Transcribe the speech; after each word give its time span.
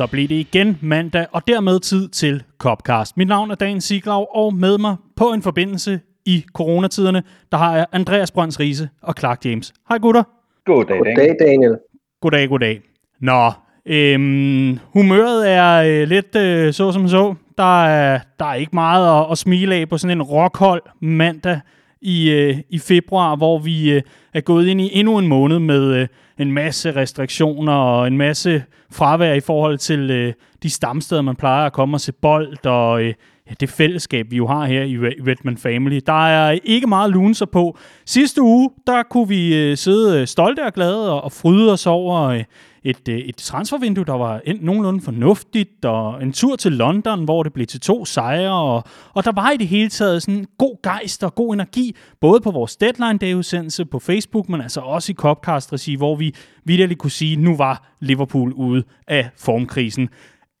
Så 0.00 0.06
blev 0.06 0.28
det 0.28 0.34
igen 0.34 0.78
mandag, 0.80 1.26
og 1.32 1.42
dermed 1.46 1.80
tid 1.80 2.08
til 2.08 2.42
Copcast. 2.58 3.16
Mit 3.16 3.28
navn 3.28 3.50
er 3.50 3.54
Dan 3.54 3.80
Siglaug, 3.80 4.28
og 4.34 4.54
med 4.54 4.78
mig 4.78 4.96
på 5.16 5.24
en 5.24 5.42
forbindelse 5.42 6.00
i 6.26 6.44
coronatiderne, 6.54 7.22
der 7.52 7.58
har 7.58 7.76
jeg 7.76 7.86
Andreas 7.92 8.30
Brønds 8.30 8.60
Riese 8.60 8.88
og 9.02 9.14
Clark 9.18 9.44
James. 9.44 9.72
Hej 9.88 9.98
gutter. 9.98 10.22
Goddag, 10.66 10.98
Goddag, 10.98 11.36
Daniel. 11.40 11.76
Goddag, 12.20 12.48
goddag. 12.48 12.80
Nå, 13.20 13.52
øhm, 13.86 14.78
humøret 14.94 15.50
er 15.50 15.82
øh, 15.82 16.08
lidt 16.08 16.36
øh, 16.36 16.72
så 16.72 16.92
som 16.92 17.08
så. 17.08 17.34
Der 17.58 17.84
er, 17.84 18.20
der 18.38 18.44
er 18.44 18.54
ikke 18.54 18.74
meget 18.74 19.20
at, 19.20 19.26
at 19.30 19.38
smile 19.38 19.74
af 19.74 19.88
på 19.88 19.98
sådan 19.98 20.16
en 20.16 20.22
rockhold 20.22 20.82
mandag 21.00 21.60
i, 22.02 22.30
øh, 22.30 22.58
i 22.70 22.78
februar, 22.78 23.36
hvor 23.36 23.58
vi 23.58 23.92
øh, 23.92 24.02
er 24.34 24.40
gået 24.40 24.66
ind 24.66 24.80
i 24.80 24.90
endnu 24.92 25.18
en 25.18 25.26
måned 25.26 25.58
med 25.58 25.94
øh, 25.94 26.08
en 26.38 26.52
masse 26.52 26.96
restriktioner 26.96 27.72
og 27.72 28.06
en 28.06 28.16
masse 28.16 28.64
fravær 28.92 29.32
i 29.32 29.40
forhold 29.40 29.78
til 29.78 30.10
øh, 30.10 30.32
de 30.62 30.70
stamsteder, 30.70 31.22
man 31.22 31.36
plejer 31.36 31.66
at 31.66 31.72
komme 31.72 31.96
og 31.96 32.00
se 32.00 32.12
bold, 32.12 32.66
og 32.66 33.02
øh, 33.02 33.14
ja, 33.48 33.54
det 33.60 33.68
fællesskab, 33.68 34.30
vi 34.30 34.36
jo 34.36 34.46
har 34.46 34.64
her 34.66 34.82
i 34.82 34.98
Redman 34.98 35.56
Family. 35.56 36.00
Der 36.06 36.28
er 36.28 36.58
ikke 36.64 36.86
meget 36.86 37.10
lunser 37.10 37.46
på. 37.46 37.78
Sidste 38.06 38.42
uge, 38.42 38.70
der 38.86 39.02
kunne 39.02 39.28
vi 39.28 39.56
øh, 39.56 39.76
sidde 39.76 40.20
øh, 40.20 40.26
stolte 40.26 40.66
og 40.66 40.72
glade 40.72 41.12
og, 41.12 41.24
og 41.24 41.32
fryde 41.32 41.72
os 41.72 41.86
over 41.86 42.22
øh, 42.22 42.44
et, 42.84 43.08
øh, 43.08 43.18
et 43.18 43.36
transfervindue, 43.36 44.04
der 44.04 44.12
var 44.12 44.40
endt 44.44 44.62
nogenlunde 44.62 45.00
fornuftigt, 45.00 45.84
og 45.84 46.22
en 46.22 46.32
tur 46.32 46.56
til 46.56 46.72
London, 46.72 47.24
hvor 47.24 47.42
det 47.42 47.52
blev 47.52 47.66
til 47.66 47.80
to 47.80 48.04
sejre, 48.04 48.52
og, 48.52 48.84
og 49.14 49.24
der 49.24 49.32
var 49.32 49.50
i 49.50 49.56
det 49.56 49.68
hele 49.68 49.88
taget 49.88 50.22
sådan 50.22 50.46
god 50.58 50.82
gejst 50.82 51.24
og 51.24 51.34
god 51.34 51.54
energi, 51.54 51.96
både 52.20 52.40
på 52.40 52.50
vores 52.50 52.76
deadline 52.76 53.18
day 53.18 53.34
udsendelse 53.34 53.84
på 53.84 53.98
Facebook, 53.98 54.48
men 54.48 54.60
altså 54.60 54.80
også 54.80 55.12
i 55.12 55.14
Copcast-regi, 55.14 55.94
hvor 55.94 56.16
vi 56.16 56.34
vidderligt 56.64 57.00
kunne 57.00 57.10
sige, 57.10 57.32
at 57.32 57.38
nu 57.38 57.56
var 57.56 57.94
Liverpool 58.00 58.52
ude 58.52 58.82
af 59.08 59.30
formkrisen. 59.36 60.08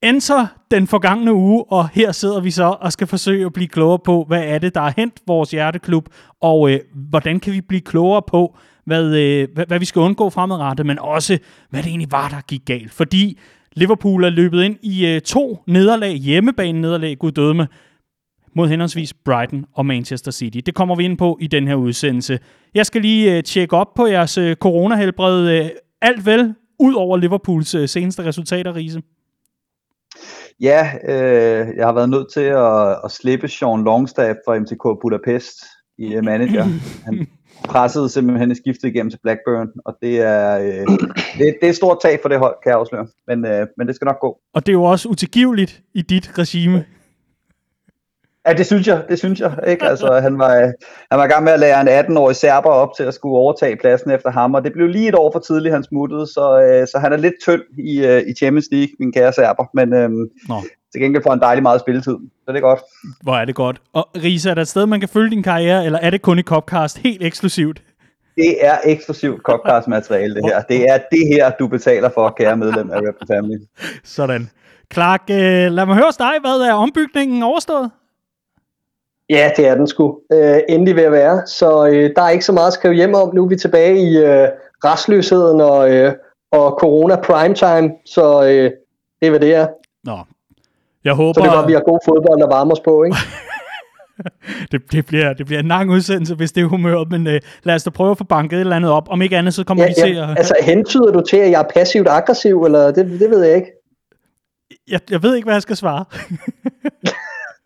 Enter 0.02 0.46
den 0.70 0.86
forgangne 0.86 1.34
uge, 1.34 1.64
og 1.64 1.88
her 1.88 2.12
sidder 2.12 2.40
vi 2.40 2.50
så 2.50 2.76
og 2.80 2.92
skal 2.92 3.06
forsøge 3.06 3.46
at 3.46 3.52
blive 3.52 3.68
klogere 3.68 3.98
på, 3.98 4.24
hvad 4.28 4.44
er 4.44 4.58
det, 4.58 4.74
der 4.74 4.80
er 4.80 4.92
hent 4.96 5.20
vores 5.26 5.50
hjerteklub, 5.50 6.08
og 6.40 6.70
øh, 6.70 6.80
hvordan 6.94 7.40
kan 7.40 7.52
vi 7.52 7.60
blive 7.60 7.80
klogere 7.80 8.22
på, 8.26 8.56
hvad, 8.84 9.14
øh, 9.16 9.48
hvad, 9.54 9.66
hvad 9.66 9.78
vi 9.78 9.84
skal 9.84 10.00
undgå 10.00 10.30
fremadrettet, 10.30 10.86
men 10.86 10.98
også, 10.98 11.38
hvad 11.70 11.82
det 11.82 11.88
egentlig 11.88 12.12
var, 12.12 12.28
der 12.28 12.40
gik 12.48 12.62
galt. 12.66 12.92
Fordi 12.92 13.38
Liverpool 13.72 14.24
er 14.24 14.30
løbet 14.30 14.62
ind 14.62 14.76
i 14.82 15.06
øh, 15.06 15.20
to 15.20 15.62
nederlag, 15.66 16.12
hjemmebane 16.12 16.80
nederlag, 16.80 17.18
gud 17.18 17.32
døde 17.32 17.54
med, 17.54 17.66
mod 18.54 18.68
henholdsvis 18.68 19.14
Brighton 19.14 19.64
og 19.74 19.86
Manchester 19.86 20.30
City. 20.30 20.58
Det 20.66 20.74
kommer 20.74 20.96
vi 20.96 21.04
ind 21.04 21.18
på 21.18 21.38
i 21.40 21.46
den 21.46 21.68
her 21.68 21.74
udsendelse. 21.74 22.38
Jeg 22.74 22.86
skal 22.86 23.02
lige 23.02 23.36
øh, 23.36 23.42
tjekke 23.42 23.76
op 23.76 23.94
på 23.94 24.06
jeres 24.06 24.38
øh, 24.38 24.56
coronahelbred. 24.56 25.48
Øh, 25.48 25.70
alt 26.02 26.26
vel, 26.26 26.54
ud 26.78 26.94
over 26.94 27.16
Liverpools 27.16 27.74
øh, 27.74 27.88
seneste 27.88 28.24
resultater, 28.24 28.76
Riese? 28.76 29.02
Ja, 30.60 30.90
øh, 31.08 31.76
jeg 31.76 31.86
har 31.86 31.92
været 31.92 32.10
nødt 32.10 32.32
til 32.32 32.40
at, 32.40 32.98
at 33.04 33.10
slippe 33.10 33.48
Sean 33.48 33.84
Longstaff 33.84 34.38
fra 34.46 34.58
MTK 34.58 35.00
Budapest 35.02 35.56
i 35.98 36.16
uh, 36.16 36.24
manager. 36.24 36.64
Han 37.06 37.26
pressede 37.70 38.08
simpelthen 38.08 38.54
skiftet 38.54 38.88
igennem 38.88 39.10
til 39.10 39.18
Blackburn, 39.22 39.68
og 39.84 39.96
det 40.02 40.20
er, 40.20 40.58
øh, 40.58 40.86
det, 41.38 41.56
det 41.60 41.62
er 41.62 41.68
et 41.68 41.76
stort 41.76 41.98
tag 42.02 42.18
for 42.22 42.28
det 42.28 42.38
hold, 42.38 42.54
kan 42.62 42.70
jeg 42.70 42.78
afsløre. 42.78 43.06
Men, 43.28 43.46
øh, 43.46 43.66
men 43.76 43.86
det 43.86 43.94
skal 43.94 44.04
nok 44.04 44.20
gå. 44.20 44.38
Og 44.54 44.66
det 44.66 44.72
er 44.72 44.78
jo 44.82 44.84
også 44.84 45.08
utilgiveligt 45.08 45.82
i 45.94 46.02
dit 46.02 46.38
regime. 46.38 46.84
Ja, 48.50 48.54
det 48.54 48.66
synes 48.66 48.86
jeg, 48.86 49.02
det 49.08 49.18
synes 49.18 49.40
jeg. 49.40 49.52
Ikke? 49.66 49.84
Altså, 49.84 50.20
han, 50.20 50.38
var, 50.38 50.50
han 51.10 51.18
var 51.18 51.24
i 51.24 51.28
gang 51.28 51.44
med 51.44 51.52
at 51.52 51.60
lære 51.60 51.80
en 51.80 51.88
18-årig 51.88 52.36
serber 52.36 52.70
op 52.70 52.88
til 52.96 53.02
at 53.02 53.14
skulle 53.14 53.36
overtage 53.36 53.76
pladsen 53.76 54.10
efter 54.10 54.30
ham, 54.30 54.54
og 54.54 54.64
det 54.64 54.72
blev 54.72 54.88
lige 54.88 55.08
et 55.08 55.14
år 55.14 55.32
for 55.32 55.38
tidligt, 55.38 55.74
han 55.74 55.84
smuttede, 55.84 56.26
så, 56.26 56.60
øh, 56.62 56.86
så 56.86 56.98
han 56.98 57.12
er 57.12 57.16
lidt 57.16 57.34
tynd 57.42 57.62
i, 57.78 58.06
øh, 58.06 58.22
i 58.28 58.34
Champions 58.34 58.68
League, 58.72 58.92
min 58.98 59.12
kære 59.12 59.32
serber, 59.32 59.64
men 59.74 59.94
øh, 59.94 60.10
Nå. 60.48 60.56
til 60.92 61.00
gengæld 61.00 61.22
får 61.22 61.30
han 61.30 61.40
dejlig 61.40 61.62
meget 61.62 61.80
spilletid, 61.80 62.16
så 62.44 62.52
det 62.52 62.56
er 62.56 62.60
godt. 62.60 62.80
Hvor 63.22 63.34
er 63.34 63.44
det 63.44 63.54
godt. 63.54 63.80
Og 63.92 64.08
Risa, 64.24 64.50
er 64.50 64.54
der 64.54 64.62
et 64.62 64.68
sted, 64.68 64.86
man 64.86 65.00
kan 65.00 65.08
følge 65.08 65.30
din 65.30 65.42
karriere, 65.42 65.84
eller 65.86 65.98
er 65.98 66.10
det 66.10 66.22
kun 66.22 66.38
i 66.38 66.42
Copcast 66.42 66.98
helt 66.98 67.22
eksklusivt? 67.22 67.82
Det 68.36 68.66
er 68.66 68.76
eksklusivt 68.84 69.42
Copcast 69.42 69.88
materiale, 69.88 70.34
det 70.34 70.44
her. 70.44 70.62
Det 70.62 70.82
er 70.82 70.98
det 71.12 71.26
her, 71.34 71.50
du 71.50 71.66
betaler 71.68 72.10
for, 72.14 72.34
kære 72.38 72.56
medlem 72.56 72.90
af 72.90 72.96
Rap 72.96 73.28
Family. 73.28 73.58
Sådan. 74.04 74.50
Clark, 74.92 75.22
øh, 75.30 75.72
lad 75.72 75.86
mig 75.86 75.94
høre 75.94 76.12
dig. 76.18 76.32
Hvad 76.40 76.68
er 76.68 76.74
ombygningen 76.74 77.42
overstået? 77.42 77.90
Ja, 79.30 79.50
det 79.56 79.68
er 79.68 79.74
den 79.74 79.86
sgu. 79.86 80.18
Øh, 80.32 80.58
endelig 80.68 80.96
ved 80.96 81.02
at 81.02 81.12
være. 81.12 81.46
Så 81.46 81.86
øh, 81.86 82.10
der 82.16 82.22
er 82.22 82.30
ikke 82.30 82.44
så 82.44 82.52
meget 82.52 82.66
at 82.66 82.72
skrive 82.72 82.94
hjem 82.94 83.14
om. 83.14 83.34
Nu 83.34 83.44
er 83.44 83.48
vi 83.48 83.56
tilbage 83.56 83.98
i 84.10 84.16
øh, 84.16 84.48
restløsheden 84.84 85.60
og, 85.60 85.90
øh, 85.90 86.12
og 86.52 86.76
corona 86.80 87.16
primetime. 87.16 87.90
Så 88.06 88.42
øh, 88.42 88.70
det 89.20 89.26
er, 89.26 89.30
hvad 89.30 89.40
det 89.40 89.54
er. 89.54 89.66
Nå. 90.04 90.18
Jeg 91.04 91.14
håber... 91.14 91.32
Så 91.32 91.40
det 91.40 91.50
var, 91.50 91.62
at 91.62 91.68
vi 91.68 91.72
har 91.72 91.80
god 91.80 91.98
fodbold 92.04 92.42
at 92.42 92.48
varme 92.50 92.72
os 92.72 92.80
på, 92.80 93.04
ikke? 93.04 93.16
det, 94.72 94.92
det, 94.92 95.06
bliver, 95.06 95.32
det 95.32 95.46
bliver 95.46 95.60
en 95.60 95.68
lang 95.68 95.90
udsendelse, 95.90 96.34
hvis 96.34 96.52
det 96.52 96.62
er 96.62 96.66
humøret, 96.66 97.10
men 97.10 97.26
øh, 97.26 97.40
lad 97.62 97.74
os 97.74 97.82
da 97.82 97.90
prøve 97.90 98.10
at 98.10 98.18
få 98.18 98.24
banket 98.24 98.56
et 98.56 98.60
eller 98.60 98.76
andet 98.76 98.90
op. 98.90 99.08
Om 99.10 99.22
ikke 99.22 99.36
andet, 99.36 99.54
så 99.54 99.64
kommer 99.64 99.84
ja, 99.84 99.88
vi 99.88 99.94
til 99.94 100.16
at... 100.16 100.28
Altså, 100.38 100.54
hentyder 100.62 101.12
du 101.12 101.20
til, 101.20 101.36
at 101.36 101.50
jeg 101.50 101.60
er 101.60 101.68
passivt 101.74 102.08
aggressiv, 102.08 102.62
eller 102.62 102.90
det, 102.90 103.20
det 103.20 103.30
ved 103.30 103.44
jeg 103.44 103.56
ikke? 103.56 103.72
Jeg, 104.88 105.00
jeg 105.10 105.22
ved 105.22 105.34
ikke, 105.34 105.46
hvad 105.46 105.54
jeg 105.54 105.62
skal 105.62 105.76
svare. 105.76 106.04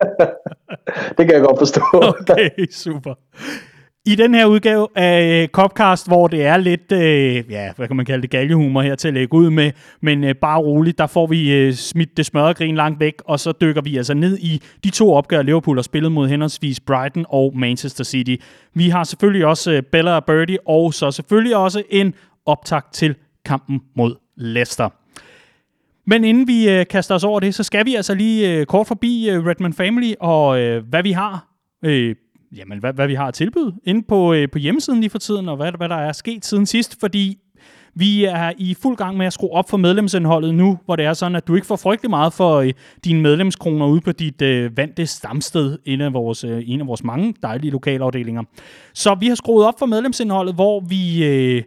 det 1.17 1.25
kan 1.25 1.31
jeg 1.31 1.41
godt 1.41 1.59
forstå. 1.59 1.81
okay, 2.19 2.49
super. 2.71 3.13
I 4.07 4.15
den 4.15 4.35
her 4.35 4.45
udgave 4.45 4.87
af 4.95 5.41
øh, 5.41 5.47
Copcast, 5.47 6.07
hvor 6.07 6.27
det 6.27 6.45
er 6.45 6.57
lidt, 6.57 6.91
øh, 6.91 7.51
ja, 7.51 7.71
hvad 7.75 7.87
kan 7.87 7.95
man 7.95 8.05
kalde 8.05 8.21
det, 8.21 8.29
galgehumor 8.29 8.81
her 8.81 8.95
til 8.95 9.07
at 9.07 9.13
lægge 9.13 9.33
ud 9.33 9.49
med, 9.49 9.71
men 10.01 10.23
øh, 10.23 10.35
bare 10.35 10.59
roligt, 10.59 10.97
der 10.97 11.07
får 11.07 11.27
vi 11.27 11.53
øh, 11.53 11.73
smidt 11.73 12.17
det 12.17 12.25
smørregrin 12.25 12.75
langt 12.75 12.99
væk, 12.99 13.13
og 13.25 13.39
så 13.39 13.53
dykker 13.61 13.81
vi 13.81 13.97
altså 13.97 14.13
ned 14.13 14.37
i 14.37 14.61
de 14.83 14.89
to 14.89 15.13
opgør, 15.13 15.41
Liverpool 15.41 15.77
har 15.77 15.83
spillet 15.83 16.11
mod 16.11 16.27
henholdsvis 16.27 16.79
Brighton 16.79 17.25
og 17.29 17.51
Manchester 17.55 18.03
City. 18.03 18.35
Vi 18.73 18.89
har 18.89 19.03
selvfølgelig 19.03 19.45
også 19.45 19.71
øh, 19.71 19.83
Bella 19.83 20.15
og 20.15 20.25
Birdie, 20.25 20.57
og 20.67 20.93
så 20.93 21.11
selvfølgelig 21.11 21.55
også 21.55 21.83
en 21.89 22.13
optakt 22.45 22.93
til 22.93 23.15
kampen 23.45 23.81
mod 23.95 24.15
Leicester. 24.37 24.89
Men 26.07 26.23
inden 26.23 26.47
vi 26.47 26.69
øh, 26.69 26.85
kaster 26.87 27.15
os 27.15 27.23
over 27.23 27.39
det, 27.39 27.55
så 27.55 27.63
skal 27.63 27.85
vi 27.85 27.95
altså 27.95 28.15
lige 28.15 28.53
øh, 28.53 28.65
kort 28.65 28.87
forbi 28.87 29.29
øh, 29.29 29.45
Redman 29.45 29.73
Family 29.73 30.13
og 30.19 30.59
øh, 30.59 30.87
hvad 30.87 31.03
vi 31.03 31.11
har 31.11 31.47
øh, 31.85 32.15
jamen, 32.57 32.79
hvad, 32.79 32.93
hvad 32.93 33.07
vi 33.07 33.13
har 33.13 33.27
at 33.27 33.33
tilbyde 33.33 33.73
inde 33.83 34.03
på, 34.07 34.33
øh, 34.33 34.49
på 34.51 34.57
hjemmesiden 34.57 34.99
lige 34.99 35.09
for 35.09 35.19
tiden, 35.19 35.49
og 35.49 35.55
hvad, 35.55 35.71
hvad 35.77 35.89
der 35.89 35.95
er 35.95 36.11
sket 36.11 36.45
siden 36.45 36.65
sidst, 36.65 36.99
fordi 36.99 37.37
vi 37.97 38.25
er 38.25 38.51
i 38.57 38.73
fuld 38.73 38.97
gang 38.97 39.17
med 39.17 39.25
at 39.25 39.33
skrue 39.33 39.51
op 39.51 39.69
for 39.69 39.77
medlemsindholdet 39.77 40.55
nu, 40.55 40.79
hvor 40.85 40.95
det 40.95 41.05
er 41.05 41.13
sådan, 41.13 41.35
at 41.35 41.47
du 41.47 41.55
ikke 41.55 41.67
får 41.67 41.75
frygtelig 41.75 42.09
meget 42.09 42.33
for 42.33 42.55
øh, 42.55 42.73
dine 43.03 43.21
medlemskroner 43.21 43.85
ude 43.87 44.01
på 44.01 44.11
dit 44.11 44.41
øh, 44.41 44.77
vante 44.77 45.05
stamsted, 45.05 45.77
en 45.85 46.01
af, 46.01 46.13
vores, 46.13 46.43
øh, 46.43 46.63
en 46.65 46.81
af 46.81 46.87
vores 46.87 47.03
mange 47.03 47.35
dejlige 47.43 47.71
lokalafdelinger. 47.71 48.43
Så 48.93 49.15
vi 49.15 49.27
har 49.27 49.35
skruet 49.35 49.67
op 49.67 49.79
for 49.79 49.85
medlemsindholdet, 49.85 50.55
hvor 50.55 50.79
vi 50.79 51.25
øh, 51.25 51.63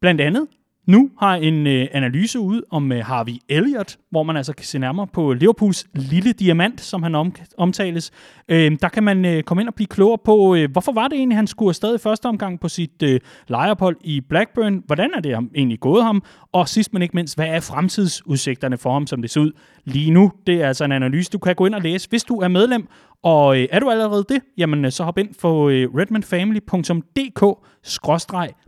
blandt 0.00 0.20
andet 0.20 0.46
nu 0.86 1.10
har 1.18 1.34
en 1.34 1.66
øh, 1.66 1.86
analyse 1.92 2.40
ud 2.40 2.62
om 2.70 2.92
øh, 2.92 3.04
Harvey 3.04 3.32
Elliott, 3.48 3.98
hvor 4.10 4.22
man 4.22 4.36
altså 4.36 4.52
kan 4.52 4.64
se 4.64 4.78
nærmere 4.78 5.06
på 5.06 5.32
Liverpools 5.32 5.86
lille 5.94 6.32
diamant, 6.32 6.80
som 6.80 7.02
han 7.02 7.14
om, 7.14 7.34
omtales. 7.58 8.10
Øh, 8.48 8.76
der 8.82 8.88
kan 8.88 9.02
man 9.02 9.24
øh, 9.24 9.42
komme 9.42 9.62
ind 9.62 9.68
og 9.68 9.74
blive 9.74 9.86
klogere 9.86 10.18
på, 10.24 10.54
øh, 10.54 10.70
hvorfor 10.72 10.92
var 10.92 11.08
det 11.08 11.16
egentlig, 11.16 11.38
han 11.38 11.46
skulle 11.46 11.70
afsted 11.70 11.94
i 11.94 11.98
første 11.98 12.26
omgang 12.26 12.60
på 12.60 12.68
sit 12.68 13.02
øh, 13.02 13.20
lejeophold 13.48 13.96
i 14.04 14.20
Blackburn? 14.20 14.82
Hvordan 14.86 15.10
er 15.16 15.20
det 15.20 15.48
egentlig 15.54 15.80
gået 15.80 16.04
ham? 16.04 16.22
Og 16.52 16.68
sidst 16.68 16.92
men 16.92 17.02
ikke 17.02 17.16
mindst, 17.16 17.36
hvad 17.36 17.46
er 17.46 17.60
fremtidsudsigterne 17.60 18.78
for 18.78 18.92
ham, 18.92 19.06
som 19.06 19.22
det 19.22 19.30
ser 19.30 19.40
ud 19.40 19.52
lige 19.84 20.10
nu? 20.10 20.32
Det 20.46 20.62
er 20.62 20.68
altså 20.68 20.84
en 20.84 20.92
analyse, 20.92 21.30
du 21.30 21.38
kan 21.38 21.54
gå 21.54 21.66
ind 21.66 21.74
og 21.74 21.82
læse, 21.82 22.08
hvis 22.08 22.24
du 22.24 22.40
er 22.40 22.48
medlem. 22.48 22.88
Og 23.22 23.60
øh, 23.60 23.68
er 23.70 23.80
du 23.80 23.90
allerede 23.90 24.24
det, 24.28 24.40
jamen 24.58 24.84
øh, 24.84 24.92
så 24.92 25.04
hop 25.04 25.18
ind 25.18 25.34
på 25.40 25.68
øh, 25.68 25.94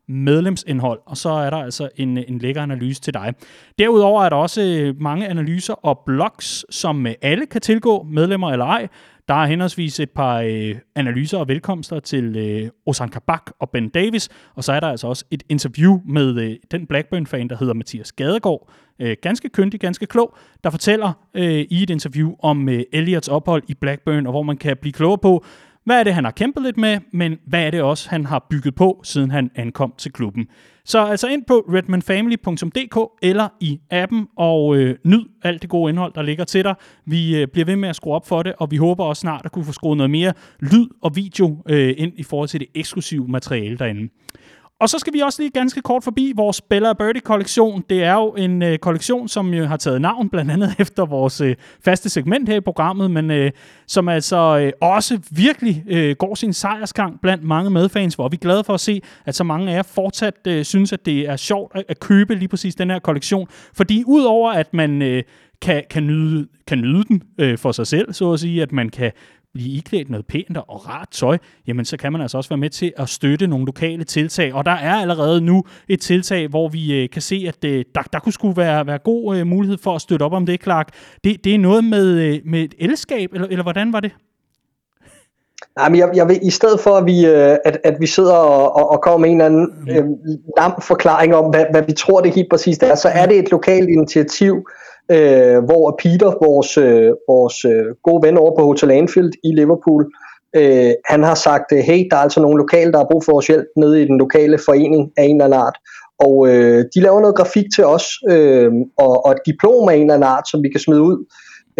medlemsindhold, 0.08 1.00
og 1.06 1.16
så 1.16 1.30
er 1.30 1.50
der 1.50 1.56
altså 1.56 1.88
en, 1.96 2.18
en 2.18 2.38
lækker 2.38 2.62
analyse 2.62 3.00
til 3.00 3.14
dig. 3.14 3.34
Derudover 3.78 4.24
er 4.24 4.28
der 4.28 4.36
også 4.36 4.62
øh, 4.62 5.00
mange 5.00 5.28
analyser 5.28 5.74
og 5.74 6.02
blogs, 6.06 6.64
som 6.70 7.06
øh, 7.06 7.14
alle 7.22 7.46
kan 7.46 7.60
tilgå, 7.60 8.02
medlemmer 8.02 8.50
eller 8.50 8.64
ej. 8.64 8.88
Der 9.28 9.34
er 9.34 9.46
henholdsvis 9.46 10.00
et 10.00 10.10
par 10.10 10.40
øh, 10.40 10.74
analyser 10.94 11.38
og 11.38 11.48
velkomster 11.48 12.00
til 12.00 12.36
øh, 12.36 12.70
Osan 12.86 13.08
Kabak 13.08 13.50
og 13.58 13.70
Ben 13.70 13.88
Davis, 13.88 14.28
og 14.54 14.64
så 14.64 14.72
er 14.72 14.80
der 14.80 14.88
altså 14.88 15.06
også 15.06 15.24
et 15.30 15.42
interview 15.48 16.00
med 16.06 16.38
øh, 16.38 16.56
den 16.70 16.86
Blackburn-fan, 16.86 17.48
der 17.48 17.56
hedder 17.56 17.74
Mathias 17.74 18.12
Gadegaard, 18.12 18.70
øh, 18.98 19.16
ganske 19.22 19.48
kyndig, 19.48 19.80
ganske 19.80 20.06
klog, 20.06 20.36
der 20.64 20.70
fortæller 20.70 21.12
øh, 21.34 21.64
i 21.70 21.82
et 21.82 21.90
interview 21.90 22.34
om 22.42 22.68
øh, 22.68 22.82
Elliots 22.92 23.28
ophold 23.28 23.62
i 23.68 23.74
Blackburn, 23.74 24.26
og 24.26 24.32
hvor 24.32 24.42
man 24.42 24.56
kan 24.56 24.76
blive 24.76 24.92
klogere 24.92 25.18
på, 25.18 25.44
hvad 25.84 26.00
er 26.00 26.04
det, 26.04 26.14
han 26.14 26.24
har 26.24 26.30
kæmpet 26.30 26.62
lidt 26.62 26.76
med, 26.76 26.98
men 27.12 27.38
hvad 27.46 27.66
er 27.66 27.70
det 27.70 27.82
også, 27.82 28.10
han 28.10 28.26
har 28.26 28.46
bygget 28.50 28.74
på, 28.74 29.00
siden 29.04 29.30
han 29.30 29.50
ankom 29.54 29.94
til 29.98 30.12
klubben. 30.12 30.46
Så 30.84 31.04
altså 31.04 31.28
ind 31.28 31.44
på 31.44 31.64
redmanfamily.dk 31.74 32.98
eller 33.22 33.48
i 33.60 33.80
appen 33.90 34.26
og 34.36 34.76
øh, 34.76 34.96
nyd 35.04 35.24
alt 35.42 35.62
det 35.62 35.70
gode 35.70 35.90
indhold, 35.90 36.12
der 36.14 36.22
ligger 36.22 36.44
til 36.44 36.64
dig. 36.64 36.74
Vi 37.06 37.40
øh, 37.40 37.48
bliver 37.48 37.66
ved 37.66 37.76
med 37.76 37.88
at 37.88 37.96
skrue 37.96 38.14
op 38.14 38.26
for 38.26 38.42
det, 38.42 38.52
og 38.58 38.70
vi 38.70 38.76
håber 38.76 39.04
også 39.04 39.20
snart 39.20 39.40
at 39.44 39.52
kunne 39.52 39.64
få 39.64 39.72
skruet 39.72 39.96
noget 39.96 40.10
mere 40.10 40.32
lyd 40.60 40.86
og 41.02 41.16
video 41.16 41.62
øh, 41.68 41.94
ind 41.96 42.12
i 42.16 42.22
forhold 42.22 42.48
til 42.48 42.60
det 42.60 42.68
eksklusive 42.74 43.28
materiale 43.28 43.78
derinde 43.78 44.08
og 44.84 44.90
så 44.90 44.98
skal 44.98 45.12
vi 45.12 45.20
også 45.20 45.42
lige 45.42 45.50
ganske 45.50 45.80
kort 45.80 46.04
forbi 46.04 46.32
vores 46.36 46.60
Bella 46.60 46.92
Birdie-kollektion. 46.92 47.84
Det 47.90 48.02
er 48.02 48.14
jo 48.14 48.28
en 48.30 48.62
øh, 48.62 48.78
kollektion, 48.78 49.28
som 49.28 49.54
jo 49.54 49.64
har 49.64 49.76
taget 49.76 50.00
navn 50.00 50.28
blandt 50.28 50.50
andet 50.50 50.74
efter 50.78 51.06
vores 51.06 51.40
øh, 51.40 51.56
faste 51.84 52.08
segment 52.08 52.48
her 52.48 52.56
i 52.56 52.60
programmet, 52.60 53.10
men 53.10 53.30
øh, 53.30 53.50
som 53.86 54.08
altså 54.08 54.58
øh, 54.58 54.72
også 54.80 55.18
virkelig 55.30 55.84
øh, 55.86 56.16
går 56.16 56.34
sin 56.34 56.52
sejrsgang 56.52 57.20
blandt 57.20 57.44
mange 57.44 57.70
medfans, 57.70 58.14
hvor 58.14 58.28
vi 58.28 58.34
er 58.34 58.38
glade 58.38 58.64
for 58.64 58.74
at 58.74 58.80
se, 58.80 59.02
at 59.26 59.34
så 59.34 59.44
mange 59.44 59.70
af 59.72 59.76
jer 59.76 59.82
fortsat 59.82 60.34
øh, 60.46 60.64
synes, 60.64 60.92
at 60.92 61.06
det 61.06 61.28
er 61.28 61.36
sjovt 61.36 61.72
at, 61.74 61.84
at 61.88 62.00
købe 62.00 62.34
lige 62.34 62.48
præcis 62.48 62.74
den 62.74 62.90
her 62.90 62.98
kollektion. 62.98 63.48
Fordi 63.74 64.02
udover 64.06 64.52
at 64.52 64.74
man 64.74 65.02
øh, 65.02 65.22
kan, 65.62 65.82
kan, 65.90 66.06
nyde, 66.06 66.48
kan 66.66 66.78
nyde 66.78 67.04
den 67.04 67.22
øh, 67.38 67.58
for 67.58 67.72
sig 67.72 67.86
selv, 67.86 68.12
så 68.12 68.32
at 68.32 68.40
sige, 68.40 68.62
at 68.62 68.72
man 68.72 68.88
kan 68.88 69.12
blive 69.54 69.76
iklædt 69.76 70.10
noget 70.10 70.26
pænt 70.26 70.56
og 70.56 70.88
rart 70.88 71.08
tøj, 71.10 71.38
jamen 71.66 71.84
så 71.84 71.96
kan 71.96 72.12
man 72.12 72.20
altså 72.20 72.36
også 72.36 72.50
være 72.50 72.58
med 72.58 72.70
til 72.70 72.92
at 72.96 73.08
støtte 73.08 73.46
nogle 73.46 73.66
lokale 73.66 74.04
tiltag. 74.04 74.54
Og 74.54 74.64
der 74.64 74.70
er 74.70 74.94
allerede 74.94 75.40
nu 75.40 75.64
et 75.88 76.00
tiltag, 76.00 76.48
hvor 76.48 76.68
vi 76.68 77.02
øh, 77.02 77.10
kan 77.10 77.22
se, 77.22 77.44
at 77.48 77.64
øh, 77.64 77.84
der, 77.94 78.02
der 78.12 78.18
kunne 78.18 78.32
skulle 78.32 78.56
være, 78.56 78.86
være 78.86 78.98
god 78.98 79.36
øh, 79.36 79.46
mulighed 79.46 79.78
for 79.78 79.94
at 79.94 80.00
støtte 80.00 80.22
op 80.22 80.32
om 80.32 80.46
det, 80.46 80.62
Clark. 80.62 80.88
Det, 81.24 81.44
det 81.44 81.54
er 81.54 81.58
noget 81.58 81.84
med, 81.84 82.06
øh, 82.06 82.40
med 82.44 82.60
et 82.60 82.74
elskab, 82.78 83.30
eller, 83.32 83.48
eller 83.48 83.62
hvordan 83.62 83.92
var 83.92 84.00
det? 84.00 84.12
Nej, 85.78 85.88
men 85.88 85.98
jeg, 85.98 86.10
jeg 86.14 86.28
vil, 86.28 86.38
i 86.42 86.50
stedet 86.50 86.80
for, 86.80 86.90
at 86.90 87.06
vi, 87.06 87.26
øh, 87.26 87.56
at, 87.64 87.78
at 87.84 87.96
vi 88.00 88.06
sidder 88.06 88.34
og, 88.34 88.76
og, 88.76 88.90
og 88.90 89.02
kommer 89.02 89.18
med 89.18 89.30
en 89.30 89.40
eller 89.40 89.46
anden 89.46 89.88
øh, 89.90 90.04
lam 90.58 90.82
forklaring 90.82 91.34
om, 91.34 91.50
hvad, 91.50 91.64
hvad 91.70 91.82
vi 91.82 91.92
tror 91.92 92.20
det 92.20 92.34
helt 92.34 92.50
præcis 92.50 92.78
er, 92.78 92.94
så 92.94 93.08
er 93.08 93.26
det 93.26 93.38
et 93.38 93.50
lokalt 93.50 93.88
initiativ, 93.88 94.66
øh, 95.10 95.64
hvor 95.64 96.00
Peter, 96.02 96.30
vores, 96.46 96.78
øh, 96.78 97.12
vores 97.28 97.64
øh, 97.64 97.86
gode 98.02 98.26
ven 98.26 98.38
over 98.38 98.56
på 98.56 98.62
Hotel 98.64 98.90
Anfield 98.90 99.32
i 99.44 99.48
Liverpool, 99.54 100.12
øh, 100.56 100.92
han 101.04 101.22
har 101.22 101.34
sagt, 101.34 101.72
øh, 101.72 101.78
hey, 101.78 102.06
der 102.10 102.16
er 102.16 102.20
altså 102.20 102.40
nogle 102.40 102.58
lokale, 102.58 102.92
der 102.92 102.98
har 102.98 103.08
brug 103.10 103.24
for 103.24 103.32
vores 103.32 103.46
hjælp 103.46 103.66
nede 103.76 104.02
i 104.02 104.04
den 104.04 104.18
lokale 104.18 104.58
forening 104.58 105.12
af 105.16 105.24
en 105.24 105.36
eller 105.36 105.44
anden 105.44 105.60
art. 105.60 105.76
Og 106.18 106.48
øh, 106.48 106.84
de 106.94 107.00
laver 107.00 107.20
noget 107.20 107.36
grafik 107.36 107.66
til 107.74 107.84
os, 107.84 108.06
øh, 108.30 108.72
og, 108.98 109.26
og 109.26 109.32
et 109.32 109.42
diplom 109.46 109.88
af 109.88 109.94
en 109.94 110.00
eller 110.00 110.14
anden 110.14 110.28
art, 110.28 110.48
som 110.50 110.62
vi 110.62 110.68
kan 110.68 110.80
smide 110.80 111.02
ud 111.02 111.18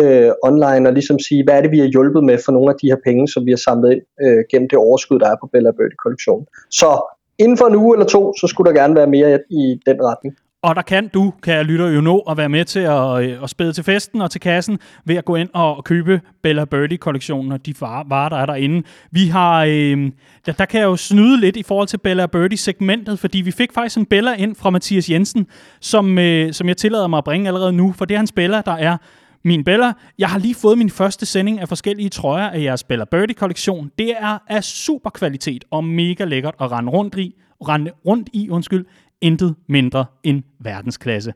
øh, 0.03 0.31
online, 0.43 0.89
og 0.89 0.93
ligesom 0.93 1.19
sige, 1.19 1.45
hvad 1.45 1.55
er 1.55 1.63
det, 1.63 1.71
vi 1.71 1.79
har 1.79 1.87
hjulpet 1.87 2.25
med 2.25 2.39
for 2.45 2.53
nogle 2.53 2.71
af 2.71 2.77
de 2.83 2.87
her 2.87 3.01
penge, 3.05 3.29
som 3.29 3.47
vi 3.47 3.51
har 3.51 3.63
samlet 3.69 3.93
ind 3.93 4.03
øh, 4.25 4.45
gennem 4.51 4.69
det 4.69 4.79
overskud, 4.79 5.19
der 5.19 5.29
er 5.31 5.37
på 5.41 5.49
Bella 5.53 5.71
Birdie 5.71 6.03
kollektionen. 6.05 6.47
Så 6.71 6.91
inden 7.39 7.59
for 7.59 7.67
en 7.67 7.77
uge 7.77 7.95
eller 7.97 8.07
to, 8.07 8.23
så 8.41 8.47
skulle 8.47 8.69
der 8.71 8.81
gerne 8.81 8.95
være 8.95 9.07
mere 9.17 9.39
i 9.51 9.81
den 9.87 9.99
retning. 10.09 10.35
Og 10.65 10.77
der 10.77 10.83
kan 10.83 11.09
du, 11.09 11.33
kan 11.43 11.55
jeg 11.55 11.65
lytte 11.65 11.85
jo 11.85 12.01
nå, 12.01 12.19
at 12.19 12.37
være 12.37 12.49
med 12.49 12.65
til 12.65 12.81
at, 12.81 13.23
øh, 13.23 13.43
at 13.43 13.51
spæde 13.51 13.73
til 13.73 13.85
festen 13.85 14.21
og 14.21 14.31
til 14.31 14.41
kassen 14.41 14.79
ved 15.05 15.17
at 15.17 15.25
gå 15.25 15.37
ind 15.37 15.49
og 15.53 15.85
købe 15.85 16.21
Bella 16.43 16.65
Birdie-kollektionen 16.65 17.53
og 17.53 17.67
de 17.67 17.75
varer, 17.81 18.29
der 18.29 18.37
er 18.37 18.47
derinde. 18.47 18.83
Vi 19.11 19.27
har, 19.27 19.65
øh, 19.65 20.11
der, 20.47 20.53
der 20.53 20.65
kan 20.65 20.81
jeg 20.81 20.87
jo 20.87 20.97
snyde 20.97 21.41
lidt 21.41 21.57
i 21.57 21.63
forhold 21.63 21.89
til 21.89 21.99
Bella 21.99 22.27
Birdie-segmentet, 22.27 23.19
fordi 23.19 23.41
vi 23.41 23.51
fik 23.51 23.73
faktisk 23.73 23.97
en 23.97 24.07
Bella 24.07 24.35
ind 24.35 24.57
fra 24.57 24.71
Mathias 24.71 25.11
Jensen, 25.11 25.47
som, 25.81 26.19
øh, 26.19 26.53
som 26.53 26.69
jeg 26.69 26.77
tillader 26.77 27.07
mig 27.07 27.19
at 27.19 27.25
bringe 27.25 27.49
allerede 27.49 27.73
nu, 27.73 27.93
for 27.93 28.05
det 28.05 28.15
er 28.15 28.19
hans 28.19 28.33
Bella, 28.33 28.63
der 28.67 28.73
er 28.73 28.97
min 29.45 29.65
Bella, 29.65 29.93
jeg 30.19 30.29
har 30.29 30.39
lige 30.39 30.55
fået 30.55 30.79
min 30.79 30.91
første 30.91 31.27
sending 31.27 31.61
af 31.61 31.69
forskellige 31.69 32.09
trøjer 32.09 32.51
af 32.51 32.61
jeres 32.61 32.85
Bella 32.85 33.05
Birdie-kollektion. 33.05 33.91
Det 33.99 34.11
er 34.19 34.39
af 34.49 34.65
super 34.65 35.11
kvalitet 35.11 35.65
og 35.71 35.85
mega 35.85 36.25
lækkert 36.25 36.55
at 36.61 36.73
rende 36.73 36.93
rundt 36.93 37.19
i, 37.19 37.35
rende 37.69 37.91
rundt 38.07 38.29
i 38.33 38.51
undskyld, 38.51 38.87
intet 39.25 39.55
mindre 39.69 40.05
end 40.23 40.43
verdensklasse. 40.61 41.33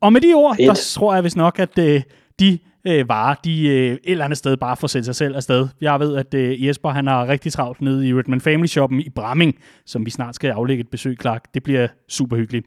Og 0.00 0.12
med 0.12 0.20
de 0.20 0.34
ord, 0.34 0.56
Fedt. 0.56 0.68
der 0.68 0.74
tror 0.94 1.14
jeg 1.14 1.24
vist 1.24 1.36
nok, 1.36 1.58
at 1.58 1.78
øh, 1.78 2.02
de 2.40 2.58
øh, 2.86 3.08
varer, 3.08 3.34
de 3.44 3.68
øh, 3.68 3.92
et 3.92 3.98
eller 4.04 4.24
andet 4.24 4.38
sted 4.38 4.56
bare 4.56 4.76
får 4.76 4.86
sætte 4.86 5.04
sig 5.04 5.14
selv 5.14 5.36
afsted. 5.36 5.68
Jeg 5.80 6.00
ved, 6.00 6.16
at 6.16 6.34
øh, 6.34 6.66
Jesper 6.66 6.90
han 6.90 7.06
har 7.06 7.28
rigtig 7.28 7.52
travlt 7.52 7.80
nede 7.80 8.08
i 8.08 8.14
Redman 8.14 8.40
Family 8.40 8.66
Shoppen 8.66 9.00
i 9.00 9.10
Bramming, 9.14 9.54
som 9.86 10.06
vi 10.06 10.10
snart 10.10 10.34
skal 10.34 10.50
aflægge 10.50 10.80
et 10.80 10.88
besøg, 10.88 11.16
Clark. 11.20 11.44
Det 11.54 11.62
bliver 11.62 11.88
super 12.08 12.36
hyggeligt. 12.36 12.66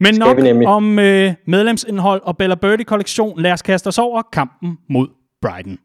Men 0.00 0.14
nok 0.14 0.38
om 0.66 0.98
øh, 0.98 1.34
medlemsindhold 1.46 2.22
og 2.24 2.36
Bella 2.36 2.54
Birdie-kollektion. 2.54 3.40
Lad 3.40 3.52
os 3.52 3.62
kaste 3.62 3.88
os 3.88 3.98
over 3.98 4.22
kampen 4.32 4.78
mod 4.88 5.08
Brighton. 5.42 5.78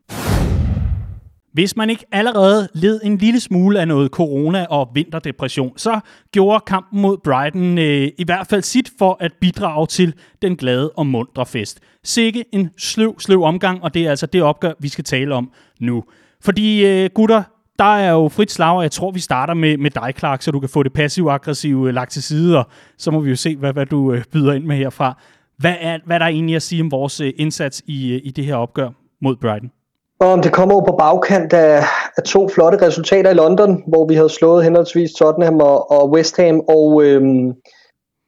Hvis 1.58 1.76
man 1.76 1.90
ikke 1.90 2.06
allerede 2.12 2.68
led 2.74 3.00
en 3.04 3.18
lille 3.18 3.40
smule 3.40 3.80
af 3.80 3.88
noget 3.88 4.12
corona 4.12 4.66
og 4.70 4.90
vinterdepression, 4.94 5.78
så 5.78 6.00
gjorde 6.32 6.64
kampen 6.68 7.02
mod 7.02 7.18
Brighton 7.24 7.78
øh, 7.78 8.12
i 8.18 8.24
hvert 8.26 8.48
fald 8.48 8.62
sit 8.62 8.92
for 9.00 9.18
at 9.20 9.32
bidrage 9.42 9.88
til 9.88 10.14
den 10.42 10.56
glade 10.56 10.92
og 10.92 11.08
mundre 11.08 11.46
fest. 11.46 11.80
Sikke 12.04 12.46
en 12.52 12.70
sløv, 12.78 13.20
sløv 13.20 13.44
omgang, 13.44 13.84
og 13.84 13.94
det 13.94 14.06
er 14.06 14.10
altså 14.10 14.26
det 14.26 14.42
opgør, 14.42 14.74
vi 14.80 14.88
skal 14.88 15.04
tale 15.04 15.36
om 15.36 15.52
nu. 15.80 16.04
Fordi 16.42 16.86
øh, 16.86 17.10
gutter, 17.14 17.44
der 17.80 17.96
er 17.96 18.12
jo 18.12 18.28
frit 18.28 18.52
slag, 18.52 18.78
og 18.78 18.84
jeg 18.84 18.92
tror, 18.92 19.12
vi 19.12 19.20
starter 19.20 19.54
med, 19.54 19.78
med 19.78 19.92
dig, 19.92 20.14
Clark, 20.18 20.42
så 20.42 20.52
du 20.52 20.60
kan 20.60 20.70
få 20.70 20.84
det 20.84 20.94
passiv-aggressive 20.94 21.88
øh, 21.88 21.94
lagt 21.94 22.12
til 22.12 22.24
side, 22.24 22.58
og 22.58 22.68
så 22.98 23.12
må 23.12 23.20
vi 23.20 23.30
jo 23.30 23.36
se, 23.36 23.56
hvad, 23.56 23.74
hvad 23.74 23.86
du 23.86 24.14
øh, 24.14 24.24
byder 24.32 24.54
ind 24.54 24.64
med 24.64 24.78
herfra. 24.78 25.22
Hvad 25.58 25.76
er, 25.80 25.98
hvad 26.06 26.16
er 26.16 26.20
der 26.20 26.28
egentlig 26.28 26.56
at 26.56 26.62
sige 26.62 26.82
om 26.82 26.92
vores 26.92 27.22
øh, 27.22 27.34
indsats 27.38 27.84
i, 27.88 28.14
øh, 28.14 28.22
i 28.24 28.32
det 28.32 28.46
her 28.46 28.56
opgør 28.56 28.90
mod 29.22 29.36
Brighton? 29.36 29.72
Og 30.20 30.44
det 30.44 30.52
kommer 30.52 30.76
jo 30.76 30.80
på 30.80 30.96
bagkant 31.00 31.54
af, 31.54 31.84
af 32.18 32.24
to 32.24 32.50
flotte 32.50 32.88
resultater 32.88 33.32
i 33.32 33.34
London, 33.34 33.84
hvor 33.88 34.08
vi 34.08 34.16
havde 34.16 34.30
slået 34.30 34.64
henholdsvis 34.64 35.12
Tottenham 35.14 35.58
og, 35.58 35.92
og 35.92 36.10
West 36.10 36.38
Ham, 36.38 36.60
og 36.60 37.04
øhm, 37.04 37.54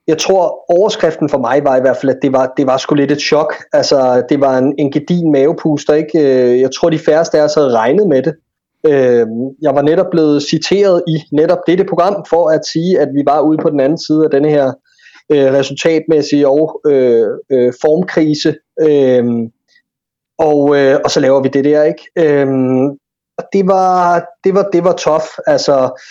jeg 0.08 0.18
tror 0.18 0.66
overskriften 0.80 1.30
for 1.30 1.38
mig 1.38 1.64
var 1.64 1.78
i 1.78 1.82
hvert 1.82 1.98
fald, 1.98 2.12
at 2.12 2.20
det 2.22 2.34
var, 2.34 2.54
det 2.58 2.68
var 2.68 2.78
sgu 2.78 2.96
lidt 2.96 3.12
et 3.12 3.22
chok. 3.22 3.54
Altså, 3.74 4.24
det 4.30 4.42
var 4.42 4.58
en, 4.58 4.76
en 4.78 4.92
gedin 4.92 5.32
mavepuster, 5.32 5.94
ikke? 5.94 6.20
Øh, 6.20 6.62
jeg 6.62 6.70
tror, 6.72 6.90
de 6.90 7.00
færreste 7.00 7.40
af 7.40 7.44
os 7.44 7.56
havde 7.56 7.78
regnet 7.78 8.08
med 8.08 8.24
det. 8.24 8.34
Øhm, 8.88 9.50
jeg 9.62 9.76
var 9.76 9.82
netop 9.82 10.06
blevet 10.12 10.44
citeret 10.44 11.04
i 11.08 11.18
netop 11.32 11.58
dette 11.68 11.84
program 11.84 12.26
for 12.30 12.50
at 12.50 12.66
sige, 12.66 13.00
at 13.00 13.08
vi 13.14 13.24
var 13.26 13.42
ude 13.42 13.58
på 13.58 13.70
den 13.70 13.80
anden 13.80 13.98
side 13.98 14.24
af 14.24 14.30
denne 14.32 14.50
her 14.50 14.74
øh, 15.32 15.54
resultatmæssige 15.54 16.48
og 16.48 16.82
øh, 16.88 17.28
øh, 17.52 17.74
formkrise. 17.82 18.56
Øh, 18.82 19.26
og, 20.40 20.78
øh, 20.78 21.00
og 21.04 21.12
så 21.12 21.20
laver 21.20 21.42
vi 21.42 21.50
det 21.50 21.66
der, 21.66 21.84
ikke? 21.84 22.04
Øhm, 22.16 22.86
og 23.38 23.44
det 23.54 23.68
var, 23.68 24.26
det 24.44 24.54
var, 24.54 24.64
det 24.74 24.84
var 24.84 24.94
tough. 24.94 25.26
Altså, 25.48 26.02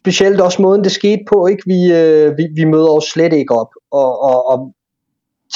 specielt 0.00 0.40
også 0.40 0.62
måden, 0.62 0.84
det 0.84 0.92
skete 0.92 1.22
på, 1.28 1.46
ikke? 1.46 1.62
Vi, 1.66 1.92
øh, 1.92 2.36
vi, 2.38 2.48
vi 2.56 2.64
møder 2.64 2.88
os 2.88 3.04
slet 3.04 3.32
ikke 3.32 3.54
op. 3.54 3.68
Og, 3.90 4.22
og, 4.22 4.46
og 4.48 4.74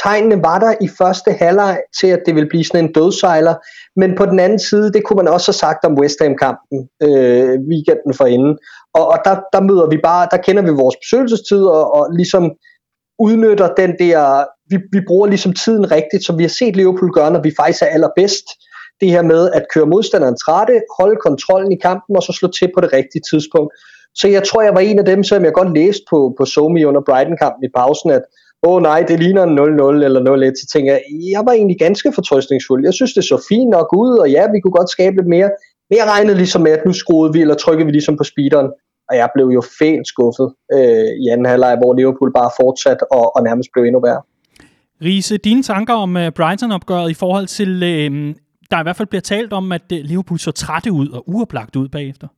tegnene 0.03 0.43
var 0.43 0.59
der 0.59 0.75
i 0.81 0.89
første 0.99 1.33
halvleg 1.33 1.81
til, 2.01 2.07
at 2.07 2.23
det 2.27 2.35
ville 2.35 2.49
blive 2.49 2.65
sådan 2.65 2.85
en 2.85 2.93
dødsejler. 2.93 3.55
Men 3.97 4.15
på 4.17 4.27
den 4.27 4.41
anden 4.41 4.59
side, 4.59 4.93
det 4.93 5.05
kunne 5.05 5.17
man 5.17 5.29
også 5.29 5.49
have 5.49 5.63
sagt 5.65 5.85
om 5.85 5.99
West 5.99 6.19
Ham-kampen 6.23 6.89
øh, 7.03 7.59
weekenden 7.71 8.15
forinden. 8.15 8.59
Og, 8.95 9.07
og 9.07 9.19
der, 9.25 9.35
der 9.53 9.61
møder 9.61 9.89
vi 9.89 9.99
bare, 10.03 10.29
der 10.31 10.37
kender 10.37 10.63
vi 10.63 10.71
vores 10.71 10.97
besøgelsestid 11.03 11.65
og, 11.65 11.95
og 11.95 12.13
ligesom 12.17 12.53
udnytter 13.19 13.69
den 13.75 13.93
der, 13.99 14.45
vi, 14.71 14.77
vi 14.93 15.01
bruger 15.09 15.27
ligesom 15.27 15.53
tiden 15.53 15.91
rigtigt, 15.91 16.25
som 16.25 16.39
vi 16.39 16.45
har 16.45 16.55
set 16.61 16.77
Liverpool 16.77 17.13
gøre, 17.13 17.31
når 17.31 17.43
vi 17.43 17.53
faktisk 17.61 17.83
er 17.83 17.87
allerbedst. 17.87 18.47
Det 19.01 19.11
her 19.11 19.23
med 19.23 19.51
at 19.51 19.65
køre 19.75 19.87
modstanderen 19.87 20.37
trætte, 20.45 20.81
holde 20.99 21.17
kontrollen 21.27 21.73
i 21.73 21.79
kampen 21.89 22.17
og 22.17 22.23
så 22.23 22.33
slå 22.33 22.49
til 22.49 22.69
på 22.75 22.81
det 22.81 22.93
rigtige 22.93 23.23
tidspunkt. 23.31 23.71
Så 24.15 24.29
jeg 24.29 24.43
tror, 24.45 24.63
jeg 24.63 24.75
var 24.75 24.81
en 24.81 24.99
af 24.99 25.05
dem, 25.05 25.25
som 25.25 25.45
jeg 25.45 25.53
godt 25.53 25.75
læste 25.79 26.05
på, 26.11 26.35
på 26.39 26.45
Somi 26.45 26.85
under 26.85 27.03
Brighton-kampen 27.09 27.65
i 27.65 27.75
pausen, 27.77 28.11
at 28.11 28.23
åh 28.63 28.75
oh, 28.75 28.83
nej, 28.83 29.01
det 29.09 29.21
ligner 29.21 29.43
en 29.43 29.59
0-0 29.59 30.05
eller 30.05 30.51
0-1, 30.51 30.61
så 30.61 30.67
tænker 30.73 30.93
jeg, 30.93 31.03
jeg 31.35 31.43
var 31.47 31.53
egentlig 31.53 31.79
ganske 31.79 32.13
fortrøstningsfuld. 32.13 32.85
Jeg 32.85 32.95
synes, 32.95 33.13
det 33.15 33.25
så 33.25 33.47
fint 33.49 33.71
nok 33.71 33.89
ud, 33.97 34.19
og 34.19 34.31
ja, 34.31 34.43
vi 34.53 34.61
kunne 34.61 34.79
godt 34.79 34.91
skabe 34.91 35.17
lidt 35.17 35.29
mere. 35.37 35.51
Men 35.89 35.97
jeg 36.01 36.07
regnede 36.07 36.37
ligesom 36.37 36.63
med, 36.63 36.73
at 36.73 36.87
nu 36.87 36.93
skruede 36.93 37.33
vi, 37.33 37.41
eller 37.41 37.55
trykkede 37.55 37.87
vi 37.87 37.93
ligesom 37.93 38.17
på 38.17 38.25
speederen. 38.25 38.69
Og 39.11 39.17
jeg 39.17 39.29
blev 39.35 39.47
jo 39.47 39.63
fælt 39.79 40.07
skuffet 40.09 40.49
øh, 40.73 41.11
i 41.23 41.29
anden 41.33 41.47
halvleg, 41.47 41.77
hvor 41.77 41.95
Liverpool 41.95 42.33
bare 42.33 42.51
fortsat 42.61 43.01
og, 43.11 43.37
og 43.37 43.43
nærmest 43.43 43.69
blev 43.73 43.85
endnu 43.85 44.01
værre. 44.01 44.23
Riese, 45.03 45.37
dine 45.37 45.63
tanker 45.63 45.95
om 45.95 46.17
uh, 46.17 46.29
Brighton-opgøret 46.29 47.11
i 47.11 47.15
forhold 47.15 47.47
til, 47.47 47.83
øh, 47.83 48.35
der 48.71 48.81
i 48.81 48.83
hvert 48.83 48.97
fald 48.97 49.09
bliver 49.09 49.21
talt 49.21 49.53
om, 49.53 49.73
at 49.73 49.93
uh, 49.93 49.99
Liverpool 49.99 50.39
så 50.39 50.53
trætte 50.53 50.93
ud 50.93 51.09
og 51.09 51.25
uoplagt 51.27 51.77
ud 51.77 51.89
bagefter? 51.89 52.29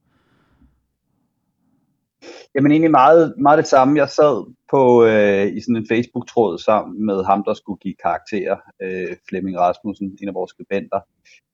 Jamen 2.55 2.71
egentlig 2.71 2.91
meget, 2.91 3.35
meget 3.39 3.59
det 3.59 3.67
samme. 3.67 3.99
Jeg 3.99 4.09
sad 4.09 4.37
på 4.73 5.05
øh, 5.05 5.47
i 5.57 5.61
sådan 5.61 5.77
en 5.77 5.91
Facebook-tråd 5.93 6.59
sammen 6.59 7.07
med 7.07 7.25
ham, 7.25 7.45
der 7.49 7.55
skulle 7.55 7.81
give 7.85 7.95
karakterer, 8.07 8.57
øh, 8.83 9.17
Flemming 9.29 9.59
Rasmussen, 9.59 10.19
en 10.23 10.29
af 10.29 10.35
vores 10.35 10.51
skribenter, 10.55 11.01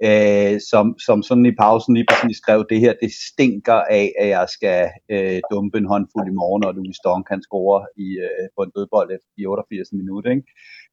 øh, 0.06 0.54
som, 0.70 0.86
som 1.06 1.18
sådan 1.22 1.46
i 1.46 1.54
pausen 1.62 1.94
lige 1.94 2.06
præcis 2.10 2.36
skrev, 2.42 2.66
det 2.70 2.80
her, 2.80 2.92
det 3.02 3.10
stinker 3.30 3.78
af, 4.00 4.06
at 4.22 4.28
jeg 4.28 4.46
skal 4.56 4.80
øh, 5.12 5.40
dumpe 5.50 5.78
en 5.78 5.90
håndfuld 5.92 6.26
i 6.28 6.38
morgen, 6.40 6.64
og 6.64 6.74
Louis 6.74 6.96
Stone 6.96 7.24
kan 7.30 7.42
score 7.42 7.78
i, 8.06 8.08
øh, 8.26 8.46
på 8.56 8.60
en 8.62 8.72
dødbold 8.76 9.08
i 9.40 9.46
88 9.46 9.92
minutter. 9.92 10.30
Ikke? 10.36 10.46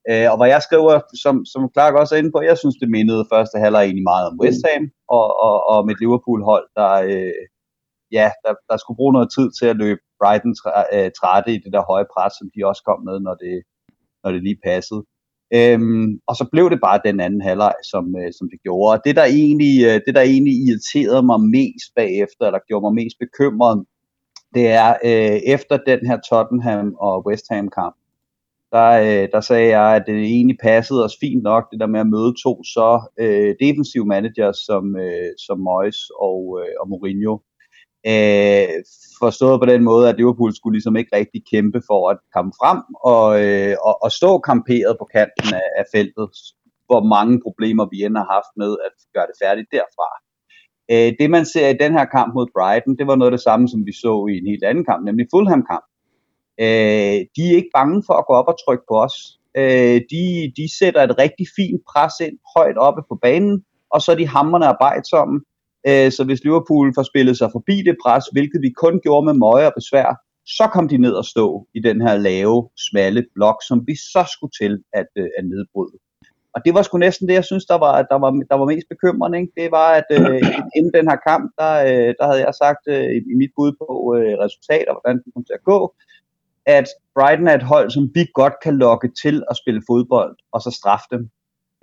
Øh, 0.09 0.27
og 0.31 0.37
hvad 0.37 0.49
jeg 0.55 0.61
skriver, 0.67 0.93
som, 1.23 1.35
som 1.51 1.61
Clark 1.73 1.93
også 2.01 2.13
er 2.15 2.19
inde 2.19 2.33
på, 2.35 2.41
jeg 2.51 2.57
synes, 2.57 2.77
det 2.83 2.89
mindede 2.97 3.29
første 3.33 3.57
halvleg 3.63 3.83
egentlig 3.83 4.09
meget 4.11 4.25
om 4.29 4.39
West 4.41 4.63
Ham, 4.67 4.83
og, 5.17 5.27
og, 5.47 5.55
og 5.71 5.79
med 5.87 5.95
Liverpool-hold, 6.01 6.67
der, 6.79 6.91
øh, 7.11 7.43
ja, 8.12 8.32
der, 8.46 8.53
der 8.70 8.77
skulle 8.77 9.00
bruge 9.00 9.13
noget 9.13 9.30
tid 9.38 9.48
til 9.60 9.65
at 9.65 9.75
løbe 9.84 10.01
Brighton 10.20 10.56
øh, 10.94 11.12
trætte 11.20 11.53
i 11.53 11.58
det 11.63 11.74
der 11.74 11.89
høje 11.91 12.12
pres, 12.13 12.34
som 12.39 12.50
de 12.56 12.68
også 12.70 12.84
kom 12.86 13.00
med, 13.10 13.20
når 13.20 13.36
det, 13.44 13.56
når 14.24 14.32
det 14.32 14.44
lige 14.44 14.60
passede. 14.63 15.03
Øhm, 15.53 16.20
og 16.27 16.36
så 16.36 16.46
blev 16.51 16.70
det 16.70 16.80
bare 16.82 17.00
den 17.06 17.20
anden 17.20 17.41
halvleg, 17.41 17.75
som, 17.91 18.15
øh, 18.22 18.32
som 18.38 18.50
det 18.51 18.60
gjorde. 18.63 18.91
Og 18.94 19.01
det 19.06 19.15
der, 19.15 19.24
egentlig, 19.24 19.74
øh, 19.88 20.01
det, 20.06 20.15
der 20.15 20.22
egentlig 20.22 20.53
irriterede 20.65 21.24
mig 21.24 21.39
mest 21.41 21.89
bagefter, 21.96 22.46
eller 22.46 22.68
gjorde 22.68 22.84
mig 22.86 22.94
mest 22.94 23.18
bekymret, 23.20 23.86
det 24.56 24.68
er 24.68 24.89
øh, 25.10 25.39
efter 25.56 25.77
den 25.77 26.00
her 26.08 26.18
Tottenham 26.30 26.96
og 27.00 27.25
West 27.27 27.46
Ham 27.50 27.70
kamp, 27.70 27.96
der, 28.72 28.89
øh, 29.08 29.30
der 29.32 29.41
sagde 29.41 29.70
jeg, 29.77 29.96
at 29.96 30.03
det 30.08 30.15
egentlig 30.15 30.58
passede 30.63 31.03
os 31.03 31.18
fint 31.20 31.44
nok, 31.44 31.72
det 31.72 31.80
der 31.80 31.88
med 31.88 32.00
at 32.00 32.08
møde 32.08 32.34
to 32.44 32.63
så 32.63 33.01
øh, 33.20 33.56
defensive 33.60 34.06
managers 34.06 34.58
som, 34.58 34.96
øh, 34.98 35.32
som 35.48 35.60
Moyes 35.60 36.10
og, 36.20 36.60
øh, 36.62 36.74
og 36.82 36.89
Mourinho. 36.89 37.38
Øh, 38.08 38.67
forstået 39.24 39.60
på 39.60 39.65
den 39.65 39.84
måde, 39.84 40.10
at 40.10 40.17
Liverpool 40.17 40.53
skulle 40.55 40.75
ligesom 40.75 40.96
ikke 40.96 41.15
rigtig 41.15 41.41
kæmpe 41.51 41.81
for 41.89 42.10
at 42.10 42.17
komme 42.36 42.51
frem 42.62 42.79
og, 43.13 43.25
øh, 43.43 43.75
og, 43.88 44.03
og 44.03 44.12
stå 44.12 44.31
kamperet 44.50 44.93
på 45.00 45.05
kanten 45.15 45.48
af, 45.62 45.67
af 45.79 45.86
feltet, 45.96 46.29
hvor 46.89 47.03
mange 47.15 47.36
problemer 47.46 47.86
vi 47.91 47.98
end 48.05 48.17
har 48.17 48.29
haft 48.36 48.51
med 48.62 48.72
at 48.88 48.96
gøre 49.15 49.27
det 49.29 49.38
færdigt 49.43 49.70
derfra. 49.77 50.10
Øh, 50.91 51.12
det 51.20 51.29
man 51.36 51.46
ser 51.53 51.67
i 51.70 51.81
den 51.84 51.91
her 51.98 52.05
kamp 52.05 52.29
mod 52.34 52.48
Brighton, 52.55 52.98
det 53.00 53.08
var 53.08 53.15
noget 53.15 53.31
af 53.31 53.38
det 53.38 53.48
samme, 53.50 53.65
som 53.70 53.81
vi 53.88 53.93
så 54.03 54.13
i 54.31 54.34
en 54.41 54.48
helt 54.51 54.63
anden 54.70 54.86
kamp, 54.89 55.01
nemlig 55.05 55.25
Fulham-kamp. 55.34 55.86
Øh, 56.63 57.17
de 57.36 57.41
er 57.50 57.55
ikke 57.60 57.75
bange 57.79 58.03
for 58.08 58.15
at 58.17 58.27
gå 58.27 58.34
op 58.39 58.51
og 58.51 58.58
trykke 58.63 58.86
på 58.89 58.96
os. 59.05 59.17
Øh, 59.62 59.98
de, 60.12 60.24
de 60.58 60.65
sætter 60.79 61.01
et 61.03 61.17
rigtig 61.24 61.46
fint 61.58 61.81
pres 61.91 62.15
ind 62.25 62.38
højt 62.55 62.77
oppe 62.88 63.01
på 63.10 63.15
banen, 63.25 63.55
og 63.93 64.01
så 64.01 64.12
er 64.12 64.15
de 64.15 64.27
hammerne 64.36 64.65
arbejdsomme. 64.74 65.36
Øh, 65.88 66.11
så 66.11 66.23
hvis 66.23 66.43
Liverpool 66.43 66.93
får 66.95 67.03
spillet 67.03 67.38
sig 67.38 67.50
forbi 67.51 67.77
det 67.88 67.95
pres, 68.03 68.25
hvilket 68.31 68.61
vi 68.61 68.69
kun 68.69 69.00
gjorde 69.03 69.25
med 69.25 69.33
møje 69.33 69.67
og 69.67 69.73
besvær, 69.75 70.21
så 70.45 70.69
kom 70.73 70.88
de 70.88 70.97
ned 70.97 71.13
og 71.13 71.25
stå 71.25 71.67
i 71.73 71.79
den 71.79 72.01
her 72.01 72.17
lave, 72.17 72.69
smalle 72.89 73.25
blok, 73.35 73.57
som 73.67 73.88
vi 73.88 73.95
så 73.95 74.23
skulle 74.33 74.53
til 74.61 74.83
at, 74.93 75.07
øh, 75.15 75.29
at 75.38 75.45
nedbryde. 75.45 75.97
Og 76.55 76.61
det 76.65 76.73
var 76.73 76.81
sgu 76.81 76.97
næsten 76.97 77.27
det, 77.27 77.33
jeg 77.33 77.45
synes, 77.45 77.65
der 77.65 77.77
var, 77.77 78.01
der 78.01 78.15
var, 78.15 78.31
der 78.50 78.55
var 78.55 78.65
mest 78.65 78.88
bekymrende. 78.89 79.39
Ikke? 79.39 79.53
Det 79.57 79.71
var, 79.71 79.89
at 80.00 80.07
øh, 80.11 80.41
inden 80.75 80.93
den 80.93 81.09
her 81.09 81.17
kamp, 81.27 81.51
der, 81.57 81.73
øh, 81.89 82.13
der 82.19 82.25
havde 82.25 82.43
jeg 82.45 82.53
sagt 82.63 82.83
øh, 82.88 83.09
i 83.31 83.35
mit 83.41 83.51
bud 83.55 83.71
på 83.81 84.15
øh, 84.17 84.33
resultater, 84.45 84.91
hvordan 84.93 85.17
det 85.23 85.33
kom 85.33 85.43
til 85.43 85.53
at 85.59 85.63
gå, 85.63 85.93
at 86.65 86.88
Brighton 87.15 87.47
er 87.47 87.55
et 87.55 87.63
hold, 87.63 87.89
som 87.89 88.09
vi 88.15 88.27
godt 88.33 88.53
kan 88.63 88.77
lokke 88.77 89.09
til 89.23 89.43
at 89.50 89.57
spille 89.57 89.81
fodbold, 89.89 90.35
og 90.51 90.61
så 90.61 90.71
straffe 90.71 91.07
dem. 91.11 91.29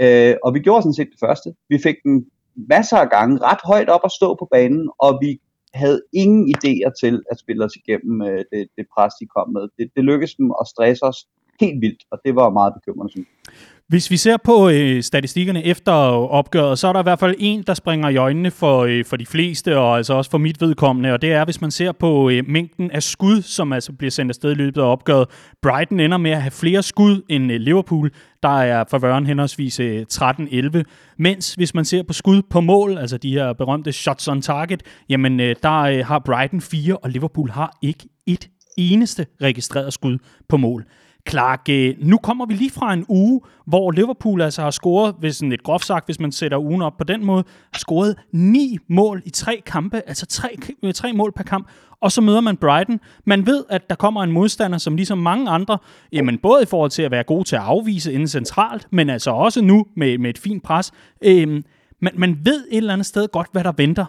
Øh, 0.00 0.34
og 0.44 0.54
vi 0.54 0.60
gjorde 0.60 0.82
sådan 0.82 0.94
set 1.00 1.10
det 1.10 1.20
første. 1.20 1.54
Vi 1.68 1.78
fik 1.78 1.96
den 2.04 2.26
masser 2.68 2.96
af 2.96 3.10
gange 3.10 3.38
ret 3.42 3.62
højt 3.64 3.88
op 3.88 4.00
at 4.04 4.12
stå 4.12 4.34
på 4.34 4.48
banen, 4.50 4.90
og 4.98 5.18
vi 5.22 5.40
havde 5.74 6.02
ingen 6.12 6.54
idéer 6.56 6.90
til 7.00 7.22
at 7.30 7.38
spille 7.38 7.64
os 7.64 7.76
igennem 7.76 8.22
øh, 8.22 8.44
det, 8.52 8.68
det 8.76 8.86
pres, 8.94 9.12
de 9.20 9.26
kom 9.26 9.48
med. 9.50 9.68
Det, 9.78 9.90
det 9.96 10.04
lykkedes 10.04 10.34
dem 10.34 10.52
at 10.60 10.66
stresse 10.66 11.04
os 11.04 11.28
helt 11.60 11.80
vildt, 11.80 12.02
og 12.10 12.18
det 12.24 12.34
var 12.34 12.50
meget 12.50 12.74
bekymrende, 12.74 13.12
synes 13.12 13.28
jeg. 13.28 13.54
Hvis 13.88 14.10
vi 14.10 14.16
ser 14.16 14.36
på 14.44 14.68
øh, 14.68 15.02
statistikkerne 15.02 15.64
efter 15.64 15.92
opgøret, 15.92 16.78
så 16.78 16.88
er 16.88 16.92
der 16.92 17.00
i 17.00 17.02
hvert 17.02 17.18
fald 17.18 17.34
en, 17.38 17.62
der 17.62 17.74
springer 17.74 18.08
i 18.08 18.16
øjnene 18.16 18.50
for, 18.50 18.84
øh, 18.84 19.04
for 19.04 19.16
de 19.16 19.26
fleste, 19.26 19.78
og 19.78 19.96
altså 19.96 20.14
også 20.14 20.30
for 20.30 20.38
mit 20.38 20.60
vedkommende, 20.60 21.12
og 21.12 21.22
det 21.22 21.32
er, 21.32 21.44
hvis 21.44 21.60
man 21.60 21.70
ser 21.70 21.92
på 21.92 22.30
øh, 22.30 22.44
mængden 22.48 22.90
af 22.90 23.02
skud, 23.02 23.42
som 23.42 23.72
altså 23.72 23.92
bliver 23.92 24.10
sendt 24.10 24.30
afsted 24.30 24.50
i 24.50 24.54
løbet 24.54 24.80
af 24.80 24.84
opgøret. 24.84 25.28
Brighton 25.62 26.00
ender 26.00 26.16
med 26.16 26.30
at 26.30 26.42
have 26.42 26.50
flere 26.50 26.82
skud 26.82 27.22
end 27.28 27.52
øh, 27.52 27.60
Liverpool, 27.60 28.10
der 28.42 28.60
er 28.60 28.84
favøren 28.90 29.26
henholdsvis 29.26 29.80
øh, 29.80 30.06
13-11, 30.12 30.82
mens 31.18 31.54
hvis 31.54 31.74
man 31.74 31.84
ser 31.84 32.02
på 32.02 32.12
skud 32.12 32.42
på 32.50 32.60
mål, 32.60 32.98
altså 32.98 33.18
de 33.18 33.32
her 33.32 33.52
berømte 33.52 33.92
shots 33.92 34.28
on 34.28 34.42
target, 34.42 34.82
jamen 35.08 35.40
øh, 35.40 35.56
der 35.62 35.80
øh, 35.80 36.06
har 36.06 36.18
Brighton 36.18 36.60
fire, 36.60 36.96
og 36.96 37.10
Liverpool 37.10 37.50
har 37.50 37.78
ikke 37.82 38.08
et 38.26 38.48
eneste 38.78 39.26
registreret 39.42 39.92
skud 39.92 40.18
på 40.48 40.56
mål. 40.56 40.84
Clark, 41.28 41.68
øh, 41.70 41.94
nu 41.98 42.16
kommer 42.16 42.46
vi 42.46 42.54
lige 42.54 42.70
fra 42.70 42.92
en 42.92 43.04
uge, 43.08 43.40
hvor 43.66 43.90
Liverpool 43.90 44.42
altså 44.42 44.62
har 44.62 44.70
scoret, 44.70 45.14
hvis 45.18 45.36
sådan 45.36 45.50
lidt 45.50 45.62
groft 45.62 45.84
sagt, 45.84 46.06
hvis 46.06 46.20
man 46.20 46.32
sætter 46.32 46.58
ugen 46.58 46.82
op 46.82 46.96
på 46.98 47.04
den 47.04 47.24
måde, 47.24 47.44
har 47.72 47.78
scoret 47.78 48.16
ni 48.32 48.78
mål 48.88 49.22
i 49.24 49.30
tre 49.30 49.62
kampe, 49.66 50.02
altså 50.06 50.26
tre, 50.26 50.48
øh, 50.82 50.94
tre 50.94 51.12
mål 51.12 51.32
per 51.32 51.42
kamp, 51.42 51.68
og 52.00 52.12
så 52.12 52.20
møder 52.20 52.40
man 52.40 52.56
Brighton. 52.56 53.00
Man 53.26 53.46
ved, 53.46 53.64
at 53.70 53.90
der 53.90 53.96
kommer 53.96 54.22
en 54.22 54.32
modstander, 54.32 54.78
som 54.78 54.96
ligesom 54.96 55.18
mange 55.18 55.50
andre, 55.50 55.78
jamen 56.12 56.38
både 56.38 56.62
i 56.62 56.66
forhold 56.66 56.90
til 56.90 57.02
at 57.02 57.10
være 57.10 57.24
god 57.24 57.44
til 57.44 57.56
at 57.56 57.62
afvise 57.62 58.12
inden 58.12 58.28
centralt, 58.28 58.88
men 58.92 59.10
altså 59.10 59.30
også 59.30 59.62
nu 59.62 59.86
med, 59.96 60.18
med 60.18 60.30
et 60.30 60.38
fint 60.38 60.62
pres. 60.62 60.92
Øhm, 61.24 61.64
man, 62.02 62.12
man 62.16 62.38
ved 62.44 62.64
et 62.70 62.76
eller 62.76 62.92
andet 62.92 63.06
sted 63.06 63.28
godt, 63.28 63.48
hvad 63.52 63.64
der 63.64 63.72
venter. 63.76 64.04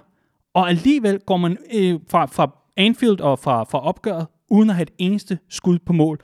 Og 0.54 0.70
alligevel 0.70 1.20
går 1.20 1.38
man 1.38 1.58
øh, 1.74 2.00
fra, 2.10 2.26
fra 2.26 2.52
Anfield 2.78 3.20
og 3.20 3.40
fra, 3.40 3.64
fra 3.64 3.80
opgøret, 3.80 4.28
uden 4.50 4.70
at 4.70 4.76
have 4.76 4.84
et 4.84 4.94
eneste 4.98 5.40
skud 5.50 5.80
på 5.86 5.94
mål. 5.94 6.20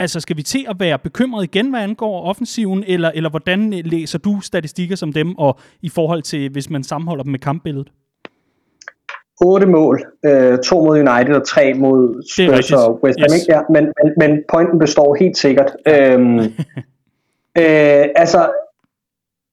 Altså, 0.00 0.20
skal 0.20 0.36
vi 0.36 0.42
til 0.42 0.66
at 0.68 0.76
være 0.78 0.98
bekymret 0.98 1.44
igen, 1.44 1.70
hvad 1.70 1.80
angår 1.80 2.22
offensiven, 2.22 2.84
eller, 2.86 3.10
eller 3.14 3.30
hvordan 3.30 3.70
læser 3.70 4.18
du 4.18 4.40
statistikker 4.40 4.96
som 4.96 5.12
dem, 5.12 5.38
og 5.38 5.58
i 5.82 5.88
forhold 5.88 6.22
til, 6.22 6.50
hvis 6.50 6.70
man 6.70 6.82
sammenholder 6.84 7.22
dem 7.22 7.30
med 7.30 7.38
kampbilledet? 7.38 7.88
8 9.44 9.66
mål, 9.66 10.02
øh, 10.24 10.58
to 10.58 10.84
mod 10.84 10.98
United 10.98 11.34
og 11.34 11.46
tre 11.46 11.74
mod 11.74 12.22
Spurs 12.34 12.72
og 12.72 13.04
West 13.04 13.18
Ham. 13.18 13.36
Yes. 13.36 13.48
Ja, 13.48 13.60
men, 13.70 13.84
men, 13.84 14.12
men 14.18 14.44
pointen 14.52 14.78
består 14.78 15.16
helt 15.20 15.36
sikkert. 15.36 15.76
Øhm, 15.88 16.38
øh, 17.60 18.04
altså, 18.22 18.52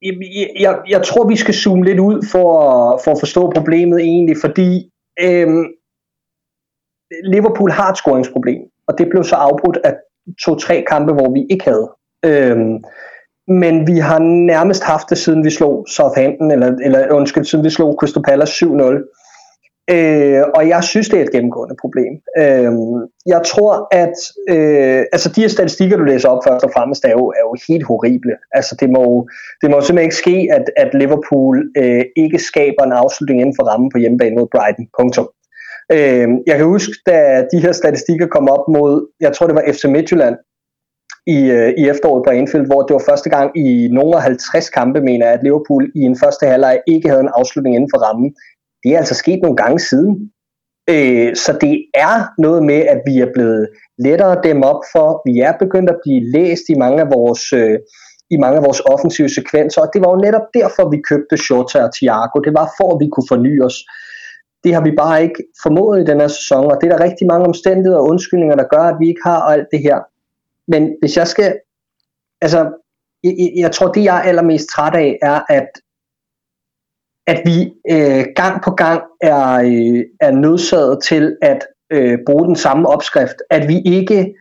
jeg, 0.02 0.14
jeg, 0.60 0.80
jeg 0.90 1.04
tror, 1.04 1.28
vi 1.28 1.36
skal 1.36 1.54
zoome 1.54 1.86
lidt 1.86 2.00
ud 2.00 2.28
for, 2.32 2.50
for 3.04 3.12
at 3.12 3.20
forstå 3.20 3.52
problemet 3.56 4.00
egentlig, 4.00 4.38
fordi 4.42 4.92
øhm, 5.20 5.66
Liverpool 7.24 7.72
har 7.72 7.92
et 7.92 7.98
scoringsproblem, 7.98 8.62
og 8.88 8.98
det 8.98 9.08
blev 9.10 9.24
så 9.24 9.36
afbrudt 9.36 9.78
af 9.84 9.94
to-tre 10.46 10.86
kampe, 10.90 11.14
hvor 11.14 11.34
vi 11.34 11.46
ikke 11.50 11.66
havde. 11.66 11.90
Øhm, 12.26 12.84
men 13.48 13.88
vi 13.88 13.98
har 13.98 14.20
nærmest 14.54 14.84
haft 14.84 15.10
det, 15.10 15.18
siden 15.18 15.46
vi 15.46 15.50
slog 15.50 15.86
Southampton, 15.90 16.52
eller, 16.52 16.76
eller 16.84 17.12
undskyld, 17.12 17.46
siden 17.46 17.66
vi 17.66 17.70
slog 17.70 17.98
Crystal 18.00 18.24
Palace 18.24 18.66
7-0. 18.66 19.14
Øh, 19.90 20.44
og 20.56 20.68
jeg 20.68 20.84
synes, 20.84 21.10
det 21.10 21.20
er 21.20 21.24
et 21.24 21.32
gennemgående 21.32 21.76
problem. 21.82 22.14
Øh, 22.38 22.72
jeg 23.26 23.42
tror, 23.52 23.88
at 23.92 24.18
øh, 24.50 25.02
altså 25.14 25.30
de 25.36 25.42
her 25.42 25.48
statistikker, 25.48 25.98
du 25.98 26.04
læser 26.04 26.30
op 26.30 26.44
først 26.48 26.66
og 26.66 26.72
fremmest, 26.76 27.06
er 27.06 27.12
jo, 27.20 27.28
er 27.28 27.44
jo 27.50 27.56
helt 27.68 27.86
horrible. 27.86 28.36
Altså 28.52 28.76
det 28.80 28.90
må, 28.90 29.30
det 29.62 29.70
må 29.72 29.82
simpelthen 29.82 30.08
ikke 30.10 30.24
ske, 30.24 30.48
at, 30.58 30.66
at 30.78 30.94
Liverpool 30.94 31.56
øh, 31.78 32.04
ikke 32.18 32.40
skaber 32.40 32.84
en 32.84 32.92
afslutning 32.92 33.42
inden 33.42 33.56
for 33.60 33.64
rammen 33.64 33.90
på 33.92 33.98
hjemmebane 33.98 34.36
mod 34.36 34.48
Brighton. 34.56 34.88
Punktum. 35.00 35.28
Øh, 35.92 36.28
jeg 36.48 36.56
kan 36.58 36.66
huske, 36.66 36.94
da 37.06 37.46
de 37.52 37.60
her 37.60 37.72
statistikker 37.72 38.28
kom 38.28 38.50
op 38.50 38.66
mod, 38.68 39.12
jeg 39.20 39.34
tror 39.34 39.48
det 39.48 39.56
var 39.56 39.72
FC 39.74 39.86
Midtjylland, 39.86 40.36
i, 41.36 41.40
øh, 41.58 41.70
i 41.78 41.90
efteråret 41.90 42.24
på 42.26 42.32
Anfield, 42.32 42.66
hvor 42.66 42.82
det 42.82 42.94
var 42.94 43.04
første 43.10 43.30
gang 43.30 43.58
i 43.58 43.88
nogle 43.92 44.22
50 44.22 44.70
kampe, 44.70 45.02
mener 45.02 45.26
jeg, 45.26 45.34
at 45.36 45.44
Liverpool 45.44 45.84
i 45.96 46.02
en 46.02 46.18
første 46.24 46.46
halvleg 46.48 46.80
ikke 46.88 47.10
havde 47.10 47.22
en 47.22 47.36
afslutning 47.40 47.76
inden 47.76 47.90
for 47.94 48.00
rammen. 48.06 48.30
Det 48.84 48.90
er 48.94 48.98
altså 48.98 49.16
sket 49.16 49.40
nogle 49.42 49.58
gange 49.58 49.80
siden. 49.80 50.32
Øh, 50.90 51.36
så 51.36 51.52
det 51.62 51.76
er 51.94 52.16
noget 52.42 52.64
med, 52.64 52.82
at 52.94 53.02
vi 53.08 53.16
er 53.20 53.30
blevet 53.34 53.68
lettere 54.06 54.32
at 54.38 54.44
dem 54.44 54.64
op 54.64 54.82
for. 54.94 55.08
Vi 55.30 55.40
er 55.40 55.54
begyndt 55.64 55.90
at 55.90 56.00
blive 56.04 56.32
læst 56.36 56.66
i 56.70 56.76
mange 56.84 57.00
af 57.02 57.10
vores, 57.18 57.54
øh, 57.54 57.78
i 58.30 58.38
mange 58.44 58.58
af 58.60 58.64
vores 58.68 58.82
offensive 58.94 59.30
sekvenser, 59.30 59.82
og 59.82 59.90
det 59.94 60.02
var 60.04 60.10
jo 60.12 60.24
netop 60.26 60.48
derfor, 60.60 60.84
vi 60.90 61.08
købte 61.10 61.38
Shota 61.46 61.80
og 61.88 61.94
Thiago. 61.98 62.36
Det 62.48 62.54
var 62.60 62.68
for, 62.78 62.88
at 62.94 63.00
vi 63.04 63.08
kunne 63.10 63.32
forny 63.32 63.54
os. 63.68 63.78
Det 64.68 64.76
har 64.76 64.84
vi 64.84 64.92
bare 64.92 65.24
ikke 65.24 65.44
formået 65.64 66.02
i 66.02 66.06
den 66.06 66.20
her 66.20 66.28
sæson, 66.28 66.72
og 66.72 66.78
det 66.82 66.92
er 66.92 66.98
der 66.98 67.04
rigtig 67.04 67.28
mange 67.28 67.46
omstændigheder 67.46 67.98
og 67.98 68.08
undskyldninger, 68.08 68.56
der 68.56 68.64
gør, 68.64 68.84
at 68.84 68.96
vi 69.00 69.08
ikke 69.08 69.22
har 69.24 69.42
alt 69.42 69.68
det 69.72 69.80
her. 69.80 69.98
Men 70.68 70.96
hvis 71.00 71.18
jeg 71.18 71.28
skal, 71.28 71.60
altså, 72.42 72.72
jeg, 73.24 73.52
jeg 73.58 73.72
tror, 73.72 73.92
det 73.92 74.04
jeg 74.04 74.18
er 74.18 74.22
allermest 74.22 74.70
træt 74.70 74.96
af, 74.96 75.18
er, 75.22 75.42
at 75.50 75.68
at 77.28 77.42
vi 77.46 77.74
øh, 77.92 78.26
gang 78.36 78.64
på 78.64 78.72
gang 78.72 79.02
er, 79.22 79.54
øh, 79.54 80.04
er 80.22 80.32
nødsaget 80.32 81.04
til 81.04 81.38
at 81.42 81.66
øh, 81.90 82.18
bruge 82.26 82.46
den 82.48 82.56
samme 82.56 82.90
opskrift, 82.90 83.36
at 83.50 83.68
vi 83.68 83.82
ikke 83.86 84.34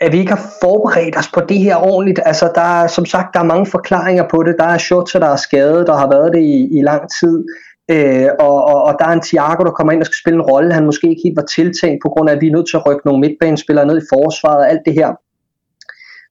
at 0.00 0.12
vi 0.12 0.18
ikke 0.18 0.32
har 0.32 0.50
forberedt 0.62 1.18
os 1.18 1.30
på 1.34 1.40
det 1.40 1.58
her 1.58 1.76
ordentligt. 1.76 2.20
Altså, 2.24 2.52
der 2.54 2.82
er, 2.82 2.86
som 2.86 3.06
sagt, 3.06 3.34
der 3.34 3.40
er 3.40 3.44
mange 3.44 3.66
forklaringer 3.66 4.28
på 4.28 4.42
det. 4.42 4.54
Der 4.58 4.64
er 4.64 4.78
shorts, 4.78 5.12
der 5.12 5.26
er 5.26 5.36
skadet, 5.36 5.86
der 5.86 5.96
har 5.96 6.08
været 6.10 6.32
det 6.32 6.40
i, 6.40 6.78
i 6.78 6.82
lang 6.82 7.10
tid. 7.20 7.44
Øh, 7.90 8.28
og, 8.38 8.64
og, 8.64 8.82
og 8.82 8.94
der 8.98 9.04
er 9.06 9.12
en 9.12 9.22
Thiago, 9.22 9.64
der 9.64 9.70
kommer 9.70 9.92
ind 9.92 10.00
og 10.00 10.06
skal 10.06 10.22
spille 10.22 10.36
en 10.36 10.50
rolle, 10.50 10.72
han 10.72 10.84
måske 10.84 11.08
ikke 11.08 11.22
helt 11.24 11.36
var 11.36 11.42
tiltænkt, 11.42 12.02
på 12.02 12.08
grund 12.08 12.30
af, 12.30 12.34
at 12.34 12.40
vi 12.40 12.46
er 12.48 12.52
nødt 12.52 12.68
til 12.70 12.76
at 12.76 12.86
rykke 12.86 13.02
nogle 13.04 13.20
midtbanespillere 13.20 13.86
ned 13.86 13.98
i 13.98 14.08
forsvaret 14.12 14.58
og 14.58 14.70
alt 14.70 14.80
det 14.86 14.94
her. 14.94 15.10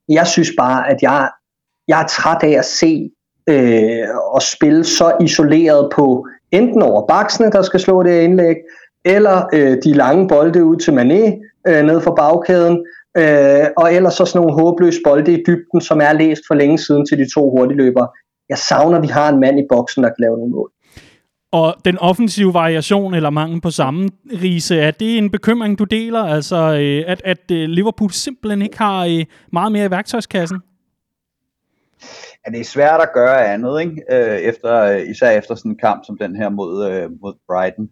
Jeg 0.10 0.28
synes 0.28 0.52
bare, 0.58 0.90
at 0.90 1.02
jeg, 1.02 1.30
jeg 1.88 2.02
er 2.02 2.08
træt 2.08 2.44
af 2.44 2.56
at 2.58 2.66
se 2.66 3.12
øh, 3.50 4.08
og 4.34 4.42
spille 4.42 4.84
så 4.84 5.18
isoleret 5.22 5.90
på 5.96 6.28
enten 6.52 6.82
over 6.82 7.08
baksene, 7.08 7.52
der 7.52 7.62
skal 7.62 7.80
slå 7.80 8.04
det 8.04 8.22
indlæg, 8.22 8.56
eller 9.06 9.50
øh, 9.54 9.78
de 9.84 9.94
lange 9.94 10.28
bolde 10.28 10.66
ud 10.66 10.76
til 10.76 10.92
Mané 10.92 11.24
øh, 11.68 11.86
ned 11.86 12.02
for 12.02 12.16
bagkæden, 12.16 12.86
øh, 13.18 13.66
og 13.78 13.94
ellers 13.94 14.14
så 14.14 14.26
sådan 14.26 14.42
nogle 14.42 14.62
håbløse 14.62 15.00
bolde 15.06 15.34
i 15.34 15.44
dybden, 15.48 15.82
som 15.82 16.02
er 16.02 16.14
læst 16.14 16.42
for 16.48 16.56
længe 16.56 16.78
siden 16.78 17.06
til 17.06 17.18
de 17.18 17.34
to 17.34 17.50
hurtigløbere. 17.50 18.08
Jeg 18.50 18.58
savner, 18.58 18.98
at 18.98 19.04
vi 19.04 19.08
har 19.08 19.30
en 19.30 19.40
mand 19.40 19.60
i 19.60 19.66
boksen, 19.70 20.04
der 20.04 20.10
kan 20.10 20.22
lave 20.26 20.38
nogle 20.38 20.52
mål. 20.52 20.72
Og 21.52 21.76
den 21.86 21.98
offensive 21.98 22.54
variation, 22.54 23.14
eller 23.14 23.30
mangel 23.30 23.62
på 23.62 23.72
samme 23.72 24.10
rise, 24.42 24.80
er 24.80 24.92
det 24.92 25.18
en 25.18 25.32
bekymring, 25.32 25.80
du 25.80 25.84
deler? 25.84 26.24
Altså, 26.24 26.56
øh, 26.56 27.04
at, 27.08 27.22
at 27.26 27.52
øh, 27.52 27.70
Liverpool 27.70 28.12
simpelthen 28.12 28.62
ikke 28.62 28.78
har 28.78 29.06
øh, 29.06 29.26
meget 29.52 29.72
mere 29.72 29.86
i 29.86 29.92
værktøjskassen? 29.92 30.62
ja, 32.48 32.52
det 32.52 32.60
er 32.60 32.64
svært 32.64 33.02
at 33.02 33.14
gøre 33.14 33.54
andet, 33.54 33.82
ikke? 33.82 34.04
Øh, 34.12 34.38
efter, 34.40 34.82
øh, 34.84 35.10
især 35.10 35.30
efter 35.30 35.56
sådan 35.56 35.72
en 35.72 35.78
kamp 35.78 36.06
som 36.06 36.18
den 36.18 36.36
her 36.36 36.50
mod, 36.50 36.92
øh, 36.92 37.10
mod 37.22 37.34
Brighton. 37.48 37.90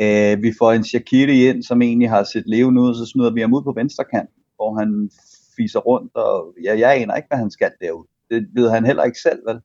Øh, 0.00 0.42
vi 0.42 0.52
får 0.58 0.72
en 0.72 0.84
Shaqiri 0.84 1.48
ind, 1.48 1.62
som 1.62 1.82
egentlig 1.82 2.10
har 2.10 2.22
set 2.22 2.44
levende 2.46 2.82
ud, 2.82 2.94
så 2.94 3.06
smider 3.12 3.30
vi 3.30 3.40
ham 3.40 3.54
ud 3.54 3.62
på 3.62 3.72
venstre 3.76 4.04
kant, 4.04 4.30
hvor 4.56 4.78
han 4.78 5.10
fiser 5.56 5.80
rundt, 5.80 6.16
og 6.16 6.54
ja, 6.64 6.78
jeg 6.78 6.96
aner 6.96 7.14
ikke, 7.16 7.28
hvad 7.28 7.38
han 7.38 7.50
skal 7.50 7.72
derude. 7.80 8.08
Det 8.30 8.48
ved 8.54 8.70
han 8.70 8.86
heller 8.86 9.04
ikke 9.04 9.18
selv, 9.18 9.40
vel? 9.48 9.60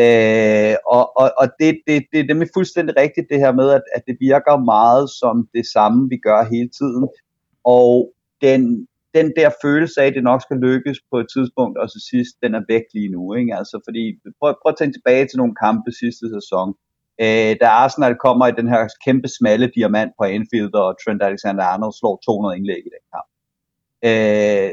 Øh, 0.00 0.74
og 0.86 1.04
og, 1.20 1.32
og 1.40 1.46
det, 1.60 1.80
det, 1.86 2.06
det 2.12 2.20
er 2.20 2.24
nemlig 2.24 2.48
fuldstændig 2.54 2.96
rigtigt 2.96 3.26
det 3.30 3.38
her 3.38 3.52
med, 3.52 3.70
at, 3.70 3.82
at 3.94 4.02
det 4.06 4.16
virker 4.20 4.64
meget 4.74 5.10
som 5.20 5.48
det 5.54 5.66
samme, 5.66 6.08
vi 6.08 6.16
gør 6.16 6.50
hele 6.54 6.70
tiden. 6.78 7.08
Og 7.64 8.12
den, 8.40 8.86
den 9.14 9.32
der 9.36 9.50
følelse 9.64 10.02
af, 10.02 10.06
at 10.06 10.14
det 10.14 10.24
nok 10.24 10.42
skal 10.42 10.56
lykkes 10.56 10.98
på 11.10 11.18
et 11.18 11.26
tidspunkt, 11.34 11.78
og 11.78 11.88
så 11.90 12.06
sidst, 12.10 12.34
den 12.42 12.54
er 12.54 12.62
væk 12.68 12.84
lige 12.94 13.08
nu. 13.08 13.34
Ikke? 13.34 13.56
Altså, 13.56 13.80
fordi, 13.86 14.02
prøv, 14.40 14.54
prøv 14.62 14.70
at 14.70 14.78
tænke 14.78 14.96
tilbage 14.96 15.26
til 15.26 15.38
nogle 15.38 15.54
kampe 15.64 15.90
sidste 15.92 16.26
sæson. 16.36 16.68
Øh, 17.20 17.52
da 17.60 17.66
Arsenal 17.82 18.16
kommer 18.26 18.46
i 18.46 18.58
den 18.60 18.68
her 18.68 18.88
kæmpe 19.04 19.28
smalle 19.28 19.72
diamant 19.76 20.12
på 20.18 20.24
Anfield, 20.24 20.74
og 20.74 20.96
Trent 21.00 21.22
Alexander-Arnold 21.22 21.94
slår 22.00 22.20
200 22.24 22.56
indlæg 22.58 22.82
i 22.88 22.94
den 22.96 23.04
kamp. 23.14 23.28
Øh, 24.08 24.70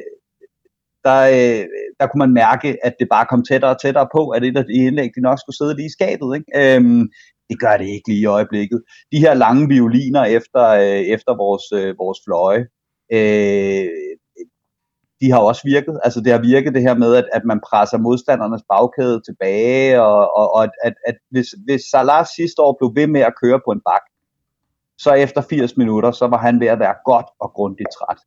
der, 1.03 1.21
øh, 1.37 1.65
der 1.99 2.07
kunne 2.07 2.19
man 2.25 2.33
mærke, 2.33 2.77
at 2.85 2.93
det 2.99 3.07
bare 3.09 3.25
kom 3.29 3.43
tættere 3.43 3.71
og 3.71 3.81
tættere 3.81 4.07
på, 4.15 4.29
at 4.29 4.43
et 4.43 4.57
af 4.57 4.65
de 4.65 4.73
indlæg, 4.73 5.09
de 5.15 5.21
nok 5.21 5.39
skulle 5.39 5.57
sidde 5.57 5.75
lige 5.75 5.91
i 5.91 5.97
skabet. 5.97 6.29
Ikke? 6.37 6.75
Øhm, 6.75 7.09
det 7.49 7.59
gør 7.59 7.77
det 7.77 7.87
ikke 7.87 8.07
lige 8.07 8.21
i 8.21 8.25
øjeblikket. 8.25 8.83
De 9.11 9.19
her 9.19 9.33
lange 9.33 9.67
violiner 9.67 10.23
efter, 10.23 10.63
øh, 10.67 11.03
efter 11.15 11.31
vores, 11.43 11.65
øh, 11.79 11.95
vores 11.97 12.19
fløje, 12.25 12.63
øh, 13.17 13.89
de 15.21 15.31
har 15.31 15.39
også 15.39 15.61
virket. 15.65 15.99
Altså 16.03 16.19
det 16.21 16.31
har 16.31 16.41
virket 16.41 16.73
det 16.73 16.81
her 16.81 16.95
med, 16.95 17.15
at, 17.15 17.27
at 17.33 17.43
man 17.45 17.59
presser 17.69 17.97
modstandernes 17.97 18.63
bagkæde 18.69 19.21
tilbage, 19.27 20.01
og, 20.01 20.35
og, 20.37 20.55
og 20.55 20.63
at, 20.63 20.93
at 21.07 21.15
hvis, 21.29 21.47
hvis 21.65 21.81
Salah 21.91 22.25
sidste 22.37 22.61
år 22.61 22.77
blev 22.79 22.91
ved 22.95 23.07
med 23.07 23.21
at 23.21 23.33
køre 23.43 23.59
på 23.65 23.71
en 23.71 23.81
bak, 23.89 24.01
så 24.97 25.13
efter 25.13 25.41
80 25.41 25.77
minutter, 25.77 26.11
så 26.11 26.27
var 26.27 26.37
han 26.37 26.59
ved 26.59 26.67
at 26.67 26.79
være 26.79 26.95
godt 27.05 27.25
og 27.39 27.49
grundigt 27.53 27.89
træt 27.97 28.19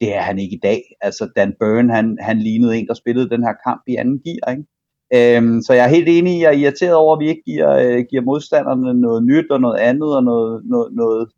det 0.00 0.16
er 0.16 0.20
han 0.20 0.38
ikke 0.38 0.56
i 0.56 0.60
dag. 0.62 0.82
Altså 1.00 1.30
Dan 1.36 1.54
Burn, 1.60 1.90
han, 1.90 2.18
han 2.20 2.38
lignede 2.38 2.76
en, 2.76 2.86
der 2.86 2.94
spillede 2.94 3.30
den 3.30 3.42
her 3.42 3.54
kamp 3.66 3.82
i 3.86 3.96
anden 3.96 4.20
gear, 4.24 4.50
ikke? 4.50 4.66
Øhm, 5.14 5.62
så 5.62 5.72
jeg 5.72 5.84
er 5.84 5.88
helt 5.88 6.08
enig, 6.08 6.40
jeg 6.40 6.48
er 6.48 6.58
irriteret 6.58 6.94
over, 6.94 7.16
at 7.16 7.20
vi 7.20 7.28
ikke 7.28 7.42
giver, 7.42 7.70
øh, 7.70 8.04
giver 8.10 8.22
modstanderne 8.22 9.00
noget 9.00 9.24
nyt 9.24 9.50
og 9.50 9.60
noget 9.60 9.78
andet, 9.78 10.16
og 10.16 10.24
noget, 10.24 10.62
noget, 10.64 10.92
noget, 10.92 11.28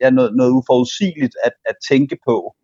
ja, 0.00 0.10
noget, 0.10 0.36
noget 0.36 0.50
uforudsigeligt 0.50 1.34
at, 1.44 1.52
at 1.64 1.74
tænke 1.90 2.16
på. 2.26 2.54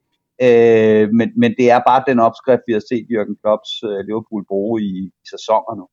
Øh, 0.43 1.09
men, 1.13 1.29
men 1.37 1.55
det 1.59 1.71
er 1.71 1.81
bare 1.87 2.05
den 2.07 2.19
opskrift, 2.21 2.63
vi 2.67 2.73
har 2.73 2.83
set 2.89 3.07
Jørgen 3.11 3.37
Klopps 3.43 3.83
øh, 3.83 3.99
Liverpool 4.07 4.45
bruge 4.49 4.83
i, 4.83 4.91
i 5.23 5.27
sæsoner 5.31 5.75
nu. 5.77 5.87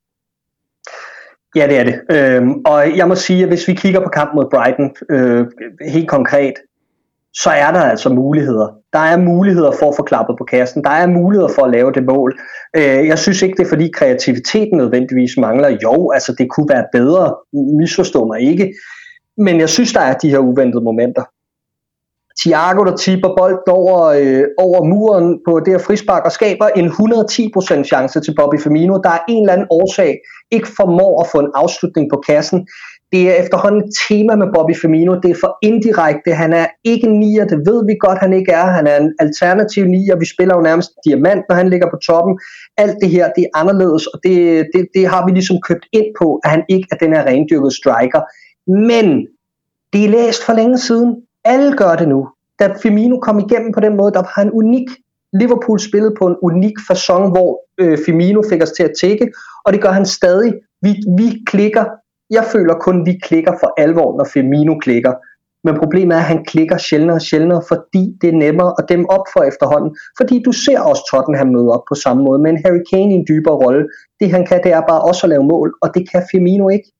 Ja, 1.56 1.66
det 1.70 1.78
er 1.78 1.84
det. 1.84 1.96
Øhm, 2.16 2.52
og 2.66 2.96
jeg 2.96 3.08
må 3.08 3.14
sige, 3.14 3.42
at 3.42 3.48
hvis 3.48 3.68
vi 3.68 3.74
kigger 3.74 4.00
på 4.00 4.08
kampen 4.08 4.36
mod 4.36 4.50
Brighton, 4.50 4.88
øh, 5.10 5.46
helt 5.94 6.08
konkret, 6.08 6.54
så 7.34 7.50
er 7.50 7.70
der 7.72 7.80
altså 7.80 8.08
muligheder. 8.08 8.68
Der 8.96 9.02
er 9.02 9.16
muligheder 9.16 9.72
for 9.80 9.88
at 9.88 9.96
få 9.96 10.02
klappet 10.02 10.34
på 10.38 10.44
kassen. 10.44 10.84
Der 10.84 10.90
er 10.90 11.06
muligheder 11.06 11.48
for 11.56 11.62
at 11.62 11.70
lave 11.70 11.92
det 11.92 12.04
mål. 12.04 12.40
Øh, 12.76 13.06
jeg 13.06 13.18
synes 13.18 13.42
ikke, 13.42 13.56
det 13.56 13.64
er 13.64 13.68
fordi 13.68 13.90
kreativiteten 13.94 14.78
nødvendigvis 14.78 15.36
mangler. 15.36 15.78
Jo, 15.82 16.10
altså 16.10 16.34
det 16.38 16.50
kunne 16.50 16.68
være 16.74 16.86
bedre. 16.92 17.34
Misforstå 17.80 18.26
mig 18.26 18.40
ikke. 18.40 18.74
Men 19.36 19.60
jeg 19.60 19.68
synes, 19.68 19.92
der 19.92 20.00
er 20.00 20.14
de 20.14 20.30
her 20.30 20.38
uventede 20.38 20.84
momenter. 20.84 21.24
Thiago, 22.40 22.84
der 22.84 22.96
tipper 22.96 23.30
bolden 23.38 23.68
over, 23.80 24.00
øh, 24.20 24.44
over 24.58 24.84
muren 24.84 25.40
på 25.48 25.60
det 25.60 25.72
her 25.72 25.78
frispark 25.78 26.24
og 26.24 26.32
skaber 26.32 26.68
en 26.68 26.88
110% 26.88 27.84
chance 27.84 28.20
til 28.20 28.34
Bobby 28.36 28.60
Firmino, 28.60 28.94
der 29.04 29.10
er 29.10 29.22
en 29.28 29.42
eller 29.42 29.52
anden 29.52 29.66
årsag 29.70 30.18
ikke 30.50 30.68
formår 30.76 31.22
at 31.22 31.28
få 31.32 31.38
en 31.40 31.50
afslutning 31.54 32.10
på 32.12 32.22
kassen 32.26 32.68
det 33.12 33.30
er 33.30 33.34
efterhånden 33.42 33.84
et 33.84 33.90
tema 34.08 34.34
med 34.36 34.46
Bobby 34.54 34.76
Firmino. 34.76 35.14
Det 35.20 35.30
er 35.30 35.34
for 35.34 35.58
indirekte. 35.62 36.32
Han 36.32 36.52
er 36.52 36.66
ikke 36.84 37.08
nier, 37.08 37.44
det 37.44 37.58
ved 37.58 37.86
vi 37.86 37.96
godt, 38.00 38.18
han 38.18 38.32
ikke 38.32 38.52
er. 38.52 38.66
Han 38.66 38.86
er 38.86 38.96
en 39.00 39.12
alternativ 39.18 39.84
nier. 39.84 40.16
Vi 40.16 40.26
spiller 40.26 40.56
jo 40.56 40.62
nærmest 40.62 40.90
diamant, 41.04 41.44
når 41.48 41.56
han 41.56 41.68
ligger 41.68 41.90
på 41.90 41.96
toppen. 41.96 42.38
Alt 42.76 42.96
det 43.00 43.10
her, 43.10 43.32
det 43.36 43.42
er 43.44 43.58
anderledes, 43.60 44.06
og 44.06 44.20
det, 44.24 44.66
det, 44.74 44.88
det 44.94 45.06
har 45.06 45.26
vi 45.26 45.32
ligesom 45.32 45.58
købt 45.68 45.86
ind 45.92 46.06
på, 46.20 46.40
at 46.44 46.50
han 46.50 46.64
ikke 46.68 46.88
er 46.90 46.96
den 46.96 47.12
her 47.12 47.26
rendyrkede 47.26 47.76
striker. 47.76 48.20
Men 48.70 49.26
det 49.92 50.04
er 50.04 50.08
læst 50.08 50.44
for 50.44 50.52
længe 50.52 50.78
siden. 50.78 51.16
Alle 51.44 51.76
gør 51.76 51.96
det 51.96 52.08
nu. 52.08 52.28
Da 52.58 52.74
Firmino 52.82 53.18
kom 53.18 53.38
igennem 53.38 53.72
på 53.72 53.80
den 53.80 53.96
måde, 53.96 54.12
der 54.12 54.18
var 54.18 54.32
han 54.34 54.50
unik. 54.52 54.88
Liverpool 55.32 55.80
spillede 55.80 56.14
på 56.18 56.26
en 56.26 56.36
unik 56.42 56.76
façon, 56.90 57.28
hvor 57.30 57.60
øh, 57.78 57.98
Firmino 58.06 58.42
fik 58.50 58.62
os 58.62 58.70
til 58.70 58.82
at 58.82 58.92
tække, 59.00 59.32
og 59.64 59.72
det 59.72 59.82
gør 59.82 59.90
han 59.90 60.06
stadig. 60.06 60.54
Vi, 60.82 60.96
vi 61.18 61.42
klikker 61.46 61.84
jeg 62.30 62.44
føler 62.52 62.74
kun, 62.74 63.00
at 63.00 63.06
vi 63.06 63.18
klikker 63.22 63.52
for 63.60 63.74
alvor, 63.76 64.16
når 64.16 64.26
Firmino 64.32 64.74
klikker. 64.78 65.12
Men 65.64 65.78
problemet 65.78 66.14
er, 66.14 66.18
at 66.18 66.24
han 66.24 66.44
klikker 66.44 66.76
sjældnere 66.76 67.16
og 67.16 67.20
sjældnere, 67.20 67.62
fordi 67.68 68.04
det 68.20 68.28
er 68.28 68.32
nemmere 68.32 68.74
at 68.78 68.84
dem 68.88 69.06
op 69.08 69.26
for 69.34 69.42
efterhånden. 69.42 69.96
Fordi 70.18 70.42
du 70.42 70.52
ser 70.52 70.80
også 70.80 71.02
Tottenham 71.10 71.46
møde 71.46 71.68
op 71.76 71.84
på 71.88 71.94
samme 71.94 72.22
måde, 72.24 72.38
men 72.38 72.56
Harry 72.64 72.82
Kane 72.90 73.12
i 73.12 73.16
en 73.16 73.26
dybere 73.28 73.54
rolle. 73.54 73.88
Det 74.20 74.30
han 74.30 74.46
kan, 74.46 74.60
det 74.64 74.72
er 74.72 74.80
bare 74.80 75.00
også 75.00 75.26
at 75.26 75.30
lave 75.30 75.44
mål, 75.44 75.74
og 75.82 75.94
det 75.94 76.10
kan 76.10 76.22
Firmino 76.32 76.68
ikke. 76.68 76.92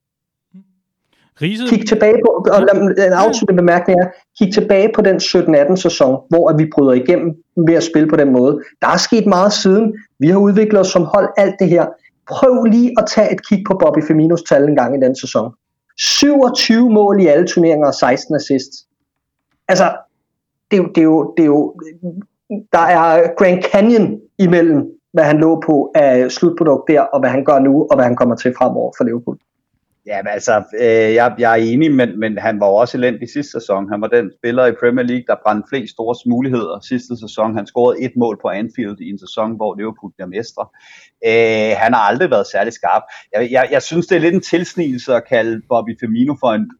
Riese. 1.41 1.63
Kig 1.69 1.87
tilbage 1.87 2.17
på, 2.25 2.45
og 2.55 2.61
en 3.07 3.13
afsluttende 3.25 3.61
bemærkning 3.61 3.99
er, 3.99 4.07
kig 4.39 4.53
tilbage 4.53 4.89
på 4.95 5.01
den 5.01 5.15
17-18 5.15 5.75
sæson, 5.75 6.21
hvor 6.29 6.57
vi 6.57 6.65
bryder 6.73 6.93
igennem 6.93 7.35
ved 7.67 7.73
at 7.73 7.83
spille 7.83 8.09
på 8.09 8.15
den 8.15 8.31
måde. 8.31 8.61
Der 8.81 8.87
er 8.87 8.97
sket 8.97 9.25
meget 9.25 9.53
siden. 9.53 9.95
Vi 10.19 10.27
har 10.27 10.37
udviklet 10.37 10.79
os 10.81 10.87
som 10.87 11.03
hold 11.03 11.29
alt 11.37 11.55
det 11.59 11.69
her 11.69 11.85
prøv 12.29 12.63
lige 12.63 12.91
at 12.97 13.05
tage 13.15 13.33
et 13.33 13.47
kig 13.47 13.63
på 13.67 13.77
Bobby 13.81 14.03
Firminos 14.07 14.43
tal 14.43 14.63
en 14.63 14.75
gang 14.75 14.95
i 14.95 15.05
den 15.05 15.15
sæson. 15.15 15.53
27 15.97 16.89
mål 16.89 17.21
i 17.21 17.27
alle 17.27 17.47
turneringer 17.47 17.87
og 17.87 17.93
16 17.93 18.35
assists. 18.35 18.87
Altså, 19.67 19.97
det, 20.71 20.79
er 20.79 20.83
det, 20.83 20.97
er 20.97 21.03
jo, 21.03 21.33
det 21.37 21.43
er 21.43 21.47
jo, 21.47 21.75
der 22.71 22.79
er 22.79 23.35
Grand 23.37 23.63
Canyon 23.63 24.19
imellem, 24.37 24.91
hvad 25.13 25.23
han 25.23 25.37
lå 25.37 25.61
på 25.65 25.91
af 25.95 26.31
slutprodukt 26.31 26.87
der, 26.87 27.01
og 27.01 27.19
hvad 27.19 27.29
han 27.29 27.45
gør 27.45 27.59
nu, 27.59 27.87
og 27.89 27.95
hvad 27.95 28.05
han 28.05 28.15
kommer 28.15 28.35
til 28.35 28.53
fremover 28.57 28.91
for 28.97 29.03
Liverpool. 29.03 29.37
Ja, 30.07 30.23
men 30.23 30.31
altså, 30.37 30.63
øh, 30.79 31.13
jeg, 31.19 31.35
jeg 31.39 31.51
er 31.51 31.63
enig, 31.71 31.91
men, 31.91 32.19
men 32.19 32.37
han 32.37 32.59
var 32.59 32.67
jo 32.67 32.75
også 32.75 32.97
elendig 32.97 33.29
sidste 33.29 33.51
sæson. 33.51 33.91
Han 33.91 34.01
var 34.01 34.07
den 34.07 34.31
spiller 34.39 34.65
i 34.65 34.79
Premier 34.81 35.05
League, 35.05 35.27
der 35.27 35.43
brændte 35.43 35.69
flest 35.69 35.93
store 35.93 36.15
muligheder 36.33 36.79
sidste 36.79 37.13
sæson. 37.23 37.55
Han 37.57 37.67
scorede 37.67 38.01
et 38.05 38.11
mål 38.17 38.37
på 38.41 38.47
Anfield 38.47 38.99
i 38.99 39.09
en 39.09 39.19
sæson, 39.19 39.55
hvor 39.55 39.75
Liverpool 39.75 40.11
bliver 40.15 40.29
mestre. 40.35 40.63
Øh, 41.29 41.73
han 41.83 41.91
har 41.93 42.03
aldrig 42.09 42.29
været 42.31 42.47
særlig 42.47 42.73
skarp. 42.73 43.03
Jeg, 43.33 43.51
jeg, 43.51 43.67
jeg 43.71 43.81
synes, 43.81 44.07
det 44.07 44.15
er 44.15 44.19
lidt 44.25 44.35
en 44.35 44.49
tilsnigelse 44.55 45.15
at 45.15 45.27
kalde 45.29 45.61
Bobby 45.69 45.93
Firmino 45.99 46.33
for 46.39 46.51
en 46.59 46.71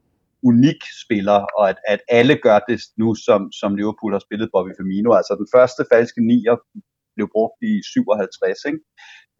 unik 0.44 0.82
spiller, 1.04 1.40
og 1.58 1.70
at, 1.70 1.78
at 1.88 2.00
alle 2.10 2.36
gør 2.36 2.60
det 2.70 2.80
nu, 2.98 3.16
som, 3.16 3.52
som 3.52 3.76
Liverpool 3.76 4.12
har 4.12 4.24
spillet 4.28 4.50
Bobby 4.54 4.72
Firmino. 4.78 5.10
Altså 5.14 5.34
den 5.42 5.48
første 5.56 5.82
falske 5.94 6.22
nier 6.28 6.56
blev 7.16 7.28
brugt 7.36 7.58
i 7.72 7.74
57, 7.94 8.66
ikke? 8.70 8.80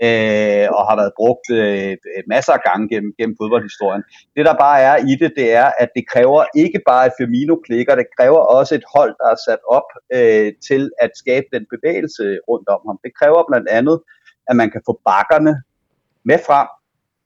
Øh, 0.06 0.68
og 0.78 0.82
har 0.90 0.96
været 1.02 1.18
brugt 1.20 1.48
øh, 1.52 1.92
øh, 2.12 2.24
masser 2.34 2.54
af 2.54 2.62
gange 2.68 2.90
gennem, 2.94 3.12
gennem 3.20 3.36
fodboldhistorien. 3.42 4.04
Det 4.36 4.46
der 4.46 4.56
bare 4.66 4.80
er 4.82 4.96
i 5.12 5.14
det, 5.22 5.32
det 5.40 5.48
er, 5.54 5.70
at 5.80 5.90
det 5.96 6.04
kræver 6.14 6.44
ikke 6.56 6.82
bare 6.90 7.06
et 7.08 7.14
Firmino 7.20 7.56
klikker, 7.68 7.96
det 7.96 8.08
kræver 8.18 8.42
også 8.58 8.76
et 8.76 8.86
hold, 8.96 9.14
der 9.22 9.28
er 9.34 9.40
sat 9.48 9.62
op 9.78 9.90
øh, 10.18 10.54
til 10.68 10.92
at 11.02 11.12
skabe 11.22 11.48
den 11.54 11.66
bevægelse 11.74 12.24
rundt 12.50 12.68
om 12.70 12.82
ham. 12.88 13.00
Det 13.04 13.12
kræver 13.20 13.44
blandt 13.50 13.70
andet, 13.70 13.98
at 14.50 14.56
man 14.56 14.72
kan 14.72 14.82
få 14.86 14.94
bakkerne 15.06 15.54
med 16.30 16.40
frem, 16.48 16.68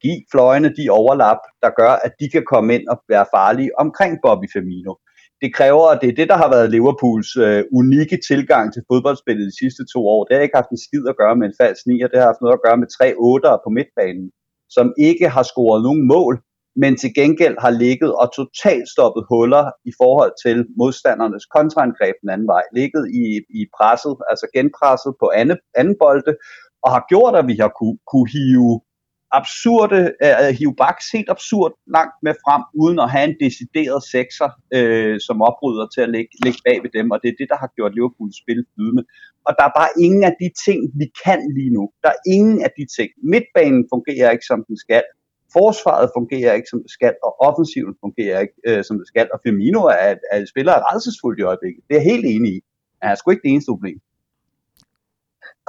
give 0.01 0.19
fløjene 0.31 0.69
de 0.79 0.89
overlap, 0.89 1.41
der 1.63 1.69
gør, 1.69 1.93
at 2.05 2.13
de 2.19 2.29
kan 2.29 2.43
komme 2.53 2.75
ind 2.75 2.87
og 2.87 2.97
være 3.09 3.25
farlige 3.35 3.79
omkring 3.79 4.13
Bobby 4.23 4.47
Firmino 4.53 4.93
det 5.41 5.49
kræver, 5.57 5.85
at 5.93 5.99
det 6.01 6.09
er 6.09 6.19
det, 6.19 6.29
der 6.31 6.37
har 6.43 6.49
været 6.55 6.71
Liverpools 6.71 7.31
øh, 7.45 7.63
unikke 7.79 8.17
tilgang 8.29 8.65
til 8.73 8.83
fodboldspillet 8.91 9.45
de 9.51 9.59
sidste 9.61 9.83
to 9.93 9.99
år. 10.13 10.21
Det 10.23 10.33
har 10.35 10.43
ikke 10.43 10.61
haft 10.61 10.75
en 10.75 10.85
skid 10.85 11.03
at 11.11 11.19
gøre 11.21 11.35
med 11.39 11.47
en 11.47 11.59
falsk 11.61 11.81
nier, 11.87 12.07
det 12.07 12.19
har 12.19 12.29
haft 12.31 12.43
noget 12.43 12.57
at 12.57 12.65
gøre 12.65 12.77
med 12.81 12.89
tre 12.97 13.07
otter 13.29 13.53
på 13.63 13.69
midtbanen, 13.77 14.27
som 14.75 14.87
ikke 15.09 15.27
har 15.35 15.45
scoret 15.51 15.79
nogen 15.87 16.03
mål, 16.13 16.33
men 16.81 16.93
til 17.01 17.11
gengæld 17.19 17.57
har 17.65 17.73
ligget 17.85 18.11
og 18.21 18.27
totalt 18.39 18.87
stoppet 18.95 19.23
huller 19.31 19.65
i 19.89 19.91
forhold 20.01 20.33
til 20.45 20.57
modstandernes 20.81 21.45
kontraangreb 21.55 22.15
den 22.21 22.29
anden 22.33 22.47
vej. 22.53 22.63
Ligget 22.79 23.03
i, 23.21 23.25
i 23.59 23.61
presset, 23.77 24.15
altså 24.31 24.45
genpresset 24.57 25.13
på 25.21 25.27
anden, 25.39 25.57
anden 25.79 25.95
bolde, 26.03 26.33
og 26.85 26.89
har 26.95 27.03
gjort, 27.11 27.33
at 27.39 27.45
vi 27.51 27.55
har 27.63 27.71
kunne, 27.79 27.97
kunne 28.11 28.29
hive 28.37 28.71
absurde, 29.39 29.99
at 30.19 30.55
hive 30.59 30.75
baks 30.83 31.05
helt 31.15 31.29
absurd 31.35 31.71
langt 31.95 32.15
med 32.25 32.33
frem, 32.43 32.63
uden 32.83 32.99
at 33.05 33.09
have 33.15 33.27
en 33.29 33.35
decideret 33.45 34.01
sekser 34.15 34.49
øh, 34.77 35.15
som 35.27 35.37
opbryder 35.49 35.85
til 35.93 36.01
at 36.05 36.11
ligge, 36.15 36.31
ligge 36.45 36.61
bag 36.67 36.77
ved 36.83 36.91
dem, 36.97 37.11
og 37.13 37.17
det 37.21 37.29
er 37.29 37.37
det, 37.39 37.47
der 37.53 37.57
har 37.63 37.69
gjort 37.77 37.95
Liverpools 37.95 38.37
spil 38.43 38.61
flydende. 38.73 39.03
Og 39.47 39.51
der 39.57 39.65
er 39.69 39.73
bare 39.79 39.91
ingen 40.05 40.23
af 40.29 40.33
de 40.41 40.49
ting, 40.65 40.79
vi 41.01 41.07
kan 41.23 41.39
lige 41.57 41.73
nu. 41.77 41.83
Der 42.03 42.09
er 42.15 42.21
ingen 42.35 42.59
af 42.65 42.71
de 42.77 42.85
ting. 42.97 43.09
Midtbanen 43.33 43.83
fungerer 43.93 44.29
ikke, 44.35 44.45
som 44.51 44.59
den 44.67 44.77
skal. 44.85 45.03
Forsvaret 45.57 46.07
fungerer 46.17 46.53
ikke, 46.57 46.69
som 46.73 46.79
det 46.85 46.91
skal, 46.97 47.13
og 47.25 47.31
offensiven 47.47 47.95
fungerer 48.03 48.39
ikke, 48.45 48.57
øh, 48.67 48.83
som 48.87 48.95
det 48.99 49.07
skal. 49.11 49.27
Og 49.33 49.39
Firmino 49.43 49.81
er, 50.05 50.13
er 50.33 50.39
spiller 50.53 50.75
redselsfuldt 50.89 51.39
i 51.39 51.47
øjeblikket. 51.51 51.81
Det 51.87 51.93
er 51.93 52.01
jeg 52.01 52.11
helt 52.13 52.27
enig 52.35 52.51
i. 52.57 52.59
Han 53.01 53.11
er 53.11 53.15
sgu 53.15 53.31
ikke 53.31 53.45
det 53.47 53.53
eneste 53.55 53.73
problem. 53.75 53.97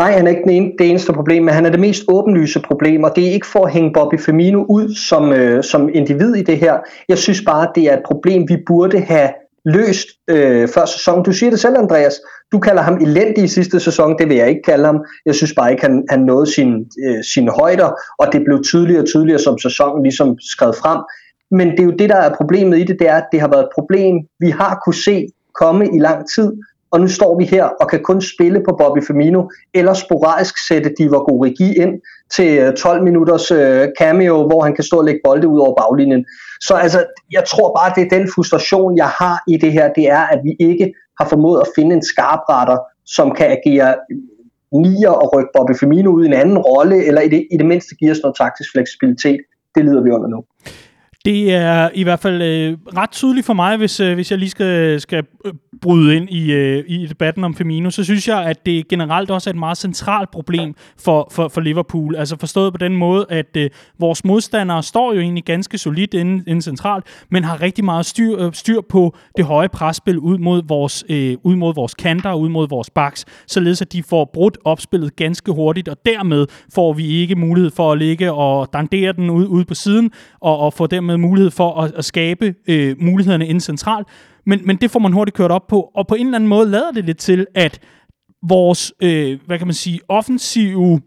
Nej, 0.01 0.13
han 0.13 0.27
er 0.27 0.31
ikke 0.31 0.43
den 0.43 0.51
ene, 0.51 0.73
det 0.79 0.91
eneste 0.91 1.13
problem, 1.13 1.45
men 1.45 1.55
han 1.55 1.67
er 1.67 1.71
det 1.71 1.81
mest 1.81 2.05
åbenlyse 2.09 2.61
problem, 2.61 3.05
og 3.05 3.13
det 3.17 3.29
er 3.29 3.33
ikke 3.33 3.47
for 3.47 3.67
at 3.67 3.73
hænge 3.73 3.93
Bobby 3.95 4.21
Firmino 4.21 4.65
ud 4.69 4.95
som, 4.95 5.33
øh, 5.33 5.65
som 5.65 5.89
individ 5.95 6.35
i 6.35 6.43
det 6.43 6.59
her. 6.59 6.79
Jeg 7.09 7.19
synes 7.19 7.43
bare, 7.47 7.69
det 7.75 7.85
er 7.85 7.97
et 7.97 8.03
problem, 8.07 8.49
vi 8.49 8.57
burde 8.67 9.01
have 9.01 9.31
løst 9.65 10.09
øh, 10.31 10.69
før 10.69 10.85
sæsonen. 10.85 11.25
Du 11.25 11.33
siger 11.33 11.51
det 11.51 11.61
selv, 11.61 11.77
Andreas. 11.79 12.15
Du 12.53 12.59
kalder 12.59 12.83
ham 12.83 12.95
elendig 12.95 13.45
i 13.45 13.49
sidste 13.49 13.81
sæson. 13.81 14.19
Det 14.19 14.29
vil 14.29 14.37
jeg 14.37 14.49
ikke 14.49 14.63
kalde 14.63 14.85
ham. 14.85 15.05
Jeg 15.27 15.35
synes 15.35 15.55
bare 15.55 15.71
ikke, 15.71 15.83
han, 15.83 16.05
han 16.11 16.21
nåede 16.21 16.43
øh, 16.43 16.55
sine, 16.55 16.85
øh, 17.07 17.25
sin 17.25 17.49
højder, 17.49 17.91
og 18.19 18.33
det 18.33 18.43
blev 18.45 18.63
tydeligere 18.65 19.03
og 19.03 19.09
tydeligere, 19.09 19.39
som 19.39 19.59
sæsonen 19.59 20.03
ligesom 20.03 20.37
skred 20.41 20.73
frem. 20.73 21.01
Men 21.51 21.71
det 21.71 21.81
er 21.81 21.85
jo 21.85 21.91
det, 21.91 22.09
der 22.11 22.17
er 22.17 22.35
problemet 22.35 22.79
i 22.79 22.85
det, 22.85 22.99
det 22.99 23.09
er, 23.09 23.17
at 23.17 23.27
det 23.33 23.41
har 23.41 23.49
været 23.49 23.63
et 23.63 23.75
problem, 23.75 24.15
vi 24.41 24.51
har 24.51 24.81
kunne 24.85 24.95
se 24.95 25.29
komme 25.61 25.87
i 25.97 25.99
lang 25.99 26.21
tid, 26.35 26.53
og 26.93 27.01
nu 27.01 27.09
står 27.09 27.39
vi 27.39 27.45
her 27.45 27.65
og 27.65 27.89
kan 27.89 28.03
kun 28.03 28.21
spille 28.21 28.61
på 28.69 28.77
Bobby 28.79 29.03
Firmino, 29.07 29.51
eller 29.75 29.95
sporadisk 29.95 30.55
sætte 30.69 30.95
Divock 30.99 31.29
Origi 31.33 31.77
ind 31.77 32.01
til 32.37 32.59
øh, 32.59 32.75
12 32.75 33.03
minutters 33.03 33.51
øh, 33.51 33.89
cameo, 33.99 34.47
hvor 34.47 34.63
han 34.63 34.75
kan 34.75 34.85
stå 34.85 34.97
og 34.99 35.05
lægge 35.05 35.21
bolde 35.25 35.49
ud 35.49 35.59
over 35.59 35.75
baglinjen. 35.83 36.27
Så 36.61 36.75
altså, 36.75 37.05
jeg 37.33 37.45
tror 37.45 37.75
bare, 37.79 37.93
det 37.97 38.03
er 38.05 38.19
den 38.19 38.29
frustration, 38.35 38.97
jeg 38.97 39.09
har 39.09 39.43
i 39.49 39.57
det 39.57 39.73
her, 39.73 39.93
det 39.93 40.11
er, 40.11 40.23
at 40.35 40.41
vi 40.45 40.57
ikke 40.61 40.95
har 41.21 41.29
formået 41.29 41.61
at 41.61 41.69
finde 41.77 41.97
en 41.97 42.03
skarpretter, 42.03 42.79
som 43.07 43.31
kan 43.31 43.47
agere 43.59 43.95
øh, 44.11 44.81
nier 44.81 45.11
og 45.11 45.37
rykke 45.37 45.51
Bobby 45.57 45.75
Firmino 45.81 46.11
ud 46.11 46.25
i 46.25 46.27
en 46.27 46.33
anden 46.33 46.59
rolle, 46.59 47.05
eller 47.05 47.21
i 47.21 47.29
det, 47.29 47.47
i 47.53 47.57
det 47.57 47.67
mindste 47.67 47.95
give 47.95 48.11
os 48.11 48.23
noget 48.23 48.37
taktisk 48.37 48.71
fleksibilitet. 48.75 49.41
Det 49.75 49.85
lider 49.85 50.03
vi 50.03 50.11
under 50.11 50.29
nu. 50.29 50.45
Det 51.25 51.53
er 51.53 51.91
i 51.95 52.03
hvert 52.03 52.21
fald 52.21 52.43
øh, 52.43 52.79
ret 52.97 53.11
tydeligt 53.11 53.47
for 53.47 53.53
mig, 53.53 53.77
hvis, 53.77 54.01
øh, 54.01 54.15
hvis 54.15 54.31
jeg 54.31 54.39
lige 54.39 54.51
skal, 54.51 55.01
skal 55.01 55.25
øh, 55.45 55.53
bryde 55.83 56.17
ind 56.17 56.31
i, 56.31 56.53
øh, 56.53 56.85
i 56.87 57.07
debatten 57.07 57.45
om 57.45 57.55
Firmino, 57.55 57.91
så 57.91 58.05
synes 58.05 58.29
jeg, 58.29 58.43
at 58.45 58.67
det 58.67 58.89
generelt 58.89 59.31
også 59.31 59.51
er 59.51 59.53
et 59.53 59.59
meget 59.59 59.79
centralt 59.79 60.31
problem 60.31 60.75
for, 60.99 61.29
for, 61.33 61.49
for 61.49 61.61
Liverpool. 61.61 62.17
Altså 62.17 62.37
forstået 62.37 62.73
på 62.73 62.79
den 62.79 62.97
måde, 62.97 63.27
at 63.29 63.57
øh, 63.57 63.71
vores 63.99 64.25
modstandere 64.25 64.83
står 64.83 65.13
jo 65.13 65.21
egentlig 65.21 65.45
ganske 65.45 65.79
solidt 65.79 66.15
inden, 66.15 66.45
inden 66.47 66.63
centralt, 66.63 67.05
men 67.31 67.45
har 67.45 67.61
rigtig 67.61 67.85
meget 67.85 68.07
styr, 68.07 68.39
øh, 68.39 68.53
styr 68.53 68.81
på 68.89 69.17
det 69.37 69.45
høje 69.45 69.69
presspil 69.69 70.19
ud 70.19 70.39
mod 70.39 70.63
vores, 70.69 71.05
øh, 71.09 71.37
ud 71.43 71.57
mod 71.57 71.75
vores 71.75 71.95
kanter, 71.95 72.35
ud 72.35 72.49
mod 72.49 72.69
vores 72.69 72.91
backs, 72.91 73.25
således 73.47 73.83
at 73.83 73.93
de 73.93 74.03
får 74.03 74.31
brudt 74.35 74.59
opspillet 74.65 75.17
ganske 75.17 75.53
hurtigt, 75.53 75.89
og 75.89 75.97
dermed 76.07 76.47
får 76.75 76.93
vi 76.93 77.07
ikke 77.07 77.37
mulighed 77.37 77.71
for 77.71 77.93
at 77.93 77.99
ligge 77.99 78.33
og 78.33 78.69
dandere 78.73 79.13
den 79.13 79.31
ud, 79.31 79.47
ud 79.47 79.65
på 79.65 79.75
siden, 79.75 80.11
og, 80.41 80.59
og 80.59 80.73
få 80.73 80.87
dermed 81.13 81.29
mulighed 81.29 81.51
for 81.51 81.81
at, 81.81 81.93
at 81.95 82.05
skabe 82.05 82.55
øh, 82.69 82.97
mulighederne 83.01 83.47
inden 83.47 83.61
centralt. 83.61 84.09
Men, 84.47 84.61
men 84.65 84.77
det 84.77 84.91
får 84.91 84.99
man 84.99 85.13
hurtigt 85.13 85.37
kørt 85.37 85.51
op 85.51 85.67
på, 85.67 85.91
og 85.95 86.07
på 86.07 86.15
en 86.15 86.27
eller 86.27 86.39
anden 86.39 86.49
måde 86.49 86.69
lader 86.69 86.91
det 86.91 87.05
lidt 87.05 87.19
til, 87.19 87.47
at 87.55 87.79
vores, 88.49 88.93
øh, 89.03 89.39
hvad 89.47 89.59
kan 89.59 89.67
man 89.67 89.75
sige, 89.75 90.01
offensive 90.09 91.01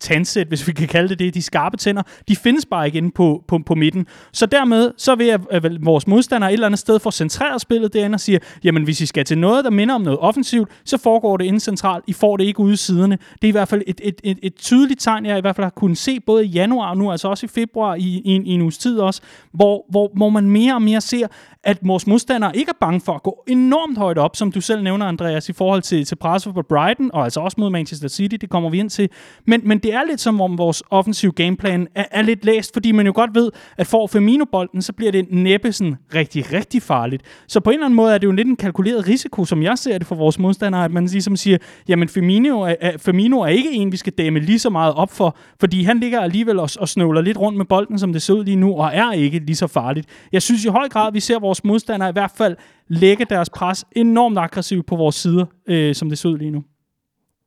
tandsæt, 0.00 0.46
hvis 0.46 0.66
vi 0.66 0.72
kan 0.72 0.88
kalde 0.88 1.08
det 1.08 1.18
det, 1.18 1.34
de 1.34 1.42
skarpe 1.42 1.76
tænder, 1.76 2.02
de 2.28 2.36
findes 2.36 2.66
bare 2.66 2.86
ikke 2.86 2.98
inde 2.98 3.10
på, 3.10 3.44
på, 3.48 3.58
på 3.66 3.74
midten. 3.74 4.06
Så 4.32 4.46
dermed, 4.46 4.92
så 4.96 5.14
vil 5.14 5.26
jeg, 5.26 5.40
øh, 5.52 5.60
at 5.64 5.84
vores 5.84 6.06
modstandere 6.06 6.50
et 6.50 6.52
eller 6.52 6.66
andet 6.66 6.80
sted 6.80 7.00
få 7.00 7.10
centreret 7.10 7.60
spillet 7.60 7.92
derinde 7.92 8.16
og 8.16 8.20
siger, 8.20 8.38
jamen 8.64 8.82
hvis 8.82 9.00
I 9.00 9.06
skal 9.06 9.24
til 9.24 9.38
noget, 9.38 9.64
der 9.64 9.70
minder 9.70 9.94
om 9.94 10.00
noget 10.00 10.18
offensivt, 10.18 10.68
så 10.84 10.98
foregår 10.98 11.36
det 11.36 11.44
inde 11.44 11.60
centralt. 11.60 12.04
I 12.06 12.12
får 12.12 12.36
det 12.36 12.44
ikke 12.44 12.60
ude 12.60 12.72
i 12.72 12.76
siderne. 12.76 13.18
Det 13.32 13.44
er 13.44 13.48
i 13.48 13.50
hvert 13.50 13.68
fald 13.68 13.82
et, 13.86 14.00
et, 14.04 14.20
et, 14.24 14.38
et 14.42 14.54
tydeligt 14.54 15.00
tegn, 15.00 15.26
jeg 15.26 15.38
i 15.38 15.40
hvert 15.40 15.56
fald 15.56 15.64
har 15.64 15.70
kunnet 15.70 15.98
se 15.98 16.20
både 16.20 16.44
i 16.44 16.48
januar 16.48 16.90
og 16.90 16.96
nu, 16.96 17.10
altså 17.10 17.28
også 17.28 17.46
i 17.46 17.48
februar 17.48 17.94
i, 17.94 18.22
i, 18.24 18.30
en, 18.30 18.46
i 18.46 18.50
en 18.50 18.62
uges 18.62 18.78
tid 18.78 18.98
også, 18.98 19.20
hvor, 19.52 19.86
hvor, 19.90 20.10
hvor 20.16 20.28
man 20.28 20.50
mere 20.50 20.74
og 20.74 20.82
mere 20.82 21.00
ser, 21.00 21.26
at 21.64 21.78
vores 21.82 22.06
modstandere 22.06 22.56
ikke 22.56 22.70
er 22.70 22.76
bange 22.80 23.00
for 23.00 23.12
at 23.12 23.22
gå 23.22 23.44
enormt 23.48 23.98
højt 23.98 24.18
op, 24.18 24.36
som 24.36 24.52
du 24.52 24.60
selv 24.60 24.82
nævner, 24.82 25.06
Andreas, 25.06 25.48
i 25.48 25.52
forhold 25.52 25.82
til, 25.82 26.04
til 26.04 26.16
presset 26.16 26.54
på 26.54 26.62
Brighton, 26.62 27.10
og 27.12 27.24
altså 27.24 27.40
også 27.40 27.54
mod 27.60 27.70
Manchester 27.70 28.08
City, 28.08 28.36
det 28.40 28.50
kommer 28.50 28.70
vi 28.70 28.78
ind 28.78 28.90
til. 28.90 29.08
Men, 29.46 29.60
men 29.64 29.78
det 29.78 29.94
er 29.94 30.04
lidt 30.08 30.20
som 30.20 30.40
om 30.40 30.58
vores 30.58 30.82
offensive 30.90 31.32
gameplan 31.32 31.88
er, 31.94 32.04
er 32.10 32.22
lidt 32.22 32.44
læst, 32.44 32.72
fordi 32.72 32.92
man 32.92 33.06
jo 33.06 33.12
godt 33.14 33.30
ved, 33.34 33.50
at 33.76 33.86
for 33.86 34.06
Firmino-bolden, 34.06 34.82
så 34.82 34.92
bliver 34.92 35.12
det 35.12 35.26
næppe 35.30 35.72
sådan 35.72 35.96
rigtig, 36.14 36.52
rigtig 36.52 36.82
farligt. 36.82 37.22
Så 37.48 37.60
på 37.60 37.70
en 37.70 37.74
eller 37.74 37.86
anden 37.86 37.96
måde 37.96 38.14
er 38.14 38.18
det 38.18 38.26
jo 38.26 38.32
lidt 38.32 38.48
en 38.48 38.56
kalkuleret 38.56 39.08
risiko, 39.08 39.44
som 39.44 39.62
jeg 39.62 39.78
ser 39.78 39.98
det 39.98 40.06
for 40.06 40.14
vores 40.14 40.38
modstandere, 40.38 40.84
at 40.84 40.90
man 40.90 41.06
ligesom 41.06 41.36
siger, 41.36 41.58
jamen 41.88 42.08
Firmino 42.08 42.60
er, 42.60 42.74
er, 42.80 42.98
Firmino 42.98 43.40
er 43.40 43.46
ikke 43.46 43.72
en, 43.72 43.92
vi 43.92 43.96
skal 43.96 44.12
dæmme 44.18 44.40
lige 44.40 44.58
så 44.58 44.70
meget 44.70 44.94
op 44.94 45.12
for, 45.12 45.36
fordi 45.60 45.82
han 45.82 45.98
ligger 45.98 46.20
alligevel 46.20 46.58
og, 46.58 46.70
og 46.80 46.88
snøvler 46.88 47.20
lidt 47.20 47.38
rundt 47.38 47.58
med 47.58 47.64
bolden, 47.64 47.98
som 47.98 48.12
det 48.12 48.22
ser 48.22 48.34
ud 48.34 48.44
lige 48.44 48.56
nu, 48.56 48.74
og 48.74 48.90
er 48.94 49.12
ikke 49.12 49.38
lige 49.38 49.56
så 49.56 49.66
farligt. 49.66 50.06
Jeg 50.32 50.42
synes 50.42 50.64
i 50.64 50.68
høj 50.68 50.88
grad, 50.88 51.12
vi 51.12 51.20
ser 51.20 51.38
vores 51.38 51.49
vores 51.50 51.64
modstandere 51.64 52.08
i 52.08 52.12
hvert 52.18 52.34
fald 52.40 52.56
lægge 52.88 53.24
deres 53.24 53.50
pres 53.50 53.84
enormt 53.92 54.38
aggressivt 54.38 54.86
på 54.86 54.96
vores 54.96 55.16
sider, 55.22 55.46
øh, 55.68 55.94
som 55.94 56.08
det 56.08 56.18
ser 56.18 56.28
ud 56.28 56.38
lige 56.38 56.50
nu. 56.50 56.62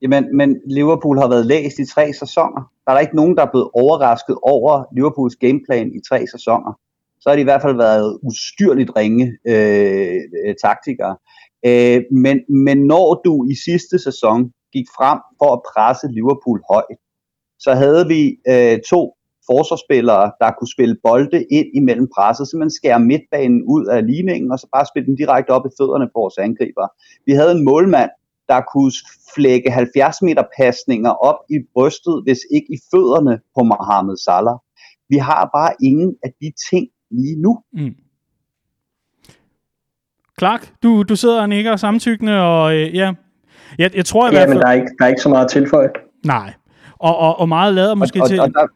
Jamen, 0.02 0.38
men 0.38 0.50
Liverpool 0.78 1.18
har 1.20 1.30
været 1.30 1.46
læst 1.46 1.80
i 1.80 1.86
tre 1.96 2.14
sæsoner. 2.14 2.62
Der 2.84 2.90
er 2.92 2.96
der 2.96 3.06
ikke 3.06 3.16
nogen, 3.16 3.36
der 3.38 3.44
er 3.46 3.52
blevet 3.54 3.70
overrasket 3.74 4.36
over 4.54 4.72
Liverpools 4.96 5.36
gameplan 5.36 5.88
i 5.98 6.00
tre 6.10 6.20
sæsoner. 6.36 6.72
Så 7.22 7.30
har 7.30 7.36
de 7.36 7.42
i 7.42 7.50
hvert 7.50 7.62
fald 7.62 7.78
været 7.78 8.20
ustyrligt 8.24 8.92
ringe 8.98 9.26
øh, 9.52 10.20
øh 10.46 10.56
taktikere. 10.66 11.16
Øh, 11.70 12.00
men, 12.24 12.38
men 12.66 12.78
når 12.94 13.22
du 13.26 13.34
i 13.54 13.56
sidste 13.68 13.96
sæson 14.08 14.38
gik 14.76 14.88
frem 14.98 15.20
for 15.40 15.50
at 15.56 15.62
presse 15.72 16.06
Liverpool 16.18 16.60
højt, 16.74 17.00
så 17.66 17.72
havde 17.82 18.04
vi 18.14 18.22
øh, 18.52 18.78
to 18.92 19.02
forsvarsspillere, 19.52 20.32
der 20.42 20.52
kunne 20.52 20.74
spille 20.76 20.96
bolde 21.04 21.40
ind 21.58 21.68
imellem 21.80 22.08
presset, 22.16 22.48
så 22.48 22.58
man 22.58 22.72
skærer 22.72 22.98
midtbanen 22.98 23.64
ud 23.64 23.86
af 23.86 24.06
ligningen, 24.12 24.52
og 24.52 24.60
så 24.60 24.68
bare 24.76 24.86
spille 24.92 25.06
den 25.06 25.16
direkte 25.16 25.50
op 25.50 25.66
i 25.66 25.76
fødderne 25.80 26.08
på 26.08 26.18
vores 26.24 26.38
angriber. 26.38 26.88
Vi 27.26 27.32
havde 27.32 27.52
en 27.52 27.66
målmand, 27.66 28.10
der 28.48 28.62
kunne 28.74 28.92
flække 29.36 29.72
70 29.72 30.22
meter 30.22 30.44
pasninger 30.58 31.10
op 31.10 31.40
i 31.50 31.58
brystet, 31.74 32.16
hvis 32.26 32.40
ikke 32.56 32.70
i 32.76 32.78
fødderne 32.92 33.40
på 33.56 33.62
Mohamed 33.64 34.18
Salah. 34.18 34.58
Vi 35.10 35.18
har 35.18 35.50
bare 35.58 35.72
ingen 35.82 36.16
af 36.24 36.32
de 36.42 36.52
ting 36.70 36.88
lige 37.12 37.42
nu. 37.42 37.60
Mm. 37.74 37.96
Clark, 40.40 40.74
du, 40.84 41.04
du 41.04 41.16
sidder 41.16 41.42
og 41.42 41.50
nikker 41.50 41.76
samtykkende, 41.76 42.42
og 42.42 42.76
øh, 42.76 42.96
ja, 42.96 43.14
jeg, 43.78 43.96
jeg 43.96 44.06
tror 44.06 44.24
i 44.24 44.28
ja, 44.28 44.32
hvert 44.32 44.48
fald... 44.50 44.58
men 44.58 44.62
der 44.62 44.68
er, 44.68 44.74
ikke, 44.74 44.92
der 45.00 45.06
er 45.06 45.10
ikke 45.10 45.22
så 45.22 45.30
meget 45.30 45.50
tilføje. 45.50 45.90
Nej, 46.26 46.54
og, 47.00 47.18
og, 47.18 47.40
og 47.40 47.50
meget 47.50 47.74
lader 47.74 47.96
måske 47.96 48.20
og, 48.20 48.24
og, 48.24 48.30
til... 48.30 48.40
Og 48.40 48.48
der, 48.48 48.68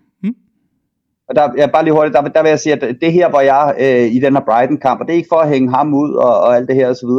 og 1.30 1.36
der, 1.36 1.54
jeg 1.58 1.72
bare 1.72 1.84
lige 1.84 1.94
hurtigt, 1.94 2.16
der, 2.16 2.22
der 2.22 2.42
vil 2.42 2.50
jeg 2.50 2.60
sige, 2.60 2.74
at 2.74 2.98
det 3.02 3.14
her, 3.14 3.30
hvor 3.30 3.40
jeg 3.40 3.76
øh, 3.80 4.16
i 4.16 4.20
den 4.20 4.34
her 4.34 4.44
Brighton-kamp, 4.46 5.02
og 5.02 5.08
det 5.08 5.14
er 5.14 5.18
ikke 5.18 5.30
for 5.32 5.40
at 5.40 5.50
hænge 5.50 5.70
ham 5.76 5.94
ud 5.94 6.14
og, 6.14 6.40
og 6.40 6.56
alt 6.56 6.68
det 6.68 6.76
her 6.76 6.90
osv., 6.90 7.10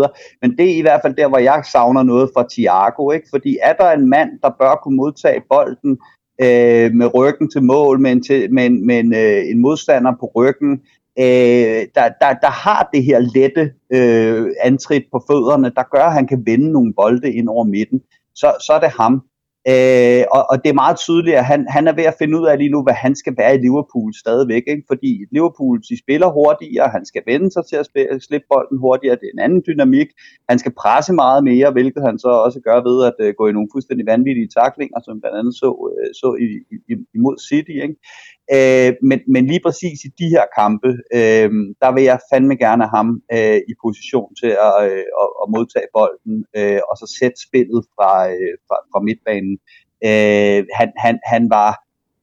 men 0.43 0.57
det 0.59 0.71
er 0.71 0.77
i 0.77 0.81
hvert 0.81 1.01
fald 1.05 1.15
der, 1.15 1.29
hvor 1.29 1.39
jeg 1.39 1.63
savner 1.73 2.03
noget 2.03 2.31
fra 2.35 2.47
Thiago, 2.53 3.11
ikke? 3.11 3.27
fordi 3.31 3.59
er 3.63 3.73
der 3.73 3.91
en 3.91 4.09
mand, 4.09 4.31
der 4.43 4.51
bør 4.61 4.81
kunne 4.83 4.97
modtage 4.97 5.43
bolden 5.51 5.99
øh, 6.41 6.93
med 6.93 7.15
ryggen 7.15 7.51
til 7.51 7.63
mål, 7.63 8.01
med 8.01 8.13
en, 8.13 8.23
til, 8.23 8.53
med 8.55 8.67
en, 8.67 8.87
med 8.87 8.99
en, 8.99 9.15
øh, 9.15 9.51
en 9.51 9.59
modstander 9.59 10.13
på 10.21 10.33
ryggen, 10.37 10.73
øh, 11.19 11.81
der, 11.95 12.09
der, 12.21 12.33
der 12.43 12.51
har 12.51 12.89
det 12.95 13.05
her 13.05 13.19
lette 13.19 13.73
øh, 13.93 14.47
antrit 14.63 15.05
på 15.13 15.25
fødderne, 15.31 15.73
der 15.77 15.83
gør, 15.97 16.05
at 16.05 16.13
han 16.13 16.27
kan 16.27 16.43
vende 16.47 16.73
nogle 16.73 16.95
bolde 16.95 17.33
ind 17.33 17.49
over 17.49 17.65
midten, 17.65 18.01
så, 18.35 18.53
så 18.67 18.73
er 18.73 18.81
det 18.81 18.91
ham. 19.01 19.23
Øh, 19.73 20.25
og, 20.37 20.43
og 20.51 20.57
det 20.63 20.69
er 20.71 20.83
meget 20.85 20.99
tydeligt, 21.07 21.37
at 21.37 21.47
han, 21.53 21.61
han 21.77 21.85
er 21.89 21.95
ved 21.99 22.07
at 22.11 22.19
finde 22.21 22.35
ud 22.41 22.47
af 22.47 22.59
lige 22.59 22.75
nu, 22.75 22.83
hvad 22.83 22.99
han 23.05 23.15
skal 23.23 23.35
være 23.41 23.55
i 23.55 23.63
Liverpool 23.67 24.11
stadigvæk. 24.25 24.65
Ikke? 24.73 24.85
Fordi 24.91 25.11
Liverpool 25.35 25.77
de 25.89 25.95
spiller 26.05 26.29
hurtigere, 26.39 26.89
han 26.97 27.05
skal 27.11 27.23
vende 27.31 27.51
sig 27.53 27.65
til 27.71 27.77
at 27.77 27.87
spille, 27.87 28.21
slippe 28.21 28.47
bolden 28.53 28.79
hurtigere, 28.85 29.17
det 29.21 29.27
er 29.27 29.35
en 29.35 29.47
anden 29.47 29.63
dynamik. 29.69 30.09
Han 30.51 30.59
skal 30.59 30.73
presse 30.83 31.13
meget 31.13 31.41
mere, 31.51 31.69
hvilket 31.77 32.03
han 32.09 32.19
så 32.19 32.31
også 32.47 32.61
gør 32.69 32.79
ved 32.89 32.99
at 33.11 33.17
uh, 33.25 33.31
gå 33.39 33.45
i 33.49 33.57
nogle 33.57 33.73
fuldstændig 33.75 34.07
vanvittige 34.13 34.53
taklinger, 34.61 34.99
som 35.05 35.21
blandt 35.21 35.39
andet 35.41 35.55
så, 35.63 35.69
uh, 35.85 36.09
så 36.21 36.29
i, 36.45 36.47
i, 36.91 36.95
imod 37.17 37.37
City. 37.49 37.77
Ikke? 37.87 37.97
Øh, 38.57 38.93
men, 39.03 39.21
men 39.35 39.47
lige 39.47 39.63
præcis 39.67 39.99
i 40.05 40.11
de 40.21 40.29
her 40.35 40.45
kampe, 40.59 40.91
øh, 41.19 41.51
der 41.83 41.91
vil 41.95 42.05
jeg 42.11 42.19
fandme 42.33 42.57
gerne 42.57 42.83
have 42.85 42.97
ham 42.99 43.09
øh, 43.37 43.61
i 43.71 43.73
position 43.85 44.35
til 44.41 44.53
at, 44.69 44.77
øh, 44.91 45.05
at, 45.23 45.29
at 45.43 45.47
modtage 45.57 45.89
bolden, 45.97 46.37
øh, 46.59 46.81
og 46.89 46.95
så 47.01 47.07
sætte 47.19 47.39
spillet 47.47 47.81
fra, 47.95 48.13
øh, 48.31 48.55
fra, 48.67 48.77
fra 48.91 49.01
midtbanen. 49.07 49.55
Øh, 50.09 50.61
han, 50.79 50.89
han, 51.05 51.15
han, 51.33 51.43
var, 51.57 51.71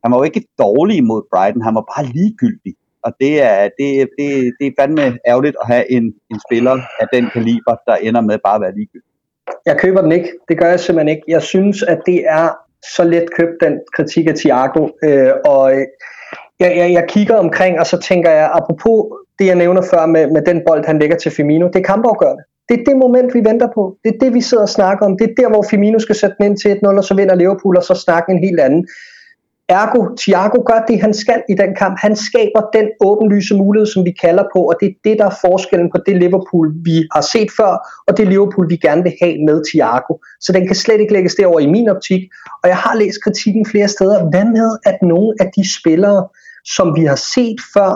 han 0.04 0.12
var 0.12 0.18
jo 0.18 0.24
ikke 0.30 0.48
dårlig 0.64 1.04
mod 1.04 1.22
Brighton, 1.32 1.68
han 1.68 1.76
var 1.80 1.86
bare 1.94 2.06
ligegyldig. 2.18 2.74
Og 3.06 3.12
det 3.22 3.42
er, 3.42 3.70
det, 3.80 3.90
det, 4.18 4.30
det 4.60 4.68
er 4.68 4.78
fandme 4.80 5.18
ærgerligt 5.28 5.58
at 5.62 5.68
have 5.68 5.92
en, 5.92 6.06
en 6.32 6.40
spiller 6.48 6.78
af 7.02 7.08
den 7.14 7.30
kaliber, 7.34 7.76
der 7.88 7.96
ender 7.96 8.22
med 8.22 8.38
bare 8.46 8.56
at 8.56 8.62
være 8.62 8.76
ligegyldig. 8.80 9.12
Jeg 9.66 9.78
køber 9.80 10.02
den 10.02 10.12
ikke. 10.12 10.30
Det 10.50 10.60
gør 10.60 10.70
jeg 10.70 10.80
simpelthen 10.80 11.16
ikke. 11.16 11.26
Jeg 11.28 11.42
synes, 11.42 11.84
at 11.84 12.00
det 12.06 12.20
er 12.28 12.50
så 12.96 13.04
let 13.04 13.28
købt, 13.38 13.58
den 13.62 13.80
kritik 13.96 14.28
af 14.28 14.36
Thiago. 14.36 14.90
Øh, 15.04 15.32
og 15.46 15.72
jeg, 16.60 16.78
jeg, 16.78 16.92
jeg 16.94 17.06
kigger 17.10 17.36
omkring, 17.36 17.80
og 17.80 17.88
så 17.88 17.98
tænker 18.00 18.32
jeg, 18.32 18.50
apropos 18.54 19.06
det, 19.40 19.46
jeg 19.46 19.56
nævner 19.56 19.82
før 19.82 20.06
med, 20.06 20.32
med 20.32 20.42
den 20.42 20.62
bold, 20.68 20.86
han 20.86 21.00
lægger 21.00 21.18
til 21.18 21.32
Firmino, 21.32 21.68
det 21.68 21.76
er 21.76 21.84
kampafgørende. 21.84 22.44
Det 22.70 22.80
er 22.80 22.84
det 22.84 22.98
moment, 22.98 23.34
vi 23.34 23.40
venter 23.40 23.68
på. 23.76 23.98
Det 24.04 24.16
er 24.16 24.20
det, 24.20 24.34
vi 24.34 24.42
sidder 24.42 24.64
og 24.64 24.70
snakker 24.70 25.06
om. 25.06 25.18
Det 25.18 25.30
er 25.30 25.34
der, 25.42 25.50
hvor 25.50 25.66
Firmino 25.70 26.00
skal 26.00 26.16
sætte 26.16 26.36
den 26.38 26.46
ind 26.46 26.58
til 26.58 26.80
1-0, 26.86 26.98
og 26.98 27.04
så 27.04 27.14
vinder 27.16 27.36
Liverpool, 27.36 27.78
og 27.78 27.84
så 27.84 27.96
snakker 27.96 28.34
en 28.34 28.44
helt 28.44 28.60
anden. 28.60 28.88
Ergo, 29.70 30.16
Thiago 30.18 30.62
gør 30.62 30.86
det, 30.88 31.02
han 31.02 31.14
skal 31.14 31.44
i 31.50 31.54
den 31.54 31.76
kamp. 31.76 31.96
Han 32.00 32.16
skaber 32.16 32.62
den 32.74 32.88
åbenlyse 33.00 33.56
mulighed, 33.56 33.86
som 33.86 34.06
vi 34.06 34.12
kalder 34.12 34.44
på, 34.56 34.60
og 34.60 34.76
det 34.80 34.86
er 34.88 34.94
det, 35.04 35.18
der 35.20 35.26
er 35.26 35.38
forskellen 35.42 35.92
på 35.92 35.98
det 36.06 36.18
Liverpool, 36.18 36.74
vi 36.84 37.08
har 37.16 37.22
set 37.22 37.50
før, 37.60 37.74
og 38.08 38.18
det 38.18 38.28
Liverpool, 38.28 38.70
vi 38.70 38.78
gerne 38.78 39.04
vil 39.04 39.14
have 39.22 39.46
med 39.46 39.62
Thiago. 39.70 40.14
Så 40.42 40.52
den 40.52 40.68
kan 40.68 40.76
slet 40.76 41.00
ikke 41.00 41.14
lægges 41.14 41.36
derover 41.36 41.60
i 41.60 41.68
min 41.68 41.90
optik. 41.90 42.22
Og 42.64 42.70
jeg 42.70 42.78
har 42.78 42.96
læst 42.96 43.24
kritikken 43.24 43.66
flere 43.66 43.88
steder. 43.88 44.30
Hvad 44.30 44.46
med, 44.46 44.78
at 44.86 44.98
nogle 45.02 45.34
af 45.40 45.52
de 45.56 45.64
spillere, 45.80 46.28
som 46.66 46.96
vi 46.96 47.04
har 47.06 47.16
set 47.16 47.60
før, 47.74 47.92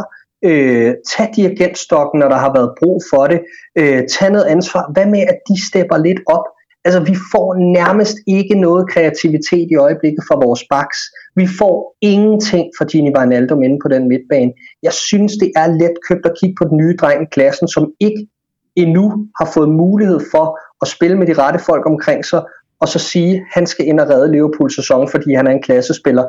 øh, 0.45 0.93
tag 1.13 1.29
dirigentstokken, 1.35 2.19
når 2.19 2.29
der 2.29 2.35
har 2.35 2.53
været 2.53 2.71
brug 2.79 3.01
for 3.13 3.27
det, 3.27 3.39
øh, 3.75 4.01
tag 4.07 4.31
noget 4.31 4.45
ansvar. 4.45 4.91
Hvad 4.93 5.05
med, 5.05 5.19
at 5.19 5.37
de 5.49 5.67
stepper 5.67 5.97
lidt 5.97 6.19
op? 6.25 6.45
Altså, 6.85 6.99
vi 6.99 7.15
får 7.31 7.47
nærmest 7.79 8.17
ikke 8.27 8.55
noget 8.55 8.89
kreativitet 8.89 9.67
i 9.71 9.75
øjeblikket 9.75 10.23
fra 10.27 10.39
vores 10.45 10.63
backs. 10.69 10.99
Vi 11.35 11.47
får 11.59 11.95
ingenting 12.01 12.65
fra 12.77 12.85
Gini 12.85 13.11
Wijnaldum 13.15 13.63
inde 13.63 13.79
på 13.83 13.87
den 13.87 14.07
midtbane. 14.07 14.51
Jeg 14.83 14.93
synes, 14.93 15.33
det 15.41 15.51
er 15.55 15.67
let 15.67 15.95
købt 16.07 16.25
at 16.25 16.37
kigge 16.39 16.55
på 16.59 16.65
den 16.69 16.77
nye 16.77 16.95
dreng 17.01 17.23
i 17.23 17.25
klassen, 17.31 17.67
som 17.67 17.91
ikke 17.99 18.27
endnu 18.75 19.05
har 19.39 19.51
fået 19.53 19.69
mulighed 19.69 20.19
for 20.31 20.59
at 20.81 20.87
spille 20.87 21.17
med 21.17 21.27
de 21.27 21.33
rette 21.33 21.59
folk 21.59 21.85
omkring 21.85 22.25
sig, 22.25 22.41
og 22.79 22.87
så 22.87 22.99
sige, 22.99 23.35
at 23.35 23.41
han 23.51 23.67
skal 23.67 23.87
ind 23.87 23.99
og 23.99 24.09
redde 24.09 24.31
Liverpool 24.31 24.71
sæson, 24.71 25.09
fordi 25.09 25.33
han 25.33 25.47
er 25.47 25.51
en 25.51 25.61
klassespiller. 25.61 26.23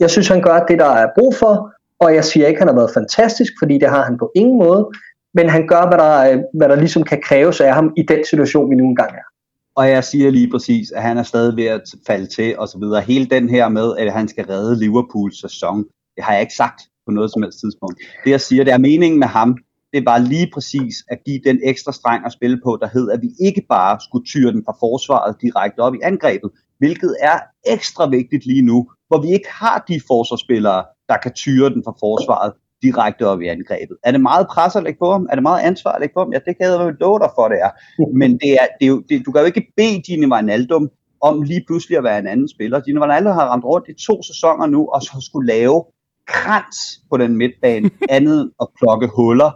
Jeg 0.00 0.10
synes, 0.10 0.28
han 0.28 0.42
gør 0.42 0.58
det, 0.58 0.78
der 0.78 0.92
er 1.02 1.06
brug 1.18 1.34
for, 1.34 1.72
og 2.02 2.14
jeg 2.14 2.24
siger 2.24 2.46
ikke, 2.46 2.58
at 2.58 2.62
han 2.62 2.68
har 2.68 2.80
været 2.82 2.94
fantastisk, 2.94 3.52
fordi 3.60 3.74
det 3.78 3.88
har 3.88 4.04
han 4.04 4.18
på 4.18 4.32
ingen 4.36 4.58
måde, 4.58 4.82
men 5.34 5.48
han 5.48 5.66
gør, 5.66 5.82
hvad 5.88 5.98
der, 5.98 6.32
øh, 6.32 6.38
hvad 6.54 6.68
der 6.68 6.76
ligesom 6.76 7.02
kan 7.02 7.20
kræves 7.22 7.60
af 7.60 7.74
ham 7.74 7.92
i 7.96 8.02
den 8.02 8.24
situation, 8.30 8.70
vi 8.70 8.74
nu 8.74 8.84
engang 8.84 9.10
er. 9.10 9.26
Og 9.76 9.88
jeg 9.90 10.04
siger 10.04 10.30
lige 10.30 10.50
præcis, 10.50 10.90
at 10.90 11.02
han 11.02 11.18
er 11.18 11.22
stadig 11.22 11.56
ved 11.56 11.64
at 11.64 11.82
falde 12.06 12.26
til 12.26 12.58
og 12.58 12.68
så 12.68 12.78
videre. 12.78 13.00
Hele 13.00 13.26
den 13.26 13.48
her 13.48 13.68
med, 13.68 13.96
at 13.96 14.12
han 14.12 14.28
skal 14.28 14.44
redde 14.46 14.78
Liverpools 14.78 15.40
sæson, 15.40 15.78
det 16.16 16.24
har 16.24 16.32
jeg 16.32 16.40
ikke 16.40 16.54
sagt 16.54 16.80
på 17.06 17.12
noget 17.12 17.32
som 17.32 17.42
helst 17.42 17.60
tidspunkt. 17.60 17.96
Det 18.24 18.30
jeg 18.30 18.40
siger, 18.40 18.64
det 18.64 18.72
er 18.72 18.78
meningen 18.78 19.18
med 19.18 19.26
ham, 19.26 19.56
det 19.92 20.06
var 20.06 20.18
lige 20.18 20.50
præcis 20.54 20.94
at 21.08 21.18
give 21.26 21.40
den 21.44 21.60
ekstra 21.64 21.92
streng 21.92 22.26
at 22.26 22.32
spille 22.32 22.60
på, 22.64 22.78
der 22.80 22.88
hed, 22.92 23.10
at 23.10 23.22
vi 23.22 23.30
ikke 23.40 23.62
bare 23.68 24.00
skulle 24.00 24.26
tyre 24.26 24.52
den 24.52 24.62
fra 24.64 24.76
forsvaret 24.80 25.36
direkte 25.42 25.80
op 25.80 25.94
i 25.94 25.98
angrebet, 26.02 26.50
hvilket 26.78 27.16
er 27.20 27.38
ekstra 27.66 28.08
vigtigt 28.08 28.46
lige 28.46 28.62
nu, 28.62 28.90
hvor 29.08 29.20
vi 29.22 29.28
ikke 29.32 29.50
har 29.50 29.84
de 29.88 30.00
forsvarsspillere, 30.06 30.84
der 31.08 31.16
kan 31.16 31.32
tyre 31.32 31.70
den 31.70 31.82
fra 31.84 31.94
forsvaret 32.00 32.52
direkte 32.82 33.26
op 33.26 33.40
i 33.40 33.46
angrebet. 33.46 33.96
Er 34.04 34.10
det 34.12 34.20
meget 34.20 34.46
pres 34.54 34.76
at 34.76 34.82
lægge 34.82 34.98
på 34.98 35.12
ham? 35.12 35.26
Er 35.30 35.34
det 35.34 35.42
meget 35.42 35.62
ansvar 35.62 35.92
at 35.92 36.00
lægge 36.00 36.14
på 36.14 36.20
ham? 36.20 36.32
Ja, 36.32 36.38
det 36.46 36.56
kan 36.58 36.66
jeg 36.66 36.80
jo 36.80 36.90
love 37.00 37.18
dig 37.18 37.30
for, 37.34 37.48
det 37.48 37.58
er. 37.66 37.70
Men 38.20 38.30
det 38.38 38.52
er, 38.52 38.66
det 38.78 38.86
er 38.86 38.92
jo, 38.94 39.02
det, 39.08 39.26
du 39.26 39.32
kan 39.32 39.40
jo 39.40 39.46
ikke 39.46 39.72
bede 39.76 40.02
Gini 40.02 40.26
Wijnaldum 40.26 40.90
om 41.20 41.42
lige 41.42 41.64
pludselig 41.66 41.98
at 41.98 42.04
være 42.04 42.18
en 42.18 42.26
anden 42.26 42.48
spiller. 42.48 42.80
Gini 42.80 42.98
Wijnaldum 42.98 43.32
har 43.32 43.46
ramt 43.46 43.64
rundt 43.64 43.88
i 43.88 44.06
to 44.06 44.22
sæsoner 44.22 44.66
nu, 44.66 44.88
og 44.88 45.02
så 45.02 45.26
skulle 45.28 45.46
lave 45.46 45.84
krans 46.26 46.76
på 47.10 47.16
den 47.16 47.36
midtbane, 47.36 47.90
andet 48.16 48.40
end 48.40 48.50
at 48.60 48.68
plukke 48.78 49.08
huller, 49.16 49.50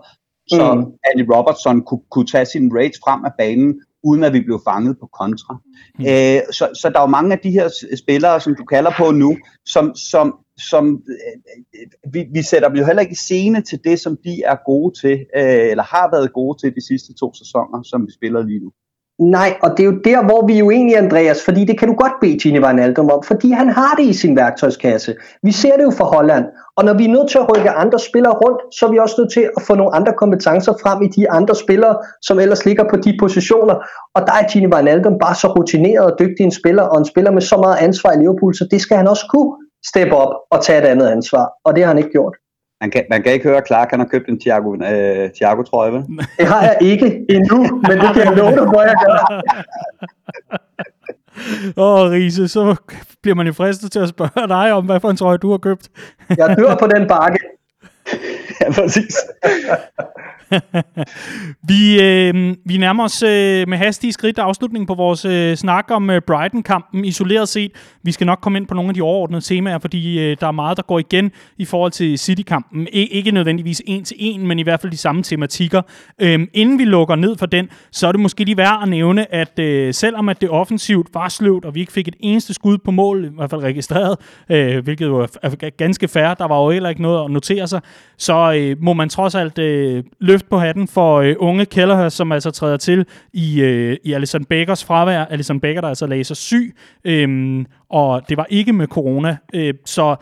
så 0.48 0.74
mm. 0.74 0.92
Andy 1.11 1.30
Robertson 1.35 1.82
kunne, 1.82 2.00
kunne 2.11 2.26
tage 2.26 2.46
sin 2.46 2.76
raids 2.76 2.98
frem 3.04 3.24
af 3.24 3.30
banen, 3.38 3.80
uden 4.02 4.24
at 4.24 4.32
vi 4.32 4.40
blev 4.40 4.61
fanget 4.68 4.96
på 5.00 5.06
kontra. 5.06 5.56
Mm. 5.98 6.04
Æ, 6.06 6.40
så, 6.52 6.68
så 6.80 6.88
der 6.88 6.98
er 6.98 7.02
jo 7.02 7.06
mange 7.06 7.32
af 7.32 7.38
de 7.38 7.50
her 7.50 7.68
spillere, 8.02 8.40
som 8.40 8.56
du 8.56 8.64
kalder 8.64 8.90
på 8.98 9.11
nu, 9.11 9.37
som, 9.66 9.94
som 9.94 10.38
som 10.59 11.03
øh, 11.09 12.12
vi, 12.12 12.27
vi 12.33 12.42
sætter 12.42 12.69
dem 12.69 12.79
jo 12.79 12.85
heller 12.85 13.03
ikke 13.03 13.12
i 13.12 13.25
scene 13.27 13.61
til 13.62 13.79
det, 13.85 14.01
som 14.01 14.16
de 14.25 14.42
er 14.42 14.57
gode 14.66 15.01
til, 15.01 15.27
øh, 15.37 15.71
eller 15.71 15.83
har 15.83 16.11
været 16.11 16.33
gode 16.33 16.59
til 16.59 16.75
de 16.75 16.87
sidste 16.87 17.14
to 17.14 17.35
sæsoner, 17.35 17.83
som 17.83 18.07
vi 18.07 18.12
spiller 18.12 18.42
lige 18.42 18.61
nu. 18.61 18.71
Nej, 19.19 19.57
og 19.62 19.71
det 19.71 19.81
er 19.81 19.87
jo 19.92 19.99
der, 20.05 20.25
hvor 20.25 20.47
vi 20.47 20.59
er 20.59 20.62
uenige, 20.62 20.99
Andreas, 20.99 21.45
fordi 21.45 21.64
det 21.64 21.79
kan 21.79 21.88
du 21.88 21.95
godt 21.95 22.12
bede 22.21 22.38
Gini 22.38 22.61
Wijnaldum 22.61 23.11
om, 23.11 23.23
fordi 23.23 23.51
han 23.51 23.69
har 23.69 23.95
det 23.95 24.05
i 24.05 24.12
sin 24.12 24.37
værktøjskasse. 24.37 25.14
Vi 25.42 25.53
ser 25.53 25.77
det 25.77 25.85
jo 25.85 25.90
for 25.90 26.05
Holland, 26.05 26.45
og 26.77 26.85
når 26.85 26.95
vi 26.95 27.05
er 27.05 27.09
nødt 27.09 27.31
til 27.31 27.38
at 27.38 27.57
rykke 27.57 27.71
andre 27.71 27.99
spillere 27.99 28.35
rundt, 28.35 28.75
så 28.75 28.87
er 28.87 28.90
vi 28.90 28.99
også 28.99 29.14
nødt 29.19 29.33
til 29.33 29.51
at 29.57 29.62
få 29.62 29.75
nogle 29.75 29.95
andre 29.95 30.12
kompetencer 30.12 30.73
frem 30.83 31.03
i 31.03 31.09
de 31.09 31.31
andre 31.31 31.55
spillere, 31.55 31.97
som 32.23 32.40
ellers 32.40 32.64
ligger 32.64 32.85
på 32.90 32.97
de 32.97 33.16
positioner. 33.21 33.75
Og 34.14 34.23
der 34.27 34.33
er 34.33 34.53
Gini 34.53 34.66
Wijnaldum 34.66 35.19
bare 35.19 35.35
så 35.35 35.49
rutineret 35.49 36.12
og 36.12 36.19
dygtig 36.19 36.45
en 36.45 36.51
spiller, 36.51 36.83
og 36.83 36.99
en 36.99 37.05
spiller 37.05 37.31
med 37.31 37.42
så 37.42 37.57
meget 37.57 37.77
ansvar 37.77 38.12
i 38.12 38.19
Liverpool, 38.19 38.55
så 38.55 38.69
det 38.71 38.81
skal 38.81 38.97
han 38.97 39.09
også 39.09 39.27
kunne 39.35 39.53
steppe 39.88 40.16
op 40.16 40.35
og 40.51 40.64
tage 40.64 40.79
et 40.79 40.85
andet 40.85 41.09
ansvar. 41.09 41.53
Og 41.64 41.77
det 41.77 41.83
har 41.83 41.88
han 41.88 41.99
ikke 41.99 42.11
gjort. 42.11 42.35
Man 42.81 42.90
kan, 42.90 43.05
man 43.11 43.22
kan 43.22 43.33
ikke 43.33 43.49
høre, 43.49 43.57
at 43.57 43.66
Clark 43.66 43.90
han 43.90 44.01
har 44.01 44.07
købt 44.07 44.29
en 44.29 44.40
Thiago, 44.40 44.75
øh, 44.75 45.31
Thiago 45.31 45.62
trøje, 45.62 45.92
vel? 45.92 46.03
Det 46.38 46.46
har 46.46 46.62
jeg 46.62 46.77
ikke 46.81 47.07
endnu, 47.29 47.59
men 47.88 47.99
det 48.01 48.14
kan 48.14 48.25
jeg 48.25 48.37
love 48.37 48.51
dig, 48.51 48.66
hvor 48.66 48.83
jeg 48.83 48.94
gør. 49.07 49.42
Åh, 51.83 52.01
oh, 52.01 52.11
Riese, 52.11 52.49
så 52.49 52.77
bliver 53.22 53.35
man 53.35 53.46
jo 53.46 53.53
fristet 53.53 53.92
til 53.92 53.99
at 53.99 54.09
spørge 54.09 54.49
dig 54.49 54.72
om, 54.72 54.85
hvad 54.85 55.01
for 55.01 55.11
en 55.11 55.16
trøje 55.16 55.38
du 55.38 55.51
har 55.51 55.59
købt. 55.59 55.88
jeg 56.37 56.57
dør 56.59 56.77
på 56.77 56.87
den 56.87 57.09
bakke. 57.09 57.38
ja, 58.66 58.72
præcis. 58.72 59.16
vi, 61.68 62.02
øh, 62.02 62.55
vi 62.64 62.76
nærmer 62.76 63.05
os 63.05 63.22
øh, 63.22 63.68
med 63.68 63.79
hastige 63.79 64.12
skridt 64.12 64.38
afslutningen 64.38 64.87
på 64.87 64.94
vores 64.94 65.24
øh, 65.24 65.57
snak 65.57 65.85
om 65.90 66.11
øh, 66.11 66.20
Brighton-kampen 66.26 67.05
isoleret 67.05 67.48
set. 67.48 67.72
Vi 68.02 68.12
skal 68.12 68.26
nok 68.26 68.38
komme 68.40 68.59
ind 68.59 68.66
på 68.66 68.74
nogle 68.74 68.88
af 68.88 68.94
de 68.94 69.02
overordnede 69.02 69.40
temaer, 69.40 69.79
fordi 69.79 70.20
øh, 70.20 70.37
der 70.40 70.46
er 70.46 70.52
meget, 70.52 70.76
der 70.76 70.83
går 70.83 70.98
igen 70.98 71.33
i 71.59 71.64
forhold 71.64 71.92
til 71.92 72.18
City-kampen. 72.18 72.88
I, 72.92 73.07
ikke 73.07 73.31
nødvendigvis 73.31 73.83
en 73.87 74.05
til 74.05 74.16
en, 74.20 74.46
men 74.46 74.59
i 74.59 74.62
hvert 74.62 74.81
fald 74.81 74.92
de 74.92 74.96
samme 74.96 75.22
tematikker. 75.22 75.83
Øh, 76.20 76.46
inden 76.55 76.79
vi 76.79 76.85
lukker 76.85 77.14
ned 77.14 77.37
for 77.38 77.46
den, 77.46 77.68
så 77.92 78.09
er 78.09 78.12
det 78.12 78.20
måske 78.20 78.44
lige 78.44 78.57
værd 78.57 78.79
at 78.83 78.88
nævne, 78.88 79.35
at 79.35 79.59
øh, 79.59 79.94
selvom 79.94 80.29
at 80.29 80.40
det 80.40 80.50
offensivt 80.50 81.09
var 81.14 81.29
sløvt, 81.29 81.64
og 81.64 81.74
vi 81.74 81.81
ikke 81.81 81.92
fik 81.92 82.09
et 82.09 82.16
eneste 82.20 82.55
skud 82.55 82.79
på 82.79 82.90
mål, 82.90 83.24
i 83.24 83.29
hvert 83.37 83.50
fald 83.50 83.62
registreret, 83.62 84.16
øh, 84.50 84.85
hvilket 84.85 85.07
jo 85.07 85.29
er 85.42 85.70
ganske 85.70 86.09
fair, 86.09 86.35
der 86.35 86.48
var 86.48 86.64
jo 86.64 86.70
heller 86.70 86.88
ikke 86.88 87.02
noget 87.02 87.24
at 87.24 87.31
notere 87.31 87.68
sig, 87.68 87.81
så 88.18 88.52
øh, 88.57 88.77
må 88.81 88.92
man 88.92 89.09
trods 89.09 89.35
alt 89.35 89.59
øh, 89.59 90.05
løft 90.21 90.49
på 90.49 90.59
hatten 90.59 90.88
for 90.88 91.16
øh, 91.16 91.35
unge 91.38 91.66
Kelleher, 91.66 92.09
som 92.09 92.33
altså 92.33 92.51
træder 92.51 92.77
til 92.77 93.07
i, 93.33 93.61
øh, 93.61 93.97
i 94.05 94.12
Alison 94.12 94.45
Bakers 94.45 94.85
fravær. 94.85 95.25
Alison 95.25 95.61
Baker, 95.61 95.81
der 95.81 95.88
altså 95.88 96.07
lagde 96.07 96.25
sig 96.25 96.37
syg, 96.37 96.77
øh, 97.05 97.64
og 97.90 98.23
det 98.29 98.37
var 98.37 98.47
ikke 98.51 98.73
med 98.73 98.87
corona. 98.87 99.37
Øh, 99.55 99.75
så 99.85 100.16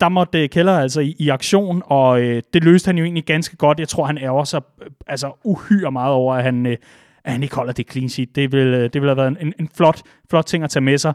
der 0.00 0.08
måtte 0.08 0.42
øh, 0.42 0.48
Keller 0.48 0.78
altså 0.78 1.00
i, 1.00 1.16
i 1.18 1.28
aktion, 1.28 1.82
og 1.86 2.22
øh, 2.22 2.42
det 2.52 2.64
løste 2.64 2.86
han 2.86 2.98
jo 2.98 3.04
egentlig 3.04 3.24
ganske 3.24 3.56
godt. 3.56 3.80
Jeg 3.80 3.88
tror, 3.88 4.04
han 4.04 4.18
ærger 4.18 4.44
sig 4.44 4.62
øh, 4.82 4.90
altså 5.06 5.32
uhyre 5.44 5.92
meget 5.92 6.14
over, 6.14 6.34
at 6.34 6.44
han, 6.44 6.66
øh, 6.66 6.76
at 7.24 7.32
han 7.32 7.42
ikke 7.42 7.54
holder 7.54 7.72
det 7.72 7.90
clean 7.90 8.08
sheet. 8.08 8.36
Det 8.36 8.52
vil, 8.52 8.66
øh, 8.66 8.90
det 8.92 9.02
vil 9.02 9.08
have 9.08 9.16
været 9.16 9.36
en, 9.40 9.52
en 9.60 9.68
flot, 9.76 10.02
flot 10.30 10.44
ting 10.44 10.64
at 10.64 10.70
tage 10.70 10.82
med 10.82 10.98
sig. 10.98 11.14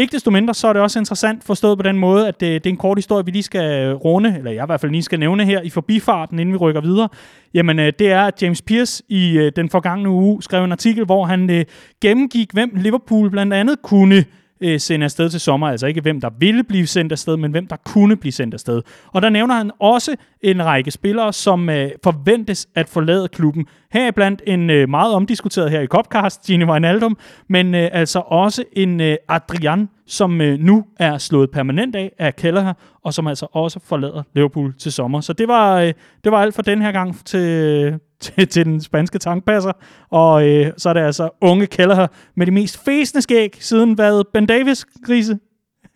Ikke 0.00 0.12
desto 0.12 0.30
mindre, 0.30 0.54
så 0.54 0.68
er 0.68 0.72
det 0.72 0.82
også 0.82 0.98
interessant 0.98 1.44
forstået 1.44 1.78
på 1.78 1.82
den 1.82 1.98
måde, 1.98 2.28
at 2.28 2.40
det, 2.40 2.64
det 2.64 2.70
er 2.70 2.74
en 2.74 2.76
kort 2.76 2.98
historie, 2.98 3.24
vi 3.24 3.30
lige 3.30 3.42
skal 3.42 3.86
øh, 3.86 3.94
runde, 3.94 4.34
eller 4.38 4.50
jeg 4.50 4.62
i 4.62 4.66
hvert 4.66 4.80
fald 4.80 4.92
lige 4.92 5.02
skal 5.02 5.18
nævne 5.18 5.44
her 5.44 5.60
i 5.60 5.70
forbifarten, 5.70 6.38
inden 6.38 6.52
vi 6.52 6.56
rykker 6.56 6.80
videre. 6.80 7.08
Jamen, 7.54 7.78
øh, 7.78 7.92
det 7.98 8.12
er, 8.12 8.22
at 8.22 8.42
James 8.42 8.62
Pierce 8.62 9.02
i 9.08 9.38
øh, 9.38 9.52
den 9.56 9.70
forgangne 9.70 10.10
uge 10.10 10.42
skrev 10.42 10.64
en 10.64 10.72
artikel, 10.72 11.04
hvor 11.04 11.24
han 11.24 11.50
øh, 11.50 11.64
gennemgik, 12.02 12.52
hvem 12.52 12.70
Liverpool 12.74 13.30
blandt 13.30 13.54
andet 13.54 13.82
kunne 13.82 14.16
øh, 14.16 14.24
Øh, 14.60 14.80
sende 14.80 15.04
afsted 15.04 15.30
til 15.30 15.40
sommer. 15.40 15.68
Altså 15.68 15.86
ikke 15.86 16.00
hvem 16.00 16.20
der 16.20 16.30
ville 16.38 16.64
blive 16.64 16.86
sendt 16.86 17.12
afsted, 17.12 17.36
men 17.36 17.50
hvem 17.50 17.66
der 17.66 17.76
kunne 17.76 18.16
blive 18.16 18.32
sendt 18.32 18.54
afsted. 18.54 18.82
Og 19.06 19.22
der 19.22 19.28
nævner 19.28 19.54
han 19.54 19.70
også 19.78 20.16
en 20.42 20.64
række 20.64 20.90
spillere, 20.90 21.32
som 21.32 21.70
øh, 21.70 21.90
forventes 22.04 22.68
at 22.74 22.88
forlade 22.88 23.28
klubben. 23.28 23.66
Heriblandt 23.92 24.42
en 24.46 24.70
øh, 24.70 24.88
meget 24.88 25.14
omdiskuteret 25.14 25.70
her 25.70 25.80
i 25.80 25.86
Copcast, 25.86 26.46
Gini 26.46 26.64
Wijnaldum, 26.64 27.16
men 27.48 27.74
øh, 27.74 27.88
altså 27.92 28.18
også 28.18 28.64
en 28.72 29.00
øh, 29.00 29.16
Adrian, 29.28 29.88
som 30.06 30.40
øh, 30.40 30.58
nu 30.58 30.84
er 30.98 31.18
slået 31.18 31.50
permanent 31.50 31.96
af 31.96 32.10
af 32.18 32.36
Kelleher, 32.36 32.72
og 33.04 33.14
som 33.14 33.26
altså 33.26 33.46
også 33.52 33.80
forlader 33.84 34.22
Liverpool 34.34 34.74
til 34.78 34.92
sommer. 34.92 35.20
Så 35.20 35.32
det 35.32 35.48
var, 35.48 35.80
øh, 35.80 35.92
det 36.24 36.32
var 36.32 36.38
alt 36.38 36.54
for 36.54 36.62
den 36.62 36.82
her 36.82 36.92
gang 36.92 37.26
til, 37.26 37.98
til, 38.20 38.48
til 38.48 38.64
den 38.64 38.80
spanske 38.80 39.18
tankpasser. 39.18 39.72
Og 40.10 40.48
øh, 40.48 40.72
så 40.76 40.88
er 40.88 40.92
det 40.92 41.00
altså 41.00 41.30
unge 41.40 41.66
Kelleher 41.66 42.06
med 42.36 42.46
de 42.46 42.52
mest 42.52 42.84
fæsende 42.84 43.22
skæg 43.22 43.56
siden 43.60 43.92
hvad 43.92 44.24
Ben 44.32 44.46
Davis, 44.46 44.86
Grise? 45.06 45.38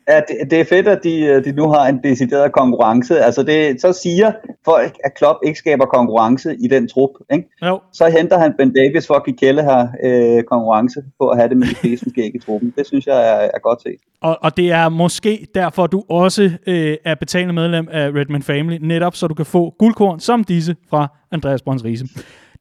Ja, 0.09 0.17
det, 0.17 0.51
det 0.51 0.61
er 0.61 0.65
fedt, 0.65 0.89
at 0.89 1.01
de, 1.05 1.21
øh, 1.21 1.45
de 1.45 1.53
nu 1.53 1.69
har 1.69 1.89
en 1.89 2.01
decideret 2.03 2.53
konkurrence. 2.53 3.21
Altså 3.21 3.43
det, 3.43 3.81
så 3.81 3.93
siger 3.93 4.33
folk, 4.65 4.97
at 5.05 5.15
Klopp 5.15 5.39
ikke 5.47 5.59
skaber 5.59 5.85
konkurrence 5.85 6.57
i 6.65 6.69
den 6.69 6.89
trup. 6.89 7.11
Ikke? 7.33 7.49
Jo. 7.63 7.81
Så 7.93 8.07
henter 8.07 8.39
han 8.39 8.55
Ben 8.59 8.75
Davis 8.75 9.07
for 9.07 9.15
at 9.15 9.25
give 9.25 9.37
Kjelle 9.37 9.63
her 9.63 9.89
øh, 10.05 10.43
konkurrence 10.43 11.03
på 11.21 11.29
at 11.29 11.39
have 11.39 11.49
det 11.49 11.57
med 11.57 11.67
de 11.67 11.75
fleste 11.75 12.11
skæg 12.11 12.35
i 12.35 12.39
truppen. 12.39 12.75
Det 12.77 12.87
synes 12.87 13.07
jeg 13.07 13.17
er, 13.17 13.51
er 13.55 13.59
godt 13.63 13.83
set. 13.83 13.97
Og, 14.23 14.39
og 14.43 14.57
det 14.57 14.73
er 14.73 14.89
måske 14.89 15.47
derfor, 15.55 15.87
du 15.87 16.03
også 16.09 16.51
øh, 16.67 16.97
er 17.05 17.15
betalende 17.15 17.55
medlem 17.55 17.89
af 17.91 18.09
Redman 18.09 18.43
Family, 18.43 18.79
netop 18.81 19.15
så 19.17 19.27
du 19.27 19.35
kan 19.35 19.47
få 19.47 19.75
guldkorn 19.79 20.21
som 20.21 20.45
disse 20.45 20.77
fra 20.91 21.09
Andreas 21.33 21.63
Brøns 21.63 21.85
Riese. 21.85 22.07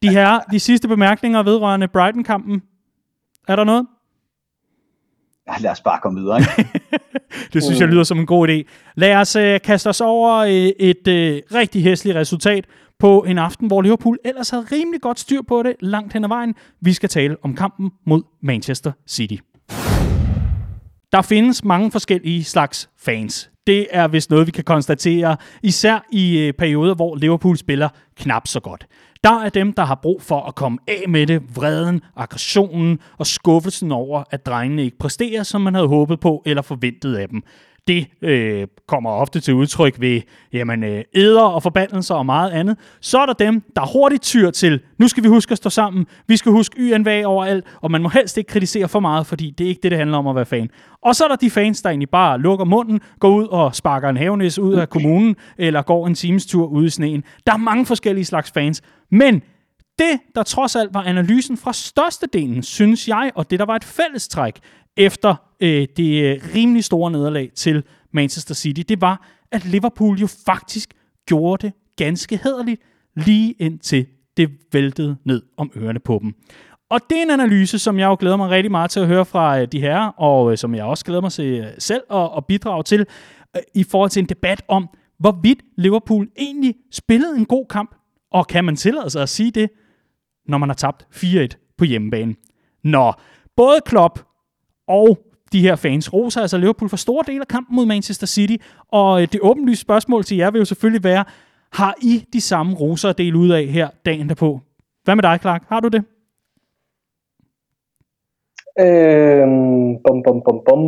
De 0.02 0.10
her, 0.10 0.40
de 0.52 0.60
sidste 0.60 0.88
bemærkninger 0.88 1.44
vedrørende 1.44 1.88
Brighton-kampen. 1.88 2.62
Er 3.48 3.56
der 3.56 3.64
noget? 3.64 3.86
Ja, 5.48 5.54
lad 5.60 5.72
os 5.72 5.82
bare 5.82 6.00
komme 6.04 6.20
videre. 6.22 6.40
Ikke? 6.40 6.70
det 7.54 7.64
synes 7.64 7.80
jeg 7.80 7.88
lyder 7.88 8.04
som 8.04 8.20
en 8.20 8.26
god 8.26 8.50
idé. 8.50 8.64
Lad 8.96 9.16
os 9.16 9.36
øh, 9.36 9.62
kaste 9.62 9.88
os 9.88 10.02
over 10.02 10.38
øh, 10.38 10.52
et 10.80 11.08
øh, 11.08 11.42
rigtig 11.54 11.84
hæsligt 11.84 12.16
resultat 12.16 12.66
på 13.00 13.24
en 13.28 13.38
aften, 13.38 13.68
hvor 13.68 13.82
Liverpool 13.82 14.18
ellers 14.26 14.50
havde 14.50 14.66
rimelig 14.72 15.02
godt 15.02 15.20
styr 15.20 15.42
på 15.48 15.64
det 15.64 15.76
langt 15.80 16.14
hen 16.14 16.24
ad 16.24 16.30
vejen. 16.30 16.56
Vi 16.82 16.94
skal 16.94 17.10
tale 17.10 17.36
om 17.44 17.56
kampen 17.56 17.92
mod 18.06 18.22
Manchester 18.42 18.92
City. 19.08 19.36
Der 21.12 21.22
findes 21.22 21.64
mange 21.64 21.92
forskellige 21.92 22.44
slags 22.44 22.90
fans. 23.00 23.50
Det 23.68 23.88
er 23.92 24.08
vist 24.08 24.30
noget, 24.30 24.48
vi 24.48 24.52
kan 24.52 24.64
konstatere, 24.64 25.38
især 25.64 26.06
i 26.12 26.40
øh, 26.40 26.54
perioder, 26.54 26.96
hvor 26.96 27.16
Liverpool 27.16 27.58
spiller 27.58 27.90
knap 28.18 28.48
så 28.48 28.60
godt. 28.60 28.86
Der 29.24 29.44
er 29.44 29.50
dem, 29.50 29.74
der 29.74 29.84
har 29.84 29.96
brug 29.96 30.22
for 30.22 30.42
at 30.42 30.56
komme 30.56 30.78
af 30.88 31.10
med 31.10 31.28
det, 31.28 31.56
vreden, 31.56 32.02
aggressionen 32.16 33.00
og 33.18 33.28
skuffelsen 33.28 33.92
over, 33.92 34.24
at 34.32 34.46
drengene 34.46 34.84
ikke 34.84 34.98
præsterer, 34.98 35.44
som 35.44 35.62
man 35.62 35.74
havde 35.74 35.88
håbet 35.88 36.20
på 36.20 36.44
eller 36.46 36.62
forventet 36.62 37.16
af 37.16 37.30
dem 37.30 37.44
det 37.88 38.08
øh, 38.22 38.68
kommer 38.88 39.10
ofte 39.10 39.40
til 39.40 39.54
udtryk 39.54 40.02
ved 40.02 40.22
jamen, 40.54 40.84
øh, 40.84 41.04
æder 41.16 41.42
og 41.42 41.64
forbandelser 41.64 42.16
og 42.16 42.26
meget 42.26 42.52
andet. 42.52 42.78
Så 43.02 43.18
er 43.20 43.26
der 43.26 43.34
dem, 43.34 43.62
der 43.76 43.94
hurtigt 43.94 44.24
tyr 44.24 44.52
til, 44.52 44.80
nu 45.00 45.08
skal 45.08 45.24
vi 45.24 45.28
huske 45.28 45.52
at 45.52 45.58
stå 45.58 45.70
sammen, 45.70 46.06
vi 46.28 46.38
skal 46.38 46.52
huske 46.52 46.76
YNV 46.80 47.08
overalt, 47.26 47.66
og 47.82 47.92
man 47.92 48.02
må 48.02 48.10
helst 48.10 48.38
ikke 48.38 48.48
kritisere 48.48 48.88
for 48.88 49.00
meget, 49.00 49.28
fordi 49.28 49.54
det 49.58 49.64
er 49.64 49.70
ikke 49.70 49.80
det, 49.84 49.92
det 49.92 50.00
handler 50.00 50.18
om 50.18 50.28
at 50.28 50.36
være 50.36 50.46
fan. 50.46 50.70
Og 51.02 51.16
så 51.16 51.24
er 51.24 51.28
der 51.28 51.36
de 51.36 51.50
fans, 51.50 51.82
der 51.82 51.90
egentlig 51.90 52.10
bare 52.10 52.40
lukker 52.40 52.66
munden, 52.66 53.00
går 53.20 53.30
ud 53.30 53.48
og 53.48 53.76
sparker 53.76 54.10
en 54.10 54.18
havenæs 54.18 54.60
ud 54.60 54.74
af 54.74 54.90
kommunen, 54.90 55.36
eller 55.58 55.82
går 55.82 56.08
en 56.08 56.16
times 56.16 56.46
tur 56.46 56.68
ude 56.68 56.86
i 56.86 56.90
sneen. 56.90 57.24
Der 57.48 57.54
er 57.54 57.58
mange 57.58 57.86
forskellige 57.86 58.26
slags 58.26 58.52
fans, 58.52 58.82
men 59.12 59.42
det, 60.00 60.20
der 60.36 60.44
trods 60.44 60.76
alt 60.76 60.94
var 60.94 61.04
analysen 61.04 61.58
fra 61.58 61.74
størstedelen, 61.74 62.64
synes 62.64 63.08
jeg, 63.08 63.32
og 63.36 63.52
det 63.52 63.60
der 63.60 63.66
var 63.66 63.76
et 63.76 63.84
fællestræk, 63.84 64.60
efter 64.98 65.36
øh, 65.60 65.88
det 65.98 66.24
øh, 66.24 66.42
rimelig 66.56 66.84
store 66.84 67.12
nederlag 67.12 67.52
til 67.56 67.84
Manchester 68.12 68.56
City, 68.56 68.82
det 68.90 69.02
var, 69.02 69.28
at 69.52 69.66
Liverpool 69.66 70.18
jo 70.20 70.28
faktisk 70.46 70.94
gjorde 71.26 71.66
det 71.68 71.74
ganske 71.96 72.40
hederligt, 72.44 72.82
lige 73.16 73.52
indtil 73.52 74.06
det 74.38 74.50
væltede 74.72 75.16
ned 75.26 75.42
om 75.58 75.72
ørerne 75.78 76.00
på 76.00 76.20
dem. 76.22 76.34
Og 76.90 77.00
det 77.10 77.18
er 77.18 77.22
en 77.22 77.32
analyse, 77.32 77.80
som 77.80 78.00
jeg 78.00 78.06
jo 78.06 78.18
glæder 78.20 78.38
mig 78.38 78.50
rigtig 78.50 78.72
meget 78.72 78.92
til 78.92 79.00
at 79.00 79.08
høre 79.08 79.26
fra 79.26 79.60
øh, 79.60 79.68
de 79.72 79.82
her, 79.82 80.00
og 80.00 80.52
øh, 80.52 80.58
som 80.58 80.76
jeg 80.76 80.86
også 80.86 81.06
glæder 81.06 81.22
mig 81.22 81.32
til 81.32 81.74
selv 81.78 82.02
at, 82.12 82.30
at 82.38 82.46
bidrage 82.46 82.84
til, 82.84 83.06
i 83.76 83.84
forhold 83.84 84.10
til 84.10 84.20
en 84.20 84.30
debat 84.30 84.64
om, 84.68 84.90
hvorvidt 85.20 85.60
Liverpool 85.78 86.28
egentlig 86.38 86.76
spillede 86.92 87.38
en 87.38 87.46
god 87.46 87.66
kamp, 87.70 87.96
og 88.32 88.48
kan 88.48 88.66
man 88.66 88.76
tillade 88.76 89.10
sig 89.10 89.22
at 89.22 89.30
sige 89.30 89.52
det, 89.52 89.70
når 90.48 90.58
man 90.58 90.70
har 90.70 90.74
tabt 90.74 91.08
4-1 91.16 91.76
på 91.78 91.86
hjemmebane. 91.86 92.36
Nå, 92.84 93.14
både 93.56 93.80
Klopp 93.86 94.20
og 94.88 95.18
de 95.54 95.62
her 95.62 95.76
fans 95.76 96.14
roser 96.14 96.42
altså 96.42 96.58
Liverpool 96.58 96.90
for 96.90 96.98
store 96.98 97.24
dele 97.28 97.42
af 97.42 97.48
kampen 97.48 97.76
mod 97.76 97.86
Manchester 97.86 98.28
City. 98.28 98.56
Og 98.92 99.22
øh, 99.22 99.28
det 99.32 99.40
åbenlyse 99.44 99.82
spørgsmål 99.82 100.24
til 100.24 100.38
jer 100.38 100.52
vil 100.52 100.60
jo 100.60 100.66
selvfølgelig 100.66 101.04
være, 101.04 101.24
har 101.74 101.96
I 102.02 102.26
de 102.34 102.42
samme 102.42 102.76
roser 102.76 103.10
at 103.10 103.18
dele 103.18 103.38
ud 103.38 103.50
af 103.50 103.64
her 103.66 103.90
dagen 104.06 104.30
derpå? 104.30 104.60
Hvad 105.04 105.16
med 105.16 105.24
dig, 105.24 105.38
Clark? 105.42 105.64
Har 105.70 105.80
du 105.80 105.88
det? 105.88 106.04
Øhm, 108.80 109.98
bum, 110.04 110.24
bum, 110.24 110.42
bum, 110.46 110.62
bum. 110.70 110.80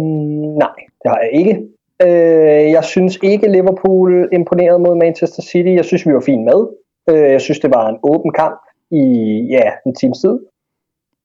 Nej, 0.63 0.75
det 1.01 1.07
har 1.11 1.19
jeg 1.23 1.31
ikke. 1.33 1.53
Øh, 2.01 2.71
jeg 2.71 2.83
synes 2.83 3.19
ikke, 3.23 3.51
Liverpool 3.51 4.29
imponerede 4.33 4.79
mod 4.79 4.95
Manchester 4.95 5.41
City. 5.41 5.69
Jeg 5.69 5.85
synes, 5.85 6.07
vi 6.07 6.13
var 6.13 6.19
fint 6.19 6.43
med. 6.43 6.67
Øh, 7.09 7.31
jeg 7.31 7.41
synes, 7.41 7.59
det 7.59 7.69
var 7.69 7.89
en 7.89 7.97
åben 8.03 8.31
kamp 8.33 8.61
i 8.91 9.03
ja, 9.49 9.71
en 9.85 9.95
times 9.95 10.19
tid 10.19 10.39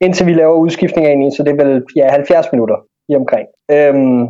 indtil 0.01 0.27
vi 0.27 0.35
laver 0.35 0.55
udskiftninger 0.55 1.11
ind 1.11 1.27
i, 1.27 1.37
så 1.37 1.43
det 1.43 1.53
er 1.53 1.65
vel 1.65 1.83
ja, 1.97 2.11
70 2.11 2.47
minutter 2.53 2.77
i 3.09 3.15
omkring. 3.17 3.47
Øhm, 3.71 4.21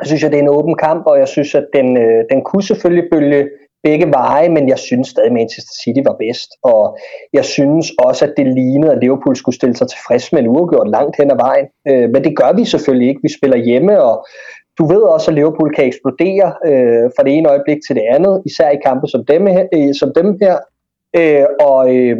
jeg 0.00 0.06
synes, 0.06 0.24
at 0.24 0.32
det 0.32 0.38
er 0.38 0.42
en 0.42 0.56
åben 0.58 0.76
kamp, 0.76 1.06
og 1.06 1.18
jeg 1.18 1.28
synes, 1.28 1.54
at 1.54 1.66
den, 1.72 1.96
øh, 1.96 2.24
den 2.30 2.44
kunne 2.44 2.62
selvfølgelig 2.62 3.08
bølge 3.12 3.48
begge 3.82 4.06
veje, 4.06 4.48
men 4.48 4.68
jeg 4.68 4.78
synes 4.78 5.08
stadig, 5.08 5.26
at 5.26 5.32
Manchester 5.32 5.74
City 5.82 6.00
var 6.08 6.16
bedst. 6.24 6.50
Og 6.62 6.98
jeg 7.32 7.44
synes 7.44 7.86
også, 7.98 8.24
at 8.24 8.34
det 8.36 8.46
lignede, 8.46 8.92
at 8.92 9.00
Liverpool 9.00 9.36
skulle 9.36 9.56
stille 9.56 9.76
sig 9.76 9.88
tilfreds 9.88 10.32
med 10.32 10.40
en 10.40 10.48
uafgjort 10.48 10.90
langt 10.90 11.16
hen 11.16 11.30
ad 11.30 11.36
vejen. 11.36 11.66
Øh, 11.88 12.10
men 12.10 12.24
det 12.24 12.36
gør 12.36 12.52
vi 12.56 12.64
selvfølgelig 12.64 13.08
ikke. 13.08 13.20
Vi 13.22 13.32
spiller 13.38 13.56
hjemme, 13.56 14.02
og 14.02 14.26
du 14.78 14.84
ved 14.86 15.02
også, 15.14 15.30
at 15.30 15.34
Liverpool 15.34 15.74
kan 15.74 15.84
eksplodere 15.84 16.46
øh, 16.68 17.10
fra 17.14 17.24
det 17.24 17.32
ene 17.36 17.48
øjeblik 17.48 17.78
til 17.86 17.96
det 17.96 18.04
andet, 18.14 18.42
især 18.46 18.70
i 18.70 18.84
kampe 18.86 19.06
som 19.06 19.24
dem 19.24 19.46
her. 19.46 19.66
Øh, 19.74 19.94
som 19.94 20.12
dem 20.14 20.38
her. 20.42 20.56
Øh, 21.18 21.46
og, 21.60 21.96
øh, 21.96 22.18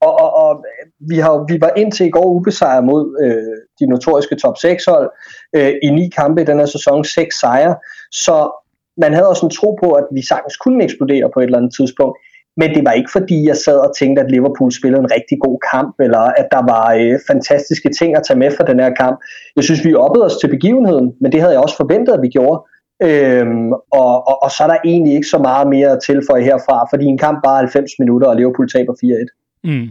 og, 0.00 0.12
og, 0.24 0.30
og 0.44 0.64
vi, 1.08 1.16
har, 1.18 1.52
vi 1.52 1.60
var 1.60 1.72
indtil 1.76 2.06
i 2.06 2.10
går 2.10 2.24
ubesejret 2.24 2.84
mod 2.84 3.02
øh, 3.24 3.56
de 3.80 3.86
notoriske 3.86 4.36
top 4.36 4.58
6 4.58 4.84
hold 4.84 5.10
øh, 5.56 5.72
i 5.82 5.90
ni 5.90 6.08
kampe 6.08 6.42
i 6.42 6.44
den 6.44 6.58
her 6.58 6.66
sæson, 6.66 7.04
seks 7.04 7.40
sejre. 7.40 7.76
Så 8.12 8.50
man 8.96 9.12
havde 9.12 9.28
også 9.28 9.46
en 9.46 9.50
tro 9.50 9.78
på, 9.82 9.92
at 9.92 10.04
vi 10.12 10.22
sagtens 10.26 10.56
kunne 10.56 10.84
eksplodere 10.84 11.30
på 11.34 11.40
et 11.40 11.44
eller 11.44 11.58
andet 11.58 11.74
tidspunkt. 11.78 12.18
Men 12.56 12.74
det 12.74 12.84
var 12.84 12.92
ikke 12.92 13.10
fordi, 13.12 13.46
jeg 13.46 13.56
sad 13.56 13.78
og 13.78 13.96
tænkte, 13.98 14.22
at 14.22 14.30
Liverpool 14.30 14.72
spillede 14.72 15.02
en 15.02 15.12
rigtig 15.12 15.38
god 15.40 15.58
kamp, 15.72 15.94
eller 16.00 16.18
at 16.18 16.48
der 16.50 16.62
var 16.72 16.94
øh, 17.00 17.18
fantastiske 17.26 17.90
ting 17.98 18.16
at 18.16 18.22
tage 18.26 18.38
med 18.38 18.50
fra 18.56 18.64
den 18.64 18.80
her 18.80 18.90
kamp. 18.94 19.16
Jeg 19.56 19.64
synes, 19.64 19.84
vi 19.84 19.94
oppede 19.94 20.24
os 20.24 20.36
til 20.36 20.48
begivenheden, 20.48 21.14
men 21.20 21.32
det 21.32 21.40
havde 21.40 21.52
jeg 21.52 21.62
også 21.62 21.76
forventet, 21.76 22.12
at 22.12 22.22
vi 22.22 22.28
gjorde. 22.28 22.58
Øhm, 23.02 23.72
og, 23.72 24.28
og, 24.28 24.42
og 24.42 24.50
så 24.50 24.62
er 24.62 24.66
der 24.66 24.76
egentlig 24.84 25.14
ikke 25.14 25.26
så 25.34 25.38
meget 25.38 25.68
mere 25.68 25.88
at 25.88 26.02
tilføje 26.06 26.42
herfra, 26.42 26.86
fordi 26.90 27.04
en 27.04 27.18
kamp 27.18 27.38
bare 27.44 27.56
90 27.56 27.90
minutter, 27.98 28.28
og 28.28 28.36
Liverpool 28.36 28.68
taber 28.68 28.92
4-1. 28.92 29.70
Mm. 29.70 29.88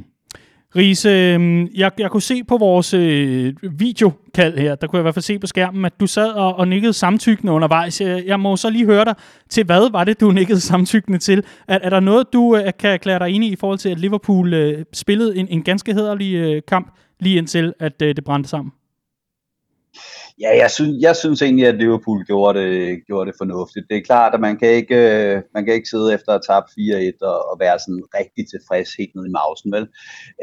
Riese, 0.75 1.09
øhm, 1.09 1.67
jeg, 1.75 1.91
jeg 1.97 2.11
kunne 2.11 2.21
se 2.21 2.43
på 2.43 2.57
vores 2.57 2.93
øh, 2.93 3.53
videokald 3.71 4.57
her, 4.57 4.75
der 4.75 4.87
kunne 4.87 4.97
jeg 4.97 5.01
i 5.01 5.03
hvert 5.03 5.13
fald 5.13 5.23
se 5.23 5.39
på 5.39 5.47
skærmen, 5.47 5.85
at 5.85 5.99
du 5.99 6.07
sad 6.07 6.31
og, 6.31 6.55
og 6.55 6.67
nikkede 6.67 6.93
samtykkende 6.93 7.53
undervejs. 7.53 8.01
Jeg, 8.01 8.23
jeg 8.25 8.39
må 8.39 8.57
så 8.57 8.69
lige 8.69 8.85
høre 8.85 9.05
dig 9.05 9.15
til, 9.49 9.65
hvad 9.65 9.91
var 9.91 10.03
det, 10.03 10.19
du 10.19 10.31
nikkede 10.39 10.59
samtykkende 10.59 11.17
til? 11.19 11.43
Er, 11.67 11.79
er 11.81 11.89
der 11.89 11.99
noget, 11.99 12.33
du 12.33 12.55
øh, 12.55 12.71
kan 12.79 12.89
erklære 12.89 13.19
dig 13.19 13.29
enig 13.29 13.49
i 13.49 13.53
i 13.53 13.55
forhold 13.55 13.79
til, 13.79 13.89
at 13.89 13.99
Liverpool 13.99 14.53
øh, 14.53 14.85
spillede 14.93 15.37
en, 15.37 15.47
en 15.47 15.63
ganske 15.63 15.93
hederlig 15.93 16.33
øh, 16.35 16.61
kamp, 16.67 16.97
lige 17.19 17.37
indtil 17.37 17.73
at 17.79 18.01
øh, 18.01 18.15
det 18.15 18.23
brændte 18.23 18.49
sammen? 18.49 18.71
Ja, 20.41 20.57
jeg 20.57 20.71
synes, 20.71 21.01
jeg 21.01 21.15
synes 21.15 21.41
egentlig, 21.41 21.67
at 21.67 21.77
Liverpool 21.77 22.25
gjorde 22.25 22.59
det, 22.59 23.05
gjorde 23.07 23.27
det 23.29 23.37
fornuftigt. 23.37 23.85
Det 23.89 23.97
er 23.97 24.01
klart, 24.01 24.33
at 24.33 24.39
man 24.39 24.57
kan 24.57 24.69
ikke, 24.69 24.95
øh, 24.95 25.41
man 25.53 25.65
kan 25.65 25.73
ikke 25.73 25.89
sidde 25.89 26.13
efter 26.13 26.31
at 26.31 26.41
tabe 26.47 26.65
4-1 26.65 27.21
og, 27.21 27.51
og 27.51 27.59
være 27.59 27.79
sådan 27.79 28.03
rigtig 28.19 28.43
tilfreds 28.49 28.89
helt 28.99 29.15
ned 29.15 29.25
i 29.25 29.35
mausen, 29.39 29.71
vel? 29.71 29.87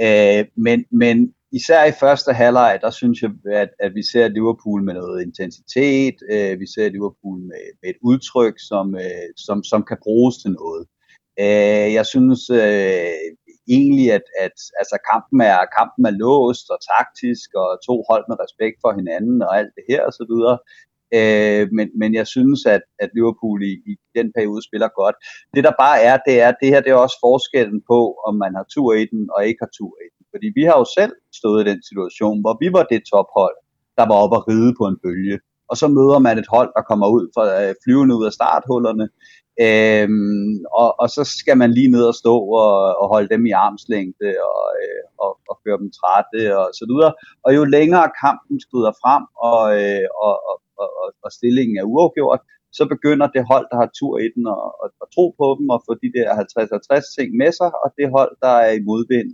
Øh, 0.05 0.45
men, 0.57 0.85
men 0.91 1.35
især 1.53 1.85
i 1.85 1.99
første 2.01 2.33
halvleg, 2.33 2.79
der 2.83 2.91
synes 2.91 3.23
jeg, 3.23 3.31
at, 3.53 3.71
at 3.81 3.95
vi 3.95 4.03
ser 4.03 4.29
Liverpool 4.29 4.83
med 4.85 4.95
noget 4.95 5.23
intensitet, 5.23 6.17
øh, 6.33 6.61
vi 6.61 6.67
ser 6.75 6.89
Liverpool 6.89 7.39
med, 7.51 7.65
med 7.83 7.91
et 7.91 8.01
udtryk, 8.03 8.55
som, 8.69 8.95
øh, 8.95 9.29
som, 9.37 9.65
som 9.65 9.83
kan 9.89 9.99
bruges 10.03 10.37
til 10.37 10.51
noget. 10.51 10.87
Øh, 11.41 11.89
jeg 11.99 12.07
synes 12.07 12.51
øh, 12.51 13.29
egentlig, 13.75 14.09
at, 14.19 14.27
at 14.45 14.57
altså, 14.81 14.97
kampen, 15.11 15.41
er, 15.41 15.59
kampen 15.79 16.03
er 16.11 16.19
låst 16.25 16.67
og 16.75 16.79
taktisk, 16.93 17.49
og 17.63 17.69
to 17.89 17.95
hold 18.11 18.25
med 18.29 18.37
respekt 18.45 18.77
for 18.83 18.91
hinanden 18.99 19.39
og 19.47 19.53
alt 19.59 19.73
det 19.77 19.85
her 19.91 20.03
og 20.09 20.13
så 20.19 20.25
videre. 20.33 20.57
Øh, 21.19 21.65
men, 21.77 21.87
men 22.01 22.11
jeg 22.15 22.27
synes, 22.35 22.61
at, 22.75 22.85
at 23.03 23.11
Liverpool 23.17 23.59
i, 23.63 23.73
i 23.91 23.93
den 24.19 24.29
periode 24.37 24.63
spiller 24.69 24.89
godt. 25.01 25.17
Det 25.55 25.65
der 25.65 25.75
bare 25.85 25.99
er, 26.09 26.17
det 26.27 26.37
er, 26.45 26.53
det 26.61 26.69
her 26.73 26.81
det 26.81 26.91
er 26.93 27.05
også 27.07 27.19
forskellen 27.29 27.81
på, 27.91 28.01
om 28.29 28.35
man 28.45 28.53
har 28.59 28.67
tur 28.75 28.91
i 29.03 29.05
den 29.13 29.23
og 29.35 29.41
ikke 29.49 29.63
har 29.65 29.73
tur 29.79 29.95
i 30.07 30.09
den. 30.15 30.23
Fordi 30.33 30.49
vi 30.59 30.63
har 30.69 30.77
jo 30.83 30.87
selv 30.99 31.15
stået 31.41 31.61
i 31.63 31.71
den 31.71 31.81
situation, 31.89 32.37
hvor 32.45 32.55
vi 32.63 32.69
var 32.77 32.85
det 32.93 33.09
tophold, 33.13 33.57
der 33.99 34.05
var 34.11 34.19
oppe 34.25 34.37
at 34.37 34.49
ride 34.49 34.73
på 34.81 34.85
en 34.91 34.99
bølge. 35.05 35.39
Og 35.71 35.77
så 35.81 35.87
møder 35.89 36.19
man 36.27 36.39
et 36.39 36.53
hold, 36.55 36.71
der 36.77 36.89
kommer 36.91 37.09
ud 37.17 37.25
fra 37.35 37.45
øh, 37.63 37.75
flyvende 37.85 38.17
ud 38.19 38.27
af 38.27 38.33
starthullerne, 38.33 39.09
Øhm, 39.65 40.55
og, 40.81 40.89
og 41.03 41.09
så 41.17 41.23
skal 41.25 41.57
man 41.63 41.71
lige 41.79 41.91
ned 41.97 42.05
og 42.13 42.17
stå 42.23 42.37
og, 42.63 42.75
og 43.01 43.07
holde 43.15 43.29
dem 43.35 43.47
i 43.47 43.51
armslængde 43.65 44.31
og, 44.51 44.65
øh, 44.83 45.03
og, 45.25 45.33
og 45.51 45.55
føre 45.63 45.79
dem 45.83 45.91
trætte 45.99 46.41
og 46.61 46.69
så 46.79 46.85
videre. 46.91 47.13
Og 47.45 47.51
jo 47.57 47.63
længere 47.77 48.09
kampen 48.25 48.57
skrider 48.67 48.93
frem, 49.03 49.25
og, 49.51 49.63
øh, 49.81 50.07
og, 50.27 50.35
og, 50.51 50.57
og, 50.83 50.89
og 51.25 51.31
stillingen 51.39 51.77
er 51.79 51.91
uafgjort, 51.93 52.41
så 52.79 52.85
begynder 52.95 53.27
det 53.35 53.49
hold, 53.53 53.67
der 53.71 53.77
har 53.83 53.91
tur 53.99 54.15
i 54.27 54.29
den, 54.35 54.45
at, 54.55 54.71
at, 54.85 54.91
at 55.03 55.09
tro 55.15 55.25
på 55.41 55.47
dem 55.59 55.67
og 55.75 55.81
få 55.87 55.93
de 56.05 56.11
der 56.17 56.29
50-50 57.03 57.17
ting 57.17 57.29
med 57.43 57.53
sig, 57.59 57.71
og 57.83 57.89
det 57.99 58.15
hold, 58.17 58.33
der 58.45 58.55
er 58.67 58.73
i 58.79 58.87
modvind, 58.89 59.31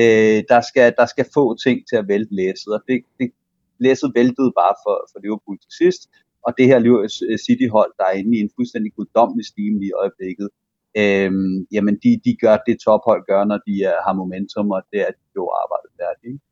øh, 0.00 0.38
der, 0.52 0.60
skal, 0.68 0.86
der 1.00 1.06
skal 1.12 1.26
få 1.36 1.44
ting 1.64 1.78
til 1.88 1.96
at 2.00 2.08
vælte 2.12 2.34
læsset, 2.40 2.70
og 2.76 2.80
det, 2.88 2.96
det 3.18 3.28
læsset 3.84 4.10
væltede 4.18 4.52
bare 4.62 4.74
for, 4.84 4.96
for 5.10 5.18
Liverpool 5.24 5.58
til 5.64 5.72
sidst, 5.80 6.02
og 6.46 6.50
det 6.58 6.66
her 6.70 6.78
øh, 6.78 7.08
øh, 7.30 7.38
City-hold, 7.46 7.92
der 7.98 8.04
er 8.04 8.18
inde 8.20 8.32
i 8.36 8.40
en 8.40 8.50
fuldstændig 8.56 8.92
guddommelig 8.96 9.46
stime 9.46 9.80
i 9.88 9.90
øjeblikket, 10.02 10.48
øhm, 11.00 11.56
jamen 11.74 11.94
de, 12.02 12.10
de 12.24 12.32
gør 12.42 12.56
det 12.66 12.76
tophold 12.84 13.22
gør, 13.30 13.42
når 13.44 13.58
de 13.66 13.74
er, 13.90 13.96
har 14.06 14.14
momentum, 14.22 14.70
og 14.76 14.82
det 14.92 15.00
er 15.00 15.10
de 15.18 15.24
jo 15.36 15.44
arbejdet 15.62 15.90
færdigt. 16.00 16.42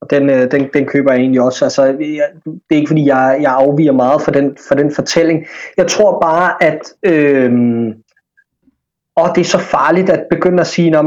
Og 0.00 0.10
den, 0.10 0.28
den, 0.50 0.62
den 0.74 0.86
køber 0.86 1.12
jeg 1.12 1.20
egentlig 1.20 1.40
også. 1.40 1.64
Altså, 1.64 1.82
jeg, 1.84 2.28
det 2.44 2.72
er 2.72 2.80
ikke 2.82 2.88
fordi, 2.88 3.06
jeg, 3.06 3.38
jeg 3.42 3.52
afviger 3.52 3.92
meget 3.92 4.22
for 4.22 4.30
den, 4.30 4.56
for 4.68 4.74
den 4.74 4.94
fortælling. 4.94 5.46
Jeg 5.76 5.86
tror 5.86 6.20
bare, 6.20 6.62
at 6.62 6.82
øh, 7.02 7.52
og 9.22 9.34
det 9.34 9.40
er 9.40 9.44
så 9.44 9.58
farligt 9.58 10.10
at 10.10 10.22
begynde 10.30 10.60
at 10.60 10.66
sige, 10.66 10.98
øh, 10.98 11.04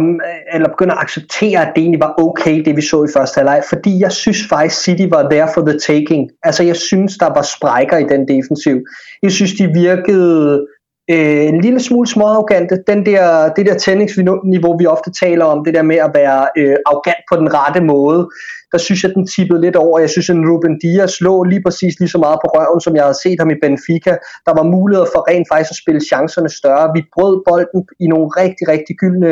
eller 0.53 0.69
begynde 0.69 0.93
at 0.93 0.99
acceptere, 1.01 1.61
at 1.61 1.71
det 1.75 1.81
egentlig 1.81 1.99
var 1.99 2.13
okay, 2.17 2.65
det 2.65 2.75
vi 2.75 2.81
så 2.81 3.03
i 3.03 3.07
første 3.15 3.37
halvleg, 3.37 3.61
fordi 3.69 3.99
jeg 3.99 4.11
synes 4.11 4.47
faktisk, 4.49 4.81
City 4.83 5.05
var 5.09 5.29
there 5.29 5.49
for 5.53 5.61
the 5.61 5.79
taking. 5.79 6.31
Altså 6.43 6.63
jeg 6.63 6.75
synes, 6.75 7.17
der 7.17 7.29
var 7.37 7.41
sprækker 7.41 7.97
i 7.97 8.03
den 8.03 8.27
defensiv. 8.27 8.77
Jeg 9.23 9.31
synes, 9.31 9.53
de 9.53 9.67
virkede 9.67 10.67
øh, 11.11 11.43
en 11.51 11.61
lille 11.61 11.79
smule 11.79 12.07
småarrogante. 12.07 12.83
Den 12.87 13.05
der, 13.05 13.53
det 13.53 13.65
der 13.65 13.77
tændingsniveau, 13.77 14.77
vi 14.77 14.85
ofte 14.85 15.11
taler 15.11 15.45
om, 15.45 15.65
det 15.65 15.73
der 15.73 15.81
med 15.81 15.95
at 15.95 16.11
være 16.13 16.47
øh, 16.57 16.75
arrogant 16.85 17.23
på 17.31 17.35
den 17.39 17.53
rette 17.53 17.81
måde, 17.81 18.29
der 18.73 18.79
synes 18.79 19.03
jeg, 19.03 19.11
den 19.17 19.27
tippede 19.27 19.61
lidt 19.61 19.75
over. 19.75 19.99
Jeg 19.99 20.09
synes, 20.09 20.29
at 20.29 20.35
Ruben 20.49 20.79
Dias 20.83 21.21
lå 21.21 21.43
lige 21.43 21.63
præcis 21.65 21.93
lige 21.99 22.13
så 22.15 22.19
meget 22.25 22.39
på 22.43 22.47
røven, 22.55 22.81
som 22.81 22.95
jeg 22.95 23.03
havde 23.03 23.21
set 23.23 23.39
ham 23.39 23.49
i 23.55 23.61
Benfica. 23.61 24.13
Der 24.47 24.53
var 24.57 24.71
muligheder 24.75 25.09
for 25.13 25.21
rent 25.29 25.47
faktisk 25.51 25.71
at 25.75 25.81
spille 25.83 26.01
chancerne 26.11 26.49
større. 26.49 26.91
Vi 26.95 27.01
brød 27.15 27.33
bolden 27.47 27.81
i 28.03 28.07
nogle 28.13 28.27
rigtig, 28.41 28.65
rigtig 28.73 28.95
gyldne, 29.01 29.31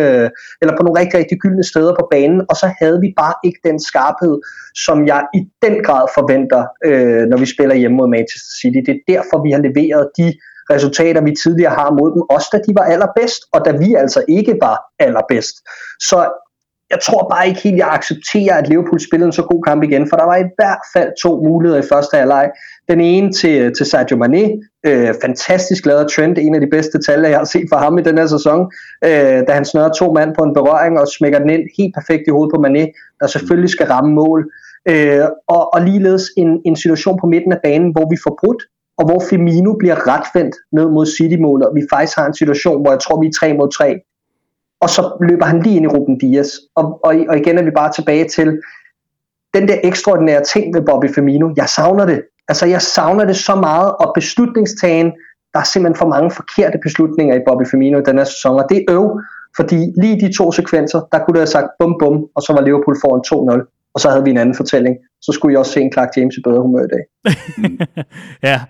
eller 0.62 0.74
på 0.78 0.84
nogle 0.84 1.00
rigtig, 1.02 1.16
rigtig 1.22 1.38
gyldne 1.44 1.64
steder 1.72 1.94
på 2.00 2.08
banen, 2.12 2.42
og 2.50 2.56
så 2.62 2.68
havde 2.80 2.98
vi 3.06 3.10
bare 3.22 3.36
ikke 3.48 3.60
den 3.70 3.78
skarphed, 3.90 4.36
som 4.86 4.98
jeg 5.12 5.22
i 5.38 5.40
den 5.66 5.76
grad 5.86 6.06
forventer, 6.18 6.64
øh, 6.88 7.24
når 7.32 7.38
vi 7.38 7.48
spiller 7.54 7.76
hjemme 7.82 7.98
mod 7.98 8.08
Manchester 8.16 8.54
City. 8.60 8.80
Det 8.88 8.94
er 8.96 9.04
derfor, 9.14 9.38
vi 9.46 9.52
har 9.56 9.62
leveret 9.68 10.04
de 10.18 10.28
resultater, 10.70 11.22
vi 11.22 11.36
tidligere 11.44 11.74
har 11.74 11.92
mod 11.92 12.12
dem, 12.14 12.22
også 12.22 12.48
da 12.54 12.58
de 12.58 12.76
var 12.76 12.86
allerbedst, 12.94 13.42
og 13.54 13.66
da 13.66 13.72
vi 13.72 13.94
altså 13.94 14.24
ikke 14.28 14.58
var 14.62 14.78
allerbedst. 15.00 15.56
Så 16.00 16.30
jeg 16.92 17.00
tror 17.00 17.28
bare 17.34 17.48
ikke 17.48 17.62
helt, 17.62 17.78
jeg 17.78 17.90
accepterer, 17.92 18.56
at 18.58 18.68
Liverpool 18.70 19.00
spillede 19.00 19.28
en 19.28 19.34
så 19.34 19.44
god 19.44 19.62
kamp 19.64 19.84
igen, 19.84 20.10
for 20.10 20.18
der 20.18 20.26
var 20.26 20.36
i 20.36 20.50
hvert 20.58 20.84
fald 20.94 21.12
to 21.24 21.44
muligheder 21.44 21.84
i 21.84 21.88
første 21.92 22.18
halvleg. 22.18 22.52
Den 22.90 23.02
ene 23.02 23.32
til, 23.32 23.74
til 23.78 23.86
Sadio 23.86 24.18
Mane, 24.18 24.62
øh, 24.86 25.14
fantastisk 25.22 25.86
lavet 25.86 26.12
Trent, 26.12 26.38
en 26.38 26.56
af 26.56 26.62
de 26.62 26.68
bedste 26.72 27.02
tal, 27.06 27.22
jeg 27.22 27.38
har 27.38 27.46
set 27.46 27.68
fra 27.72 27.84
ham 27.84 27.98
i 27.98 28.02
den 28.02 28.18
her 28.18 28.28
sæson, 28.28 28.72
øh, 29.06 29.40
da 29.48 29.52
han 29.54 29.66
snører 29.66 29.92
to 29.92 30.14
mand 30.14 30.36
på 30.38 30.44
en 30.44 30.54
berøring 30.54 31.00
og 31.00 31.08
smækker 31.08 31.40
den 31.40 31.50
ind 31.50 31.64
helt 31.78 31.94
perfekt 31.96 32.24
i 32.28 32.32
hovedet 32.32 32.54
på 32.56 32.62
Mane, 32.62 32.88
der 33.20 33.28
selvfølgelig 33.28 33.70
skal 33.70 33.88
ramme 33.88 34.14
mål. 34.14 34.52
Øh, 34.90 35.26
og, 35.48 35.74
og 35.74 35.82
ligeledes 35.82 36.26
en, 36.38 36.62
en 36.66 36.76
situation 36.76 37.20
på 37.22 37.28
midten 37.28 37.52
af 37.52 37.60
banen, 37.64 37.92
hvor 37.92 38.10
vi 38.10 38.18
får 38.24 38.38
brudt, 38.42 38.64
og 39.02 39.06
hvor 39.08 39.22
Firmino 39.30 39.74
bliver 39.74 39.98
retvendt 40.12 40.56
ned 40.72 40.88
mod 40.96 41.06
City-målet, 41.06 41.68
og 41.68 41.76
vi 41.76 41.84
faktisk 41.94 42.18
har 42.18 42.26
en 42.28 42.34
situation, 42.42 42.82
hvor 42.82 42.92
jeg 42.92 43.00
tror, 43.00 43.22
vi 43.22 43.28
er 43.28 43.32
3 43.40 43.54
mod 43.54 43.70
3, 43.78 44.00
og 44.82 44.90
så 44.90 45.02
løber 45.30 45.46
han 45.46 45.62
lige 45.62 45.76
ind 45.76 45.86
i 45.86 45.88
Ruben 45.88 46.18
Dias. 46.18 46.50
Og, 46.76 46.86
og, 47.04 47.12
og 47.30 47.38
igen 47.38 47.58
er 47.58 47.64
vi 47.64 47.72
bare 47.72 47.92
tilbage 47.92 48.26
til 48.28 48.48
den 49.54 49.68
der 49.68 49.78
ekstraordinære 49.84 50.44
ting 50.44 50.76
ved 50.76 50.82
Bobby 50.82 51.10
Firmino. 51.16 51.54
Jeg 51.58 51.70
savner 51.70 52.06
det. 52.06 52.22
Altså 52.48 52.66
jeg 52.66 52.82
savner 52.82 53.26
det 53.26 53.36
så 53.36 53.56
meget, 53.56 53.92
og 53.92 54.12
beslutningstagen, 54.16 55.08
der 55.54 55.60
er 55.60 55.64
simpelthen 55.64 56.00
for 56.00 56.08
mange 56.08 56.32
forkerte 56.32 56.78
beslutninger 56.84 57.36
i 57.36 57.42
Bobby 57.48 57.66
Firmino 57.72 58.00
i 58.00 58.04
den 58.04 58.18
her 58.18 58.24
sæson, 58.24 58.60
og 58.60 58.66
det 58.70 58.78
er 58.78 58.84
øv, 58.90 59.20
fordi 59.56 59.80
lige 60.02 60.20
de 60.20 60.38
to 60.38 60.52
sekvenser, 60.52 61.00
der 61.12 61.20
kunne 61.20 61.34
det 61.34 61.44
have 61.46 61.56
sagt 61.58 61.68
bum 61.80 61.96
bum, 62.00 62.26
og 62.36 62.42
så 62.42 62.54
var 62.54 62.62
Liverpool 62.62 62.98
foran 63.02 63.60
2-0, 63.60 63.92
og 63.94 64.00
så 64.02 64.10
havde 64.10 64.24
vi 64.24 64.30
en 64.30 64.38
anden 64.38 64.56
fortælling. 64.56 64.96
Så 65.22 65.32
skulle 65.32 65.54
jeg 65.54 65.60
også 65.60 65.72
se 65.72 65.82
en 65.82 65.94
Clark 65.94 66.10
James 66.18 66.38
i 66.38 66.42
bedre 66.44 66.62
humør 66.62 66.84
i 66.84 66.92
dag. 66.96 67.04
ja, 68.50 68.62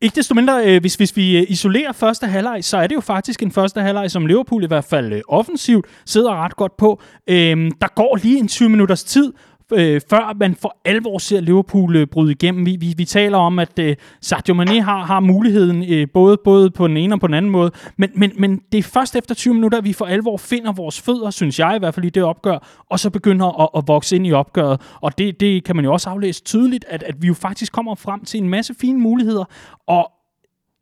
ikke 0.00 0.16
desto 0.16 0.34
mindre, 0.34 0.66
øh, 0.66 0.80
hvis, 0.80 0.94
hvis 0.94 1.16
vi 1.16 1.38
øh, 1.38 1.46
isolerer 1.48 1.92
første 1.92 2.26
halvleg, 2.26 2.64
så 2.64 2.76
er 2.76 2.86
det 2.86 2.94
jo 2.94 3.00
faktisk 3.00 3.42
en 3.42 3.50
første 3.50 3.80
halvleg, 3.80 4.10
som 4.10 4.26
Liverpool 4.26 4.64
i 4.64 4.66
hvert 4.66 4.84
fald 4.84 5.12
øh, 5.12 5.20
offensivt 5.28 5.86
sidder 6.06 6.44
ret 6.44 6.56
godt 6.56 6.76
på. 6.76 7.00
Øhm, 7.30 7.70
der 7.80 7.94
går 7.94 8.18
lige 8.22 8.38
en 8.38 8.48
20 8.48 8.68
minutters 8.68 9.04
tid, 9.04 9.32
øh, 9.72 10.00
før 10.10 10.36
man 10.40 10.54
for 10.54 10.76
alvor 10.84 11.18
ser 11.18 11.40
Liverpool 11.40 11.96
øh, 11.96 12.06
bryde 12.06 12.32
igennem. 12.32 12.66
Vi, 12.66 12.76
vi, 12.80 12.94
vi 12.96 13.04
taler 13.04 13.38
om, 13.38 13.58
at 13.58 13.78
øh, 13.78 13.96
Sadio 14.20 14.54
Mane 14.54 14.82
har, 14.82 15.04
har 15.04 15.20
muligheden 15.20 15.84
øh, 15.92 16.06
både, 16.14 16.36
både 16.44 16.70
på 16.70 16.88
den 16.88 16.96
ene 16.96 17.14
og 17.14 17.20
på 17.20 17.26
den 17.26 17.34
anden 17.34 17.50
måde, 17.50 17.70
men, 17.96 18.10
men, 18.14 18.32
men 18.38 18.60
det 18.72 18.78
er 18.78 18.82
først 18.82 19.16
efter 19.16 19.34
20 19.34 19.54
minutter, 19.54 19.78
at 19.78 19.84
vi 19.84 19.92
for 19.92 20.04
alvor 20.04 20.36
finder 20.36 20.72
vores 20.72 21.00
fødder, 21.00 21.30
synes 21.30 21.58
jeg 21.58 21.76
i 21.76 21.78
hvert 21.78 21.94
fald 21.94 22.06
i 22.06 22.10
det 22.10 22.22
opgør, 22.22 22.84
og 22.90 23.00
så 23.00 23.10
begynder 23.10 23.62
at, 23.62 23.68
at 23.76 23.88
vokse 23.88 24.16
ind 24.16 24.26
i 24.26 24.32
opgøret. 24.32 24.80
Og 25.00 25.18
det, 25.18 25.40
det 25.40 25.64
kan 25.64 25.76
man 25.76 25.84
jo 25.84 25.92
også 25.92 26.10
aflæse 26.10 26.42
tydeligt, 26.42 26.84
at, 26.88 27.02
at 27.02 27.22
vi 27.22 27.26
jo 27.26 27.34
faktisk 27.34 27.72
kommer 27.72 27.94
frem 27.94 28.24
til 28.24 28.42
en 28.42 28.48
masse 28.48 28.74
fine 28.80 29.00
muligheder, 29.00 29.44
og 29.86 30.12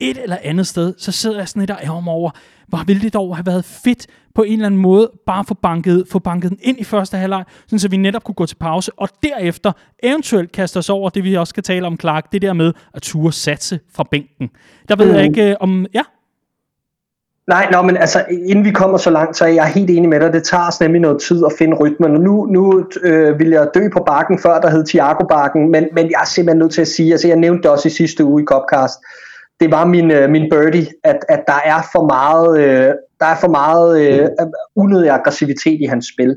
et 0.00 0.22
eller 0.22 0.36
andet 0.42 0.66
sted, 0.66 0.94
så 0.98 1.12
sidder 1.12 1.38
jeg 1.38 1.48
sådan 1.48 1.60
lidt 1.60 1.70
og 1.70 1.78
ærger 1.82 2.08
over, 2.08 2.30
hvor 2.68 2.84
ville 2.86 3.02
det 3.02 3.14
dog 3.14 3.36
have 3.36 3.46
været 3.46 3.64
fedt 3.64 4.06
på 4.34 4.42
en 4.42 4.52
eller 4.52 4.66
anden 4.66 4.80
måde, 4.80 5.10
bare 5.26 5.44
få 5.48 5.54
banket, 5.54 6.04
få 6.10 6.18
banket 6.18 6.50
den 6.50 6.58
ind 6.62 6.80
i 6.80 6.84
første 6.84 7.16
halvleg, 7.16 7.44
så 7.76 7.88
vi 7.88 7.96
netop 7.96 8.24
kunne 8.24 8.34
gå 8.34 8.46
til 8.46 8.56
pause, 8.56 8.92
og 8.96 9.08
derefter 9.22 9.72
eventuelt 10.02 10.52
kaste 10.52 10.76
os 10.76 10.90
over 10.90 11.10
det, 11.10 11.24
vi 11.24 11.34
også 11.34 11.50
skal 11.50 11.62
tale 11.62 11.86
om, 11.86 11.98
Clark, 12.00 12.32
det 12.32 12.42
der 12.42 12.52
med 12.52 12.72
at 12.94 13.02
ture 13.02 13.32
satse 13.32 13.80
fra 13.94 14.04
bænken. 14.10 14.50
Der 14.88 14.96
ved 14.96 15.06
mm. 15.06 15.14
jeg 15.14 15.24
ikke 15.24 15.50
øh, 15.50 15.56
om... 15.60 15.86
Ja? 15.94 16.02
Nej, 17.48 17.68
nå, 17.72 17.82
men 17.82 17.96
altså, 17.96 18.24
inden 18.48 18.64
vi 18.64 18.70
kommer 18.70 18.98
så 18.98 19.10
langt, 19.10 19.36
så 19.36 19.44
er 19.44 19.48
jeg 19.48 19.66
helt 19.66 19.90
enig 19.90 20.08
med 20.08 20.20
dig. 20.20 20.32
Det 20.32 20.42
tager 20.42 20.66
os 20.68 20.80
nemlig 20.80 21.00
noget 21.00 21.22
tid 21.22 21.44
at 21.46 21.52
finde 21.58 21.76
rytmen. 21.76 22.12
Nu, 22.12 22.46
nu 22.46 22.86
øh, 23.02 23.38
vil 23.38 23.48
jeg 23.48 23.68
dø 23.74 23.88
på 23.92 24.02
bakken, 24.06 24.38
før 24.38 24.60
der 24.60 24.70
hed 24.70 24.86
Thiago-bakken, 24.86 25.70
men, 25.70 25.88
men 25.92 26.10
jeg 26.10 26.20
er 26.20 26.26
simpelthen 26.26 26.58
nødt 26.58 26.72
til 26.72 26.80
at 26.80 26.88
sige, 26.88 27.12
altså 27.12 27.28
jeg 27.28 27.36
nævnte 27.36 27.62
det 27.62 27.70
også 27.70 27.88
i 27.88 27.90
sidste 27.90 28.24
uge 28.24 28.42
i 28.42 28.44
Copcast, 28.44 28.98
det 29.60 29.70
var 29.70 29.84
min, 29.84 30.10
øh, 30.10 30.30
min 30.30 30.50
birdie, 30.50 30.86
at, 31.04 31.18
at 31.28 31.42
der 31.46 31.60
er 31.64 31.80
for 31.92 32.06
meget, 32.06 32.60
øh, 32.60 32.94
der 33.20 33.26
er 33.26 33.36
for 33.40 33.48
meget 33.48 34.00
øh, 34.00 34.28
unødig 34.76 35.10
aggressivitet 35.10 35.80
i 35.80 35.84
hans 35.84 36.06
spil. 36.14 36.36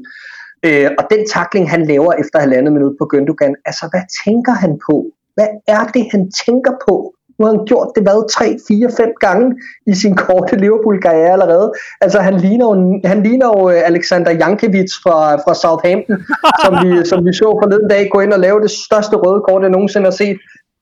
Øh, 0.66 0.90
og 1.00 1.04
den 1.12 1.22
takling, 1.34 1.70
han 1.70 1.86
laver 1.86 2.14
efter 2.14 2.40
halvandet 2.40 2.74
minut 2.74 2.96
på 3.00 3.10
Gündogan, 3.14 3.54
altså 3.66 3.88
hvad 3.92 4.02
tænker 4.26 4.52
han 4.52 4.80
på? 4.92 5.06
Hvad 5.36 5.48
er 5.68 5.84
det, 5.94 6.08
han 6.12 6.32
tænker 6.46 6.72
på? 6.88 7.14
Nu 7.40 7.46
har 7.46 7.54
han 7.56 7.66
gjort 7.66 7.92
det, 7.96 8.04
hvad, 8.04 8.30
3, 8.30 8.58
4, 8.68 8.92
5 8.98 9.14
gange 9.20 9.56
i 9.88 9.94
sin 9.96 10.16
korte 10.16 10.56
Liverpool-karriere 10.56 11.32
allerede. 11.32 11.72
Altså, 12.02 12.20
han 12.20 12.38
ligner 12.38 12.66
jo, 12.70 13.00
han 13.06 13.24
ligner 13.24 13.48
jo 13.48 13.70
øh, 13.70 13.82
Alexander 13.92 14.32
Jankiewicz 14.32 14.94
fra, 15.04 15.18
fra 15.36 15.54
Southampton, 15.62 16.18
som 16.64 16.74
vi, 16.84 17.06
som 17.06 17.26
vi 17.26 17.34
så 17.34 17.48
forleden 17.62 17.90
dag 17.90 18.10
gå 18.14 18.20
ind 18.20 18.34
og 18.34 18.40
lave 18.40 18.62
det 18.62 18.72
største 18.72 19.16
røde 19.16 19.42
kort, 19.48 19.62
jeg 19.62 19.70
nogensinde 19.70 20.06
har 20.06 20.18
set. 20.24 20.38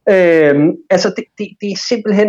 Øh, 0.09 0.55
altså 0.89 1.09
det, 1.17 1.23
det, 1.37 1.47
det, 1.61 1.71
er 1.71 1.77
simpelthen 1.89 2.27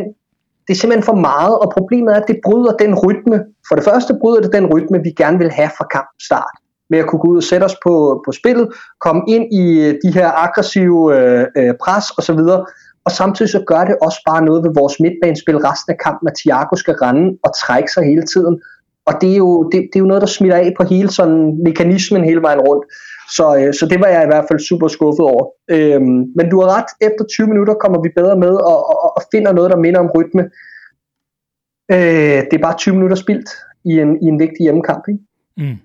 det 0.66 0.74
er 0.74 0.78
simpelthen 0.78 1.10
for 1.10 1.14
meget, 1.30 1.58
og 1.58 1.72
problemet 1.78 2.12
er, 2.12 2.20
at 2.20 2.28
det 2.28 2.40
bryder 2.44 2.72
den 2.72 2.94
rytme. 2.94 3.44
For 3.68 3.74
det 3.74 3.84
første 3.84 4.18
bryder 4.20 4.40
det 4.40 4.52
den 4.52 4.66
rytme, 4.66 5.02
vi 5.02 5.10
gerne 5.10 5.38
vil 5.38 5.50
have 5.50 5.70
fra 5.78 5.86
kampstart. 5.96 6.54
Med 6.90 6.98
at 6.98 7.06
kunne 7.06 7.20
gå 7.20 7.28
ud 7.28 7.36
og 7.36 7.42
sætte 7.42 7.64
os 7.64 7.76
på, 7.84 8.22
på 8.26 8.32
spillet, 8.32 8.68
komme 9.00 9.22
ind 9.28 9.52
i 9.52 9.64
øh, 9.86 9.94
de 10.04 10.10
her 10.12 10.28
aggressive 10.44 11.00
øh, 11.16 11.46
øh 11.56 11.74
pres 11.84 12.04
osv., 12.18 12.40
og 13.04 13.12
samtidig 13.12 13.50
så 13.50 13.62
gør 13.66 13.84
det 13.84 13.96
også 14.02 14.20
bare 14.26 14.44
noget 14.44 14.64
ved 14.64 14.70
vores 14.80 15.00
midtbanespil 15.00 15.56
resten 15.56 15.92
af 15.92 15.98
kampen, 16.04 16.28
at 16.28 16.34
Thiago 16.40 16.76
skal 16.76 16.94
rende 16.94 17.38
og 17.44 17.50
trække 17.62 17.92
sig 17.92 18.02
hele 18.04 18.22
tiden. 18.22 18.60
Og 19.06 19.14
det 19.20 19.32
er 19.32 19.36
jo, 19.36 19.62
det, 19.72 19.80
det 19.90 19.96
er 19.98 20.04
jo 20.04 20.12
noget, 20.12 20.20
der 20.20 20.26
smitter 20.26 20.56
af 20.56 20.72
på 20.76 20.84
hele 20.84 21.10
sådan 21.10 21.62
mekanismen 21.64 22.24
hele 22.24 22.42
vejen 22.42 22.60
rundt. 22.60 22.84
Så, 23.36 23.56
øh, 23.58 23.74
så 23.74 23.86
det 23.90 24.00
var 24.00 24.06
jeg 24.06 24.22
i 24.22 24.30
hvert 24.32 24.44
fald 24.48 24.60
super 24.68 24.88
skuffet 24.88 25.26
over. 25.32 25.44
Øhm, 25.70 26.20
men 26.36 26.50
du 26.50 26.60
har 26.60 26.68
ret, 26.76 26.90
efter 27.08 27.24
20 27.24 27.46
minutter 27.46 27.74
kommer 27.74 28.02
vi 28.02 28.08
bedre 28.16 28.36
med 28.36 28.54
og, 28.70 28.78
og, 28.90 29.16
og 29.16 29.22
finder 29.32 29.52
noget, 29.52 29.70
der 29.70 29.76
minder 29.76 30.00
om 30.00 30.10
rytme. 30.16 30.42
Øh, 31.92 32.40
det 32.48 32.54
er 32.56 32.66
bare 32.66 32.76
20 32.78 32.94
minutter 32.94 33.16
spildt 33.16 33.50
i 33.84 33.92
en, 34.00 34.22
i 34.22 34.26
en 34.26 34.38
vigtig 34.38 34.60
hjemmekamp. 34.60 35.04
Ikke? 35.08 35.20
Mm. 35.56 35.78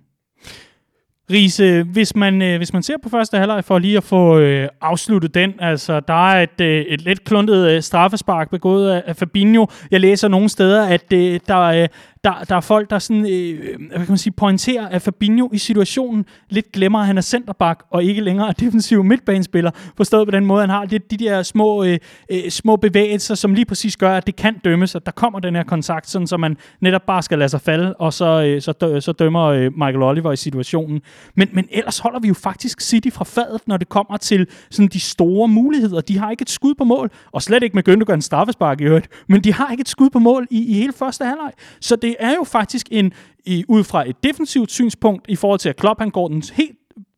Riese, 1.32 1.84
hvis 1.84 2.16
man, 2.16 2.41
øh, 2.41 2.58
hvis 2.58 2.74
man 2.74 2.84
ser 2.84 2.98
på 3.04 3.10
første 3.10 3.38
halvleg 3.38 3.64
for 3.64 3.80
lige 3.80 3.98
at 3.98 4.04
få 4.04 4.39
øh, 4.39 4.70
afsluttet 4.82 5.34
den, 5.34 5.54
altså 5.60 6.00
der 6.00 6.30
er 6.30 6.44
et, 6.44 6.62
øh, 6.62 6.82
et 6.82 7.02
lidt 7.02 7.24
kluntet 7.24 7.70
øh, 7.70 7.82
straffespark 7.82 8.50
begået 8.50 8.91
af, 8.91 9.04
af 9.06 9.16
Fabinho. 9.16 9.66
Jeg 9.91 10.00
læser 10.00 10.28
nogle 10.28 10.50
steder, 10.50 10.86
at 10.86 11.14
øh, 11.14 11.39
der, 11.48 11.62
øh, 11.62 11.88
der, 12.24 12.43
der 12.49 12.55
er 12.55 12.61
folk, 12.61 12.89
der 12.89 12.99
sådan, 12.99 13.26
øh, 13.26 13.59
øh, 13.63 13.88
hvad 13.88 13.99
kan 13.99 14.05
man 14.09 14.17
sige, 14.17 14.34
pointerer, 14.34 14.88
at 14.88 15.01
Fabinho 15.01 15.49
i 15.53 15.57
situationen 15.57 16.26
lidt 16.49 16.71
glemmer, 16.71 16.99
at 16.99 17.05
han 17.05 17.17
er 17.17 17.21
centerback 17.21 17.84
og 17.89 18.03
ikke 18.03 18.21
længere 18.21 18.47
er 18.47 18.51
defensiv 18.51 19.03
midtbanespiller. 19.03 19.71
Forstået 19.97 20.28
på 20.28 20.32
den 20.32 20.45
måde, 20.45 20.61
han 20.61 20.69
har 20.69 20.86
lidt 20.86 21.11
de 21.11 21.17
der 21.17 21.43
små, 21.43 21.84
øh, 21.84 21.97
øh, 22.32 22.49
små 22.49 22.76
bevægelser, 22.76 23.36
som 23.36 23.53
lige 23.53 23.65
præcis 23.65 23.97
gør, 23.97 24.13
at 24.13 24.28
det 24.28 24.36
kan 24.36 24.57
dømmes, 24.63 24.95
at 24.95 25.05
der 25.05 25.11
kommer 25.11 25.39
den 25.39 25.55
her 25.55 25.63
kontakt, 25.63 26.09
sådan, 26.09 26.28
så 26.28 26.38
man 26.38 26.57
netop 26.82 27.01
bare 27.07 27.21
skal 27.21 27.39
lade 27.39 27.49
sig 27.49 27.61
falde, 27.61 27.93
og 27.93 28.13
så, 28.13 28.43
øh, 28.43 28.61
så, 28.61 28.71
dø, 28.71 28.99
så 28.99 29.11
dømmer 29.11 29.43
øh, 29.43 29.71
Michael 29.78 30.03
Oliver 30.03 30.32
i 30.32 30.36
situationen. 30.36 31.01
Men, 31.36 31.49
men 31.53 31.67
ellers 31.71 31.99
holder 31.99 32.19
vi 32.19 32.28
jo 32.28 32.34
faktisk 32.34 32.82
City 32.82 33.09
fra 33.09 33.26
fadet, 33.26 33.61
når 33.67 33.78
det 33.78 33.89
kommer 33.89 34.17
til 34.17 34.47
sådan 34.69 34.88
de 34.88 34.99
store 34.99 35.47
muligheder. 35.47 36.01
De 36.01 36.17
har 36.17 36.32
ikke 36.32 36.41
et 36.41 36.49
skud 36.49 36.76
på 36.76 36.84
mål, 36.84 37.11
og 37.32 37.41
slet 37.41 37.63
ikke 37.63 37.76
med 37.76 37.89
Gündogan 37.89 38.21
straffespark 38.21 38.82
i 38.82 38.84
øvrigt, 38.84 39.07
men 39.28 39.41
de 39.43 39.53
har 39.53 39.71
ikke 39.71 39.82
et 39.82 39.89
skud 39.89 40.09
på 40.09 40.19
mål 40.19 40.47
i, 40.51 40.65
i 40.65 40.74
hele 40.74 40.93
første 40.93 41.26
halvleg. 41.26 41.51
Så 41.82 41.95
det 41.95 42.12
er 42.20 42.34
jo 42.34 42.43
faktisk 42.43 42.88
en, 42.91 43.14
i, 43.45 43.66
ud 43.68 43.84
fra 43.84 44.09
et 44.09 44.24
defensivt 44.24 44.72
synspunkt, 44.72 45.26
i 45.30 45.36
forhold 45.36 45.59
til 45.59 45.70
at 45.70 45.76
Klopp 45.76 45.99
han 45.99 46.09
går 46.09 46.28
den 46.28 46.43
helt 46.53 46.78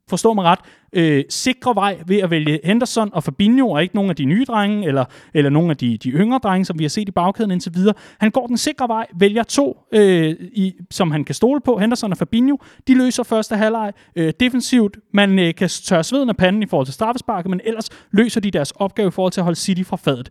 forstå 0.10 0.34
mig 0.34 0.46
ret, 0.46 0.60
øh, 0.94 1.24
sikre 1.30 1.76
vej 1.76 1.98
ved 2.08 2.18
at 2.18 2.30
vælge 2.30 2.60
Henderson 2.64 3.10
og 3.14 3.24
Fabinho, 3.24 3.70
og 3.70 3.82
ikke 3.82 3.96
nogen 3.96 4.10
af 4.10 4.16
de 4.16 4.26
nye 4.26 4.46
drenge, 4.46 4.88
eller, 4.88 5.06
eller 5.34 5.50
nogen 5.50 5.70
af 5.70 5.78
de, 5.78 5.98
de 5.98 6.10
yngre 6.10 6.40
drenge, 6.44 6.66
som 6.66 6.80
vi 6.80 6.84
har 6.84 6.90
set 6.90 7.10
i 7.10 7.12
bagkæden 7.12 7.52
indtil 7.52 7.74
videre. 7.76 7.94
Han 8.20 8.32
går 8.32 8.48
den 8.48 8.58
sikre 8.58 8.88
vej, 8.88 9.08
vælger 9.20 9.44
to, 9.44 9.78
øh, 9.92 10.36
i, 10.40 10.74
som 10.92 11.12
han 11.12 11.24
kan 11.24 11.36
stole 11.36 11.62
på, 11.62 11.78
Henderson 11.78 12.12
og 12.12 12.18
Fabinho. 12.18 12.58
De 12.88 12.98
løser 12.98 13.24
første 13.24 13.56
halvleg 13.56 13.94
øh, 14.16 14.34
defensivt. 14.40 14.98
Man 15.14 15.40
øh, 15.40 15.56
kan 15.56 15.70
tørre 15.70 16.04
sveden 16.04 16.30
af 16.30 16.38
panden 16.38 16.64
i 16.64 16.66
forhold 16.66 16.88
til 16.88 16.94
straffesparket, 16.94 17.50
men 17.50 17.62
ellers 17.64 17.90
løser 18.12 18.42
de 18.42 18.52
deres 18.52 18.72
opgave 18.72 19.08
i 19.08 19.12
forhold 19.12 19.32
til 19.32 19.42
at 19.42 19.46
holde 19.46 19.60
City 19.60 19.84
fra 19.84 19.98
fadet. 19.98 20.30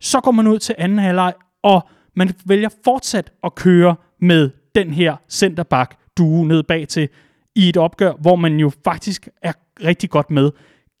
Så 0.00 0.20
går 0.20 0.30
man 0.30 0.46
ud 0.46 0.58
til 0.58 0.74
anden 0.78 0.98
halvleg, 0.98 1.32
og 1.62 1.88
man 2.16 2.30
vælger 2.44 2.68
fortsat 2.84 3.32
at 3.44 3.54
køre 3.54 3.96
med 4.20 4.50
den 4.74 4.90
her 4.90 5.16
centerback 5.28 5.96
duo 6.18 6.44
ned 6.44 6.62
bag 6.62 6.88
til 6.88 7.08
i 7.54 7.68
et 7.68 7.76
opgør, 7.76 8.12
hvor 8.12 8.36
man 8.36 8.56
jo 8.56 8.70
faktisk 8.84 9.28
er 9.42 9.52
rigtig 9.84 10.10
godt 10.10 10.30
med. 10.30 10.50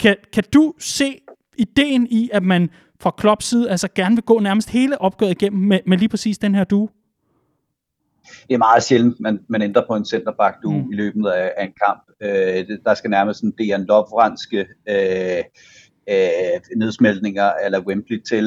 Kan, 0.00 0.16
kan 0.32 0.44
du 0.54 0.74
se 0.78 1.18
ideen 1.58 2.06
i, 2.10 2.30
at 2.32 2.42
man 2.42 2.70
fra 3.00 3.14
Klopps 3.18 3.46
side 3.46 3.70
altså 3.70 3.88
gerne 3.94 4.16
vil 4.16 4.24
gå 4.24 4.40
nærmest 4.40 4.70
hele 4.70 5.00
opgøret 5.00 5.30
igennem 5.30 5.62
med, 5.62 5.80
med 5.86 5.98
lige 5.98 6.08
præcis 6.08 6.38
den 6.38 6.54
her 6.54 6.64
duo? 6.64 6.88
det 8.48 8.54
er 8.54 8.58
meget 8.58 8.82
sjældent, 8.82 9.20
man, 9.20 9.40
man 9.48 9.62
ændrer 9.62 9.86
på 9.86 9.96
en 9.96 10.04
centerback 10.04 10.56
du 10.62 10.70
mm. 10.70 10.92
i 10.92 10.94
løbet 10.94 11.28
af, 11.28 11.52
af 11.56 11.64
en 11.64 11.72
kamp. 11.86 12.02
Øh, 12.20 12.66
det, 12.68 12.80
der 12.84 12.94
skal 12.94 13.10
nærmest 13.10 13.40
sådan 13.40 13.54
Dejan 13.58 13.84
Lovranske 13.84 14.66
øh, 14.88 15.42
øh, 16.10 16.76
nedsmeltninger 16.76 17.52
eller 17.64 17.80
Wembley 17.80 18.22
til, 18.22 18.46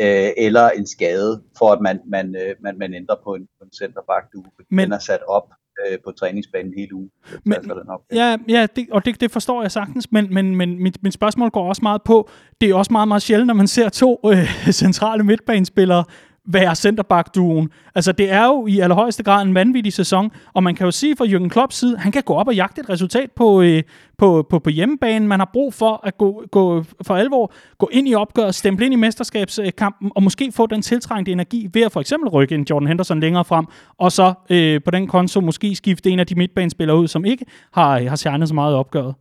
øh, 0.00 0.30
eller 0.36 0.70
en 0.70 0.86
skade, 0.86 1.42
for 1.58 1.72
at 1.72 1.80
man, 1.80 2.00
man, 2.06 2.36
øh, 2.36 2.54
man, 2.60 2.78
man 2.78 2.94
ændrer 2.94 3.16
på 3.24 3.34
en, 3.34 3.48
på 3.58 3.64
en 3.64 3.72
centerback 3.72 4.32
du 4.32 4.44
Men... 4.70 4.92
er 4.92 4.98
sat 4.98 5.20
op 5.28 5.48
øh, 5.84 5.98
på 6.04 6.12
træningsbanen 6.12 6.74
hele 6.76 6.94
ugen. 6.94 7.10
Men, 7.44 7.62
den 7.62 7.88
op. 7.88 8.00
Ja, 8.12 8.36
ja 8.48 8.66
det, 8.76 8.86
og 8.90 9.04
det, 9.04 9.20
det 9.20 9.30
forstår 9.30 9.62
jeg 9.62 9.70
sagtens, 9.70 10.12
men, 10.12 10.34
men, 10.34 10.56
men 10.56 10.82
mit, 10.82 11.02
mit 11.02 11.14
spørgsmål 11.14 11.50
går 11.50 11.68
også 11.68 11.82
meget 11.82 12.02
på, 12.02 12.30
det 12.60 12.70
er 12.70 12.74
også 12.74 12.92
meget, 12.92 13.08
meget 13.08 13.22
sjældent, 13.22 13.46
når 13.46 13.54
man 13.54 13.66
ser 13.68 13.88
to 13.88 14.20
øh, 14.32 14.48
centrale 14.82 15.24
midtbanespillere 15.24 16.04
være 16.46 16.76
centerback-duen. 16.76 17.68
Altså, 17.94 18.12
det 18.12 18.32
er 18.32 18.44
jo 18.46 18.66
i 18.66 18.80
allerhøjeste 18.80 19.22
grad 19.22 19.42
en 19.42 19.54
vanvittig 19.54 19.92
sæson, 19.92 20.30
og 20.54 20.62
man 20.62 20.74
kan 20.74 20.84
jo 20.84 20.90
sige 20.90 21.16
fra 21.16 21.24
Jürgen 21.24 21.48
Klopps 21.48 21.76
side, 21.76 21.98
han 21.98 22.12
kan 22.12 22.22
gå 22.22 22.34
op 22.34 22.48
og 22.48 22.54
jagte 22.54 22.80
et 22.80 22.88
resultat 22.90 23.30
på, 23.36 23.62
øh, 23.62 23.82
på, 24.18 24.46
på, 24.50 24.58
på 24.58 24.70
hjemmebane. 24.70 25.26
Man 25.26 25.40
har 25.40 25.50
brug 25.52 25.74
for 25.74 26.00
at 26.04 26.18
gå, 26.18 26.44
gå 26.50 26.84
for 27.06 27.16
alvor 27.16 27.52
gå 27.78 27.88
ind 27.92 28.08
i 28.08 28.14
opgøret, 28.14 28.54
stemple 28.54 28.86
ind 28.86 28.94
i 28.94 28.96
mesterskabskampen, 28.96 30.12
og 30.14 30.22
måske 30.22 30.52
få 30.52 30.66
den 30.66 30.82
tiltrængte 30.82 31.32
energi 31.32 31.68
ved 31.72 31.82
at 31.82 31.92
for 31.92 32.00
eksempel 32.00 32.28
rykke 32.28 32.54
en 32.54 32.66
Jordan 32.70 32.88
Henderson 32.88 33.20
længere 33.20 33.44
frem, 33.44 33.66
og 33.98 34.12
så 34.12 34.34
øh, 34.50 34.80
på 34.84 34.90
den 34.90 35.06
konto 35.06 35.40
måske 35.40 35.74
skifte 35.74 36.10
en 36.10 36.18
af 36.18 36.26
de 36.26 36.34
midtbanespillere 36.34 36.98
ud, 36.98 37.08
som 37.08 37.24
ikke 37.24 37.44
har, 37.72 38.08
har 38.08 38.16
sjernet 38.16 38.48
så 38.48 38.54
meget 38.54 38.72
i 38.72 38.74
opgøret. 38.74 39.14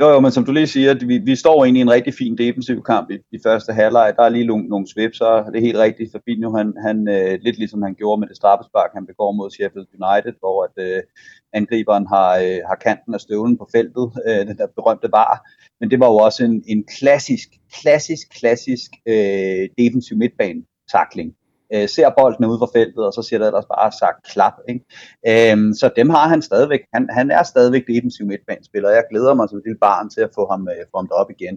Jo, 0.00 0.08
jo, 0.08 0.20
men 0.20 0.32
som 0.32 0.44
du 0.44 0.52
lige 0.52 0.66
siger, 0.66 0.94
vi, 1.06 1.18
vi 1.18 1.36
står 1.36 1.64
egentlig 1.64 1.80
i 1.80 1.82
en 1.82 1.90
rigtig 1.90 2.14
fin 2.14 2.38
defensiv 2.38 2.82
kamp 2.82 3.10
i, 3.10 3.18
i 3.32 3.38
første 3.46 3.72
halvleg. 3.72 4.14
Der 4.16 4.22
er 4.22 4.28
lige 4.28 4.46
nogle, 4.46 4.64
nogle 4.64 4.86
svipser. 4.88 5.44
Det 5.50 5.56
er 5.56 5.68
helt 5.68 5.78
rigtigt. 5.78 6.12
Fabinho, 6.12 6.56
han, 6.56 6.74
han 6.86 7.08
øh, 7.08 7.38
lidt 7.42 7.58
ligesom 7.58 7.82
han 7.82 7.94
gjorde 7.94 8.20
med 8.20 8.28
det 8.28 8.36
straffespark, 8.36 8.90
han 8.94 9.06
begår 9.06 9.32
mod 9.32 9.50
Sheffield 9.50 9.86
United, 10.00 10.32
hvor 10.38 10.64
at, 10.64 10.76
øh, 10.86 11.02
angriberen 11.52 12.06
har, 12.06 12.30
øh, 12.36 12.60
har 12.68 12.74
kanten 12.86 13.14
af 13.14 13.20
støvlen 13.20 13.58
på 13.58 13.68
feltet, 13.72 14.12
øh, 14.26 14.46
den 14.48 14.56
der 14.58 14.66
berømte 14.76 15.08
var. 15.12 15.48
Men 15.80 15.90
det 15.90 16.00
var 16.00 16.06
jo 16.06 16.16
også 16.16 16.44
en, 16.44 16.64
en 16.66 16.84
klassisk, 16.98 17.48
klassisk, 17.80 18.26
klassisk 18.40 18.90
øh, 19.06 19.68
defensiv 19.78 20.16
midtbane 20.16 20.62
takling 20.92 21.34
øh, 21.74 21.88
ser 21.88 22.10
bolden 22.18 22.44
ude 22.44 22.58
for 22.62 22.70
feltet, 22.76 23.02
og 23.08 23.12
så 23.12 23.22
siger 23.22 23.38
der 23.38 23.46
ellers 23.46 23.70
bare 23.76 23.92
sagt 24.02 24.18
klap. 24.32 24.56
Ikke? 24.68 25.52
Øhm, 25.52 25.72
så 25.80 25.90
dem 25.96 26.08
har 26.10 26.26
han 26.28 26.42
stadigvæk. 26.42 26.80
Han, 26.94 27.08
han 27.18 27.30
er 27.30 27.42
stadigvæk 27.42 27.84
defensiv 27.94 28.26
midtbanespiller, 28.26 28.90
jeg 28.90 29.04
glæder 29.10 29.34
mig 29.34 29.48
som 29.48 29.58
et 29.58 29.64
lille 29.66 29.82
barn 29.88 30.10
til 30.10 30.20
at 30.20 30.30
få 30.34 30.42
ham, 30.50 30.68
øh, 30.72 30.82
få 30.90 30.96
ham 31.00 31.08
op 31.20 31.30
igen. 31.36 31.56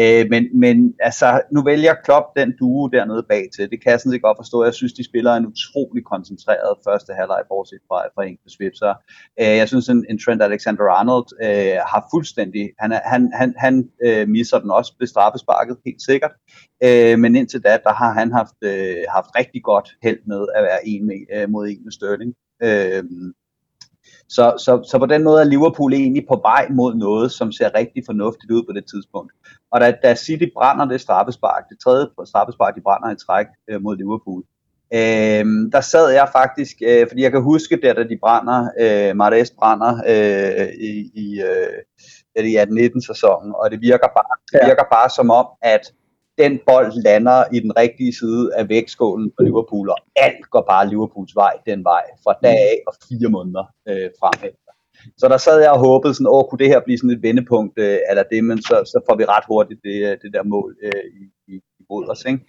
Øh, 0.00 0.24
men, 0.32 0.42
men 0.62 0.76
altså, 1.08 1.40
nu 1.54 1.60
vælger 1.62 1.94
Klopp 2.04 2.26
den 2.36 2.50
duo 2.60 2.86
dernede 2.86 3.24
bag 3.28 3.44
til. 3.54 3.70
Det 3.70 3.78
kan 3.82 3.90
jeg 3.92 4.00
sådan 4.00 4.12
set 4.12 4.22
godt 4.28 4.38
forstå. 4.42 4.64
Jeg 4.64 4.74
synes, 4.74 4.92
de 4.92 5.04
spiller 5.10 5.32
en 5.34 5.46
utrolig 5.52 6.04
koncentreret 6.04 6.72
første 6.86 7.12
halvleg, 7.18 7.42
bortset 7.48 7.82
fra, 7.88 7.98
fra 8.14 8.22
enkelte 8.24 8.50
svipser. 8.56 8.92
Øh, 9.40 9.56
jeg 9.60 9.68
synes, 9.68 9.88
en, 9.88 10.04
en 10.10 10.18
Trent 10.22 10.42
Alexander-Arnold 10.42 11.28
øh, 11.46 11.78
har 11.92 12.02
fuldstændig, 12.12 12.64
han, 12.82 12.92
er, 12.92 13.00
han, 13.12 13.22
han, 13.40 13.54
han 13.64 13.74
øh, 14.06 14.28
misser 14.28 14.58
den 14.58 14.70
også 14.70 14.92
ved 14.98 15.06
straffesparket, 15.06 15.76
helt 15.86 16.02
sikkert. 16.02 16.32
Øh, 16.84 17.18
men 17.18 17.36
indtil 17.36 17.60
da, 17.64 17.78
der 17.86 17.92
har 17.92 18.12
han 18.12 18.32
haft, 18.32 18.58
øh, 18.62 19.04
haft 19.16 19.30
rigtig 19.38 19.47
godt 19.62 19.96
held 20.02 20.18
med 20.26 20.46
at 20.54 20.62
være 20.62 20.88
en 20.88 21.06
med, 21.06 21.16
øh, 21.34 21.50
mod 21.50 21.68
en 21.68 21.84
med 21.84 21.92
Sterling. 21.92 22.34
Øh, 22.62 23.04
så, 24.28 24.54
så, 24.64 24.82
så 24.90 24.98
på 24.98 25.06
den 25.06 25.24
måde 25.24 25.40
er 25.40 25.44
Liverpool 25.44 25.92
egentlig 25.92 26.24
på 26.28 26.40
vej 26.42 26.68
mod 26.70 26.94
noget, 26.94 27.32
som 27.32 27.52
ser 27.52 27.74
rigtig 27.74 28.02
fornuftigt 28.06 28.52
ud 28.52 28.62
på 28.62 28.72
det 28.72 28.84
tidspunkt. 28.92 29.32
Og 29.72 29.80
da, 29.80 29.94
da 30.02 30.14
City 30.14 30.44
brænder 30.54 30.84
det 30.84 31.00
straffespark, 31.00 31.68
det 31.68 31.78
tredje 31.84 32.06
straffespark, 32.26 32.76
de 32.76 32.80
brænder 32.80 33.10
i 33.10 33.16
træk 33.26 33.46
øh, 33.70 33.82
mod 33.82 33.96
Liverpool, 33.96 34.42
øh, 34.94 35.44
der 35.72 35.80
sad 35.80 36.10
jeg 36.10 36.28
faktisk, 36.32 36.76
øh, 36.86 37.08
fordi 37.08 37.22
jeg 37.22 37.32
kan 37.32 37.42
huske 37.42 37.80
der, 37.82 37.92
da 37.92 38.02
de 38.02 38.18
brænder, 38.20 38.68
øh, 38.80 39.16
Mares 39.16 39.50
brænder 39.50 39.92
øh, 40.12 40.68
i, 40.90 41.10
i, 41.14 41.42
øh, 41.42 42.44
i 42.44 42.56
18-19 42.56 43.06
sæsonen, 43.06 43.54
og 43.54 43.70
det 43.70 43.80
virker 43.80 44.08
bare, 44.18 44.34
det 44.52 44.68
virker 44.68 44.84
bare 44.92 45.10
som 45.10 45.30
om, 45.30 45.46
at 45.62 45.92
den 46.38 46.60
bold 46.66 46.92
lander 47.04 47.44
i 47.52 47.60
den 47.60 47.72
rigtige 47.76 48.12
side 48.20 48.54
af 48.54 48.68
vægtskålen 48.68 49.32
for 49.36 49.42
Liverpool, 49.42 49.88
og 49.90 49.98
alt 50.16 50.50
går 50.50 50.64
bare 50.70 50.88
Liverpools 50.88 51.34
vej 51.34 51.52
den 51.66 51.84
vej, 51.84 52.04
fra 52.24 52.34
dag 52.42 52.58
af 52.72 52.78
og 52.86 52.94
fire 53.08 53.28
måneder 53.30 53.64
øh, 53.88 54.10
fremad. 54.20 54.52
Så 55.18 55.28
der 55.28 55.36
sad 55.36 55.60
jeg 55.60 55.70
og 55.70 55.78
håbede 55.78 56.14
sådan, 56.14 56.26
åh, 56.30 56.44
kunne 56.44 56.58
det 56.58 56.68
her 56.68 56.80
blive 56.80 56.98
sådan 56.98 57.16
et 57.16 57.22
vendepunkt, 57.22 57.78
øh, 57.78 57.98
eller 58.10 58.22
det, 58.32 58.44
men 58.44 58.62
så, 58.62 58.76
så 58.92 58.98
får 59.08 59.16
vi 59.16 59.24
ret 59.24 59.44
hurtigt 59.48 59.80
det, 59.84 59.96
øh, 60.08 60.16
det 60.22 60.30
der 60.34 60.42
mål 60.42 60.76
øh, 60.82 61.04
i, 61.20 61.52
i, 61.52 61.56
i 61.78 61.82
mod 61.90 62.08
os. 62.08 62.24
Ikke? 62.24 62.40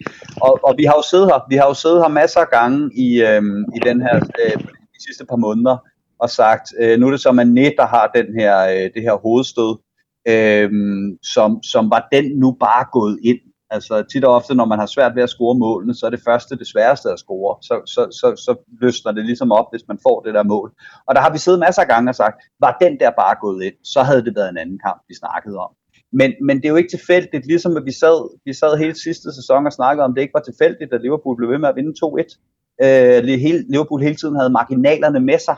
Og, 0.46 0.60
og 0.62 0.74
vi 0.78 0.84
har 0.84 0.94
jo 1.00 1.04
siddet 1.10 1.26
her, 1.26 1.38
vi 1.48 1.56
har 1.56 1.66
jo 1.66 1.74
siddet 1.74 2.02
her 2.04 2.08
masser 2.08 2.40
af 2.40 2.50
gange 2.58 2.90
i, 3.06 3.08
øh, 3.28 3.42
i 3.76 3.78
den 3.88 4.00
her, 4.06 4.16
øh, 4.42 4.56
de 4.94 5.00
sidste 5.06 5.24
par 5.30 5.36
måneder, 5.36 5.76
og 6.18 6.30
sagt, 6.30 6.66
øh, 6.80 6.98
nu 6.98 7.06
er 7.06 7.10
det 7.10 7.20
så 7.20 7.30
Mané, 7.30 7.66
der 7.80 7.86
har 7.86 8.10
den 8.14 8.28
her, 8.40 8.54
øh, 8.72 8.90
det 8.94 9.02
her 9.02 9.16
hovedstød, 9.26 9.72
øh, 10.28 10.70
som, 11.34 11.62
som 11.62 11.90
var 11.90 12.08
den 12.12 12.38
nu 12.38 12.56
bare 12.60 12.84
gået 12.92 13.18
ind 13.24 13.40
Altså 13.70 14.02
tit 14.12 14.24
og 14.24 14.34
ofte, 14.34 14.54
når 14.54 14.64
man 14.64 14.78
har 14.78 14.86
svært 14.86 15.16
ved 15.16 15.22
at 15.22 15.30
score 15.30 15.58
målene, 15.58 15.94
så 15.94 16.06
er 16.06 16.10
det 16.10 16.20
første 16.24 16.58
det 16.58 16.66
sværeste 16.66 17.10
at 17.10 17.18
score. 17.18 17.56
Så, 17.62 17.74
så, 17.86 18.02
så, 18.20 18.28
så 18.44 18.52
løsner 18.82 19.12
det 19.12 19.24
ligesom 19.24 19.52
op, 19.52 19.66
hvis 19.72 19.88
man 19.88 19.98
får 20.06 20.20
det 20.20 20.34
der 20.34 20.42
mål. 20.42 20.72
Og 21.06 21.14
der 21.14 21.20
har 21.20 21.32
vi 21.32 21.38
siddet 21.38 21.60
masser 21.60 21.82
af 21.82 21.88
gange 21.88 22.10
og 22.10 22.14
sagt, 22.14 22.36
var 22.60 22.76
den 22.80 23.00
der 23.00 23.10
bare 23.10 23.36
gået 23.40 23.64
ind, 23.64 23.74
så 23.84 24.02
havde 24.02 24.24
det 24.24 24.36
været 24.36 24.48
en 24.48 24.58
anden 24.58 24.78
kamp, 24.86 25.00
vi 25.08 25.14
snakkede 25.14 25.56
om. 25.58 25.70
Men, 26.12 26.30
men 26.46 26.56
det 26.56 26.64
er 26.64 26.68
jo 26.68 26.76
ikke 26.76 26.96
tilfældigt, 26.96 27.46
ligesom 27.46 27.76
at 27.76 27.84
vi 27.84 27.92
sad, 27.92 28.38
vi 28.44 28.52
sad 28.52 28.78
hele 28.78 29.02
sidste 29.02 29.34
sæson 29.34 29.66
og 29.66 29.72
snakkede 29.72 30.04
om, 30.04 30.14
det 30.14 30.22
ikke 30.22 30.38
var 30.38 30.46
tilfældigt, 30.48 30.92
at 30.94 31.02
Liverpool 31.02 31.36
blev 31.36 31.50
ved 31.50 31.58
med 31.58 31.68
at 31.68 31.76
vinde 31.76 31.94
2-1. 32.04 32.38
Øh, 32.84 33.18
Liverpool 33.72 34.02
hele 34.02 34.16
tiden 34.16 34.36
havde 34.36 34.50
marginalerne 34.50 35.20
med 35.20 35.38
sig 35.38 35.56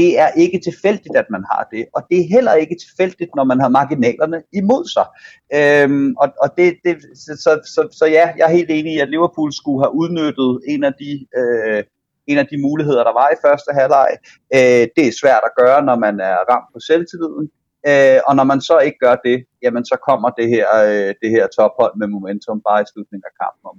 det 0.00 0.18
er 0.18 0.30
ikke 0.44 0.60
tilfældigt, 0.68 1.16
at 1.22 1.28
man 1.30 1.44
har 1.52 1.62
det, 1.72 1.82
og 1.96 2.02
det 2.10 2.16
er 2.20 2.32
heller 2.34 2.54
ikke 2.62 2.76
tilfældigt, 2.84 3.32
når 3.36 3.44
man 3.44 3.60
har 3.60 3.68
marginalerne 3.68 4.38
imod 4.60 4.84
sig. 4.94 5.06
Øhm, 5.58 6.10
og 6.22 6.28
og 6.44 6.48
det, 6.58 6.68
det, 6.84 6.94
så, 7.44 7.52
så, 7.74 7.82
så 7.98 8.04
ja, 8.06 8.24
jeg 8.38 8.44
er 8.48 8.56
helt 8.58 8.70
enig 8.70 8.92
i, 8.94 9.02
at 9.04 9.10
Liverpool 9.14 9.52
skulle 9.52 9.82
have 9.84 9.94
udnyttet 10.00 10.50
en 10.72 10.84
af 10.88 10.94
de, 11.02 11.10
øh, 11.40 11.82
en 12.30 12.38
af 12.42 12.46
de 12.50 12.58
muligheder, 12.66 13.04
der 13.08 13.14
var 13.20 13.28
i 13.30 13.42
første 13.46 13.70
halvleg. 13.78 14.10
Øh, 14.56 14.84
det 14.96 15.04
er 15.06 15.20
svært 15.22 15.44
at 15.48 15.56
gøre, 15.60 15.80
når 15.88 15.96
man 16.06 16.14
er 16.20 16.38
ramt 16.50 16.68
på 16.74 16.78
selvtilliden. 16.88 17.46
Øh, 17.90 18.20
og 18.28 18.32
når 18.38 18.46
man 18.52 18.60
så 18.60 18.76
ikke 18.86 18.98
gør 19.06 19.16
det, 19.28 19.38
jamen 19.64 19.84
så 19.90 19.96
kommer 20.08 20.30
det 20.38 20.48
her, 20.54 20.66
øh, 20.90 21.10
det 21.22 21.30
her 21.36 21.46
tophold 21.58 21.94
med 22.00 22.06
momentum 22.14 22.60
bare 22.68 22.82
i 22.82 22.90
slutningen 22.92 23.26
af 23.30 23.34
kampen. 23.42 23.74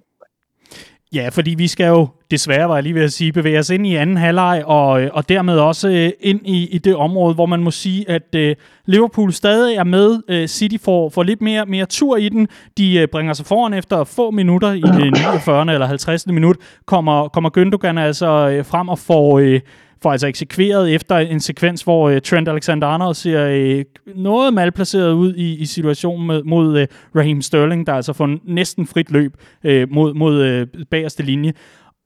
Ja, 1.14 1.30
fordi 1.30 1.53
vi 1.53 1.68
skal 1.68 1.88
jo 1.88 2.07
desværre, 2.32 2.70
var 2.70 2.76
jeg 2.76 2.84
lige 2.84 2.95
ved 2.95 3.03
at 3.03 3.14
sige, 3.14 3.32
bevæge 3.32 3.59
os 3.59 3.70
ind 3.70 3.88
i 3.88 3.95
anden 3.95 4.18
halvleg, 4.18 4.64
og, 4.66 5.01
øh, 5.01 5.09
og 5.14 5.30
dermed 5.30 5.57
også 5.57 5.89
øh, 5.89 6.12
ind 6.20 6.39
i, 6.45 6.68
i 6.68 6.78
det 6.78 6.95
område, 6.95 7.34
hvor 7.34 7.45
man 7.45 7.64
må 7.64 7.72
sige, 7.72 8.09
at 8.09 8.36
uh, 8.36 8.64
Liverpool 8.86 9.34
stadig 9.34 9.76
er 9.76 9.84
med. 9.84 10.22
Uh, 10.30 10.47
City 10.47 10.84
får, 10.84 11.09
får 11.09 11.24
lidt 11.24 11.41
mere, 11.41 11.66
mere 11.66 11.86
tur 11.86 12.18
i 12.18 12.30
den. 12.30 12.47
De 12.78 13.03
uh, 13.03 13.09
bringer 13.12 13.34
sig 13.34 13.45
foran 13.45 13.74
efter 13.74 14.03
få 14.03 14.32
minutter 14.32 14.72
i 14.72 14.82
det 14.82 15.14
49. 15.14 15.74
eller 15.74 15.88
50. 15.88 16.28
minut, 16.28 16.57
kommer, 16.86 17.28
kommer 17.28 17.49
Gündogan 17.57 17.99
altså 17.99 18.57
uh, 18.59 18.66
frem 18.66 18.89
og 18.89 18.99
får... 18.99 19.39
Uh, 19.39 19.59
får 20.04 20.12
altså 20.12 20.28
eksekveret 20.28 20.95
efter 20.95 21.18
en 21.18 21.39
sekvens, 21.39 21.84
hvor 21.84 22.10
øh, 22.10 22.22
Trent 22.22 22.49
Alexander-Arnold 22.49 23.14
ser 23.14 23.47
øh, 23.47 23.86
noget 24.16 24.54
malplaceret 24.54 25.14
ud 25.14 25.34
i, 25.36 25.58
i 25.58 25.66
situationen 25.66 26.28
med, 26.28 26.43
mod 26.43 26.80
øh, 26.80 26.88
Raheem 27.16 27.41
Sterling, 27.41 27.88
der 27.88 27.93
altså 27.93 28.14
får 28.14 28.38
næsten 28.45 28.88
frit 28.88 29.12
løb 29.12 29.34
øh, 29.64 29.88
mod, 29.91 30.14
mod 30.14 30.41
øh, 30.41 30.68
bagerste 30.91 31.24
linje. 31.24 31.54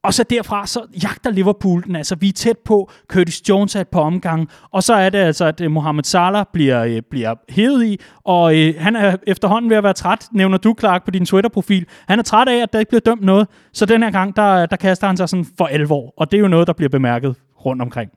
Og 0.05 0.13
så 0.13 0.23
derfra, 0.23 0.67
så 0.67 0.79
jagter 1.03 1.31
Liverpool 1.31 1.83
den. 1.83 1.95
Altså, 1.95 2.15
vi 2.15 2.27
er 2.27 2.33
tæt 2.33 2.57
på. 2.65 2.91
Curtis 3.07 3.49
Jones 3.49 3.75
er 3.75 3.81
et 3.81 3.87
par 3.87 3.99
omgange. 3.99 4.47
Og 4.71 4.83
så 4.83 4.93
er 4.93 5.09
det 5.09 5.17
altså, 5.17 5.45
at 5.45 5.61
øh, 5.61 5.71
Mohamed 5.71 6.03
Salah 6.03 6.45
bliver, 6.53 6.83
øh, 6.83 7.01
bliver 7.09 7.35
hævet 7.49 7.85
i. 7.85 7.99
Og 8.23 8.59
øh, 8.59 8.73
han 8.77 8.95
er 8.95 9.15
efterhånden 9.27 9.69
ved 9.69 9.77
at 9.77 9.83
være 9.83 9.93
træt, 9.93 10.27
nævner 10.31 10.57
du, 10.57 10.75
Clark, 10.79 11.05
på 11.05 11.11
din 11.11 11.25
Twitter-profil. 11.25 11.85
Han 12.07 12.19
er 12.19 12.23
træt 12.23 12.47
af, 12.47 12.61
at 12.61 12.73
der 12.73 12.79
ikke 12.79 12.89
bliver 12.89 13.01
dømt 13.01 13.21
noget. 13.21 13.47
Så 13.73 13.85
den 13.85 14.03
her 14.03 14.11
gang, 14.11 14.35
der, 14.35 14.65
der 14.65 14.75
kaster 14.75 15.07
han 15.07 15.17
sig 15.17 15.29
sådan 15.29 15.45
for 15.57 15.65
alvor. 15.65 16.13
Og 16.17 16.31
det 16.31 16.37
er 16.37 16.41
jo 16.41 16.47
noget, 16.47 16.67
der 16.67 16.73
bliver 16.73 16.89
bemærket 16.89 17.35
rundt 17.65 17.81
omkring. 17.81 18.11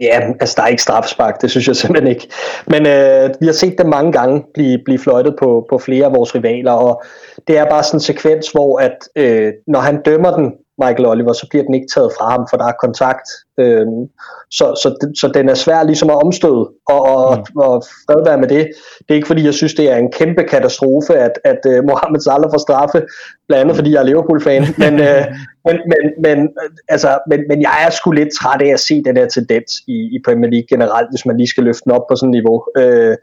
Ja, 0.00 0.20
altså 0.40 0.54
der 0.56 0.62
er 0.62 0.66
ikke 0.66 0.82
strafspark, 0.82 1.42
det 1.42 1.50
synes 1.50 1.68
jeg 1.68 1.76
simpelthen 1.76 2.10
ikke. 2.10 2.28
Men 2.66 2.86
øh, 2.86 3.30
vi 3.40 3.46
har 3.46 3.52
set 3.52 3.78
det 3.78 3.86
mange 3.86 4.12
gange 4.12 4.44
blive, 4.54 4.78
blive 4.84 4.98
fløjtet 4.98 5.36
på, 5.38 5.66
på 5.70 5.78
flere 5.78 6.06
af 6.06 6.14
vores 6.14 6.34
rivaler, 6.34 6.72
og 6.72 7.02
det 7.48 7.58
er 7.58 7.70
bare 7.70 7.82
sådan 7.82 7.96
en 7.96 8.00
sekvens, 8.00 8.50
hvor 8.50 8.78
at 8.78 8.98
øh, 9.16 9.52
når 9.66 9.80
han 9.80 10.02
dømmer 10.02 10.36
den, 10.36 10.52
Michael 10.78 11.06
Oliver, 11.06 11.32
så 11.32 11.46
bliver 11.50 11.64
den 11.64 11.74
ikke 11.74 11.86
taget 11.94 12.12
fra 12.18 12.30
ham, 12.30 12.46
for 12.50 12.56
der 12.56 12.66
er 12.66 12.82
kontakt. 12.84 13.28
Øhm, 13.58 14.02
så, 14.50 14.64
så, 14.82 15.08
så 15.20 15.28
den 15.28 15.48
er 15.48 15.54
svær 15.54 15.82
ligesom 15.82 16.10
at 16.10 16.22
omstøde, 16.24 16.64
og, 16.88 17.00
og, 17.14 17.36
mm. 17.36 17.60
og 17.60 17.82
fred 18.06 18.24
være 18.24 18.38
med 18.38 18.48
det. 18.48 18.64
Det 18.98 19.10
er 19.10 19.14
ikke 19.14 19.26
fordi, 19.26 19.44
jeg 19.44 19.54
synes, 19.54 19.74
det 19.74 19.90
er 19.90 19.96
en 19.96 20.12
kæmpe 20.12 20.42
katastrofe, 20.44 21.14
at, 21.14 21.32
at 21.44 21.60
uh, 21.68 21.84
Mohamed 21.84 22.20
Salah 22.20 22.50
får 22.52 22.58
straffe, 22.58 23.02
blandt 23.48 23.62
andet 23.62 23.76
fordi 23.76 23.92
jeg 23.92 24.00
er 24.00 24.08
Liverpool-fan, 24.10 24.62
men, 24.82 24.94
uh, 24.94 25.24
men, 25.66 25.76
men, 25.90 26.04
men, 26.26 26.48
altså, 26.88 27.18
men, 27.28 27.40
men 27.48 27.62
jeg 27.62 27.76
er 27.86 27.90
sgu 27.90 28.10
lidt 28.10 28.28
træt 28.40 28.62
af 28.62 28.72
at 28.72 28.80
se 28.80 29.02
den 29.04 29.16
her 29.16 29.28
tendens 29.28 29.72
i, 29.86 29.96
i 30.16 30.18
Premier 30.24 30.50
League 30.50 30.66
generelt, 30.68 31.08
hvis 31.12 31.26
man 31.26 31.36
lige 31.36 31.48
skal 31.48 31.64
løfte 31.64 31.84
den 31.84 31.92
op 31.92 32.06
på 32.10 32.16
sådan 32.16 32.34
et 32.34 32.38
niveau. 32.38 32.58
Uh, 32.78 33.14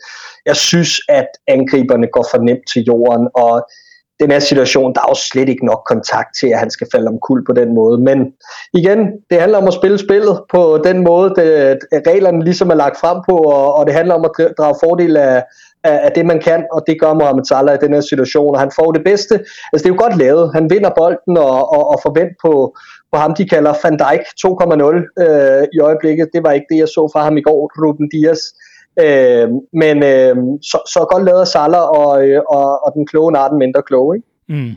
jeg 0.46 0.56
synes, 0.56 0.92
at 1.10 1.30
angriberne 1.48 2.08
går 2.08 2.26
for 2.32 2.38
nemt 2.38 2.66
til 2.74 2.84
jorden, 2.84 3.28
og 3.36 3.68
den 4.22 4.32
her 4.32 4.40
situation, 4.40 4.94
der 4.94 5.02
er 5.02 5.10
jo 5.10 5.16
slet 5.16 5.50
ikke 5.50 5.66
nok 5.66 5.82
kontakt 5.88 6.32
til, 6.40 6.48
at 6.48 6.60
han 6.60 6.72
skal 6.72 6.88
falde 6.94 7.08
om 7.08 7.20
kul 7.28 7.46
på 7.46 7.54
den 7.54 7.76
måde. 7.76 7.98
Men 8.02 8.18
igen, 8.74 9.00
det 9.30 9.40
handler 9.40 9.58
om 9.58 9.68
at 9.68 9.74
spille 9.74 9.98
spillet 9.98 10.42
på 10.54 10.82
den 10.84 11.04
måde, 11.04 11.30
det, 11.38 11.80
reglerne 12.08 12.44
ligesom 12.44 12.70
er 12.70 12.76
lagt 12.76 13.00
frem 13.00 13.18
på, 13.30 13.36
og, 13.38 13.76
og 13.76 13.86
det 13.86 13.94
handler 13.94 14.16
om 14.16 14.26
at 14.26 14.32
drage 14.58 14.76
fordel 14.84 15.18
af, 15.18 15.44
af, 15.84 16.00
af 16.06 16.12
det, 16.16 16.26
man 16.26 16.40
kan, 16.40 16.66
og 16.72 16.84
det 16.88 17.02
gør 17.02 17.14
Mohamed 17.14 17.46
Salah 17.46 17.76
i 17.76 17.86
den 17.86 17.94
her 17.94 18.02
situation, 18.02 18.56
og 18.56 18.60
han 18.60 18.72
får 18.76 18.92
det 18.92 19.04
bedste. 19.04 19.36
Altså, 19.72 19.84
det 19.84 19.90
er 19.90 19.96
jo 19.96 20.04
godt 20.04 20.18
lavet. 20.18 20.52
Han 20.54 20.70
vinder 20.70 20.92
bolden 20.98 21.38
og, 21.38 21.74
og, 21.76 21.84
og 21.92 22.00
forvent 22.06 22.34
på, 22.44 22.76
på 23.12 23.18
ham, 23.18 23.34
de 23.36 23.50
kalder 23.50 23.74
Van 23.84 23.98
Dijk 24.04 24.24
2,0 24.42 25.24
øh, 25.24 25.64
i 25.76 25.80
øjeblikket. 25.80 26.28
Det 26.34 26.44
var 26.44 26.52
ikke 26.52 26.70
det, 26.70 26.78
jeg 26.78 26.88
så 26.88 27.10
fra 27.14 27.24
ham 27.24 27.38
i 27.38 27.42
går, 27.42 27.72
Ruben 27.82 28.10
Dias. 28.10 28.42
Øh, 29.00 29.50
men 29.74 30.04
øh, 30.04 30.36
så, 30.62 30.78
så 30.94 31.06
godt 31.10 31.26
lavet 31.26 31.48
Salah, 31.48 31.90
og, 31.90 32.28
øh, 32.28 32.42
og, 32.50 32.86
og 32.86 32.94
den 32.94 33.08
kloge 33.08 33.32
narten 33.32 33.60
mindre 33.60 33.82
kloge, 33.82 34.16
ikke? 34.16 34.28
Mm. 34.50 34.72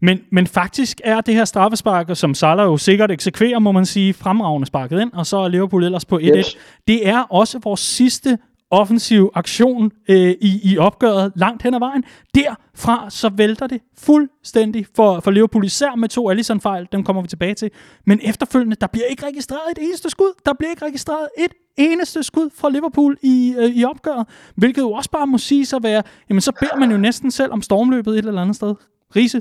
Men, 0.00 0.20
men 0.32 0.46
faktisk 0.46 1.00
er 1.04 1.20
det 1.20 1.34
her 1.34 1.44
straffespark, 1.44 2.10
som 2.14 2.34
Salah 2.34 2.66
jo 2.66 2.76
sikkert 2.76 3.10
eksekverer, 3.10 3.58
må 3.58 3.72
man 3.72 3.86
sige, 3.86 4.14
fremragende 4.14 4.66
sparket 4.66 5.00
ind, 5.00 5.12
og 5.12 5.26
så 5.26 5.36
er 5.36 5.48
Liverpool 5.48 5.84
ellers 5.84 6.04
på 6.04 6.16
1-1. 6.16 6.36
Yes. 6.36 6.58
Det 6.88 7.08
er 7.08 7.22
også 7.30 7.58
vores 7.64 7.80
sidste 7.80 8.38
offensiv 8.70 9.30
aktion 9.34 9.92
øh, 10.08 10.30
i, 10.40 10.60
i 10.72 10.78
opgøret 10.78 11.32
langt 11.36 11.62
hen 11.62 11.74
ad 11.74 11.78
vejen. 11.78 12.04
Derfra 12.34 13.10
så 13.10 13.28
vælter 13.28 13.66
det 13.66 13.80
fuldstændig 13.98 14.86
for, 14.96 15.20
for 15.20 15.30
Liverpool, 15.30 15.64
især 15.64 15.94
med 15.94 16.08
to 16.08 16.30
Allison-fejl, 16.30 16.88
dem 16.92 17.04
kommer 17.04 17.22
vi 17.22 17.28
tilbage 17.28 17.54
til. 17.54 17.70
Men 18.06 18.20
efterfølgende, 18.22 18.76
der 18.80 18.86
bliver 18.86 19.06
ikke 19.06 19.26
registreret 19.26 19.70
et 19.70 19.78
eneste 19.82 20.10
skud. 20.10 20.32
Der 20.46 20.52
bliver 20.58 20.70
ikke 20.70 20.84
registreret 20.84 21.28
et 21.38 21.52
eneste 21.76 22.22
skud 22.22 22.50
fra 22.54 22.70
Liverpool 22.70 23.18
i, 23.22 23.54
øh, 23.58 23.64
i 23.64 23.84
opgøret, 23.84 24.26
hvilket 24.54 24.82
jo 24.82 24.92
også 24.92 25.10
bare 25.10 25.26
må 25.26 25.38
sige 25.38 25.66
sig 25.66 25.82
være, 25.82 26.02
jamen 26.28 26.40
så 26.40 26.52
beder 26.60 26.76
man 26.76 26.90
jo 26.90 26.96
næsten 26.96 27.30
selv 27.30 27.52
om 27.52 27.62
stormløbet 27.62 28.18
et 28.18 28.26
eller 28.26 28.42
andet 28.42 28.56
sted. 28.56 28.74
Riese, 29.16 29.40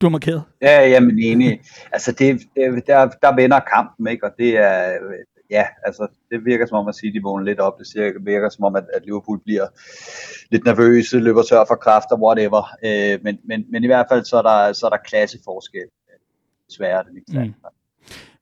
du 0.00 0.06
er 0.06 0.10
markeret. 0.10 0.42
Ja, 0.62 0.88
jamen 0.88 1.18
enig. 1.18 1.60
Altså, 1.92 2.12
det, 2.12 2.40
det, 2.56 2.86
der, 2.86 3.08
der 3.22 3.34
vender 3.34 3.60
kampen, 3.74 4.06
ikke? 4.06 4.26
Og 4.26 4.32
det 4.38 4.58
er, 4.58 4.98
ja, 5.50 5.64
altså 5.84 6.06
det 6.30 6.44
virker 6.44 6.66
som 6.66 6.78
om, 6.78 6.88
at 6.88 6.94
City 6.94 7.18
vågner 7.22 7.44
lidt 7.44 7.60
op. 7.60 7.78
Det 7.78 8.14
virker 8.20 8.48
som 8.48 8.64
om, 8.64 8.76
at, 8.76 8.84
at 8.94 9.02
Liverpool 9.04 9.40
bliver 9.44 9.66
lidt 10.50 10.64
nervøse, 10.64 11.18
løber 11.18 11.42
tør 11.42 11.64
for 11.68 11.74
kræfter, 11.74 12.16
whatever. 12.16 12.62
Øh, 12.84 13.18
men, 13.22 13.38
men, 13.44 13.64
men 13.70 13.84
i 13.84 13.86
hvert 13.86 14.06
fald 14.10 14.24
så 14.24 14.36
er 14.36 14.42
der, 14.42 14.72
så 14.72 14.86
er 14.86 14.90
der 14.90 14.96
klasseforskel. 14.96 15.88
Desværre 16.68 17.04
det 17.04 17.10
ikke 17.16 17.46
mm. 17.46 17.54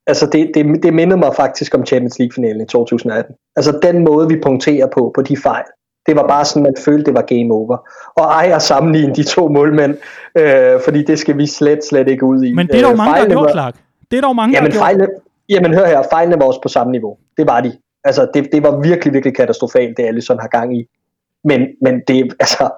Altså 0.06 0.26
det, 0.26 0.50
det, 0.54 0.82
det 0.82 0.94
mindede 0.94 1.18
mig 1.18 1.32
faktisk 1.36 1.74
om 1.74 1.86
Champions 1.86 2.18
League-finalen 2.18 2.60
i 2.60 2.66
2018. 2.66 3.34
Altså 3.56 3.78
den 3.82 4.04
måde, 4.04 4.28
vi 4.28 4.40
punkterer 4.42 4.86
på, 4.86 5.12
på 5.14 5.22
de 5.22 5.36
fejl. 5.36 5.64
Det 6.06 6.16
var 6.16 6.26
bare 6.26 6.44
sådan, 6.44 6.62
man 6.62 6.74
følte, 6.84 7.04
det 7.04 7.14
var 7.14 7.22
game 7.22 7.54
over. 7.54 7.76
Og 8.16 8.24
ej 8.24 8.50
at 8.54 8.62
sammenligne 8.62 9.14
de 9.14 9.22
to 9.22 9.48
målmænd, 9.48 9.96
øh, 10.38 10.80
fordi 10.84 11.02
det 11.02 11.18
skal 11.18 11.38
vi 11.38 11.46
slet, 11.46 11.84
slet 11.84 12.08
ikke 12.08 12.24
ud 12.24 12.42
i. 12.42 12.52
Men 12.52 12.66
det 12.66 12.80
er 12.80 12.88
dog 12.88 12.96
mange, 12.96 13.14
der 13.14 13.20
har 13.20 13.28
gjort, 13.28 13.50
Clark. 13.50 13.74
Det 14.10 14.16
er 14.16 14.20
dog 14.20 14.36
mange, 14.36 14.54
der 14.54 14.60
har 14.60 14.94
gjort. 14.94 15.08
Jamen 15.48 15.74
hør 15.74 15.86
her, 15.86 16.02
fejlene 16.10 16.36
var 16.40 16.46
også 16.46 16.60
på 16.62 16.68
samme 16.68 16.92
niveau. 16.92 17.16
Det 17.36 17.46
var 17.46 17.60
de. 17.60 17.72
Altså, 18.04 18.28
det, 18.34 18.48
det 18.52 18.62
var 18.62 18.80
virkelig, 18.80 19.14
virkelig 19.14 19.36
katastrofalt, 19.36 19.96
det 19.96 20.04
Allison 20.04 20.38
har 20.40 20.48
gang 20.48 20.78
i. 20.78 20.84
Men, 21.44 21.60
men 21.82 21.94
det, 22.08 22.34
altså, 22.40 22.70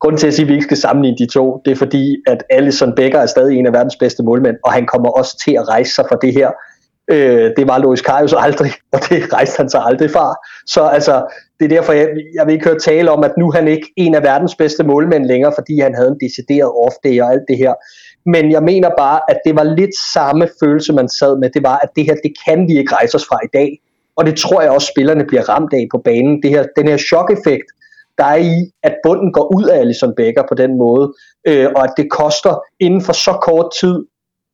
grunden 0.00 0.18
til 0.18 0.26
at 0.26 0.34
sige, 0.34 0.44
at 0.44 0.48
vi 0.48 0.52
ikke 0.52 0.64
skal 0.64 0.76
sammenligne 0.76 1.18
de 1.18 1.26
to, 1.26 1.60
det 1.64 1.70
er 1.70 1.76
fordi, 1.76 2.16
at 2.26 2.44
Allison 2.50 2.94
Becker 2.94 3.18
er 3.18 3.26
stadig 3.26 3.58
en 3.58 3.66
af 3.66 3.72
verdens 3.72 3.96
bedste 3.96 4.22
målmænd, 4.22 4.56
og 4.64 4.72
han 4.72 4.86
kommer 4.86 5.10
også 5.10 5.42
til 5.44 5.52
at 5.52 5.68
rejse 5.68 5.94
sig 5.94 6.04
fra 6.08 6.18
det 6.22 6.32
her. 6.32 6.50
Øh, 7.10 7.50
det 7.56 7.68
var 7.68 7.78
Lois 7.78 8.00
Karius 8.00 8.34
aldrig, 8.38 8.72
og 8.94 9.00
det 9.08 9.32
rejste 9.32 9.56
han 9.56 9.70
sig 9.70 9.82
aldrig 9.84 10.10
fra. 10.10 10.34
Så 10.66 10.82
altså, 10.82 11.14
det 11.58 11.64
er 11.64 11.68
derfor, 11.68 11.92
jeg, 11.92 12.08
jeg 12.34 12.46
vil 12.46 12.52
ikke 12.52 12.68
høre 12.68 12.78
tale 12.78 13.10
om, 13.10 13.24
at 13.24 13.32
nu 13.38 13.48
er 13.48 13.52
han 13.52 13.68
ikke 13.68 13.92
en 13.96 14.14
af 14.14 14.22
verdens 14.22 14.54
bedste 14.54 14.84
målmænd 14.84 15.24
længere, 15.26 15.52
fordi 15.56 15.80
han 15.80 15.94
havde 15.94 16.08
en 16.08 16.28
decideret 16.28 16.70
off-day 16.84 17.22
og 17.22 17.32
alt 17.32 17.44
det 17.48 17.58
her. 17.58 17.74
Men 18.26 18.50
jeg 18.50 18.62
mener 18.62 18.90
bare, 18.98 19.20
at 19.28 19.38
det 19.46 19.56
var 19.56 19.62
lidt 19.62 19.96
samme 20.12 20.48
følelse, 20.60 20.92
man 20.92 21.08
sad 21.08 21.38
med. 21.38 21.50
Det 21.50 21.62
var, 21.62 21.78
at 21.78 21.88
det 21.96 22.04
her, 22.04 22.14
det 22.14 22.32
kan 22.46 22.68
vi 22.68 22.78
ikke 22.78 22.94
rejse 22.94 23.14
os 23.14 23.26
fra 23.28 23.38
i 23.44 23.48
dag. 23.52 23.80
Og 24.16 24.26
det 24.26 24.36
tror 24.36 24.62
jeg 24.62 24.70
også, 24.70 24.92
spillerne 24.94 25.24
bliver 25.26 25.48
ramt 25.48 25.72
af 25.72 25.86
på 25.92 25.98
banen. 25.98 26.42
Det 26.42 26.50
her, 26.50 26.66
den 26.76 26.88
her 26.88 26.96
chok-effekt, 26.96 27.68
der 28.18 28.24
er 28.24 28.36
i, 28.36 28.70
at 28.82 28.94
bunden 29.02 29.32
går 29.32 29.54
ud 29.56 29.64
af 29.64 29.78
Alison 29.78 30.14
Becker 30.16 30.42
på 30.48 30.54
den 30.54 30.78
måde, 30.78 31.14
øh, 31.46 31.68
og 31.76 31.84
at 31.84 31.92
det 31.96 32.10
koster 32.10 32.54
inden 32.80 33.02
for 33.02 33.12
så 33.12 33.32
kort 33.42 33.68
tid 33.80 33.96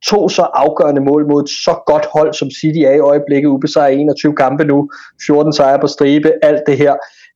to 0.05 0.29
så 0.29 0.41
afgørende 0.41 1.01
mål 1.01 1.27
mod 1.27 1.43
et 1.43 1.49
så 1.49 1.83
godt 1.85 2.05
hold, 2.13 2.33
som 2.33 2.49
City 2.51 2.79
er 2.79 2.91
i 2.91 2.99
øjeblikket, 2.99 3.49
ubesejret 3.49 4.01
21 4.01 4.35
kampe 4.35 4.63
nu, 4.63 4.89
14 5.25 5.53
sejre 5.53 5.79
på 5.79 5.87
stribe, 5.87 6.31
alt 6.41 6.63
det 6.67 6.77
her, 6.77 6.93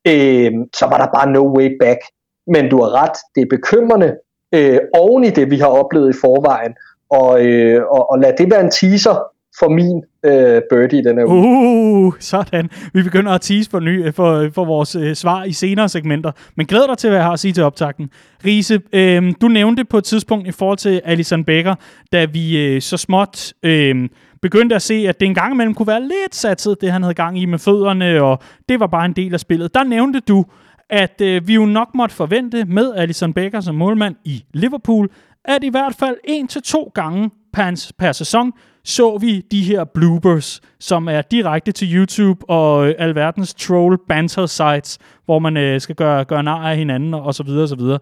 øh, 0.07 0.51
så 0.75 0.86
var 0.86 0.97
der 0.97 1.07
bare 1.15 1.31
no 1.31 1.57
way 1.57 1.69
back. 1.79 1.99
Men 2.47 2.69
du 2.69 2.81
har 2.81 2.91
ret, 3.01 3.17
det 3.36 3.41
er 3.41 3.55
bekymrende, 3.57 4.15
øh, 4.56 4.80
oven 4.93 5.24
i 5.24 5.30
det, 5.30 5.51
vi 5.51 5.58
har 5.58 5.68
oplevet 5.68 6.16
i 6.16 6.20
forvejen, 6.22 6.74
og, 7.10 7.45
øh, 7.45 7.84
og, 7.91 8.12
og 8.12 8.20
lad 8.20 8.34
det 8.38 8.51
være 8.51 8.62
en 8.62 8.72
teaser 8.72 9.24
for 9.60 9.70
min 9.70 10.03
øh, 10.26 10.62
birdie 10.70 11.03
den 11.03 11.18
her 11.18 11.26
uge. 11.26 12.06
Uh, 12.06 12.14
sådan. 12.20 12.70
Vi 12.93 13.03
begynder 13.03 13.32
at 13.32 13.41
tease 13.41 13.70
for, 13.70 13.80
ny, 13.80 14.08
øh, 14.08 14.14
for, 14.14 14.34
øh, 14.34 14.51
for 14.51 14.66
vores 14.66 14.95
øh, 14.95 15.16
svar 15.16 15.43
i 15.43 15.51
senere 15.51 15.89
segmenter. 15.89 16.32
Men 16.58 16.66
glæder 16.66 16.88
dig 16.88 16.97
til, 16.97 17.10
hvad 17.10 17.18
jeg 17.18 17.26
har 17.26 17.34
at 17.34 17.39
sige 17.39 17.53
til 17.53 17.64
optakten. 17.64 18.10
Riese, 18.45 18.82
øh, 18.93 19.34
du 19.41 19.47
nævnte 19.47 19.86
på 19.86 19.97
et 19.97 20.03
tidspunkt 20.03 20.47
i 20.47 20.51
forhold 20.51 20.78
til 20.78 21.01
Alison 21.06 21.43
Becker, 21.43 21.76
da 22.14 22.26
vi 22.26 22.66
øh, 22.66 22.82
så 22.82 22.97
småt 22.97 23.53
øh, 23.64 24.10
begyndte 24.41 24.76
at 24.76 24.82
se, 24.82 25.06
at 25.10 25.20
det 25.20 25.26
engang 25.26 25.53
imellem 25.53 25.74
kunne 25.74 25.88
være 25.88 26.01
lidt 26.01 26.36
satset, 26.36 26.82
det 26.82 26.91
han 26.91 27.03
havde 27.03 27.14
gang 27.14 27.39
i 27.39 27.45
med 27.45 27.60
fødderne, 27.60 28.22
og 28.22 28.39
det 28.70 28.80
var 28.80 28.88
bare 28.88 29.06
en 29.06 29.14
del 29.14 29.34
af 29.34 29.39
spillet. 29.39 29.74
Der 29.74 29.84
nævnte 29.84 30.20
du, 30.20 30.45
at 30.89 31.21
øh, 31.21 31.47
vi 31.47 31.53
jo 31.53 31.65
nok 31.65 31.95
måtte 31.95 32.15
forvente 32.15 32.65
med 32.65 32.93
Alison 32.95 33.33
Becker 33.33 33.61
som 33.61 33.75
målmand 33.75 34.15
i 34.25 34.43
Liverpool, 34.53 35.09
at 35.45 35.63
i 35.63 35.69
hvert 35.69 35.95
fald 35.95 36.17
en 36.23 36.47
til 36.47 36.61
to 36.61 36.91
gange 36.95 37.29
per, 37.53 37.91
per 37.97 38.11
sæson 38.11 38.53
så 38.86 39.17
vi 39.17 39.41
de 39.41 39.63
her 39.63 39.83
bloopers, 39.83 40.61
som 40.79 41.07
er 41.07 41.21
direkte 41.21 41.71
til 41.71 41.95
YouTube 41.95 42.49
og 42.49 42.88
øh, 42.88 42.95
alverdens 42.97 43.53
troll 43.53 43.97
banter 44.07 44.45
sites, 44.45 44.99
hvor 45.25 45.39
man 45.39 45.57
øh, 45.57 45.81
skal 45.81 45.95
gøre, 45.95 46.25
gøre 46.25 46.43
nar 46.43 46.69
af 46.69 46.77
hinanden 46.77 47.13
og 47.13 47.36
så 47.36 47.43
videre 47.43 47.63
og 47.63 47.69
så 47.69 47.75
videre. 47.75 47.99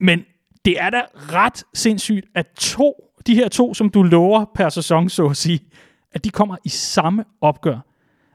Men 0.00 0.24
det 0.64 0.80
er 0.80 0.90
da 0.90 1.02
ret 1.14 1.64
sindssygt, 1.74 2.26
at 2.34 2.46
to, 2.56 2.94
de 3.26 3.34
her 3.34 3.48
to, 3.48 3.74
som 3.74 3.90
du 3.90 4.02
lover 4.02 4.44
per 4.54 4.68
sæson, 4.68 5.08
så 5.08 5.26
at 5.26 5.36
sige, 5.36 5.60
at 6.12 6.24
de 6.24 6.30
kommer 6.30 6.56
i 6.64 6.68
samme 6.68 7.24
opgør. 7.40 7.78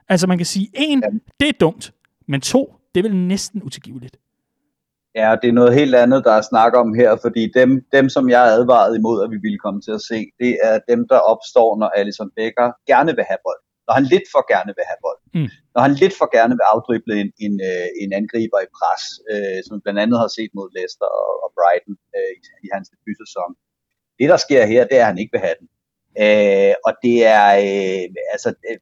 Altså 0.08 0.26
man 0.26 0.38
kan 0.38 0.46
sige, 0.46 0.68
en, 0.74 1.02
det 1.40 1.48
er 1.48 1.52
dumt, 1.60 1.92
men 2.28 2.40
to, 2.40 2.76
det 2.94 2.98
er 3.00 3.08
vel 3.08 3.16
næsten 3.16 3.62
utilgiveligt. 3.62 4.16
Ja, 5.14 5.36
det 5.42 5.48
er 5.48 5.58
noget 5.60 5.74
helt 5.80 5.94
andet, 5.94 6.24
der 6.24 6.32
er 6.32 6.48
snak 6.52 6.72
om 6.82 6.88
her, 7.00 7.10
fordi 7.24 7.42
dem, 7.60 7.70
dem 7.96 8.06
som 8.08 8.24
jeg 8.34 8.44
advarede 8.56 8.96
imod, 9.00 9.16
at 9.24 9.30
vi 9.34 9.38
ville 9.46 9.58
komme 9.64 9.80
til 9.86 9.92
at 9.98 10.02
se, 10.10 10.18
det 10.42 10.52
er 10.68 10.74
dem, 10.90 11.00
der 11.10 11.18
opstår, 11.32 11.70
når 11.80 11.88
Alison 11.98 12.30
Becker 12.36 12.68
gerne 12.90 13.12
vil 13.18 13.24
have 13.30 13.42
bold. 13.46 13.62
Når 13.86 13.94
han 13.98 14.06
lidt 14.14 14.26
for 14.34 14.42
gerne 14.54 14.72
vil 14.78 14.86
have 14.90 15.02
bold. 15.06 15.20
Mm. 15.36 15.50
Når 15.74 15.80
han 15.86 15.94
lidt 16.02 16.14
for 16.20 16.28
gerne 16.36 16.54
vil 16.58 16.66
afdrible 16.74 17.14
en, 17.22 17.30
en, 17.46 17.54
øh, 17.70 17.88
en 18.02 18.10
angriber 18.20 18.58
i 18.66 18.68
pres, 18.78 19.04
øh, 19.32 19.58
som 19.64 19.72
vi 19.76 19.80
blandt 19.84 20.00
andet 20.04 20.18
har 20.22 20.30
set 20.38 20.52
mod 20.58 20.68
Leicester 20.76 21.08
og, 21.20 21.30
og 21.44 21.48
Brighton 21.56 21.96
øh, 22.16 22.30
i, 22.36 22.40
i 22.66 22.68
hans 22.74 22.86
debutsæson. 22.92 23.50
Det, 24.18 24.26
der 24.32 24.38
sker 24.46 24.62
her, 24.72 24.82
det 24.88 24.96
er, 24.98 25.04
at 25.04 25.10
han 25.12 25.20
ikke 25.22 25.34
vil 25.34 25.46
have 25.46 25.58
den. 25.60 25.68
Øh, 26.24 26.74
og 26.86 26.92
det 27.04 27.16
er, 27.36 27.46
øh, 27.64 28.04
altså, 28.34 28.48
øh, 28.68 28.78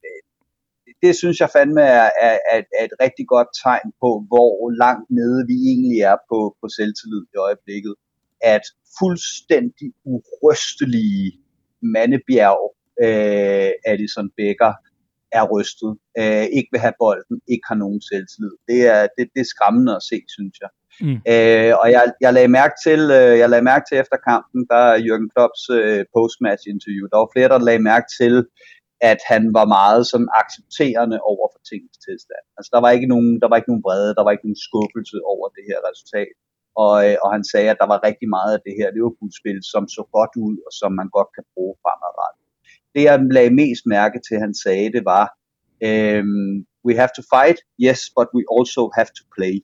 det 1.02 1.16
synes 1.16 1.40
jeg 1.40 1.50
fandme 1.56 1.82
er, 1.82 2.10
er, 2.20 2.38
er, 2.52 2.60
er 2.78 2.84
et 2.84 2.96
rigtig 3.04 3.26
godt 3.34 3.48
tegn 3.64 3.88
på, 4.02 4.10
hvor 4.30 4.70
langt 4.84 5.10
nede 5.10 5.40
vi 5.50 5.56
egentlig 5.70 6.00
er 6.00 6.16
på, 6.30 6.38
på 6.60 6.66
selvtillid 6.76 7.22
i 7.34 7.36
øjeblikket. 7.46 7.94
At 8.40 8.64
fuldstændig 8.98 9.88
urystelige 10.04 11.32
mandebjerg 11.82 12.62
øh, 13.04 13.70
Addison 13.90 14.30
Becker 14.36 14.72
er 15.32 15.44
rystet, 15.52 15.92
øh, 16.20 16.46
ikke 16.56 16.68
vil 16.72 16.80
have 16.86 17.00
bolden, 17.04 17.36
ikke 17.52 17.66
har 17.70 17.78
nogen 17.84 18.00
selvtillid. 18.10 18.54
Det 18.68 18.80
er, 18.94 19.02
det, 19.16 19.24
det 19.34 19.40
er 19.40 19.52
skræmmende 19.54 19.92
at 19.96 20.02
se, 20.10 20.18
synes 20.36 20.56
jeg. 20.64 20.70
Mm. 21.06 21.18
Øh, 21.32 21.72
og 21.82 21.86
jeg, 21.94 22.04
jeg 22.24 22.32
lagde 22.36 22.52
mærke 22.58 22.76
til, 22.86 23.00
øh, 23.18 23.34
jeg 23.42 23.48
lagde 23.50 23.68
mærke 23.72 23.84
til 23.88 23.98
efter 24.02 24.16
kampen, 24.30 24.60
der 24.72 24.84
Jürgen 25.06 25.28
Klopps 25.34 25.62
øh, 25.78 26.04
postmatch 26.14 26.64
interview, 26.74 27.04
der 27.10 27.18
var 27.22 27.30
flere, 27.34 27.48
der 27.48 27.66
lagde 27.68 27.82
mærke 27.92 28.08
til, 28.20 28.34
at 29.00 29.20
han 29.32 29.42
var 29.58 29.66
meget 29.78 30.02
sådan 30.10 30.30
accepterende 30.40 31.18
over 31.32 31.46
for 31.52 31.60
tingens 31.70 31.98
tilstand. 32.06 32.44
Altså 32.56 32.70
der 32.74 32.80
var 32.84 32.90
ikke 32.96 33.08
nogen, 33.14 33.30
der 33.42 33.48
var 33.48 33.56
ikke 33.56 33.70
nogen 33.72 33.86
vrede, 33.86 34.14
der 34.18 34.24
var 34.24 34.32
ikke 34.32 34.46
nogen 34.46 34.64
skuffelse 34.68 35.16
over 35.32 35.46
det 35.56 35.64
her 35.68 35.78
resultat. 35.88 36.32
Og, 36.84 36.94
øh, 37.06 37.16
og 37.24 37.28
han 37.36 37.44
sagde, 37.52 37.68
at 37.72 37.80
der 37.82 37.88
var 37.92 38.06
rigtig 38.08 38.28
meget 38.36 38.52
af 38.56 38.60
det 38.66 38.74
her 38.80 38.88
Liverpool-spil, 38.96 39.58
som 39.72 39.84
så 39.96 40.02
godt 40.16 40.34
ud, 40.46 40.56
og 40.66 40.72
som 40.80 40.90
man 41.00 41.08
godt 41.16 41.30
kan 41.36 41.44
bruge 41.54 41.74
fremadrettet. 41.82 42.44
Det 42.94 43.02
jeg 43.08 43.16
lagde 43.36 43.58
mest 43.62 43.84
mærke 43.96 44.18
til, 44.26 44.36
han 44.44 44.54
sagde, 44.64 44.92
det 44.96 45.04
var, 45.14 45.24
um, 45.90 46.52
we 46.86 46.92
have 47.00 47.12
to 47.18 47.22
fight, 47.34 47.58
yes, 47.86 48.00
but 48.16 48.28
we 48.36 48.42
also 48.56 48.82
have 48.96 49.10
to 49.18 49.24
play. 49.36 49.56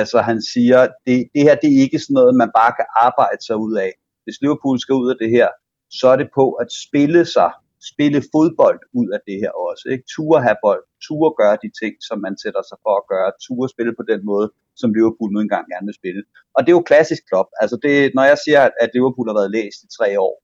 Altså 0.00 0.18
han 0.28 0.38
siger, 0.52 0.80
det, 1.06 1.16
det 1.34 1.42
her 1.46 1.54
det 1.62 1.70
er 1.72 1.80
ikke 1.86 1.98
sådan 1.98 2.18
noget, 2.20 2.40
man 2.42 2.50
bare 2.60 2.72
kan 2.78 2.88
arbejde 3.06 3.42
sig 3.46 3.56
ud 3.66 3.74
af. 3.86 3.92
Hvis 4.24 4.40
Liverpool 4.42 4.78
skal 4.80 4.94
ud 5.02 5.08
af 5.14 5.18
det 5.22 5.30
her, 5.36 5.48
så 5.90 6.06
er 6.08 6.16
det 6.16 6.28
på 6.34 6.46
at 6.62 6.68
spille 6.84 7.24
sig 7.36 7.50
spille 7.92 8.20
fodbold 8.32 8.80
ud 9.00 9.08
af 9.16 9.20
det 9.28 9.36
her 9.42 9.52
også. 9.68 9.84
Ikke? 9.92 10.04
Ture 10.12 10.40
have 10.46 10.58
bold, 10.64 10.82
ture 11.06 11.30
gøre 11.40 11.56
de 11.64 11.70
ting, 11.80 11.94
som 12.08 12.18
man 12.26 12.34
sætter 12.42 12.62
sig 12.70 12.78
for 12.84 12.94
at 13.00 13.04
gøre, 13.12 13.28
ture 13.44 13.68
spille 13.74 13.92
på 14.00 14.04
den 14.12 14.20
måde, 14.30 14.46
som 14.80 14.94
Liverpool 14.96 15.30
nu 15.32 15.40
engang 15.40 15.64
gerne 15.72 15.86
vil 15.88 16.00
spille. 16.00 16.22
Og 16.54 16.60
det 16.60 16.70
er 16.70 16.78
jo 16.78 16.90
klassisk 16.90 17.22
Klopp. 17.28 17.48
Altså 17.62 17.76
det, 17.84 17.94
når 18.16 18.24
jeg 18.30 18.38
siger, 18.44 18.62
at 18.82 18.90
Liverpool 18.96 19.28
har 19.30 19.38
været 19.40 19.54
læst 19.58 19.78
i 19.86 19.88
tre 19.98 20.08
år, 20.28 20.34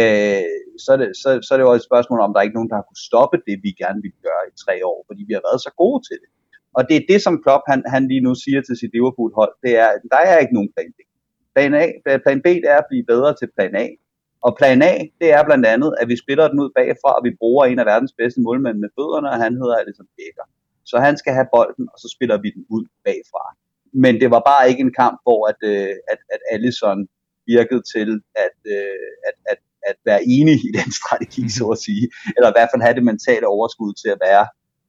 øh, 0.00 0.54
så, 0.84 0.88
er 0.94 0.98
det, 1.02 1.08
så, 1.22 1.28
så 1.44 1.50
er 1.52 1.58
det 1.58 1.66
jo 1.66 1.78
et 1.80 1.88
spørgsmål 1.90 2.20
om, 2.24 2.30
der 2.30 2.38
er 2.38 2.46
ikke 2.46 2.58
nogen, 2.58 2.72
der 2.72 2.78
har 2.78 2.86
kunnet 2.88 3.06
stoppe 3.08 3.36
det, 3.48 3.56
vi 3.66 3.70
gerne 3.82 4.00
vil 4.04 4.14
gøre 4.26 4.42
i 4.50 4.54
tre 4.64 4.74
år, 4.90 4.98
fordi 5.08 5.22
vi 5.28 5.34
har 5.36 5.44
været 5.48 5.60
så 5.66 5.72
gode 5.82 6.00
til 6.08 6.18
det. 6.22 6.30
Og 6.76 6.82
det 6.88 6.96
er 6.96 7.04
det, 7.12 7.20
som 7.26 7.34
Klopp 7.44 7.64
han, 7.72 7.80
han 7.94 8.02
lige 8.12 8.24
nu 8.26 8.32
siger 8.44 8.60
til 8.62 8.76
sit 8.80 8.92
Liverpool-hold, 8.96 9.54
det 9.64 9.72
er, 9.82 9.88
at 9.94 10.00
der 10.14 10.22
er 10.30 10.38
ikke 10.42 10.56
nogen 10.58 10.72
plan 10.74 10.92
B. 10.96 10.98
Plan, 11.54 11.72
A, 11.82 11.84
plan 12.24 12.40
B 12.44 12.46
det 12.62 12.70
er 12.74 12.80
at 12.84 12.88
blive 12.90 13.04
bedre 13.12 13.30
til 13.40 13.48
plan 13.56 13.74
A. 13.84 13.86
Og 14.46 14.56
plan 14.58 14.82
A, 14.82 14.94
det 15.20 15.28
er 15.36 15.42
blandt 15.48 15.66
andet, 15.74 15.90
at 16.00 16.08
vi 16.08 16.16
spiller 16.24 16.48
den 16.48 16.58
ud 16.64 16.70
bagfra, 16.78 17.10
og 17.18 17.24
vi 17.24 17.32
bruger 17.40 17.64
en 17.64 17.78
af 17.78 17.86
verdens 17.86 18.14
bedste 18.20 18.40
målmænd 18.40 18.78
med 18.78 18.90
fødderne, 18.96 19.28
og 19.32 19.38
han 19.44 19.52
hedder 19.60 19.76
Alisson 19.76 20.08
Becker. 20.16 20.46
Så 20.90 20.96
han 21.06 21.14
skal 21.20 21.32
have 21.38 21.48
bolden, 21.54 21.86
og 21.92 21.98
så 22.02 22.08
spiller 22.16 22.36
vi 22.44 22.48
den 22.56 22.64
ud 22.76 22.84
bagfra. 23.04 23.44
Men 24.04 24.12
det 24.20 24.28
var 24.34 24.42
bare 24.50 24.68
ikke 24.70 24.84
en 24.88 24.94
kamp, 25.02 25.16
hvor 25.26 25.40
at, 25.50 25.60
øh, 25.72 25.94
at, 26.12 26.20
at 26.34 26.40
Alisson 26.54 26.98
virkede 27.52 27.82
til 27.94 28.08
at, 28.46 28.56
øh, 28.76 29.08
at, 29.28 29.36
at, 29.52 29.60
at 29.90 29.96
være 30.10 30.22
enig 30.36 30.56
i 30.68 30.70
den 30.78 30.90
strategi, 31.00 31.44
så 31.58 31.64
at 31.74 31.82
sige. 31.86 32.04
Eller 32.36 32.48
i 32.50 32.56
hvert 32.56 32.70
fald 32.72 32.86
have 32.86 32.98
det 32.98 33.08
mentale 33.12 33.46
overskud 33.56 33.92
til 34.02 34.10
at 34.14 34.20
være 34.28 34.44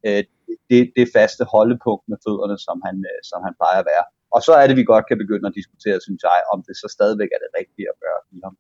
øh, 0.07 0.23
det, 0.71 0.81
det 0.97 1.05
faste 1.17 1.43
holdepunkt 1.53 2.05
med 2.11 2.17
fødderne, 2.25 2.57
som 2.67 2.77
han, 2.87 2.95
øh, 3.11 3.19
som 3.29 3.39
han 3.45 3.53
plejer 3.59 3.79
at 3.83 3.89
være. 3.93 4.05
Og 4.35 4.39
så 4.47 4.51
er 4.61 4.65
det, 4.67 4.75
vi 4.81 4.91
godt 4.93 5.05
kan 5.09 5.21
begynde 5.23 5.47
at 5.49 5.57
diskutere, 5.59 5.97
synes 6.05 6.21
jeg, 6.29 6.39
om 6.53 6.59
det 6.67 6.75
så 6.81 6.87
stadigvæk 6.97 7.31
er 7.35 7.41
det 7.43 7.51
rigtige 7.59 7.87
at 7.93 7.97
gøre 8.05 8.21
i 8.35 8.39
ham. 8.45 8.55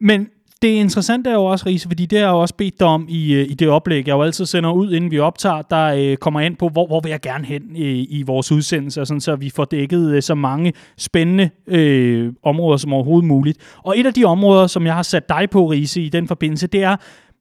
Men 0.00 0.28
det 0.62 0.68
interessante 0.68 1.30
er 1.30 1.34
jo 1.34 1.44
også, 1.44 1.66
Riese, 1.66 1.88
fordi 1.88 2.06
det 2.06 2.18
har 2.18 2.26
jeg 2.26 2.34
også 2.34 2.54
bedt 2.54 2.80
dig 2.80 2.86
om 2.86 3.06
i, 3.08 3.34
øh, 3.34 3.50
i 3.50 3.54
det 3.54 3.68
oplæg, 3.68 4.08
jeg 4.08 4.14
jo 4.14 4.22
altid 4.22 4.46
sender 4.46 4.72
ud, 4.72 4.92
inden 4.92 5.10
vi 5.10 5.18
optager, 5.18 5.62
der 5.62 5.84
øh, 5.84 6.16
kommer 6.16 6.40
ind 6.40 6.56
på, 6.56 6.68
hvor, 6.68 6.86
hvor 6.86 7.00
vil 7.00 7.10
jeg 7.10 7.20
gerne 7.20 7.44
hen 7.44 7.62
i, 7.76 8.04
i 8.04 8.22
vores 8.22 8.52
udsendelse, 8.52 9.06
sådan, 9.06 9.20
så 9.20 9.36
vi 9.36 9.50
får 9.50 9.64
dækket 9.64 10.10
øh, 10.10 10.22
så 10.22 10.34
mange 10.34 10.72
spændende 10.98 11.50
øh, 11.66 12.32
områder 12.42 12.76
som 12.76 12.92
overhovedet 12.92 13.28
muligt. 13.28 13.58
Og 13.78 13.98
et 13.98 14.06
af 14.06 14.14
de 14.14 14.24
områder, 14.24 14.66
som 14.66 14.86
jeg 14.86 14.94
har 14.94 15.02
sat 15.02 15.28
dig 15.28 15.50
på, 15.50 15.66
Riese, 15.66 16.02
i 16.02 16.08
den 16.08 16.28
forbindelse, 16.28 16.66
det 16.66 16.82
er, 16.82 16.96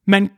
man 0.07 0.30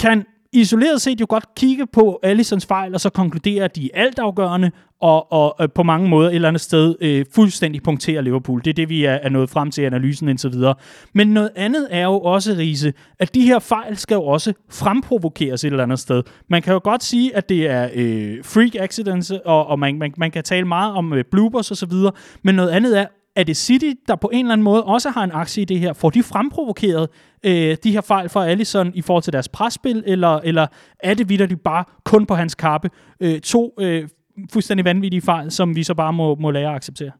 kan 0.00 0.24
isoleret 0.54 1.00
set 1.00 1.20
jo 1.20 1.26
godt 1.28 1.54
kigge 1.56 1.86
på 1.86 2.20
Allisons 2.22 2.66
fejl, 2.66 2.94
og 2.94 3.00
så 3.00 3.10
konkludere, 3.10 3.64
at 3.64 3.76
de 3.76 3.90
er 3.94 4.02
altafgørende, 4.02 4.70
og, 5.00 5.32
og 5.32 5.60
og 5.60 5.72
på 5.72 5.82
mange 5.82 6.08
måder 6.08 6.28
et 6.28 6.34
eller 6.34 6.48
andet 6.48 6.60
sted 6.60 6.94
øh, 7.00 7.24
fuldstændig 7.34 7.82
punkterer 7.82 8.20
Liverpool. 8.20 8.60
Det 8.64 8.70
er 8.70 8.74
det, 8.74 8.88
vi 8.88 9.04
er, 9.04 9.12
er 9.12 9.28
nået 9.28 9.50
frem 9.50 9.70
til 9.70 9.82
i 9.82 9.84
analysen 9.84 10.28
indtil 10.28 10.52
videre. 10.52 10.74
Men 11.12 11.28
noget 11.28 11.50
andet 11.56 11.88
er 11.90 12.04
jo 12.04 12.20
også, 12.20 12.52
Riese, 12.58 12.92
at 13.18 13.34
de 13.34 13.42
her 13.42 13.58
fejl 13.58 13.96
skal 13.96 14.14
jo 14.14 14.22
også 14.22 14.52
fremprovokeres 14.70 15.64
et 15.64 15.70
eller 15.70 15.82
andet 15.82 15.98
sted. 15.98 16.22
Man 16.48 16.62
kan 16.62 16.72
jo 16.72 16.80
godt 16.84 17.04
sige, 17.04 17.36
at 17.36 17.48
det 17.48 17.70
er 17.70 17.88
øh, 17.94 18.44
freak 18.44 18.74
accidents, 18.74 19.32
og, 19.44 19.66
og 19.66 19.78
man, 19.78 19.98
man, 19.98 20.14
man 20.16 20.30
kan 20.30 20.44
tale 20.44 20.66
meget 20.66 20.92
om 20.94 21.12
øh, 21.12 21.24
bloopers 21.30 21.70
osv., 21.70 21.92
men 22.42 22.54
noget 22.54 22.70
andet 22.70 22.98
er, 22.98 23.06
er 23.36 23.44
det 23.44 23.56
City, 23.56 23.92
der 24.08 24.16
på 24.16 24.30
en 24.32 24.38
eller 24.38 24.52
anden 24.52 24.64
måde 24.64 24.84
også 24.84 25.10
har 25.10 25.24
en 25.24 25.32
aktie 25.32 25.62
i 25.62 25.64
det 25.64 25.78
her? 25.78 25.92
Får 25.92 26.10
de 26.10 26.22
fremprovokeret 26.22 27.08
øh, 27.44 27.76
de 27.84 27.92
her 27.92 28.00
fejl 28.00 28.28
fra 28.28 28.46
Allison 28.46 28.92
i 28.94 29.02
forhold 29.02 29.22
til 29.22 29.32
deres 29.32 29.48
presspil, 29.48 30.04
eller, 30.06 30.36
eller 30.36 30.66
er 31.00 31.14
det 31.14 31.28
vidderligt 31.28 31.62
bare 31.62 31.84
kun 32.04 32.26
på 32.26 32.34
hans 32.34 32.54
kappe? 32.54 32.90
Øh, 33.20 33.40
to 33.40 33.74
øh, 33.80 34.08
fuldstændig 34.52 34.84
vanvittige 34.84 35.22
fejl, 35.22 35.50
som 35.50 35.76
vi 35.76 35.82
så 35.82 35.94
bare 35.94 36.12
må, 36.12 36.34
må 36.34 36.50
lære 36.50 36.70
at 36.70 36.76
acceptere. 36.76 37.12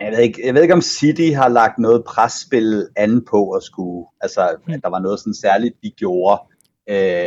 Jeg 0.00 0.12
ved, 0.12 0.18
ikke, 0.18 0.46
jeg 0.46 0.54
ved 0.54 0.62
ikke, 0.62 0.74
om 0.74 0.80
City 0.80 1.30
har 1.34 1.48
lagt 1.48 1.78
noget 1.78 2.04
presspil 2.04 2.88
an 2.96 3.24
på 3.30 3.50
at 3.50 3.62
skulle, 3.62 4.06
altså 4.20 4.56
mm. 4.66 4.72
at 4.72 4.80
der 4.82 4.88
var 4.88 4.98
noget 4.98 5.20
sådan 5.20 5.34
særligt, 5.34 5.74
de 5.82 5.90
gjorde, 5.90 6.42
øh, 6.88 7.26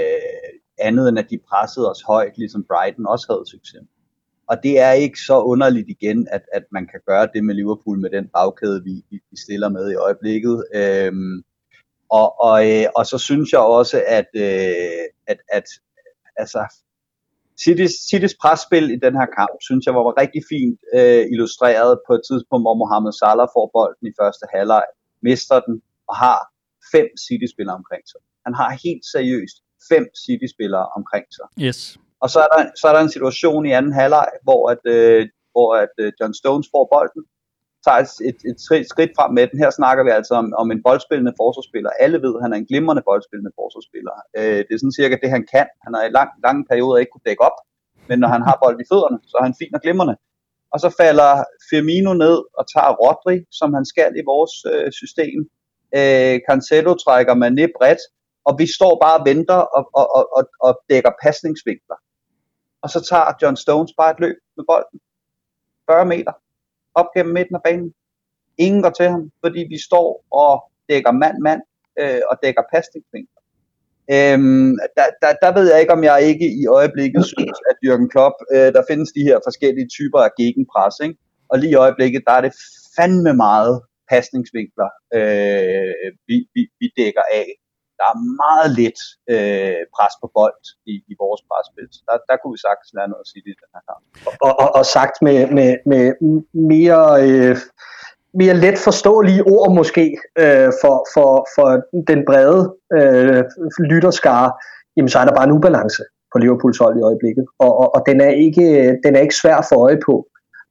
andet 0.80 1.09
end 1.09 1.19
at 1.19 1.30
de 1.30 1.39
pressede 1.49 1.91
os 1.91 2.01
højt, 2.01 2.38
ligesom 2.38 2.65
Brighton 2.69 3.05
også 3.07 3.25
havde 3.30 3.49
succes. 3.49 3.82
Og 4.50 4.56
det 4.64 4.80
er 4.80 4.91
ikke 4.91 5.20
så 5.20 5.41
underligt 5.41 5.89
igen, 5.89 6.28
at, 6.32 6.41
at 6.54 6.64
man 6.72 6.88
kan 6.91 7.00
gøre 7.06 7.28
det 7.34 7.43
med 7.43 7.56
Liverpool 7.56 8.00
med 8.00 8.10
den 8.10 8.28
bagkæde, 8.28 8.84
vi, 8.84 8.93
vi 9.10 9.38
stiller 9.45 9.70
med 9.70 9.91
i 9.91 9.95
øjeblikket. 9.95 10.66
Øhm, 10.76 11.43
og, 12.10 12.28
og, 12.41 12.58
øh, 12.72 12.86
og 12.95 13.06
så 13.06 13.18
synes 13.18 13.52
jeg 13.52 13.60
også, 13.60 14.04
at, 14.08 14.30
øh, 14.36 15.04
at, 15.28 15.39
at 15.58 15.68
altså, 16.38 16.62
Citys, 17.64 17.93
Citys 18.10 18.36
presspil 18.41 18.86
i 18.95 19.00
den 19.06 19.14
her 19.20 19.28
kamp, 19.39 19.56
synes 19.62 19.86
jeg 19.86 19.93
var 19.95 20.22
rigtig 20.22 20.41
fint 20.54 20.80
øh, 20.97 21.24
illustreret 21.34 22.00
på 22.08 22.14
et 22.14 22.22
tidspunkt, 22.30 22.64
hvor 22.64 22.76
Mohamed 22.82 23.14
Salah 23.20 23.47
får 23.56 23.66
bolden 23.76 24.06
i 24.08 24.14
første 24.22 24.45
halvleg, 24.54 24.86
mister 25.22 25.60
den 25.60 25.82
og 26.10 26.16
har 26.16 26.39
fem 26.93 27.08
City-spillere 27.26 27.76
omkring 27.82 28.04
sig. 28.12 28.22
Han 28.45 28.54
har 28.60 28.70
helt 28.86 29.06
seriøst 29.14 29.58
fem 29.91 30.06
City-spillere 30.26 30.88
omkring 30.97 31.26
sig. 31.38 31.47
Yes. 31.68 31.80
Og 32.24 32.30
så 32.34 32.39
er 32.45 32.49
der, 32.53 32.61
så 32.80 32.88
er 32.88 32.93
der 32.93 33.01
en 33.01 33.15
situation 33.15 33.65
i 33.65 33.72
anden 33.72 33.93
halvleg, 33.93 34.30
hvor, 34.43 34.61
at, 34.74 34.84
øh, 34.95 35.28
hvor 35.53 35.70
at, 35.84 35.93
øh, 36.03 36.11
John 36.20 36.34
Stones 36.34 36.67
får 36.74 36.86
bolden, 36.93 37.24
tager 37.86 37.99
et, 38.03 38.11
et, 38.30 38.39
et 38.51 38.88
skridt, 38.93 39.11
frem 39.17 39.32
med 39.38 39.45
den. 39.49 39.57
Her 39.63 39.72
snakker 39.80 40.03
vi 40.07 40.11
altså 40.20 40.34
om, 40.41 40.47
om 40.61 40.67
en 40.72 40.84
boldspillende 40.88 41.34
forsvarsspiller. 41.41 41.91
Alle 42.03 42.17
ved, 42.26 42.34
at 42.38 42.43
han 42.45 42.53
er 42.53 42.59
en 42.59 42.70
glimrende 42.72 43.03
boldspillende 43.09 43.53
forsvarsspiller. 43.59 44.15
Øh, 44.38 44.59
det 44.65 44.72
er 44.74 44.82
sådan 44.82 44.99
cirka 44.99 45.15
det, 45.24 45.30
han 45.38 45.45
kan. 45.53 45.67
Han 45.86 45.91
har 45.95 46.03
i 46.03 46.15
lang, 46.20 46.30
lange 46.45 46.63
perioder 46.70 46.97
ikke 46.97 47.13
kunne 47.13 47.28
dække 47.30 47.43
op, 47.49 47.57
men 48.09 48.17
når 48.20 48.30
han 48.36 48.43
har 48.47 48.55
bolden 48.63 48.82
i 48.84 48.89
fødderne, 48.91 49.20
så 49.30 49.36
er 49.39 49.43
han 49.47 49.59
fin 49.61 49.76
og 49.78 49.82
glimrende. 49.86 50.15
Og 50.74 50.80
så 50.84 50.89
falder 51.01 51.32
Firmino 51.70 52.13
ned 52.24 52.38
og 52.59 52.63
tager 52.74 52.91
Rodri, 53.01 53.38
som 53.59 53.70
han 53.78 53.86
skal 53.91 54.11
i 54.22 54.24
vores 54.32 54.53
øh, 54.72 54.91
system. 55.01 55.39
Øh, 55.97 56.36
Cancelo 56.47 56.93
trækker 57.03 57.36
Mané 57.43 57.65
bredt, 57.78 58.01
og 58.47 58.53
vi 58.61 58.67
står 58.78 58.93
bare 59.03 59.17
og 59.20 59.26
venter 59.30 59.61
og, 59.78 59.84
og, 59.99 60.05
og, 60.17 60.24
og, 60.38 60.43
og 60.67 60.72
dækker 60.89 61.11
pasningsvinkler 61.24 61.97
og 62.82 62.89
så 62.89 62.99
tager 63.09 63.38
John 63.41 63.55
Stones 63.55 63.93
bare 63.97 64.11
et 64.11 64.19
løb 64.19 64.38
med 64.57 64.65
bolden. 64.67 64.99
40 65.91 66.05
meter 66.05 66.34
op 66.95 67.09
gennem 67.15 67.34
midten 67.34 67.55
af 67.55 67.63
banen. 67.63 67.93
Ingen 68.57 68.82
går 68.82 68.89
til 68.89 69.07
ham, 69.09 69.32
fordi 69.43 69.61
vi 69.69 69.77
står 69.88 70.25
og 70.32 70.71
dækker 70.89 71.11
mand-mand 71.11 71.61
øh, 71.99 72.21
og 72.30 72.36
dækker 72.43 72.63
pasningsvinkler. 72.73 73.41
Øhm, 74.15 74.71
der, 74.97 75.07
der, 75.21 75.32
der 75.43 75.51
ved 75.57 75.65
jeg 75.71 75.80
ikke, 75.82 75.93
om 75.93 76.03
jeg 76.03 76.17
ikke 76.32 76.47
i 76.61 76.65
øjeblikket 76.67 77.25
synes, 77.34 77.57
at 77.69 77.77
Jürgen 77.86 78.07
Klopp, 78.13 78.36
øh, 78.53 78.69
der 78.75 78.84
findes 78.89 79.11
de 79.11 79.23
her 79.30 79.39
forskellige 79.47 79.88
typer 79.97 80.19
af 80.19 80.32
gegenpres, 80.38 80.95
ikke? 81.03 81.17
og 81.49 81.59
lige 81.59 81.71
i 81.71 81.82
øjeblikket, 81.86 82.21
der 82.27 82.34
er 82.34 82.41
det 82.41 82.53
fandme 82.95 83.34
meget 83.34 83.82
pasningsvinkler, 84.09 84.89
øh, 85.17 86.11
vi, 86.27 86.36
vi, 86.55 86.61
vi 86.80 86.88
dækker 86.97 87.25
af 87.39 87.47
der 88.00 88.08
er 88.14 88.18
meget 88.43 88.70
lidt 88.82 89.00
øh, 89.34 89.82
pres 89.95 90.14
på 90.22 90.28
bold 90.38 90.64
i, 90.91 90.93
i 91.12 91.14
vores 91.24 91.41
presspil. 91.50 91.88
Så 91.95 92.02
der, 92.08 92.16
der 92.30 92.36
kunne 92.38 92.54
vi 92.56 92.62
sagtens 92.68 92.89
lære 92.95 93.12
noget 93.12 93.26
at 93.26 93.30
sige 93.32 93.43
i 93.54 93.60
den 93.64 93.72
her 93.76 93.84
kamp. 93.89 94.02
Og, 94.45 94.54
og, 94.64 94.70
og 94.80 94.84
sagt 94.95 95.16
med, 95.28 95.39
med, 95.58 95.70
med 95.91 96.04
mere, 96.74 97.04
øh, 97.26 97.56
mere 98.41 98.56
let 98.64 98.78
forståelige 98.88 99.43
ord 99.56 99.70
måske 99.80 100.06
øh, 100.43 100.70
for, 100.82 100.95
for, 101.14 101.32
for 101.56 101.68
den 102.12 102.20
brede 102.30 102.62
øh, 102.97 103.43
lytterskare, 103.91 104.50
jamen 104.95 105.10
så 105.10 105.18
er 105.20 105.26
der 105.26 105.38
bare 105.38 105.47
en 105.50 105.58
ubalance 105.58 106.04
på 106.32 106.36
Liverpools 106.41 106.80
hold 106.84 106.95
i 107.00 107.08
øjeblikket. 107.10 107.45
Og, 107.66 107.72
og, 107.82 107.88
og 107.95 108.02
den, 108.10 108.18
er 108.28 108.34
ikke, 108.45 108.66
den 109.04 109.12
er 109.16 109.22
ikke 109.26 109.41
svær 109.41 109.60
for 109.70 109.78
øje 109.86 110.00
på. 110.08 110.16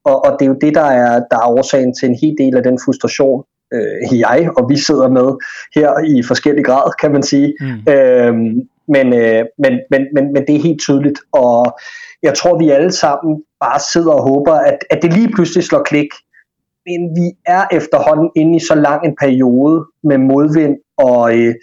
Og, 0.09 0.17
og 0.25 0.31
det 0.37 0.43
er 0.45 0.51
jo 0.53 0.59
det, 0.65 0.73
der 0.75 0.89
er, 1.03 1.11
der 1.31 1.37
er 1.37 1.51
årsagen 1.57 1.93
til 1.95 2.09
en 2.09 2.19
hel 2.21 2.35
del 2.41 2.57
af 2.57 2.63
den 2.63 2.77
frustration, 2.85 3.43
øh, 3.73 4.19
jeg 4.19 4.49
og 4.57 4.69
vi 4.69 4.77
sidder 4.77 5.09
med 5.09 5.29
her 5.75 5.89
i 5.99 6.23
forskellig 6.23 6.65
grad, 6.65 6.91
kan 7.01 7.11
man 7.11 7.23
sige. 7.23 7.53
Mm. 7.61 7.93
Øhm, 7.93 8.69
men, 8.87 9.13
øh, 9.13 9.45
men, 9.57 9.73
men, 9.91 10.01
men, 10.13 10.33
men 10.33 10.47
det 10.47 10.55
er 10.55 10.61
helt 10.61 10.79
tydeligt, 10.79 11.19
og 11.31 11.79
jeg 12.23 12.33
tror, 12.33 12.57
vi 12.57 12.69
alle 12.69 12.91
sammen 12.91 13.43
bare 13.59 13.79
sidder 13.93 14.11
og 14.11 14.23
håber, 14.23 14.53
at, 14.53 14.77
at 14.89 15.01
det 15.01 15.13
lige 15.13 15.31
pludselig 15.35 15.63
slår 15.63 15.83
klik. 15.83 16.07
Men 16.85 17.01
vi 17.15 17.31
er 17.45 17.63
efterhånden 17.71 18.29
inde 18.35 18.55
i 18.55 18.59
så 18.59 18.75
lang 18.75 19.05
en 19.05 19.15
periode 19.21 19.85
med 20.03 20.17
modvind 20.17 20.77
og 20.97 21.37
øh, 21.37 21.55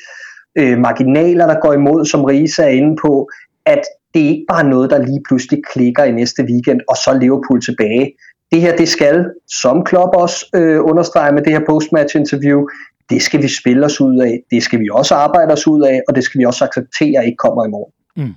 øh, 0.59 0.79
marginaler, 0.79 1.47
der 1.47 1.61
går 1.61 1.73
imod, 1.73 2.05
som 2.05 2.25
Risa 2.25 2.63
er 2.63 2.69
inde 2.69 2.97
på, 3.03 3.29
at 3.67 3.83
det 4.15 4.25
er 4.25 4.29
ikke 4.29 4.45
bare 4.49 4.69
noget, 4.69 4.91
der 4.91 5.07
lige 5.07 5.23
pludselig 5.29 5.63
klikker 5.73 6.05
i 6.05 6.13
næste 6.13 6.43
weekend, 6.43 6.81
og 6.89 6.97
så 6.97 7.19
Liverpool 7.21 7.61
tilbage 7.61 8.13
det 8.53 8.61
her, 8.61 8.77
det 8.77 8.89
skal, 8.89 9.31
som 9.49 9.85
Klopp 9.85 10.17
også 10.17 10.47
øh, 10.55 10.85
understreger 10.85 11.33
med 11.33 11.43
det 11.43 11.53
her 11.53 11.61
postmatch 11.69 12.17
interview, 12.17 12.67
det 13.11 13.23
skal 13.23 13.43
vi 13.43 13.49
spille 13.49 13.87
os 13.87 14.01
ud 14.01 14.19
af, 14.21 14.43
det 14.51 14.63
skal 14.63 14.81
vi 14.81 14.89
også 14.93 15.15
arbejde 15.15 15.53
os 15.53 15.67
ud 15.67 15.83
af, 15.83 16.01
og 16.09 16.15
det 16.15 16.25
skal 16.25 16.39
vi 16.39 16.45
også 16.45 16.65
acceptere 16.65 17.27
ikke 17.27 17.37
kommer 17.37 17.65
i 17.65 17.69
morgen. 17.69 17.93
Mm. 18.17 18.35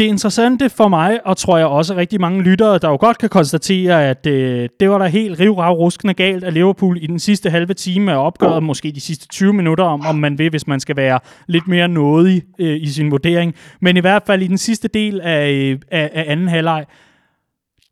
Det 0.00 0.06
interessante 0.06 0.70
for 0.70 0.88
mig, 0.88 1.26
og 1.26 1.36
tror 1.36 1.58
jeg 1.58 1.66
også 1.66 1.96
rigtig 1.96 2.20
mange 2.20 2.42
lyttere, 2.42 2.78
der 2.78 2.88
jo 2.88 2.96
godt 3.00 3.18
kan 3.18 3.28
konstatere, 3.28 4.08
at 4.08 4.26
øh, 4.26 4.68
det 4.80 4.90
var 4.90 4.98
da 4.98 5.06
helt 5.06 5.40
rivrav 5.40 5.74
ruskende 5.74 6.14
galt, 6.14 6.44
at 6.44 6.52
Liverpool 6.52 6.98
i 7.02 7.06
den 7.06 7.18
sidste 7.18 7.50
halve 7.50 7.74
time 7.74 8.12
er 8.12 8.16
opgøret, 8.16 8.62
måske 8.62 8.92
de 8.92 9.00
sidste 9.00 9.28
20 9.28 9.52
minutter, 9.52 9.84
om, 9.84 10.06
om 10.06 10.14
man 10.14 10.38
vil, 10.38 10.50
hvis 10.50 10.66
man 10.66 10.80
skal 10.80 10.96
være 10.96 11.20
lidt 11.46 11.68
mere 11.68 11.88
nådig 11.88 12.42
øh, 12.58 12.82
i 12.82 12.86
sin 12.86 13.10
vurdering. 13.10 13.54
Men 13.80 13.96
i 13.96 14.00
hvert 14.00 14.22
fald 14.26 14.42
i 14.42 14.46
den 14.46 14.58
sidste 14.58 14.88
del 14.88 15.20
af, 15.20 15.50
øh, 15.50 15.78
af, 15.90 16.10
af 16.14 16.24
anden 16.26 16.48
halvleg, 16.48 16.84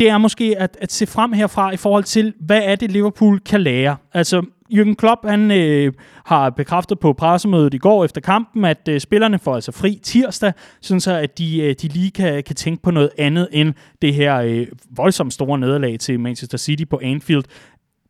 det 0.01 0.09
er 0.09 0.19
måske 0.19 0.55
at, 0.59 0.77
at 0.81 0.93
se 0.93 1.07
frem 1.07 1.33
herfra 1.33 1.71
i 1.71 1.77
forhold 1.77 2.05
til, 2.05 2.35
hvad 2.41 2.61
er 2.65 2.77
det, 2.77 2.93
Liverpool 2.93 3.41
kan 3.41 3.61
lære? 3.61 3.97
Altså, 4.15 4.43
Jürgen 4.73 4.95
Klopp 4.95 5.27
han, 5.27 5.51
øh, 5.51 5.93
har 6.25 6.51
bekræftet 6.51 6.99
på 6.99 7.13
pressemødet 7.13 7.75
i 7.75 7.79
går 7.79 8.05
efter 8.05 8.21
kampen, 8.21 8.65
at 8.65 8.89
øh, 8.89 9.01
spillerne 9.01 9.39
får 9.39 9.55
altså 9.55 9.73
fri 9.73 10.01
tirsdag, 10.03 10.53
sådan 10.81 11.01
så 11.01 11.15
at 11.15 11.39
de, 11.39 11.63
øh, 11.63 11.75
de 11.83 11.89
lige 11.89 12.11
kan, 12.11 12.43
kan 12.43 12.57
tænke 12.57 12.83
på 12.83 12.91
noget 12.91 13.11
andet 13.19 13.49
end 13.53 13.75
det 14.03 14.15
her 14.15 14.37
øh, 14.37 14.67
voldsomt 14.91 15.33
store 15.33 15.59
nederlag 15.59 15.99
til 16.01 16.21
Manchester 16.21 16.59
City 16.59 16.85
på 16.91 17.01
Anfield 17.03 17.45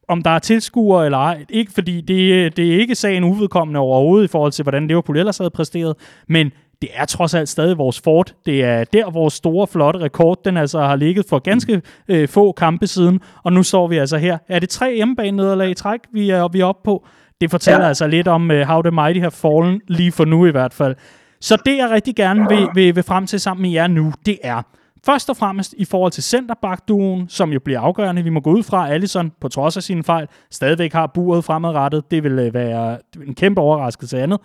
om 0.09 0.23
der 0.23 0.31
er 0.31 0.39
tilskuere 0.39 1.05
eller 1.05 1.19
ej. 1.19 1.45
Ikke 1.51 1.73
fordi 1.73 2.01
det, 2.01 2.33
øh, 2.33 2.53
det 2.57 2.75
er 2.75 2.81
ikke 2.81 2.95
sagen 2.95 3.25
uvedkommende 3.25 3.81
overhovedet 3.81 4.29
i 4.29 4.31
forhold 4.31 4.53
til, 4.53 4.63
hvordan 4.63 4.87
Liverpool 4.87 5.19
ellers 5.19 5.39
havde 5.39 5.51
præsteret, 5.51 5.97
men 6.29 6.53
det 6.83 6.91
er 6.95 7.05
trods 7.05 7.35
alt 7.35 7.49
stadig 7.49 7.79
vores 7.79 8.01
fort. 8.01 8.35
Det 8.47 8.65
er 8.65 8.85
der, 8.85 9.11
vores 9.11 9.35
store, 9.35 9.67
flotte 9.67 10.01
rekord, 10.01 10.39
den 10.45 10.57
altså 10.57 10.81
har 10.81 10.97
ligget 10.97 11.27
for 11.29 11.39
ganske 11.39 11.83
øh, 12.09 12.29
få 12.29 12.53
kampe 12.53 12.87
siden, 12.87 13.21
og 13.43 13.53
nu 13.53 13.63
står 13.63 13.87
vi 13.89 13.97
altså 13.97 14.19
her. 14.19 14.39
Er 14.49 14.59
det 14.59 14.69
tre 14.69 14.95
hjemmebane 14.95 15.37
nederlag 15.37 15.71
i 15.71 15.75
træk, 15.75 16.01
vi 16.13 16.31
er, 16.31 16.49
vi 16.49 16.61
er 16.61 16.65
oppe 16.65 16.83
på? 16.85 17.07
Det 17.41 17.51
fortæller 17.51 17.83
ja. 17.83 17.89
altså 17.89 18.07
lidt 18.07 18.29
om, 18.29 18.51
uh, 18.51 18.57
how 18.57 18.83
the 18.83 18.91
mighty 18.91 19.21
have 19.21 19.31
fallen, 19.31 19.81
lige 19.89 20.13
for 20.13 20.25
nu 20.25 20.47
i 20.47 20.51
hvert 20.51 20.75
fald. 20.75 20.97
Så 21.41 21.57
det, 21.67 21.77
jeg 21.77 21.91
rigtig 21.91 22.17
gerne 22.17 22.49
vil, 22.49 22.69
vil, 22.75 22.97
vil 22.97 23.03
frem 23.03 23.27
til 23.27 23.41
sammen 23.41 23.63
med 23.63 23.71
jer 23.71 23.87
nu, 23.87 24.13
det 24.27 24.39
er, 24.43 24.63
Først 25.07 25.31
og 25.31 25.37
fremmest 25.37 25.75
i 25.79 25.85
forhold 25.85 26.13
til 26.13 26.23
centerback-duen, 26.23 27.29
som 27.29 27.53
jo 27.53 27.61
bliver 27.61 27.81
afgørende. 27.81 28.23
Vi 28.23 28.31
må 28.31 28.41
gå 28.41 28.51
ud 28.51 28.63
fra, 28.63 28.87
at 28.87 28.95
Allison, 28.95 29.33
på 29.41 29.49
trods 29.49 29.77
af 29.77 29.83
sine 29.83 30.05
fejl, 30.05 30.27
stadigvæk 30.51 30.93
har 30.93 31.07
buret 31.07 31.45
fremadrettet. 31.45 32.11
Det 32.11 32.25
vil 32.25 32.39
øh, 32.39 32.55
være 32.55 32.99
en 33.27 33.35
kæmpe 33.35 33.61
overraskelse 33.61 34.23
andet. 34.23 34.41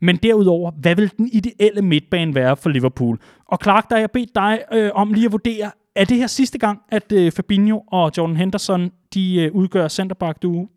Men 0.00 0.16
derudover, 0.16 0.70
hvad 0.70 0.94
vil 0.94 1.10
den 1.16 1.28
ideelle 1.32 1.82
midtbane 1.82 2.34
være 2.34 2.56
for 2.56 2.70
Liverpool? 2.70 3.18
Og 3.48 3.58
Clark, 3.62 3.90
der 3.90 3.98
jeg 3.98 4.10
bedt 4.10 4.34
dig 4.34 4.58
øh, 4.72 4.90
om 4.94 5.12
lige 5.12 5.26
at 5.26 5.32
vurdere, 5.32 5.70
er 5.96 6.04
det 6.04 6.16
her 6.16 6.26
sidste 6.26 6.58
gang, 6.58 6.78
at 6.88 7.12
øh, 7.12 7.32
Fabinho 7.32 7.80
og 7.92 8.12
Jordan 8.18 8.36
Henderson 8.36 8.90
de 9.14 9.42
øh, 9.42 9.54
udgør 9.54 9.88
centerback-duo? 9.88 10.68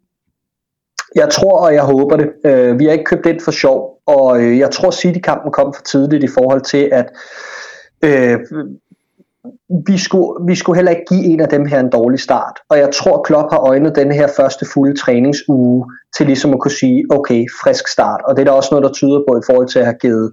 Jeg 1.16 1.30
tror, 1.30 1.60
og 1.60 1.74
jeg 1.74 1.84
håber 1.84 2.18
det. 2.18 2.30
Øh, 2.46 2.80
vi 2.80 2.86
har 2.86 2.92
ikke 2.92 3.04
købt 3.04 3.26
ind 3.26 3.40
for 3.40 3.52
sjov, 3.52 4.02
og 4.06 4.44
øh, 4.44 4.58
jeg 4.58 4.72
tror, 4.72 4.92
City-kampen 4.92 5.52
kom 5.52 5.74
for 5.74 5.84
tidligt 5.84 6.24
i 6.24 6.28
forhold 6.28 6.62
til, 6.62 6.90
at 6.92 7.06
øh, 8.04 8.40
vi 9.88 9.98
skulle, 9.98 10.48
vi 10.48 10.56
skulle 10.56 10.78
heller 10.78 10.92
ikke 10.92 11.06
give 11.10 11.26
en 11.26 11.40
af 11.40 11.50
dem 11.50 11.66
her 11.66 11.80
en 11.80 11.90
dårlig 11.90 12.20
start. 12.20 12.60
Og 12.70 12.78
jeg 12.78 12.90
tror, 12.94 13.22
Klopp 13.22 13.52
har 13.52 13.60
øjnet 13.60 13.96
den 13.96 14.12
her 14.12 14.28
første 14.38 14.66
fulde 14.74 15.00
træningsuge 15.00 15.86
til 16.18 16.26
ligesom 16.26 16.54
at 16.54 16.60
kunne 16.60 16.80
sige, 16.84 17.06
okay, 17.18 17.42
frisk 17.62 17.88
start. 17.88 18.22
Og 18.26 18.32
det 18.36 18.42
er 18.42 18.46
der 18.46 18.52
også 18.52 18.72
noget, 18.72 18.86
der 18.88 18.94
tyder 19.00 19.20
på 19.28 19.32
i 19.38 19.46
forhold 19.48 19.68
til 19.68 19.80
at 19.80 19.86
have 19.86 20.00
givet 20.06 20.28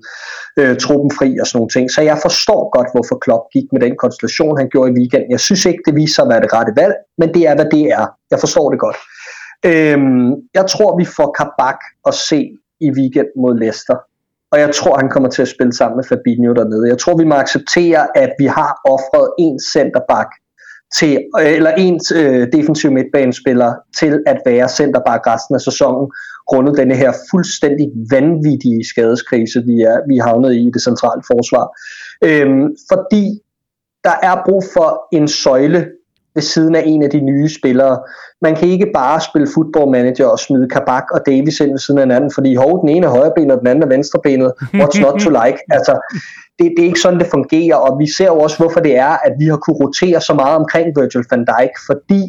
øh, 0.60 0.76
truppen 0.84 1.10
fri 1.18 1.38
og 1.40 1.46
sådan 1.46 1.58
nogle 1.58 1.74
ting. 1.76 1.90
Så 1.90 2.00
jeg 2.02 2.18
forstår 2.26 2.60
godt, 2.76 2.88
hvorfor 2.94 3.16
Klopp 3.24 3.44
gik 3.52 3.66
med 3.72 3.80
den 3.80 3.94
konstellation, 4.02 4.58
han 4.58 4.68
gjorde 4.72 4.90
i 4.90 4.94
weekenden. 4.98 5.30
Jeg 5.30 5.40
synes 5.40 5.64
ikke, 5.64 5.82
det 5.86 5.94
viser 5.94 6.14
sig 6.14 6.22
at 6.24 6.30
være 6.32 6.42
det 6.44 6.52
rette 6.56 6.72
valg, 6.80 6.94
men 7.20 7.28
det 7.34 7.42
er, 7.48 7.54
hvad 7.54 7.68
det 7.76 7.84
er. 8.00 8.06
Jeg 8.30 8.38
forstår 8.44 8.70
det 8.70 8.78
godt. 8.86 8.98
Øhm, 9.70 10.30
jeg 10.58 10.66
tror, 10.72 10.98
vi 10.98 11.04
får 11.16 11.28
Kabak 11.38 11.80
at 12.08 12.14
se 12.14 12.40
i 12.80 12.88
weekend 12.98 13.30
mod 13.42 13.58
Leicester 13.58 13.96
og 14.54 14.60
jeg 14.60 14.74
tror, 14.74 14.96
han 15.02 15.10
kommer 15.10 15.30
til 15.30 15.42
at 15.42 15.48
spille 15.48 15.72
sammen 15.72 15.96
med 15.96 16.04
Fabinho 16.04 16.52
dernede. 16.52 16.88
Jeg 16.88 16.98
tror, 16.98 17.16
vi 17.16 17.24
må 17.24 17.34
acceptere, 17.34 18.02
at 18.22 18.32
vi 18.38 18.46
har 18.46 18.72
offret 18.94 19.26
en 19.38 19.56
centerback 19.72 20.30
til, 20.98 21.24
øh, 21.40 21.52
eller 21.52 21.70
ens 21.70 22.12
øh, 22.12 22.48
defensiv 22.52 22.92
midtbanespiller 22.92 23.74
til 23.98 24.22
at 24.26 24.38
være 24.46 24.68
centerback 24.68 25.26
resten 25.26 25.54
af 25.54 25.60
sæsonen, 25.60 26.10
grundet 26.46 26.76
denne 26.76 26.94
her 26.94 27.12
fuldstændig 27.30 27.86
vanvittige 28.10 28.84
skadeskrise, 28.84 29.64
vi 29.64 29.80
er 29.80 29.98
vi 30.08 30.16
er 30.18 30.22
havnet 30.22 30.54
i 30.54 30.60
i 30.66 30.70
det 30.70 30.82
centrale 30.82 31.22
forsvar. 31.26 31.64
Øhm, 32.28 32.76
fordi 32.92 33.24
der 34.04 34.16
er 34.22 34.36
brug 34.46 34.62
for 34.74 34.88
en 35.12 35.28
søjle 35.28 35.86
ved 36.34 36.42
siden 36.42 36.74
af 36.74 36.82
en 36.86 37.02
af 37.02 37.10
de 37.10 37.20
nye 37.20 37.48
spillere. 37.48 37.98
Man 38.42 38.54
kan 38.56 38.68
ikke 38.68 38.90
bare 38.94 39.20
spille 39.20 39.48
football 39.54 39.90
manager 39.90 40.26
og 40.26 40.38
smide 40.38 40.68
Kabak 40.68 41.04
og 41.10 41.20
Davis 41.26 41.60
ind 41.60 41.70
ved 41.70 41.78
siden 41.78 41.98
af 41.98 42.04
hinanden, 42.04 42.30
fordi 42.34 42.54
hov, 42.54 42.80
den 42.80 42.88
ene 42.88 43.06
er 43.06 43.10
højrebenet 43.10 43.52
og 43.52 43.58
den 43.60 43.66
anden 43.66 43.84
er 43.84 43.88
venstrebenet. 43.94 44.52
What's 44.80 45.00
not 45.00 45.20
to 45.20 45.30
like? 45.30 45.58
Altså, 45.76 45.94
det, 46.58 46.72
det 46.76 46.82
er 46.82 46.88
ikke 46.88 47.00
sådan, 47.00 47.18
det 47.18 47.26
fungerer, 47.26 47.76
og 47.76 47.98
vi 47.98 48.06
ser 48.16 48.26
jo 48.26 48.38
også, 48.38 48.56
hvorfor 48.58 48.80
det 48.80 48.96
er, 48.96 49.12
at 49.26 49.32
vi 49.38 49.46
har 49.46 49.56
kunne 49.56 49.80
rotere 49.84 50.20
så 50.20 50.34
meget 50.34 50.56
omkring 50.56 50.86
Virgil 50.96 51.24
van 51.30 51.44
Dijk, 51.50 51.74
fordi 51.86 52.22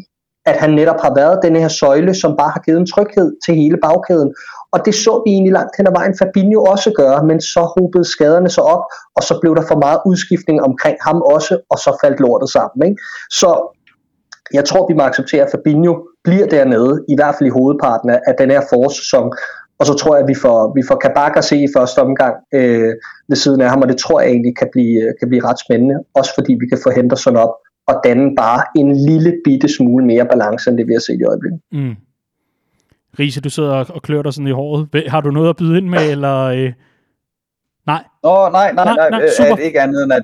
at 0.45 0.55
han 0.57 0.71
netop 0.73 1.01
har 1.01 1.13
været 1.15 1.39
den 1.43 1.55
her 1.55 1.67
søjle, 1.67 2.13
som 2.13 2.35
bare 2.37 2.49
har 2.49 2.61
givet 2.65 2.79
en 2.79 2.91
tryghed 2.93 3.29
til 3.45 3.55
hele 3.55 3.77
bagkæden. 3.85 4.33
Og 4.73 4.79
det 4.85 4.95
så 4.95 5.13
vi 5.25 5.29
egentlig 5.31 5.53
langt 5.53 5.77
hen 5.77 5.87
ad 5.87 5.95
vejen 5.99 6.15
Fabinho 6.19 6.63
også 6.63 6.91
gøre, 7.01 7.25
men 7.29 7.41
så 7.41 7.61
hobede 7.75 8.05
skaderne 8.15 8.49
sig 8.49 8.63
op, 8.63 8.83
og 9.15 9.23
så 9.23 9.33
blev 9.41 9.55
der 9.55 9.65
for 9.71 9.79
meget 9.85 9.99
udskiftning 10.05 10.57
omkring 10.69 10.97
ham 11.07 11.21
også, 11.35 11.53
og 11.71 11.77
så 11.77 11.97
faldt 12.03 12.19
lortet 12.19 12.49
sammen. 12.49 12.79
Ikke? 12.89 13.01
Så 13.41 13.49
jeg 14.53 14.65
tror, 14.65 14.87
vi 14.87 14.93
må 14.93 15.03
acceptere, 15.03 15.43
at 15.43 15.51
Fabinho 15.51 15.93
bliver 16.23 16.47
dernede, 16.47 17.05
i 17.09 17.15
hvert 17.15 17.35
fald 17.35 17.47
i 17.47 17.55
hovedparten 17.57 18.09
af, 18.09 18.33
den 18.37 18.51
her 18.51 18.61
forårssæson. 18.69 19.33
Og 19.79 19.85
så 19.85 19.93
tror 19.93 20.15
jeg, 20.15 20.23
at 20.23 20.29
vi 20.29 20.35
får, 20.35 20.73
vi 20.75 20.83
får 20.87 20.95
Kabak 20.95 21.37
at 21.37 21.43
se 21.43 21.57
i 21.57 21.67
første 21.77 21.99
omgang 21.99 22.35
øh, 22.53 22.93
ved 23.27 23.35
siden 23.35 23.61
af 23.61 23.69
ham, 23.69 23.81
og 23.81 23.87
det 23.87 23.97
tror 23.97 24.21
jeg 24.21 24.29
egentlig 24.29 24.57
kan 24.57 24.69
blive, 24.71 25.13
kan 25.19 25.27
blive 25.29 25.43
ret 25.43 25.59
spændende. 25.65 25.95
Også 26.13 26.31
fordi 26.35 26.53
vi 26.53 26.67
kan 26.67 26.79
få 26.83 26.89
Henderson 26.91 27.35
op 27.35 27.53
og 27.87 28.01
danne 28.03 28.35
bare 28.35 28.63
en 28.75 28.95
lille 28.95 29.33
bitte 29.45 29.75
smule 29.75 30.05
mere 30.05 30.25
balance, 30.25 30.69
end 30.69 30.77
det 30.77 30.87
vi 30.87 30.93
har 30.93 30.99
set 30.99 31.19
i 31.21 31.23
øjeblikket. 31.23 31.59
Mm. 31.71 31.95
Riese, 33.19 33.41
du 33.41 33.49
sidder 33.49 33.73
og 33.93 34.01
klør 34.01 34.21
dig 34.21 34.33
sådan 34.33 34.47
i 34.47 34.51
håret. 34.51 34.87
Har 35.07 35.21
du 35.21 35.31
noget 35.31 35.49
at 35.49 35.55
byde 35.55 35.77
ind 35.77 35.89
med, 35.89 36.11
eller... 36.15 36.37
Øh... 36.39 36.73
Nej. 37.87 38.03
Nå, 38.23 38.49
nej, 38.49 38.73
nej, 38.73 38.85
nej, 38.85 38.95
nej, 38.95 39.09
nej 39.09 39.29
super. 39.29 39.57
ikke 39.57 39.81
andet 39.81 40.03
end 40.03 40.13
at, 40.13 40.23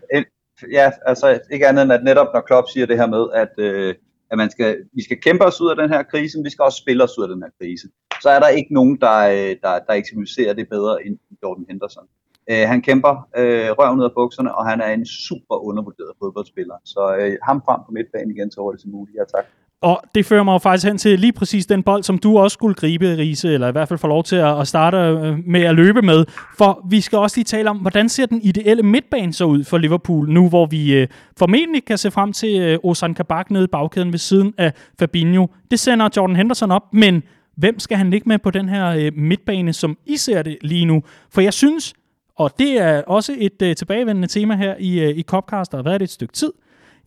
ja, 0.72 0.92
altså 1.06 1.40
ikke 1.52 1.68
andet 1.68 1.84
end 1.84 1.94
at 1.94 2.04
netop 2.04 2.28
når 2.34 2.42
Klopp 2.42 2.68
siger 2.74 2.86
det 2.86 2.98
her 2.98 3.08
med, 3.08 3.26
at, 3.34 3.54
øh, 3.58 3.96
at 4.32 4.38
man 4.38 4.50
skal, 4.50 4.78
vi 4.94 5.04
skal 5.04 5.22
kæmpe 5.22 5.46
os 5.46 5.62
ud 5.62 5.70
af 5.70 5.76
den 5.76 5.90
her 5.90 6.04
krise, 6.04 6.38
men 6.38 6.46
vi 6.46 6.50
skal 6.50 6.64
også 6.64 6.78
spille 6.78 7.04
os 7.04 7.18
ud 7.18 7.24
af 7.24 7.30
den 7.30 7.44
her 7.44 7.50
krise. 7.60 7.88
Så 8.22 8.30
er 8.30 8.40
der 8.40 8.48
ikke 8.48 8.74
nogen, 8.74 8.96
der, 9.02 9.18
øh, 9.18 9.56
der, 9.64 9.80
der 9.88 9.94
eksemplificerer 9.94 10.54
det 10.54 10.70
bedre 10.70 11.06
end 11.06 11.18
Jordan 11.44 11.66
Henderson. 11.70 12.08
Øh, 12.52 12.68
han 12.72 12.82
kæmper 12.82 13.14
øh, 13.38 13.70
røven 13.80 14.00
ud 14.00 14.04
af 14.04 14.14
bukserne, 14.20 14.56
og 14.56 14.70
han 14.70 14.82
er 14.82 14.92
en 14.94 15.06
super 15.06 15.56
undervurderet 15.68 16.14
fodboldspiller. 16.20 16.76
Så 16.86 17.16
øh, 17.20 17.38
ham 17.48 17.62
frem 17.66 17.80
på 17.86 17.92
midtbanen 17.92 18.32
igen 18.32 18.52
så 18.52 18.62
hurtigt 18.62 18.82
som 18.82 18.92
muligt. 18.92 19.18
Ja, 19.18 19.24
tak. 19.36 19.46
Og 19.82 20.02
det 20.16 20.26
fører 20.26 20.44
mig 20.44 20.54
jo 20.54 20.58
faktisk 20.58 20.88
hen 20.88 20.98
til 20.98 21.20
lige 21.20 21.34
præcis 21.34 21.66
den 21.66 21.84
bold, 21.84 22.04
som 22.04 22.18
du 22.18 22.38
også 22.38 22.54
skulle 22.54 22.76
gribe, 22.76 23.18
Riese, 23.18 23.54
eller 23.54 23.68
i 23.68 23.72
hvert 23.72 23.88
fald 23.88 24.00
få 24.00 24.08
lov 24.08 24.24
til 24.24 24.36
at 24.36 24.68
starte 24.68 24.98
øh, 24.98 25.38
med 25.48 25.62
at 25.62 25.76
løbe 25.76 26.02
med. 26.02 26.26
For 26.58 26.86
vi 26.90 27.02
skal 27.02 27.18
også 27.18 27.38
lige 27.38 27.46
tale 27.46 27.70
om, 27.70 27.78
hvordan 27.78 28.10
ser 28.10 28.26
den 28.26 28.42
ideelle 28.42 28.84
midtbane 28.84 29.34
så 29.34 29.46
ud 29.46 29.64
for 29.64 29.78
Liverpool, 29.78 30.30
nu 30.30 30.50
hvor 30.50 30.66
vi 30.66 30.94
øh, 30.94 31.08
formentlig 31.38 31.86
kan 31.86 31.98
se 31.98 32.12
frem 32.12 32.34
til 32.34 32.62
øh, 32.62 32.80
Ozan 32.84 33.14
Kabak 33.14 33.52
nede 33.52 33.64
i 33.64 33.68
bagkæden 33.68 34.12
ved 34.12 34.20
siden 34.20 34.54
af 34.58 34.74
Fabinho. 35.00 35.48
Det 35.72 35.80
sender 35.80 36.10
Jordan 36.18 36.36
Henderson 36.36 36.72
op, 36.72 36.94
men 36.94 37.24
hvem 37.58 37.80
skal 37.80 37.98
han 37.98 38.10
ligge 38.10 38.30
med 38.30 38.40
på 38.40 38.52
den 38.52 38.70
her 38.70 38.88
øh, 38.88 39.12
midtbane, 39.16 39.74
som 39.74 39.98
I 40.06 40.18
ser 40.18 40.42
det 40.42 40.58
lige 40.62 40.86
nu? 40.86 41.04
For 41.30 41.42
jeg 41.42 41.54
synes, 41.54 41.94
og 42.36 42.52
det 42.60 42.82
er 42.82 43.02
også 43.02 43.36
et 43.38 43.62
øh, 43.62 43.76
tilbagevendende 43.76 44.28
tema 44.28 44.56
her 44.56 44.76
i, 44.80 45.12
i 45.12 45.24
Copcast, 45.24 45.72
der 45.72 45.78
har 45.78 45.84
været 45.84 46.00
det 46.00 46.06
et 46.06 46.12
stykke 46.12 46.34
tid, 46.34 46.52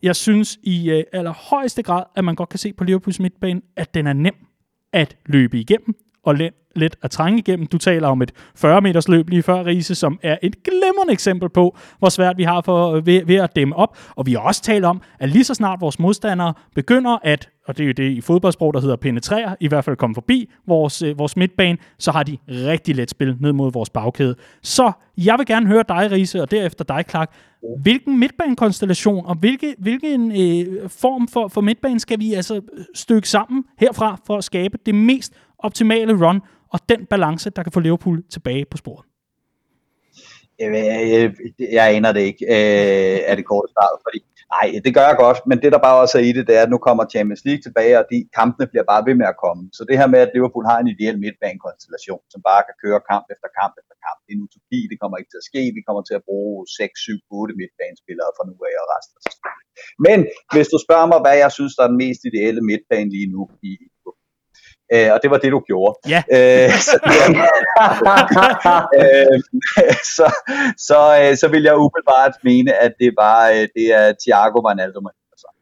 jeg 0.05 0.15
synes 0.15 0.59
i 0.63 0.91
øh, 0.91 1.03
allerhøjeste 1.13 1.83
grad, 1.83 2.03
at 2.15 2.23
man 2.23 2.35
godt 2.35 2.49
kan 2.49 2.59
se 2.59 2.73
på 2.73 2.83
Liverpools 2.83 3.19
midtbane, 3.19 3.61
at 3.75 3.93
den 3.93 4.07
er 4.07 4.13
nem 4.13 4.35
at 4.93 5.17
løbe 5.25 5.59
igennem 5.59 5.95
og 6.23 6.35
let, 6.35 6.53
let 6.75 6.95
at 7.01 7.11
trænge 7.11 7.39
igennem. 7.39 7.67
Du 7.67 7.77
taler 7.77 8.07
om 8.07 8.21
et 8.21 8.31
40 8.55 8.81
meters 8.81 9.07
løb 9.07 9.29
lige 9.29 9.43
før, 9.43 9.65
Riese, 9.65 9.95
som 9.95 10.19
er 10.23 10.37
et 10.43 10.63
glimrende 10.63 11.13
eksempel 11.13 11.49
på, 11.49 11.77
hvor 11.99 12.09
svært 12.09 12.37
vi 12.37 12.43
har 12.43 12.61
for, 12.61 12.93
øh, 12.93 13.05
ved, 13.05 13.25
ved 13.25 13.35
at 13.35 13.55
dæmme 13.55 13.75
op. 13.75 13.97
Og 14.15 14.25
vi 14.25 14.31
har 14.33 14.39
også 14.39 14.61
talt 14.61 14.85
om, 14.85 15.01
at 15.19 15.29
lige 15.29 15.43
så 15.43 15.53
snart 15.53 15.81
vores 15.81 15.99
modstandere 15.99 16.53
begynder 16.75 17.17
at 17.23 17.49
og 17.67 17.77
det 17.77 17.83
er 17.83 17.87
jo 17.87 17.93
det 17.93 18.11
i 18.11 18.21
fodboldsprog, 18.21 18.73
der 18.73 18.81
hedder 18.81 18.95
penetrere, 18.95 19.55
i 19.59 19.67
hvert 19.67 19.85
fald 19.85 19.95
komme 19.95 20.13
forbi 20.13 20.49
vores, 20.67 21.01
øh, 21.01 21.19
vores 21.19 21.37
midtbane, 21.37 21.77
så 21.99 22.11
har 22.11 22.23
de 22.23 22.37
rigtig 22.49 22.95
let 22.95 23.09
spil 23.09 23.37
ned 23.39 23.53
mod 23.53 23.71
vores 23.71 23.89
bagkæde. 23.89 24.35
Så 24.63 24.91
jeg 25.17 25.35
vil 25.37 25.45
gerne 25.45 25.67
høre 25.67 25.83
dig, 25.87 26.11
Riese, 26.11 26.41
og 26.41 26.51
derefter 26.51 26.83
dig, 26.83 27.03
Clark. 27.09 27.31
Hvilken 27.81 28.19
midtbanekonstellation 28.19 29.25
og 29.25 29.35
hvilke, 29.35 29.75
hvilken 29.77 30.31
øh, 30.31 30.89
form 30.89 31.27
for, 31.27 31.47
for 31.47 31.61
midtbanen 31.61 31.99
skal 31.99 32.19
vi 32.19 32.33
altså 32.33 32.55
øh, 32.55 32.85
stykke 32.95 33.29
sammen 33.29 33.63
herfra 33.79 34.19
for 34.27 34.37
at 34.37 34.43
skabe 34.43 34.77
det 34.85 34.95
mest 34.95 35.33
optimale 35.59 36.27
run 36.27 36.41
og 36.75 36.79
den 36.91 37.01
balance, 37.13 37.47
der 37.55 37.63
kan 37.63 37.71
få 37.71 37.79
Liverpool 37.79 38.17
tilbage 38.35 38.65
på 38.71 38.77
sporet? 38.77 39.05
Jeg, 40.59 40.69
jeg, 41.13 41.31
jeg 41.77 41.85
aner 41.95 42.11
det 42.17 42.23
ikke, 42.31 42.43
øh, 42.55 43.17
er 43.29 43.35
det 43.35 43.45
korte 43.51 43.69
svar, 43.73 43.89
fordi 44.05 44.19
Nej, 44.55 44.67
det 44.85 44.91
gør 44.97 45.07
jeg 45.11 45.17
godt, 45.25 45.39
men 45.49 45.57
det 45.63 45.69
der 45.73 45.81
bare 45.87 45.97
også 46.03 46.15
er 46.19 46.25
i 46.29 46.31
det, 46.37 46.43
det 46.49 46.55
er, 46.57 46.63
at 46.65 46.73
nu 46.73 46.79
kommer 46.87 47.03
Champions 47.13 47.43
League 47.47 47.63
tilbage, 47.67 47.93
og 48.01 48.05
de 48.11 48.17
kampene 48.39 48.65
bliver 48.71 48.87
bare 48.91 49.05
ved 49.07 49.15
med 49.21 49.27
at 49.33 49.39
komme. 49.45 49.63
Så 49.77 49.81
det 49.89 49.95
her 49.99 50.07
med, 50.13 50.19
at 50.25 50.31
Liverpool 50.35 50.65
har 50.71 50.77
en 50.79 50.89
ideel 50.95 51.17
midtbanekonstellation, 51.25 52.21
som 52.33 52.39
bare 52.49 52.61
kan 52.67 52.75
køre 52.83 52.99
kamp 53.11 53.25
efter 53.33 53.49
kamp 53.59 53.73
efter 53.81 53.95
kamp, 54.05 54.17
det 54.23 54.29
er 54.31 54.37
en 54.37 54.45
utopi, 54.47 54.79
det 54.91 54.97
kommer 55.01 55.15
ikke 55.17 55.31
til 55.31 55.41
at 55.43 55.49
ske. 55.51 55.61
Vi 55.77 55.81
kommer 55.87 56.03
til 56.09 56.15
at 56.19 56.25
bruge 56.29 56.57
6, 56.79 56.99
7, 57.09 57.41
8 57.41 57.53
midtbanespillere 57.61 58.31
fra 58.35 58.43
nu 58.49 58.53
af 58.69 58.75
og 58.83 58.87
resten 58.95 59.15
af 59.17 59.23
Men 60.05 60.19
hvis 60.53 60.67
du 60.73 60.77
spørger 60.85 61.07
mig, 61.11 61.19
hvad 61.25 61.35
jeg 61.43 61.51
synes, 61.57 61.73
der 61.75 61.83
er 61.83 61.91
den 61.93 62.01
mest 62.05 62.21
ideelle 62.29 62.61
midtbane 62.71 63.09
lige 63.15 63.29
nu 63.35 63.41
i 63.69 63.73
Øh, 64.93 65.09
og 65.13 65.19
det 65.23 65.29
var 65.31 65.39
det, 65.43 65.51
du 65.51 65.61
gjorde. 65.69 65.93
Ja. 66.13 66.21
Øh, 66.35 66.71
så, 66.87 66.95
øh, 69.01 69.37
så, 70.17 70.27
så, 70.87 70.99
øh, 71.21 71.33
så 71.41 71.47
vil 71.53 71.63
jeg 71.63 71.75
umiddelbart 71.85 72.33
mene, 72.49 72.71
at 72.85 72.93
det, 73.01 73.11
var, 73.23 73.39
øh, 73.55 73.67
det 73.75 73.85
er 73.99 74.05
Thiago 74.21 74.59
Wijnaldum 74.65 75.05
og 75.09 75.13
Henderson. 75.17 75.55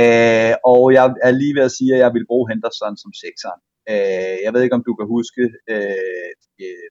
Øh, 0.00 0.54
og 0.72 0.82
jeg 0.96 1.04
er 1.26 1.32
lige 1.42 1.54
ved 1.56 1.64
at 1.68 1.76
sige, 1.78 1.92
at 1.94 2.00
jeg 2.04 2.10
vil 2.16 2.26
bruge 2.30 2.48
Henderson 2.50 2.96
som 3.02 3.12
sekseren. 3.22 3.60
Øh, 3.90 4.36
jeg 4.44 4.50
ved 4.52 4.62
ikke, 4.62 4.78
om 4.78 4.84
du 4.88 4.94
kan 4.98 5.06
huske, 5.16 5.42
øh, 5.72 6.30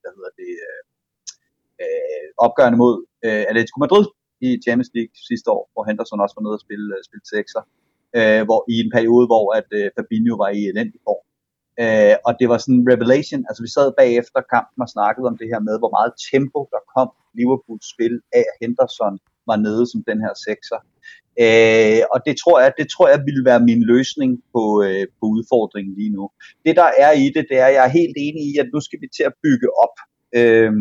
hvad 0.01 0.11
hedder 0.17 0.33
det, 0.41 0.51
øh, 1.83 2.25
opgørende 2.45 2.77
mod 2.83 2.95
øh, 3.25 3.43
Atletico 3.49 3.79
Madrid 3.85 4.07
i 4.47 4.49
Champions 4.65 4.91
League 4.95 5.15
sidste 5.29 5.47
år, 5.55 5.63
hvor 5.73 5.83
Henderson 5.89 6.23
også 6.23 6.35
var 6.37 6.43
nede 6.43 6.57
og 6.59 6.65
spille, 6.65 6.87
øh, 6.97 7.01
spille 7.07 7.25
sekser, 7.35 7.61
øh, 8.17 8.41
hvor, 8.47 8.59
i 8.73 8.75
en 8.83 8.91
periode, 8.95 9.25
hvor 9.31 9.45
at, 9.59 9.69
øh, 9.79 9.87
Fabinho 9.95 10.35
var 10.43 10.49
i 10.59 10.61
elendig 10.71 10.99
form. 11.07 11.23
Øh, 11.83 12.15
og 12.25 12.31
det 12.39 12.47
var 12.51 12.57
sådan 12.57 12.79
en 12.79 12.89
revelation, 12.91 13.43
altså 13.49 13.61
vi 13.65 13.71
sad 13.75 13.87
bagefter 14.01 14.39
kampen 14.53 14.79
og 14.85 14.89
snakkede 14.95 15.27
om 15.31 15.37
det 15.41 15.47
her 15.51 15.61
med, 15.67 15.75
hvor 15.81 15.91
meget 15.97 16.11
tempo 16.31 16.59
der 16.73 16.81
kom 16.95 17.09
Liverpools 17.37 17.87
spil 17.93 18.15
af, 18.39 18.45
Henderson 18.61 19.15
var 19.49 19.57
nede 19.65 19.83
som 19.91 19.99
den 20.09 20.19
her 20.25 20.33
sekser. 20.47 20.79
Øh, 21.43 22.01
og 22.13 22.19
det 22.27 22.35
tror 22.41 22.57
jeg, 22.63 22.71
det 22.79 22.87
tror 22.93 23.07
jeg 23.13 23.19
ville 23.27 23.45
være 23.49 23.67
min 23.69 23.83
løsning 23.93 24.31
på, 24.53 24.63
øh, 24.87 25.05
på 25.19 25.25
udfordringen 25.35 25.93
lige 25.99 26.13
nu. 26.17 26.25
Det 26.65 26.73
der 26.81 26.89
er 27.05 27.11
i 27.23 27.25
det, 27.35 27.43
det 27.49 27.57
er, 27.63 27.67
at 27.69 27.75
jeg 27.77 27.85
er 27.85 27.97
helt 27.99 28.17
enig 28.25 28.43
i, 28.51 28.53
at 28.63 28.69
nu 28.73 28.79
skal 28.87 29.01
vi 29.01 29.07
til 29.17 29.25
at 29.29 29.37
bygge 29.43 29.69
op. 29.85 29.95
Øh, 30.39 30.71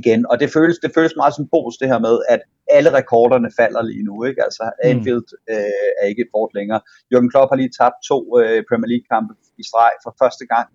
igen. 0.00 0.20
Og 0.30 0.40
det 0.40 0.48
føles, 0.56 0.78
det 0.84 0.90
føles 0.94 1.14
meget 1.16 1.34
symbolsk 1.34 1.80
det 1.80 1.88
her 1.88 2.00
med, 2.08 2.16
at 2.28 2.40
alle 2.76 2.90
rekorderne 2.98 3.50
falder 3.60 3.82
lige 3.82 4.04
nu. 4.08 4.24
Ikke? 4.28 4.40
Altså 4.46 4.64
mm. 4.64 4.88
Anfield 4.90 5.28
øh, 5.52 5.88
er 6.00 6.06
ikke 6.10 6.22
et 6.26 6.32
fort 6.36 6.52
længere. 6.58 6.80
Jürgen 7.10 7.30
Klopp 7.32 7.50
har 7.52 7.56
lige 7.56 7.74
tabt 7.80 7.98
to 8.10 8.18
øh, 8.40 8.58
Premier 8.68 8.90
League 8.92 9.08
kampe 9.14 9.32
i 9.60 9.64
streg 9.70 9.92
for 10.04 10.12
første 10.22 10.44
gang 10.54 10.66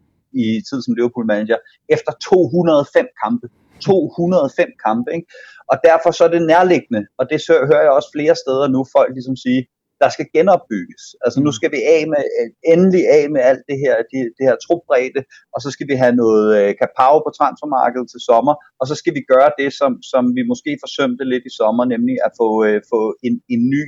i 0.44 0.46
tid 0.70 0.80
som 0.82 0.94
Liverpool 0.98 1.26
manager 1.34 1.60
efter 1.96 2.12
205 2.12 3.08
kampe. 3.24 3.48
205 3.82 4.68
kampe. 4.86 5.10
Ikke? 5.18 5.28
Og 5.72 5.78
derfor 5.90 6.12
så 6.12 6.24
er 6.28 6.32
det 6.36 6.42
nærliggende, 6.54 7.02
og 7.20 7.24
det 7.30 7.38
hører 7.70 7.84
jeg 7.86 7.94
også 8.00 8.10
flere 8.16 8.36
steder 8.44 8.68
nu, 8.76 8.80
folk 8.98 9.12
ligesom 9.18 9.36
sige, 9.46 9.62
der 10.02 10.10
skal 10.16 10.28
genopbygges. 10.36 11.04
Altså 11.26 11.40
nu 11.40 11.50
mm. 11.50 11.58
skal 11.58 11.72
vi 11.76 11.82
af 11.96 12.02
med, 12.14 12.24
endelig 12.74 13.04
af 13.18 13.24
med 13.36 13.42
alt 13.50 13.64
det 13.70 13.78
her, 13.84 13.96
det, 14.12 14.22
det 14.38 14.44
her 14.50 14.58
trupbredde, 14.66 15.22
og 15.54 15.60
så 15.64 15.70
skal 15.76 15.88
vi 15.92 15.96
have 16.04 16.16
noget 16.24 16.46
øh, 16.60 16.70
kapav 16.82 17.16
på 17.26 17.32
transfermarkedet 17.40 18.08
til 18.12 18.22
sommer, 18.30 18.56
og 18.80 18.86
så 18.90 18.96
skal 19.02 19.14
vi 19.18 19.24
gøre 19.34 19.52
det, 19.62 19.70
som, 19.80 19.92
som 20.12 20.24
vi 20.38 20.44
måske 20.52 20.72
forsømte 20.86 21.24
lidt 21.32 21.46
i 21.50 21.56
sommer, 21.60 21.86
nemlig 21.94 22.16
at 22.28 22.32
få, 22.42 22.50
øh, 22.68 22.82
få 22.94 23.02
en, 23.28 23.36
en 23.54 23.62
ny 23.76 23.86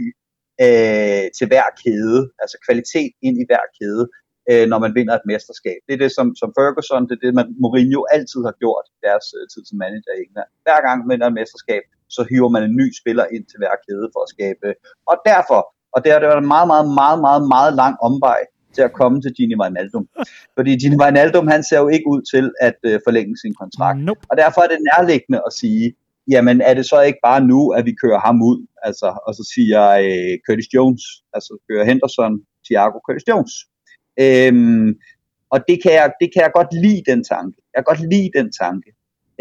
øh, 0.65 1.25
til 1.37 1.45
hver 1.51 1.67
kæde, 1.83 2.19
altså 2.41 2.55
kvalitet 2.65 3.13
ind 3.27 3.35
i 3.41 3.45
hver 3.49 3.65
kæde, 3.77 4.03
øh, 4.49 4.65
når 4.71 4.79
man 4.85 4.95
vinder 4.97 5.15
et 5.15 5.29
mesterskab. 5.31 5.79
Det 5.87 5.93
er 5.93 6.01
det, 6.05 6.11
som, 6.17 6.27
som 6.41 6.49
Ferguson, 6.57 7.07
det 7.07 7.15
er 7.17 7.23
det, 7.25 7.33
man 7.39 7.47
Mourinho 7.63 8.01
altid 8.15 8.41
har 8.47 8.55
gjort 8.63 8.85
i 8.95 8.97
deres 9.07 9.27
øh, 9.37 9.43
tid 9.51 9.63
som 9.69 9.77
manager 9.83 10.13
i 10.15 10.21
England. 10.25 10.49
Hver 10.65 10.79
gang 10.85 10.95
man 10.99 11.09
vinder 11.11 11.27
et 11.29 11.37
mesterskab, 11.41 11.83
så 12.15 12.21
hiver 12.31 12.49
man 12.55 12.63
en 12.63 12.75
ny 12.81 12.87
spiller 13.01 13.25
ind 13.35 13.45
til 13.47 13.57
hver 13.61 13.75
kæde 13.85 14.07
for 14.13 14.21
at 14.25 14.31
skabe. 14.35 14.67
Og 15.11 15.15
derfor 15.31 15.61
og 15.93 16.03
det 16.03 16.11
har 16.11 16.19
det 16.19 16.27
været 16.27 16.43
en 16.45 16.53
meget, 16.55 16.67
meget, 16.67 16.87
meget, 17.01 17.19
meget, 17.27 17.43
meget 17.55 17.73
lang 17.81 17.95
omvej 18.01 18.39
til 18.75 18.81
at 18.81 18.93
komme 18.93 19.21
til 19.21 19.33
Gini 19.37 19.55
Wijnaldum. 19.61 20.07
Fordi 20.57 20.71
Gini 20.81 20.97
Wijnaldum, 21.01 21.47
han 21.47 21.63
ser 21.63 21.79
jo 21.79 21.87
ikke 21.87 22.07
ud 22.13 22.21
til 22.33 22.51
at 22.61 22.77
øh, 22.83 22.99
forlænge 23.07 23.37
sin 23.37 23.53
kontrakt. 23.61 23.99
Nope. 23.99 24.21
Og 24.29 24.37
derfor 24.37 24.61
er 24.61 24.67
det 24.67 24.87
nærliggende 24.91 25.41
at 25.47 25.53
sige, 25.53 25.93
jamen 26.31 26.61
er 26.61 26.73
det 26.73 26.85
så 26.85 27.01
ikke 27.01 27.19
bare 27.23 27.41
nu, 27.41 27.69
at 27.69 27.85
vi 27.85 27.93
kører 28.03 28.19
ham 28.19 28.41
ud, 28.41 28.67
altså, 28.83 29.19
og 29.27 29.35
så 29.35 29.43
siger 29.55 29.81
øh, 30.05 30.33
Curtis 30.45 30.73
Jones, 30.73 31.03
altså 31.33 31.57
kører 31.69 31.85
Henderson, 31.85 32.33
Thiago 32.65 32.99
Curtis 33.05 33.27
Jones. 33.27 33.53
Øhm, 34.19 34.89
og 35.53 35.59
det 35.67 35.83
kan, 35.83 35.93
jeg, 35.99 36.11
det 36.21 36.29
kan 36.33 36.41
jeg 36.45 36.51
godt 36.55 36.71
lide, 36.83 37.03
den 37.11 37.23
tanke. 37.23 37.57
Jeg 37.73 37.79
kan 37.79 37.89
godt 37.95 38.09
lide 38.13 38.31
den 38.39 38.51
tanke. 38.61 38.89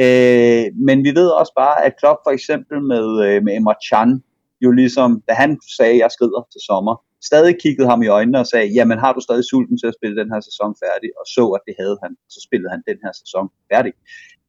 Øh, 0.05 0.67
men 0.87 1.05
vi 1.07 1.11
ved 1.21 1.29
også 1.41 1.53
bare, 1.57 1.85
at 1.87 1.97
Klopp 2.01 2.19
for 2.27 2.31
eksempel 2.31 2.83
med, 2.93 3.07
øh, 3.27 3.43
med 3.45 3.57
Emma 3.57 3.75
Chan, 3.87 4.23
jo 4.65 4.71
ligesom, 4.81 5.11
da 5.29 5.33
han 5.43 5.51
sagde, 5.79 5.95
at 5.97 6.03
jeg 6.05 6.11
skrider 6.17 6.41
til 6.53 6.61
sommer, 6.71 6.95
stadig 7.31 7.55
kiggede 7.63 7.89
ham 7.89 8.03
i 8.03 8.09
øjnene 8.19 8.39
og 8.39 8.47
sagde, 8.47 8.67
jamen 8.77 8.99
har 9.05 9.13
du 9.13 9.21
stadig 9.21 9.45
sulten 9.51 9.77
til 9.79 9.87
at 9.91 9.97
spille 9.99 10.17
den 10.21 10.33
her 10.33 10.41
sæson 10.49 10.71
færdig? 10.85 11.11
Og 11.21 11.27
så, 11.37 11.45
at 11.57 11.63
det 11.67 11.75
havde 11.81 11.97
han. 12.05 12.13
Så 12.35 12.39
spillede 12.47 12.71
han 12.75 12.83
den 12.91 12.99
her 13.05 13.13
sæson 13.23 13.47
færdig. 13.73 13.93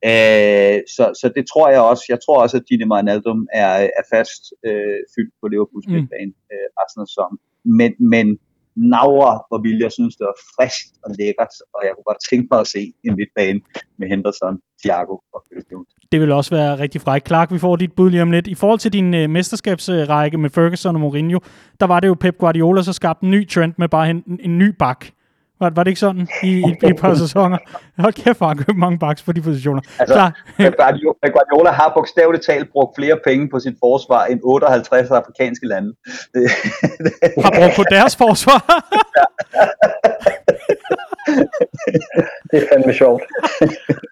Øh, 0.10 0.78
så, 0.96 1.04
så 1.22 1.26
det 1.38 1.46
tror 1.52 1.68
jeg 1.76 1.82
også. 1.92 2.04
Jeg 2.14 2.20
tror 2.26 2.38
også, 2.44 2.56
at 2.58 2.66
Gini 2.68 2.86
Wijnaldum 2.92 3.42
er, 3.64 3.74
er 4.00 4.06
fast 4.16 4.44
øh, 4.68 5.00
fyldt 5.14 5.34
på 5.40 5.46
Liverpools 5.52 5.88
mm. 5.88 5.94
midtbane 5.94 6.34
øh, 6.54 6.68
resten 6.80 7.02
af 7.04 7.08
sæsonen. 7.12 7.38
Men, 7.80 7.92
men 8.14 8.28
Naura, 8.76 9.34
hvor 9.50 9.62
ville 9.62 9.80
jeg 9.84 9.92
synes, 9.92 10.16
det 10.16 10.26
var 10.26 10.38
frisk 10.56 10.86
og 11.06 11.10
lækkert, 11.20 11.54
og 11.74 11.80
jeg 11.84 11.92
kunne 11.96 12.10
godt 12.12 12.22
tænke 12.30 12.48
mig 12.52 12.60
at 12.60 12.68
se 12.68 12.94
en 13.04 13.16
midtbane 13.16 13.60
med 14.00 14.08
Henderson, 14.08 14.60
Thiago 14.82 15.16
og 15.34 15.44
Phil 15.48 15.78
Det 16.12 16.22
vil 16.22 16.32
også 16.32 16.56
være 16.56 16.80
rigtig 16.80 17.02
frækt. 17.02 17.28
Clark, 17.28 17.52
vi 17.52 17.60
får 17.60 17.76
dit 17.76 17.94
bud 17.94 18.10
lige 18.10 18.22
om 18.22 18.32
lidt. 18.32 18.48
I 18.48 18.56
forhold 18.56 18.80
til 18.80 18.94
din 18.94 19.14
øh, 19.14 19.30
mesterskabsrække 19.30 20.38
med 20.38 20.50
Ferguson 20.50 20.96
og 20.96 21.02
Mourinho, 21.02 21.40
der 21.80 21.86
var 21.86 22.00
det 22.00 22.08
jo 22.08 22.14
Pep 22.14 22.38
Guardiola, 22.38 22.82
så 22.82 22.94
skabte 22.94 23.24
en 23.24 23.32
ny 23.32 23.50
trend 23.50 23.74
med 23.78 23.90
bare 23.90 24.10
en, 24.10 24.24
en 24.40 24.58
ny 24.58 24.68
bak. 24.80 25.06
Var, 25.62 25.70
var 25.70 25.84
det 25.84 25.92
ikke 25.92 26.00
sådan 26.00 26.28
i, 26.44 26.48
i, 26.48 26.76
i 26.84 26.88
et 26.90 26.98
par 26.98 27.16
sæsoner? 27.16 27.58
Hold 27.98 28.14
kæft, 28.14 28.40
har 28.40 28.54
købt 28.54 28.78
mange 28.78 29.00
baks 29.00 29.24
på 29.24 29.32
de 29.32 29.42
positioner. 29.42 29.82
Altså, 30.00 30.14
Klar. 30.14 30.44
Guardiola, 30.58 31.28
Guardiola 31.36 31.72
har 31.72 31.92
bogstaveligt 31.96 32.46
talt 32.46 32.72
brugt 32.72 32.96
flere 32.98 33.18
penge 33.28 33.50
på 33.50 33.60
sit 33.60 33.76
forsvar 33.80 34.26
end 34.26 34.40
58 34.44 35.12
afrikanske 35.12 35.68
lande. 35.68 35.94
Det, 36.34 36.42
det. 36.98 37.14
Har 37.46 37.52
brugt 37.60 37.76
på 37.76 37.84
deres 37.90 38.16
forsvar? 38.16 38.60
det 42.52 42.64
er 42.64 42.68
fandme 42.74 42.94
sjovt. 42.94 43.24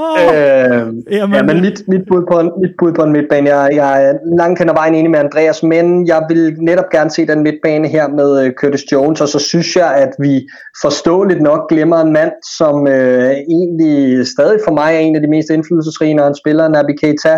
Oh, 0.00 0.34
øh, 0.34 0.86
jamen, 1.10 1.36
ja, 1.36 1.42
men 1.42 1.60
mit, 1.60 1.88
mit, 1.88 2.04
bud 2.08 2.22
på 2.30 2.40
en, 2.40 2.50
mit 2.62 2.74
bud 2.78 2.92
på 2.92 3.02
en 3.02 3.12
midtbane, 3.12 3.48
jeg, 3.54 3.70
jeg 3.74 4.14
langt 4.38 4.58
hen 4.58 4.68
ad 4.68 4.74
vejen 4.74 4.94
enig 4.94 5.10
med 5.10 5.18
Andreas, 5.18 5.62
men 5.62 6.06
jeg 6.06 6.26
vil 6.28 6.56
netop 6.58 6.90
gerne 6.90 7.10
se 7.10 7.26
den 7.26 7.42
midtbane 7.42 7.88
her 7.88 8.08
med 8.08 8.46
uh, 8.46 8.52
Curtis 8.52 8.92
Jones, 8.92 9.20
og 9.20 9.28
så 9.28 9.38
synes 9.38 9.76
jeg, 9.76 9.94
at 9.94 10.12
vi 10.18 10.48
forståeligt 10.82 11.42
nok 11.42 11.68
glemmer 11.68 12.00
en 12.00 12.12
mand, 12.12 12.32
som 12.58 12.86
øh, 12.86 13.30
egentlig 13.30 14.26
stadig 14.26 14.60
for 14.64 14.72
mig 14.72 14.94
er 14.94 14.98
en 14.98 15.16
af 15.16 15.22
de 15.22 15.30
mest 15.30 15.50
indflydelsesrige, 15.50 16.14
når 16.14 16.24
han 16.24 16.34
spiller, 16.34 16.68
Naby 16.68 16.94
Keita. 17.00 17.34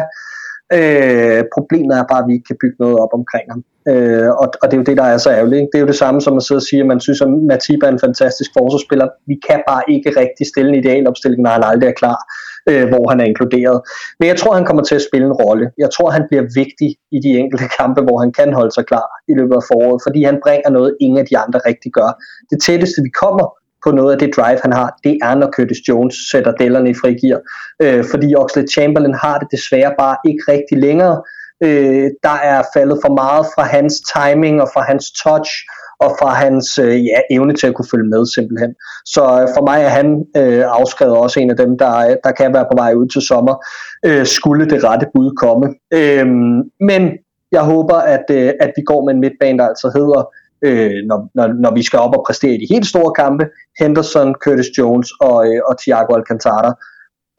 Øh, 0.72 1.44
problemet 1.56 1.94
er 1.98 2.04
bare, 2.10 2.22
at 2.22 2.28
vi 2.28 2.32
ikke 2.32 2.48
kan 2.50 2.60
bygge 2.62 2.76
noget 2.78 2.96
op 2.98 3.12
omkring 3.12 3.46
ham. 3.52 3.64
Øh, 3.90 4.28
og, 4.42 4.46
og 4.62 4.64
det 4.68 4.74
er 4.74 4.80
jo 4.82 4.88
det, 4.90 4.96
der 4.96 5.02
er 5.02 5.18
så 5.18 5.30
ærgerligt. 5.30 5.60
Ikke? 5.60 5.70
Det 5.72 5.78
er 5.78 5.84
jo 5.86 5.92
det 5.92 6.02
samme 6.04 6.20
som 6.20 6.36
at 6.36 6.42
sidde 6.42 6.58
og 6.58 6.68
sige, 6.68 6.80
at 6.80 6.86
man 6.86 7.00
synes, 7.00 7.20
at 7.20 7.28
Matiba 7.50 7.86
er 7.86 7.92
en 7.92 8.04
fantastisk 8.06 8.50
forsvarsspiller. 8.58 9.08
Vi 9.26 9.36
kan 9.48 9.60
bare 9.68 9.82
ikke 9.88 10.10
rigtig 10.20 10.46
stille 10.46 10.68
en 10.70 10.80
idealopstilling, 10.82 11.42
når 11.42 11.50
han 11.50 11.64
aldrig 11.64 11.88
er 11.88 12.00
klar, 12.02 12.18
øh, 12.68 12.88
hvor 12.88 13.08
han 13.08 13.20
er 13.20 13.24
inkluderet. 13.24 13.80
Men 14.18 14.28
jeg 14.28 14.36
tror, 14.36 14.54
han 14.54 14.64
kommer 14.64 14.82
til 14.82 14.94
at 14.94 15.02
spille 15.08 15.26
en 15.26 15.32
rolle. 15.32 15.70
Jeg 15.78 15.90
tror, 15.96 16.10
han 16.10 16.24
bliver 16.28 16.42
vigtig 16.54 16.96
i 17.16 17.18
de 17.24 17.30
enkelte 17.38 17.64
kampe, 17.80 18.00
hvor 18.02 18.18
han 18.18 18.32
kan 18.32 18.52
holde 18.52 18.72
sig 18.74 18.84
klar 18.86 19.08
i 19.28 19.34
løbet 19.34 19.54
af 19.54 19.64
foråret, 19.70 20.00
fordi 20.06 20.22
han 20.22 20.40
bringer 20.44 20.70
noget, 20.70 20.96
ingen 21.00 21.18
af 21.18 21.26
de 21.26 21.38
andre 21.38 21.60
rigtig 21.66 21.92
gør. 21.92 22.10
Det 22.50 22.58
tætteste, 22.62 23.02
vi 23.02 23.10
kommer 23.24 23.46
på 23.84 23.90
noget 23.90 24.12
af 24.12 24.18
det 24.18 24.36
drive, 24.36 24.58
han 24.62 24.72
har, 24.72 24.98
det 25.04 25.18
er, 25.22 25.34
når 25.34 25.50
Curtis 25.56 25.88
Jones 25.88 26.14
sætter 26.30 26.52
dellerne 26.52 26.90
i 26.90 26.94
frigear. 26.94 27.40
Øh, 27.82 28.04
fordi 28.10 28.34
Oxlade 28.34 28.72
Chamberlain 28.72 29.14
har 29.14 29.38
det 29.38 29.48
desværre 29.50 29.94
bare 29.98 30.16
ikke 30.24 30.42
rigtig 30.48 30.78
længere. 30.78 31.22
Øh, 31.62 32.10
der 32.22 32.36
er 32.52 32.62
faldet 32.74 32.98
for 33.04 33.12
meget 33.14 33.46
fra 33.54 33.64
hans 33.76 33.94
timing 34.14 34.62
og 34.62 34.68
fra 34.74 34.82
hans 34.90 35.04
touch 35.22 35.50
og 36.00 36.16
fra 36.20 36.34
hans 36.34 36.78
øh, 36.78 37.06
ja, 37.06 37.20
evne 37.30 37.54
til 37.54 37.66
at 37.66 37.74
kunne 37.74 37.90
følge 37.90 38.08
med 38.08 38.26
simpelthen. 38.26 38.74
Så 39.04 39.22
øh, 39.22 39.48
for 39.56 39.64
mig 39.64 39.82
er 39.82 39.88
han 39.88 40.26
øh, 40.36 40.64
afskrevet 40.66 41.16
også 41.16 41.40
en 41.40 41.50
af 41.50 41.56
dem, 41.56 41.78
der, 41.78 41.96
øh, 41.96 42.16
der 42.24 42.32
kan 42.32 42.54
være 42.54 42.66
på 42.70 42.76
vej 42.76 42.94
ud 42.94 43.08
til 43.08 43.22
sommer, 43.22 43.54
øh, 44.06 44.26
skulle 44.26 44.70
det 44.70 44.84
rette 44.84 45.06
bud 45.14 45.30
komme. 45.42 45.66
Øh, 45.90 46.26
men 46.80 47.02
jeg 47.52 47.62
håber, 47.62 47.94
at, 47.94 48.24
øh, 48.30 48.52
at 48.60 48.72
vi 48.76 48.82
går 48.82 49.04
med 49.04 49.14
en 49.14 49.20
midtbane, 49.20 49.58
der 49.58 49.66
altså 49.68 49.90
hedder, 49.94 50.20
øh, 50.62 51.06
når, 51.08 51.28
når, 51.34 51.46
når 51.46 51.74
vi 51.74 51.82
skal 51.82 51.98
op 51.98 52.16
og 52.16 52.24
præstere 52.26 52.54
i 52.54 52.60
de 52.62 52.74
helt 52.74 52.86
store 52.86 53.12
kampe, 53.12 53.44
Henderson, 53.80 54.34
Curtis 54.44 54.78
Jones 54.78 55.10
og, 55.20 55.46
øh, 55.48 55.60
og 55.68 55.78
Thiago 55.78 56.14
Alcantara, 56.14 56.74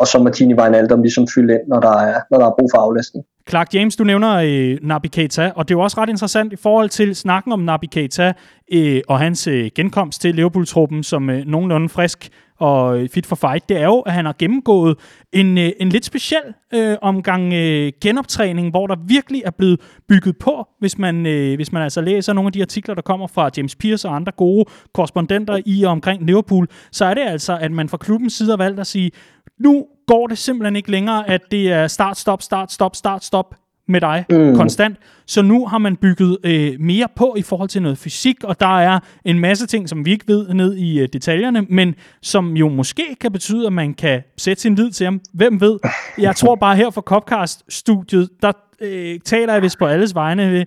og 0.02 0.08
så 0.08 0.20
Martini 0.20 0.54
Wijnaldum 0.54 1.02
ligesom 1.02 1.28
fylde 1.36 1.54
ind, 1.54 1.62
når 1.68 1.80
der 1.80 1.98
er, 1.98 2.20
når 2.32 2.38
der 2.40 2.46
er 2.46 2.56
brug 2.60 2.70
for 2.74 2.78
aflæsning. 2.78 3.26
Clark 3.50 3.74
James, 3.74 3.96
du 3.96 4.04
nævner 4.04 4.34
øh, 4.36 4.78
Nabi 4.82 5.08
Keita, 5.08 5.52
og 5.56 5.68
det 5.68 5.74
er 5.74 5.78
jo 5.78 5.84
også 5.84 5.98
ret 6.02 6.10
interessant 6.10 6.54
i 6.54 6.56
forhold 6.56 6.90
til 6.90 7.16
snakken 7.16 7.52
om 7.52 7.60
Nabi 7.60 7.88
Keita 7.88 8.34
øh, 8.74 9.02
og 9.08 9.20
hans 9.20 9.48
øh, 9.48 9.72
genkomst 9.76 10.22
til 10.22 10.36
Liverpool-truppen 10.36 11.04
som 11.04 11.30
øh, 11.30 11.46
nogenlunde 11.46 11.90
frisk 11.90 12.30
og 12.60 13.00
øh, 13.00 13.10
fit 13.10 13.26
for 13.26 13.36
fight, 13.36 13.70
det 13.70 13.78
er 13.78 13.84
jo, 13.84 14.00
at 14.00 14.14
han 14.14 14.26
har 14.26 14.36
gennemgået 14.40 14.98
en, 15.34 15.58
øh, 15.58 15.70
en 15.80 15.90
lidt 15.90 16.06
speciel 16.06 16.44
øh, 16.74 16.98
omgang 17.02 17.54
øh, 17.54 17.92
genoptræning, 18.02 18.70
hvor 18.70 18.88
der 18.88 18.96
virkelig 19.08 19.42
er 19.46 19.52
blevet 19.52 19.80
bygget 20.10 20.38
på, 20.38 20.68
hvis 20.80 20.98
man, 20.98 21.26
øh, 21.26 21.56
hvis 21.56 21.72
man 21.72 21.84
altså 21.84 22.02
læser 22.02 22.34
nogle 22.34 22.48
af 22.48 22.52
de 22.52 22.62
artikler, 22.62 22.96
der 22.96 23.02
kommer 23.02 23.28
fra 23.28 23.50
James 23.58 23.76
Pierce 23.76 24.08
og 24.08 24.16
andre 24.16 24.32
gode 24.32 24.66
korrespondenter 24.94 25.60
i 25.66 25.84
og 25.84 25.92
omkring 25.92 26.26
Liverpool, 26.26 26.68
så 26.92 27.06
er 27.06 27.14
det 27.14 27.24
altså, 27.26 27.58
at 27.58 27.72
man 27.72 27.90
fra 27.90 27.98
klubbens 27.98 28.34
side 28.34 28.50
har 28.50 28.58
valgt 28.58 28.80
at 28.80 28.88
sige, 28.88 29.12
nu 29.60 29.86
går 30.08 30.28
det 30.28 30.38
simpelthen 30.38 30.76
ikke 30.76 30.92
længere, 30.92 31.30
at 31.30 31.42
det 31.52 31.72
er 31.72 31.88
start, 31.88 32.18
stop, 32.18 32.42
start, 32.42 32.72
stop, 32.72 32.96
start, 32.96 33.24
stop 33.24 33.56
med 33.88 34.02
dig 34.02 34.26
mm. 34.30 34.56
konstant. 34.56 34.98
Så 35.26 35.42
nu 35.42 35.68
har 35.68 35.78
man 35.78 35.96
bygget 35.96 36.38
øh, 36.44 36.80
mere 36.80 37.08
på 37.16 37.36
i 37.38 37.42
forhold 37.42 37.70
til 37.70 37.82
noget 37.82 37.98
fysik, 37.98 38.44
og 38.44 38.60
der 38.60 38.80
er 38.80 39.00
en 39.26 39.40
masse 39.40 39.68
ting, 39.68 39.90
som 39.90 40.06
vi 40.06 40.12
ikke 40.12 40.28
ved 40.28 40.54
ned 40.54 40.76
i 40.76 41.00
øh, 41.00 41.10
detaljerne, 41.14 41.62
men 41.62 41.96
som 42.22 42.58
jo 42.58 42.70
måske 42.70 43.16
kan 43.22 43.32
betyde, 43.32 43.68
at 43.68 43.74
man 43.74 43.94
kan 43.94 44.22
sætte 44.38 44.62
sin 44.62 44.76
lid 44.76 44.92
til 44.92 45.06
ham. 45.06 45.22
Hvem 45.34 45.62
ved? 45.62 45.80
Jeg 46.18 46.36
tror 46.36 46.56
bare 46.56 46.76
her 46.76 46.90
for 46.90 47.02
Copcast-studiet, 47.02 48.30
der 48.42 48.52
øh, 48.82 49.20
taler 49.20 49.54
jeg 49.54 49.62
vist 49.62 49.80
på 49.80 49.86
alles 49.86 50.16
vegne. 50.16 50.66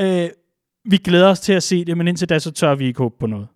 Øh, 0.00 0.28
vi 0.84 0.96
glæder 0.96 1.28
os 1.28 1.40
til 1.40 1.52
at 1.52 1.62
se 1.62 1.84
det, 1.84 1.96
men 1.96 2.08
indtil 2.08 2.28
da 2.28 2.38
så 2.38 2.50
tør 2.50 2.74
vi 2.74 2.86
ikke 2.86 2.98
håbe 2.98 3.14
på 3.20 3.26
noget. 3.26 3.46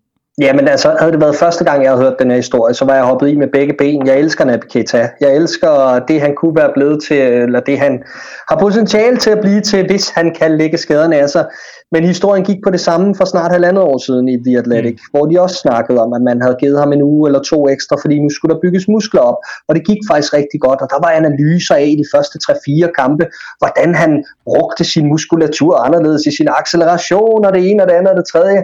Jamen 0.41 0.67
altså, 0.67 0.95
havde 0.99 1.11
det 1.11 1.21
været 1.21 1.35
første 1.35 1.63
gang, 1.63 1.83
jeg 1.83 1.91
havde 1.91 2.03
hørt 2.03 2.19
den 2.19 2.29
her 2.29 2.37
historie, 2.37 2.73
så 2.73 2.85
var 2.85 2.95
jeg 2.95 3.03
hoppet 3.03 3.29
i 3.29 3.35
med 3.35 3.47
begge 3.53 3.73
ben. 3.73 4.07
Jeg 4.07 4.19
elsker 4.19 4.45
Naby 4.45 4.65
Keita. 4.65 5.09
Jeg 5.21 5.35
elsker 5.35 5.99
det, 6.07 6.21
han 6.21 6.35
kunne 6.35 6.55
være 6.55 6.71
blevet 6.73 7.03
til, 7.03 7.17
eller 7.17 7.59
det, 7.59 7.79
han 7.79 8.03
har 8.49 8.57
potentiale 8.59 9.17
til 9.17 9.29
at 9.29 9.41
blive 9.41 9.61
til, 9.61 9.85
hvis 9.85 10.09
han 10.09 10.35
kan 10.35 10.57
lægge 10.57 10.77
skaderne 10.77 11.15
af 11.15 11.29
sig. 11.29 11.45
Men 11.91 12.03
historien 12.03 12.45
gik 12.45 12.57
på 12.63 12.69
det 12.69 12.79
samme 12.79 13.15
for 13.15 13.25
snart 13.25 13.51
halvandet 13.51 13.83
år 13.83 13.97
siden 13.97 14.27
i 14.27 14.43
The 14.43 14.57
Athletic, 14.57 14.93
mm. 14.93 15.09
hvor 15.11 15.25
de 15.25 15.41
også 15.41 15.55
snakkede 15.55 15.99
om, 15.99 16.13
at 16.13 16.21
man 16.21 16.41
havde 16.41 16.55
givet 16.59 16.79
ham 16.79 16.93
en 16.93 17.03
uge 17.03 17.29
eller 17.29 17.41
to 17.41 17.69
ekstra, 17.69 17.95
fordi 18.01 18.19
nu 18.19 18.29
skulle 18.29 18.53
der 18.55 18.61
bygges 18.61 18.87
muskler 18.87 19.21
op. 19.21 19.37
Og 19.67 19.75
det 19.75 19.85
gik 19.85 19.99
faktisk 20.11 20.33
rigtig 20.33 20.59
godt, 20.61 20.81
og 20.81 20.87
der 20.89 20.99
var 21.05 21.11
analyser 21.11 21.75
af 21.75 21.87
i 21.93 21.95
de 22.01 22.05
første 22.13 22.39
3-4 22.51 22.91
kampe, 23.01 23.25
hvordan 23.57 23.95
han 23.95 24.23
brugte 24.45 24.83
sin 24.83 25.07
muskulatur 25.07 25.75
anderledes 25.75 26.25
i 26.25 26.35
sin 26.35 26.47
acceleration, 26.59 27.45
og 27.45 27.53
det 27.53 27.69
ene 27.69 27.83
og 27.83 27.89
det 27.89 27.95
andet 27.95 28.11
og 28.11 28.17
det 28.17 28.27
tredje 28.33 28.61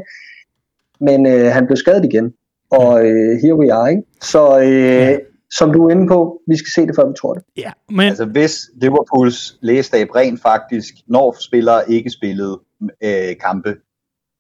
men 1.02 1.26
øh, 1.26 1.46
han 1.46 1.66
blev 1.66 1.78
skadet 1.78 2.06
igen. 2.06 2.34
Og 2.72 3.06
øh, 3.06 3.38
here 3.44 3.56
we 3.56 3.74
are, 3.74 3.90
ikke? 3.90 4.04
Så 4.22 4.60
øh, 4.60 4.72
ja. 4.72 5.18
som 5.52 5.74
du 5.74 5.88
er 5.88 5.92
inde 5.92 6.08
på, 6.08 6.42
vi 6.48 6.58
skal 6.58 6.72
se 6.76 6.88
det, 6.88 6.96
før 6.96 7.08
vi 7.08 7.14
tror 7.22 7.34
det. 7.34 7.44
Ja, 7.58 7.72
men... 7.90 8.08
Altså 8.08 8.26
hvis 8.26 8.70
Liverpools 8.82 9.58
lægestab 9.62 10.16
rent 10.16 10.42
faktisk, 10.42 10.94
når 11.08 11.36
spillere 11.40 11.92
ikke 11.92 12.10
spillede 12.10 12.60
øh, 13.04 13.36
kampe, 13.46 13.76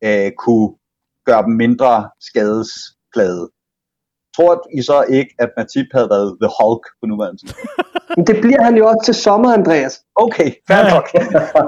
øh, 0.04 0.32
kunne 0.32 0.70
gøre 1.26 1.44
dem 1.44 1.54
mindre 1.54 2.10
skadesplade, 2.20 3.50
tror 4.36 4.68
I 4.78 4.82
så 4.82 5.04
ikke, 5.10 5.32
at 5.40 5.50
Matip 5.58 5.86
havde 5.94 6.10
været 6.10 6.38
The 6.42 6.50
Hulk 6.60 6.84
på 7.00 7.06
nuværende 7.08 7.40
Men 8.16 8.28
det 8.28 8.38
bliver 8.42 8.64
han 8.64 8.78
jo 8.78 8.88
også 8.88 9.02
til 9.06 9.14
sommer, 9.14 9.54
Andreas. 9.54 10.02
Okay, 10.16 10.52
fair 10.68 10.78
ja, 10.78 10.94
nok. 10.94 11.12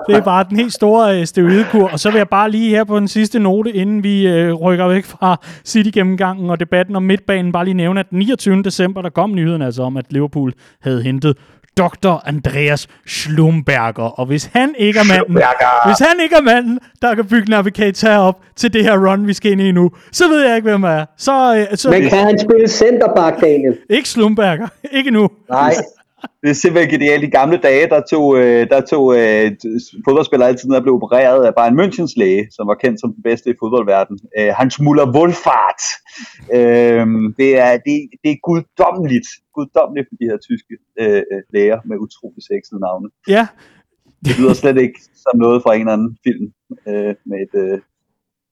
det 0.08 0.16
er 0.16 0.22
bare 0.22 0.46
den 0.50 0.58
helt 0.58 0.74
store 0.74 1.20
øh, 1.20 1.26
steroidekur. 1.26 1.90
Og 1.90 2.00
så 2.00 2.12
vil 2.12 2.18
jeg 2.18 2.30
bare 2.30 2.52
lige 2.52 2.70
her 2.70 2.84
på 2.84 3.00
den 3.00 3.08
sidste 3.08 3.40
note, 3.40 3.72
inden 3.74 4.04
vi 4.04 4.28
øh, 4.28 4.54
rykker 4.54 4.88
væk 4.88 5.06
fra 5.06 5.38
City-gennemgangen 5.66 6.50
og 6.50 6.60
debatten 6.60 6.96
om 6.96 7.04
midtbanen, 7.04 7.52
bare 7.52 7.66
lige 7.66 7.74
nævne, 7.74 8.00
at 8.00 8.10
den 8.10 8.20
29. 8.20 8.64
december, 8.64 9.02
der 9.02 9.10
kom 9.10 9.36
nyheden 9.36 9.62
altså 9.62 9.84
om, 9.84 9.98
at 9.98 10.06
Liverpool 10.10 10.54
havde 10.82 11.02
hentet 11.02 11.38
Dr. 11.82 12.22
Andreas 12.26 12.88
Schlumberger. 13.08 14.20
Og 14.20 14.26
hvis 14.26 14.50
han 14.54 14.76
ikke 14.78 15.00
er 15.00 15.04
manden, 15.04 15.44
hvis 15.86 16.00
han 16.00 16.16
ikke 16.24 16.36
er 16.36 16.42
manden, 16.42 16.80
der 17.02 17.16
kan 17.16 17.26
bygge 17.26 17.50
Navigator 17.50 18.10
op 18.10 18.40
til 18.56 18.74
det 18.74 18.84
her 18.84 19.10
run, 19.10 19.28
vi 19.28 19.34
skal 19.34 19.52
ind 19.52 19.62
i 19.62 19.72
nu, 19.72 19.92
så 20.12 20.28
ved 20.28 20.46
jeg 20.48 20.56
ikke, 20.56 20.70
hvem 20.70 20.84
er. 20.84 21.06
Så, 21.18 21.66
øh, 21.72 21.78
så, 21.78 21.90
Men 21.90 22.10
kan 22.10 22.18
han 22.20 22.40
spille 22.40 22.68
centerback, 22.68 23.42
Daniel? 23.42 23.78
Ikke 23.90 24.10
Schlumberger. 24.10 24.68
Ikke 24.92 25.12
nu. 25.12 25.30
Nej. 25.50 25.74
Det 26.42 26.50
er 26.50 26.54
simpelthen 26.54 26.92
genialt. 26.92 27.24
I 27.24 27.28
gamle 27.28 27.58
dage, 27.58 27.90
der 27.90 28.02
tog, 28.12 28.38
øh, 28.38 28.70
der 28.70 28.82
tog 28.82 29.06
øh, 29.20 29.52
fodboldspillere 30.06 30.50
altid 30.50 30.70
ned 30.70 30.78
og 30.78 30.84
blev 30.84 30.94
opereret 30.94 31.46
af 31.46 31.56
bare 31.56 31.68
en 31.68 31.80
Münchens 31.80 32.14
læge, 32.18 32.48
som 32.52 32.68
var 32.68 32.76
kendt 32.84 33.00
som 33.02 33.14
den 33.14 33.24
bedste 33.24 33.50
i 33.50 33.60
fodboldverdenen. 33.60 34.20
Øh, 34.38 34.52
Hans 34.60 34.80
Muller 34.80 35.08
Wohlfahrt. 35.16 35.84
Øh, 36.58 37.06
det, 37.40 37.50
er, 37.66 37.72
det, 37.88 37.96
det 38.24 38.30
er 38.32 38.46
guddommeligt, 38.48 39.30
guddommeligt 39.56 40.08
for 40.10 40.16
de 40.22 40.30
her 40.30 40.38
tyske 40.48 40.74
øh, 41.02 41.24
læger 41.54 41.80
med 41.86 41.98
utrolig 42.06 42.44
sexede 42.50 42.80
navne. 42.88 43.10
Ja. 43.28 43.48
Det 44.26 44.40
lyder 44.40 44.54
slet 44.54 44.78
ikke 44.78 45.00
som 45.24 45.36
noget 45.46 45.64
fra 45.64 45.74
en 45.74 45.82
eller 45.82 45.94
anden 45.94 46.18
film 46.26 46.46
øh, 46.88 47.16
med, 47.30 47.38
et, 47.46 47.54
øh, 47.64 47.80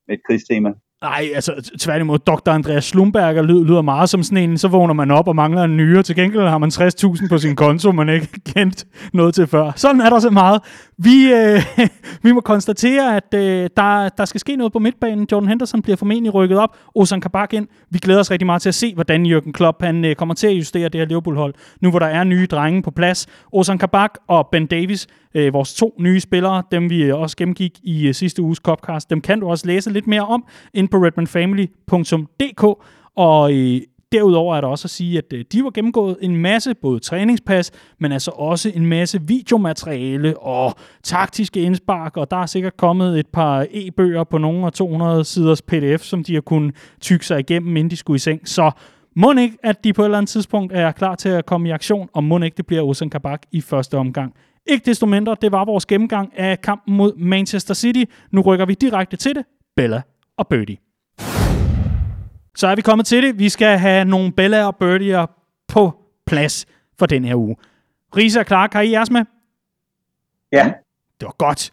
med 0.08 0.14
et 0.18 0.24
krigstema. 0.28 0.70
Nej, 1.02 1.30
altså 1.36 1.72
tværtimod, 1.80 2.20
Dr. 2.20 2.52
Andreas 2.52 2.86
Slumberger 2.86 3.42
lyder, 3.42 3.64
lyder 3.64 3.82
meget 3.82 4.10
som 4.10 4.24
sådan 4.24 4.50
en, 4.50 4.58
så 4.58 4.68
vågner 4.68 4.94
man 4.94 5.12
op 5.12 5.28
og 5.28 5.36
mangler 5.36 5.64
en 5.64 5.78
nyere. 5.78 6.04
Til 6.04 6.16
gengæld 6.16 6.48
har 6.48 6.58
man 6.58 6.70
60.000 6.70 7.30
på 7.30 7.38
sin 7.38 7.56
konto, 7.56 7.92
man 7.92 8.10
ikke 8.10 8.28
kendt 8.56 8.86
noget 9.14 9.36
til 9.36 9.48
før. 9.48 9.72
Sådan 9.76 10.02
er 10.02 10.10
der 10.10 10.20
så 10.20 10.30
meget. 10.30 10.62
Vi, 11.04 11.34
øh, 11.34 11.62
vi 12.24 12.32
må 12.32 12.42
konstatere, 12.42 13.16
at 13.16 13.34
øh, 13.34 13.70
der, 13.78 14.10
der 14.10 14.26
skal 14.26 14.40
ske 14.40 14.56
noget 14.56 14.74
på 14.74 14.80
midtbanen. 14.80 15.28
Jordan 15.32 15.50
Henderson 15.50 15.82
bliver 15.82 15.96
formentlig 15.96 16.34
rykket 16.34 16.60
op. 16.60 16.78
Ozan 16.96 17.22
Kabak 17.22 17.54
ind. 17.54 17.68
Vi 17.90 18.00
glæder 18.00 18.20
os 18.20 18.32
rigtig 18.32 18.46
meget 18.46 18.62
til 18.62 18.70
at 18.70 18.76
se, 18.76 18.94
hvordan 18.94 19.26
Jürgen 19.26 19.52
Klopp 19.52 19.84
han, 19.84 20.06
øh, 20.06 20.16
kommer 20.16 20.36
til 20.36 20.48
at 20.48 20.54
justere 20.54 20.90
det 20.90 21.00
her 21.00 21.06
Liverpool-hold. 21.06 21.54
Nu 21.82 21.90
hvor 21.90 22.00
der 22.00 22.06
er 22.06 22.24
nye 22.24 22.46
drenge 22.46 22.82
på 22.82 22.92
plads. 22.92 23.28
Ozan 23.52 23.78
Kabak 23.78 24.12
og 24.28 24.48
Ben 24.52 24.66
Davis 24.66 25.08
øh, 25.36 25.54
vores 25.54 25.74
to 25.74 25.96
nye 26.00 26.20
spillere, 26.20 26.64
dem 26.72 26.90
vi 26.90 27.04
øh, 27.04 27.20
også 27.20 27.38
gennemgik 27.38 27.80
i 27.84 28.08
øh, 28.08 28.14
sidste 28.14 28.42
uges 28.42 28.58
Copcast, 28.58 29.10
dem 29.10 29.22
kan 29.22 29.40
du 29.40 29.50
også 29.50 29.68
læse 29.68 29.90
lidt 29.90 30.08
mere 30.08 30.26
om 30.26 30.46
ind 30.74 30.90
på 30.90 30.98
redmanfamily.dk, 30.98 32.64
og 33.16 33.54
øh, 33.54 33.82
Derudover 34.12 34.56
er 34.56 34.62
der 34.62 34.68
også 34.68 34.86
at 34.86 34.90
sige, 34.90 35.18
at 35.18 35.34
øh, 35.34 35.46
de 35.52 35.64
var 35.64 35.70
gennemgået 35.70 36.18
en 36.22 36.38
masse 36.38 36.74
både 36.76 37.00
træningspas, 37.00 37.72
men 38.00 38.12
altså 38.12 38.32
også 38.32 38.72
en 38.76 38.86
masse 38.86 39.22
videomateriale 39.22 40.40
og 40.40 40.74
taktiske 41.04 41.62
indspark, 41.62 42.18
og 42.18 42.32
der 42.32 42.38
er 42.38 42.46
sikkert 42.46 42.78
kommet 42.78 43.20
et 43.20 43.28
par 43.28 43.66
e-bøger 43.72 44.24
på 44.24 44.38
nogle 44.38 44.66
af 44.66 44.72
200 44.72 45.24
siders 45.24 45.62
pdf, 45.62 46.02
som 46.02 46.24
de 46.24 46.34
har 46.34 46.42
kunnet 46.42 46.76
tykke 47.02 47.26
sig 47.26 47.40
igennem, 47.40 47.78
inden 47.78 47.92
de 47.92 47.96
skulle 47.96 48.16
i 48.16 48.20
seng. 48.20 48.48
Så 48.48 48.72
må 49.16 49.34
ikke, 49.34 49.58
at 49.64 49.84
de 49.84 49.94
på 49.94 50.02
et 50.02 50.06
eller 50.06 50.18
andet 50.18 50.30
tidspunkt 50.30 50.74
er 50.74 50.92
klar 50.92 51.16
til 51.16 51.30
at 51.30 51.46
komme 51.46 51.70
i 51.70 51.72
aktion, 51.72 52.10
og 52.14 52.24
må 52.24 52.40
ikke, 52.40 52.58
det 52.58 52.68
bliver 52.68 52.84
Ozan 52.84 53.10
Kabak 53.10 53.42
i 53.52 53.62
første 53.62 53.98
omgang. 53.98 54.34
Ikke 54.68 54.86
desto 54.86 55.06
mindre, 55.06 55.36
det 55.42 55.52
var 55.52 55.66
vores 55.66 55.86
gennemgang 55.86 56.40
af 56.40 56.62
kampen 56.62 56.96
mod 56.96 57.16
Manchester 57.18 57.74
City. 57.74 58.04
Nu 58.32 58.42
rykker 58.42 58.66
vi 58.66 58.74
direkte 58.74 59.18
til 59.18 59.36
det. 59.36 59.46
Bella 59.76 60.02
og 60.38 60.48
Birdie. 60.48 60.89
Så 62.56 62.68
er 62.68 62.76
vi 62.76 62.82
kommet 62.82 63.06
til 63.06 63.24
det. 63.24 63.40
Vi 63.40 63.50
skal 63.50 63.78
have 63.78 64.06
nogle 64.06 64.32
Bella 64.32 64.68
og 64.68 64.76
Birdier 64.76 65.26
på 65.68 65.94
plads 66.26 66.66
for 67.00 67.06
den 67.06 67.26
her 67.26 67.36
uge. 67.36 67.56
Risa 68.16 68.40
og 68.40 68.46
Clark, 68.46 68.74
har 68.74 68.82
I 68.82 68.92
jeres 68.92 69.12
med? 69.12 69.26
Ja. 70.52 70.74
Det 71.20 71.26
var 71.26 71.36
godt. 71.38 71.72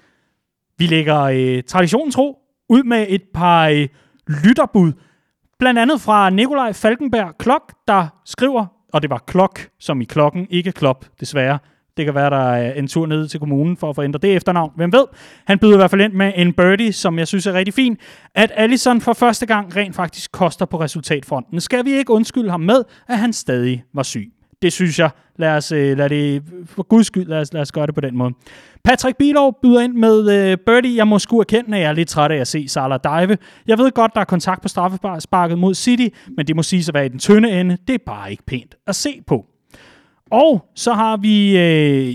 Vi 0.78 0.86
lægger 0.86 1.20
øh, 1.20 1.62
traditionen 1.62 2.10
tro 2.12 2.38
ud 2.68 2.82
med 2.82 3.06
et 3.08 3.22
par 3.34 3.68
øh, 3.68 3.88
lytterbud. 4.44 4.92
Blandt 5.58 5.80
andet 5.80 6.00
fra 6.00 6.30
Nikolaj 6.30 6.72
Falkenberg 6.72 7.38
Klok, 7.38 7.74
der 7.88 8.08
skriver, 8.24 8.66
og 8.92 9.02
det 9.02 9.10
var 9.10 9.18
klok 9.26 9.60
som 9.78 10.00
i 10.00 10.04
klokken, 10.04 10.46
ikke 10.50 10.72
klop, 10.72 11.04
desværre. 11.20 11.58
Det 11.96 12.04
kan 12.04 12.14
være, 12.14 12.30
der 12.30 12.52
er 12.52 12.72
en 12.72 12.88
tur 12.88 13.06
ned 13.06 13.28
til 13.28 13.40
kommunen 13.40 13.76
for 13.76 13.90
at 13.90 13.94
forændre 13.94 14.18
det 14.22 14.36
efternavn. 14.36 14.72
Hvem 14.76 14.92
ved? 14.92 15.04
Han 15.46 15.58
byder 15.58 15.74
i 15.74 15.76
hvert 15.76 15.90
fald 15.90 16.00
ind 16.00 16.12
med 16.12 16.32
en 16.36 16.52
birdie, 16.52 16.92
som 16.92 17.18
jeg 17.18 17.28
synes 17.28 17.46
er 17.46 17.52
rigtig 17.52 17.74
fin. 17.74 17.96
At 18.34 18.52
Allison 18.54 19.00
for 19.00 19.12
første 19.12 19.46
gang 19.46 19.76
rent 19.76 19.96
faktisk 19.96 20.32
koster 20.32 20.66
på 20.66 20.80
resultatfronten. 20.80 21.60
Skal 21.60 21.84
vi 21.84 21.92
ikke 21.92 22.12
undskylde 22.12 22.50
ham 22.50 22.60
med, 22.60 22.82
at 23.08 23.18
han 23.18 23.32
stadig 23.32 23.84
var 23.94 24.02
syg? 24.02 24.32
Det 24.62 24.72
synes 24.72 24.98
jeg. 24.98 25.10
Lad 25.38 25.56
os, 25.56 25.72
øh, 25.72 25.98
lad 25.98 26.08
det, 26.08 26.42
for 26.66 26.82
guds 26.82 27.06
skyld, 27.06 27.26
lad 27.26 27.40
os, 27.40 27.52
lad 27.52 27.62
os 27.62 27.72
gøre 27.72 27.86
det 27.86 27.94
på 27.94 28.00
den 28.00 28.16
måde. 28.16 28.34
Patrick 28.84 29.16
Bilov 29.16 29.58
byder 29.62 29.80
ind 29.80 29.92
med 29.92 30.52
uh, 30.52 30.58
birdie. 30.66 30.96
Jeg 30.96 31.08
må 31.08 31.18
sgu 31.18 31.40
erkende, 31.40 31.76
at 31.76 31.82
jeg 31.82 31.88
er 31.88 31.92
lidt 31.92 32.08
træt 32.08 32.30
af 32.30 32.36
at 32.36 32.48
se 32.48 32.68
Salah 32.68 33.00
dive. 33.04 33.38
Jeg 33.66 33.78
ved 33.78 33.90
godt, 33.90 34.14
der 34.14 34.20
er 34.20 34.24
kontakt 34.24 34.62
på 34.62 34.68
straffesparket 34.68 35.58
mod 35.58 35.74
City, 35.74 36.06
men 36.36 36.46
det 36.46 36.56
må 36.56 36.62
siges 36.62 36.88
at 36.88 36.94
være 36.94 37.06
i 37.06 37.08
den 37.08 37.18
tynde 37.18 37.60
ende. 37.60 37.76
Det 37.86 37.94
er 37.94 37.98
bare 38.06 38.30
ikke 38.30 38.42
pænt 38.46 38.74
at 38.86 38.94
se 38.94 39.20
på. 39.26 39.46
Og 40.30 40.70
så 40.74 40.92
har 40.92 41.16
vi 41.16 41.58
øh, 41.58 42.14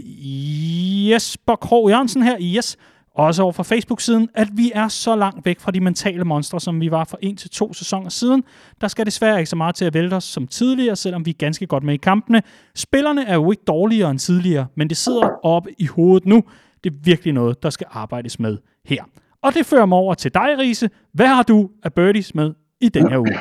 Jesper 1.09 1.55
Krog 1.55 1.89
Jørgensen 1.89 2.23
her, 2.23 2.37
yes, 2.41 2.77
også 3.15 3.43
over 3.43 3.51
fra 3.51 3.63
Facebook-siden, 3.63 4.29
at 4.33 4.47
vi 4.53 4.71
er 4.75 4.87
så 4.87 5.15
langt 5.15 5.45
væk 5.45 5.59
fra 5.59 5.71
de 5.71 5.79
mentale 5.79 6.23
monstre, 6.23 6.59
som 6.59 6.81
vi 6.81 6.91
var 6.91 7.03
for 7.03 7.19
en 7.21 7.37
til 7.37 7.49
to 7.49 7.73
sæsoner 7.73 8.09
siden. 8.09 8.43
Der 8.81 8.87
skal 8.87 9.05
desværre 9.05 9.37
ikke 9.39 9.49
så 9.49 9.55
meget 9.55 9.75
til 9.75 9.85
at 9.85 9.93
vælte 9.93 10.13
os 10.13 10.23
som 10.23 10.47
tidligere, 10.47 10.95
selvom 10.95 11.25
vi 11.25 11.29
er 11.29 11.35
ganske 11.37 11.67
godt 11.67 11.83
med 11.83 11.93
i 11.93 11.97
kampene. 11.97 12.41
Spillerne 12.75 13.25
er 13.25 13.33
jo 13.33 13.51
ikke 13.51 13.63
dårligere 13.67 14.11
end 14.11 14.19
tidligere, 14.19 14.67
men 14.75 14.89
det 14.89 14.97
sidder 14.97 15.45
oppe 15.45 15.69
i 15.77 15.85
hovedet 15.85 16.25
nu. 16.25 16.43
Det 16.83 16.93
er 16.93 16.95
virkelig 17.03 17.33
noget, 17.33 17.63
der 17.63 17.69
skal 17.69 17.87
arbejdes 17.91 18.39
med 18.39 18.57
her. 18.85 19.03
Og 19.43 19.53
det 19.53 19.65
fører 19.65 19.85
mig 19.85 19.97
over 19.97 20.13
til 20.13 20.33
dig, 20.33 20.57
Riese. 20.57 20.89
Hvad 21.13 21.27
har 21.27 21.43
du 21.43 21.69
af 21.83 21.93
birdies 21.93 22.35
med 22.35 22.53
i 22.81 22.89
den 22.89 23.09
her 23.09 23.17
uge? 23.17 23.39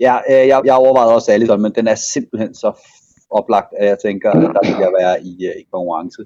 Ja, 0.00 0.16
øh, 0.30 0.48
jeg, 0.48 0.62
jeg 0.64 0.74
overvejede 0.74 1.14
også 1.14 1.32
Alisson, 1.32 1.62
men 1.62 1.74
den 1.74 1.88
er 1.88 1.94
simpelthen 1.94 2.54
så 2.54 2.72
oplagt, 3.30 3.70
at 3.78 3.86
jeg 3.88 3.98
tænker, 3.98 4.30
at 4.30 4.54
der 4.56 4.62
vil 4.68 4.76
jeg 4.84 4.92
være 5.00 5.14
i, 5.30 5.32
øh, 5.48 5.54
i 5.62 5.64
konkurrence. 5.72 6.22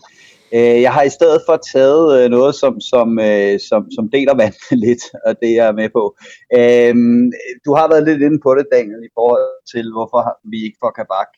Øh, 0.56 0.78
jeg 0.86 0.92
har 0.96 1.02
i 1.02 1.16
stedet 1.18 1.40
for 1.48 1.56
taget 1.72 2.04
øh, 2.16 2.26
noget, 2.36 2.54
som, 2.62 2.80
som, 2.92 3.08
øh, 3.28 3.54
som, 3.68 3.80
som 3.96 4.04
deler 4.16 4.34
vandet 4.42 4.70
lidt, 4.86 5.04
og 5.26 5.32
det 5.40 5.48
er 5.50 5.58
jeg 5.64 5.78
med 5.80 5.88
på. 5.98 6.04
Du 7.66 7.70
har 7.78 7.86
været 7.92 8.04
lidt 8.08 8.22
inde 8.26 8.40
på 8.46 8.50
det, 8.58 8.66
Daniel, 8.76 9.02
i 9.08 9.12
forhold 9.18 9.50
til, 9.72 9.84
hvorfor 9.96 10.22
vi 10.52 10.58
ikke 10.66 10.80
får 10.82 10.92
Kabak 10.98 11.32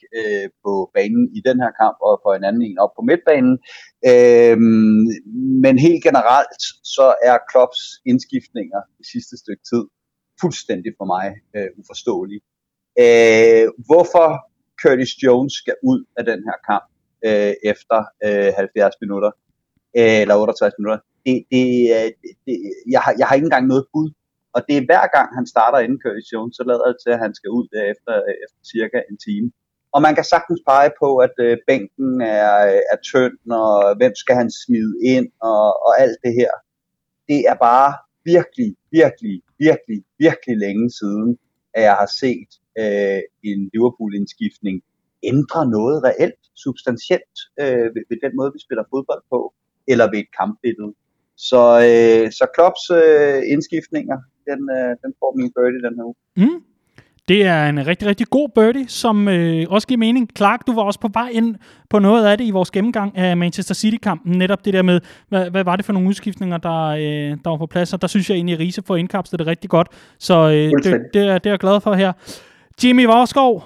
på 0.64 0.72
banen 0.96 1.24
i 1.38 1.40
den 1.48 1.56
her 1.64 1.72
kamp, 1.82 1.96
og 2.06 2.20
får 2.24 2.34
en 2.34 2.48
anden 2.48 2.62
en 2.62 2.82
op 2.84 2.92
på 2.96 3.02
midtbanen. 3.10 3.54
Men 5.64 5.74
helt 5.86 6.02
generelt, 6.08 6.62
så 6.94 7.06
er 7.28 7.36
Klopps 7.50 7.82
indskiftninger 8.10 8.80
i 9.00 9.04
sidste 9.12 9.34
stykke 9.42 9.64
tid 9.72 9.84
fuldstændig 10.42 10.92
for 10.98 11.06
mig 11.14 11.26
øh, 11.56 11.68
uforståelig. 11.80 12.38
Øh, 13.02 13.66
hvorfor 13.88 14.28
Curtis 14.82 15.12
Jones 15.22 15.52
skal 15.62 15.76
ud 15.90 16.00
af 16.18 16.24
den 16.30 16.40
her 16.48 16.58
kamp 16.70 16.86
øh, 17.28 17.54
efter 17.72 17.98
øh, 18.26 18.52
70 18.56 18.94
minutter, 19.02 19.30
øh, 19.98 20.20
eller 20.22 20.36
68 20.36 20.74
minutter, 20.78 21.00
det, 21.26 21.36
det, 21.52 21.66
øh, 21.96 22.08
det, 22.46 22.54
jeg, 22.94 23.00
har, 23.04 23.12
jeg 23.18 23.26
har 23.26 23.34
ikke 23.34 23.48
engang 23.50 23.66
noget 23.72 23.86
bud. 23.92 24.08
Og 24.54 24.60
det 24.68 24.74
er 24.76 24.88
hver 24.90 25.06
gang 25.16 25.28
han 25.38 25.46
starter 25.54 25.78
inden 25.78 26.00
Curtis 26.02 26.32
Jones, 26.32 26.56
så 26.56 26.62
lader 26.70 26.86
det 26.90 26.98
til, 27.04 27.10
at 27.16 27.24
han 27.26 27.34
skal 27.38 27.50
ud 27.58 27.66
efter, 27.92 28.14
øh, 28.28 28.34
efter 28.44 28.60
cirka 28.72 28.98
en 29.10 29.18
time. 29.26 29.48
Og 29.94 30.02
man 30.06 30.14
kan 30.14 30.24
sagtens 30.24 30.60
pege 30.70 30.90
på, 31.02 31.08
at 31.26 31.36
øh, 31.46 31.56
bænken 31.68 32.20
er, 32.20 32.54
er 32.92 32.98
tynd, 33.10 33.38
og 33.62 33.96
hvem 34.00 34.14
skal 34.22 34.36
han 34.42 34.50
smide 34.62 34.94
ind, 35.14 35.28
og, 35.50 35.64
og 35.86 35.92
alt 36.02 36.18
det 36.24 36.32
her. 36.40 36.52
Det 37.28 37.40
er 37.50 37.56
bare 37.68 37.90
virkelig, 38.24 38.70
virkelig, 38.98 39.36
virkelig, 39.66 39.98
virkelig 40.24 40.56
længe 40.64 40.86
siden, 41.00 41.30
at 41.74 41.82
jeg 41.88 41.96
har 42.02 42.10
set 42.22 42.50
øh, 42.80 43.20
en 43.50 43.60
Liverpool-indskiftning 43.74 44.76
ændre 45.32 45.60
noget 45.76 45.96
reelt, 46.08 46.42
substantielt 46.64 47.36
øh, 47.60 47.86
ved, 47.94 48.02
ved 48.10 48.18
den 48.24 48.32
måde, 48.38 48.50
vi 48.56 48.60
spiller 48.66 48.84
fodbold 48.92 49.22
på, 49.32 49.38
eller 49.92 50.06
ved 50.12 50.20
et 50.24 50.32
kampbillede. 50.40 50.92
Så, 51.48 51.62
øh, 51.88 52.24
så 52.38 52.44
Klopps 52.54 52.84
øh, 53.00 53.38
indskiftninger, 53.52 54.18
den, 54.48 54.60
øh, 54.78 54.92
den 55.02 55.10
får 55.20 55.30
min 55.40 55.50
birdie 55.56 55.82
den 55.86 55.94
her 55.98 56.06
uge. 56.10 56.18
Mm. 56.42 56.58
Det 57.28 57.46
er 57.46 57.68
en 57.68 57.86
rigtig, 57.86 58.08
rigtig 58.08 58.26
god 58.26 58.48
birdie, 58.54 58.88
som 58.88 59.28
øh, 59.28 59.66
også 59.68 59.88
giver 59.88 59.98
mening. 59.98 60.28
Clark, 60.36 60.66
du 60.66 60.74
var 60.74 60.82
også 60.82 61.00
på 61.00 61.08
vej 61.12 61.28
ind 61.32 61.54
på 61.90 61.98
noget 61.98 62.26
af 62.26 62.38
det 62.38 62.44
i 62.44 62.50
vores 62.50 62.70
gennemgang 62.70 63.18
af 63.18 63.36
Manchester 63.36 63.74
City-kampen. 63.74 64.38
Netop 64.38 64.64
det 64.64 64.74
der 64.74 64.82
med, 64.82 65.00
hvad, 65.28 65.50
hvad 65.50 65.64
var 65.64 65.76
det 65.76 65.84
for 65.84 65.92
nogle 65.92 66.08
udskiftninger, 66.08 66.56
der, 66.56 66.86
øh, 66.86 67.36
der 67.44 67.50
var 67.50 67.56
på 67.56 67.66
plads. 67.66 67.92
Og 67.92 68.02
der 68.02 68.08
synes 68.08 68.30
jeg 68.30 68.36
egentlig, 68.36 68.54
at 68.54 68.60
Riese 68.60 68.82
får 68.86 68.96
indkapslet 68.96 69.38
det 69.38 69.46
rigtig 69.46 69.70
godt. 69.70 69.88
Så 70.18 70.34
øh, 70.34 70.54
det, 70.54 71.00
det, 71.14 71.22
er, 71.28 71.38
det 71.38 71.46
er 71.46 71.50
jeg 71.50 71.58
glad 71.58 71.80
for 71.80 71.94
her. 71.94 72.12
Jimmy 72.84 73.06
Vorskov, 73.06 73.64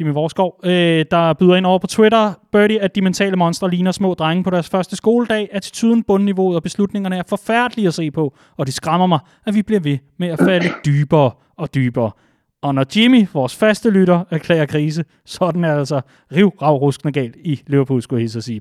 Jimmy 0.00 0.12
Vorskov, 0.12 0.60
øh, 0.64 1.04
der 1.10 1.32
byder 1.32 1.56
ind 1.56 1.66
over 1.66 1.78
på 1.78 1.86
Twitter. 1.86 2.32
Birdie, 2.52 2.82
at 2.82 2.94
de 2.94 3.02
mentale 3.02 3.36
monstre 3.36 3.70
ligner 3.70 3.92
små 3.92 4.14
drenge 4.14 4.44
på 4.44 4.50
deres 4.50 4.68
første 4.68 4.96
skoledag. 4.96 5.48
Attituden, 5.52 6.02
bundniveauet 6.02 6.56
og 6.56 6.62
beslutningerne 6.62 7.16
er 7.16 7.22
forfærdelige 7.28 7.88
at 7.88 7.94
se 7.94 8.10
på, 8.10 8.34
og 8.56 8.66
det 8.66 8.74
skræmmer 8.74 9.06
mig, 9.06 9.18
at 9.46 9.54
vi 9.54 9.62
bliver 9.62 9.80
ved 9.80 9.98
med 10.18 10.28
at 10.28 10.38
falde 10.38 10.68
dybere 10.86 11.30
og 11.56 11.74
dybere. 11.74 12.10
Og 12.62 12.74
når 12.74 12.84
Jimmy, 12.96 13.26
vores 13.32 13.56
faste 13.56 13.90
lytter, 13.90 14.24
erklærer 14.30 14.66
krise, 14.66 15.04
så 15.24 15.44
er 15.44 15.50
den 15.50 15.64
altså 15.64 16.00
riv 16.32 16.52
galt 17.12 17.36
i 17.36 17.62
Liverpool, 17.66 18.02
skulle 18.02 18.22
jeg 18.22 18.42
sige. 18.42 18.60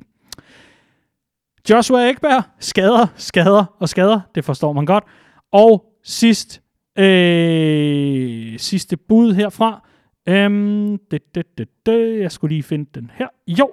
Joshua 1.69 2.09
Ekberg, 2.09 2.43
skader, 2.59 3.07
skader 3.15 3.65
og 3.79 3.89
skader, 3.89 4.19
det 4.35 4.45
forstår 4.45 4.73
man 4.73 4.85
godt. 4.85 5.03
Og 5.51 5.85
sidst, 6.03 6.61
øh, 6.99 8.59
sidste 8.59 8.97
bud 8.97 9.33
herfra, 9.33 9.87
øhm, 10.27 10.97
det, 11.11 11.35
det, 11.35 11.57
det, 11.57 11.67
det, 11.85 12.19
jeg 12.19 12.31
skulle 12.31 12.55
lige 12.55 12.63
finde 12.63 12.89
den 12.95 13.11
her. 13.13 13.27
Jo, 13.47 13.69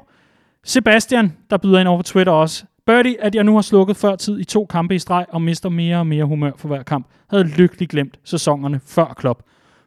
Sebastian, 0.65 1.36
der 1.51 1.57
byder 1.57 1.81
ind 1.81 1.89
over 1.89 1.98
på 1.98 2.03
Twitter 2.03 2.32
også. 2.32 2.65
Birdie, 2.86 3.23
at 3.23 3.35
jeg 3.35 3.44
nu 3.44 3.55
har 3.55 3.62
slukket 3.62 3.97
før 3.97 4.16
tid 4.16 4.40
i 4.40 4.44
to 4.44 4.66
kampe 4.66 4.94
i 4.94 4.98
streg 4.98 5.27
og 5.28 5.43
mister 5.43 5.69
mere 5.69 5.98
og 5.98 6.07
mere 6.07 6.24
humør 6.24 6.53
for 6.57 6.69
hver 6.69 6.82
kamp, 6.82 7.07
havde 7.31 7.44
lykkeligt 7.44 7.90
glemt 7.90 8.19
sæsonerne 8.24 8.81
før 8.86 9.15
klub 9.16 9.43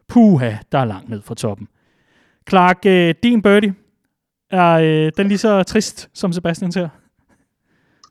puha, 0.10 0.52
der 0.72 0.80
er 0.80 0.86
langt 0.86 1.10
ned 1.10 1.22
fra 1.22 1.36
toppen. 1.36 1.68
Clark, 2.49 2.77
øh, 2.86 3.15
din 3.23 3.41
birdie, 3.41 3.73
er 4.52 4.72
øh, 4.73 5.11
den 5.18 5.27
lige 5.27 5.38
så 5.38 5.64
trist, 5.64 6.10
som 6.14 6.34
Sebastian 6.34 6.72
ser? 6.72 6.90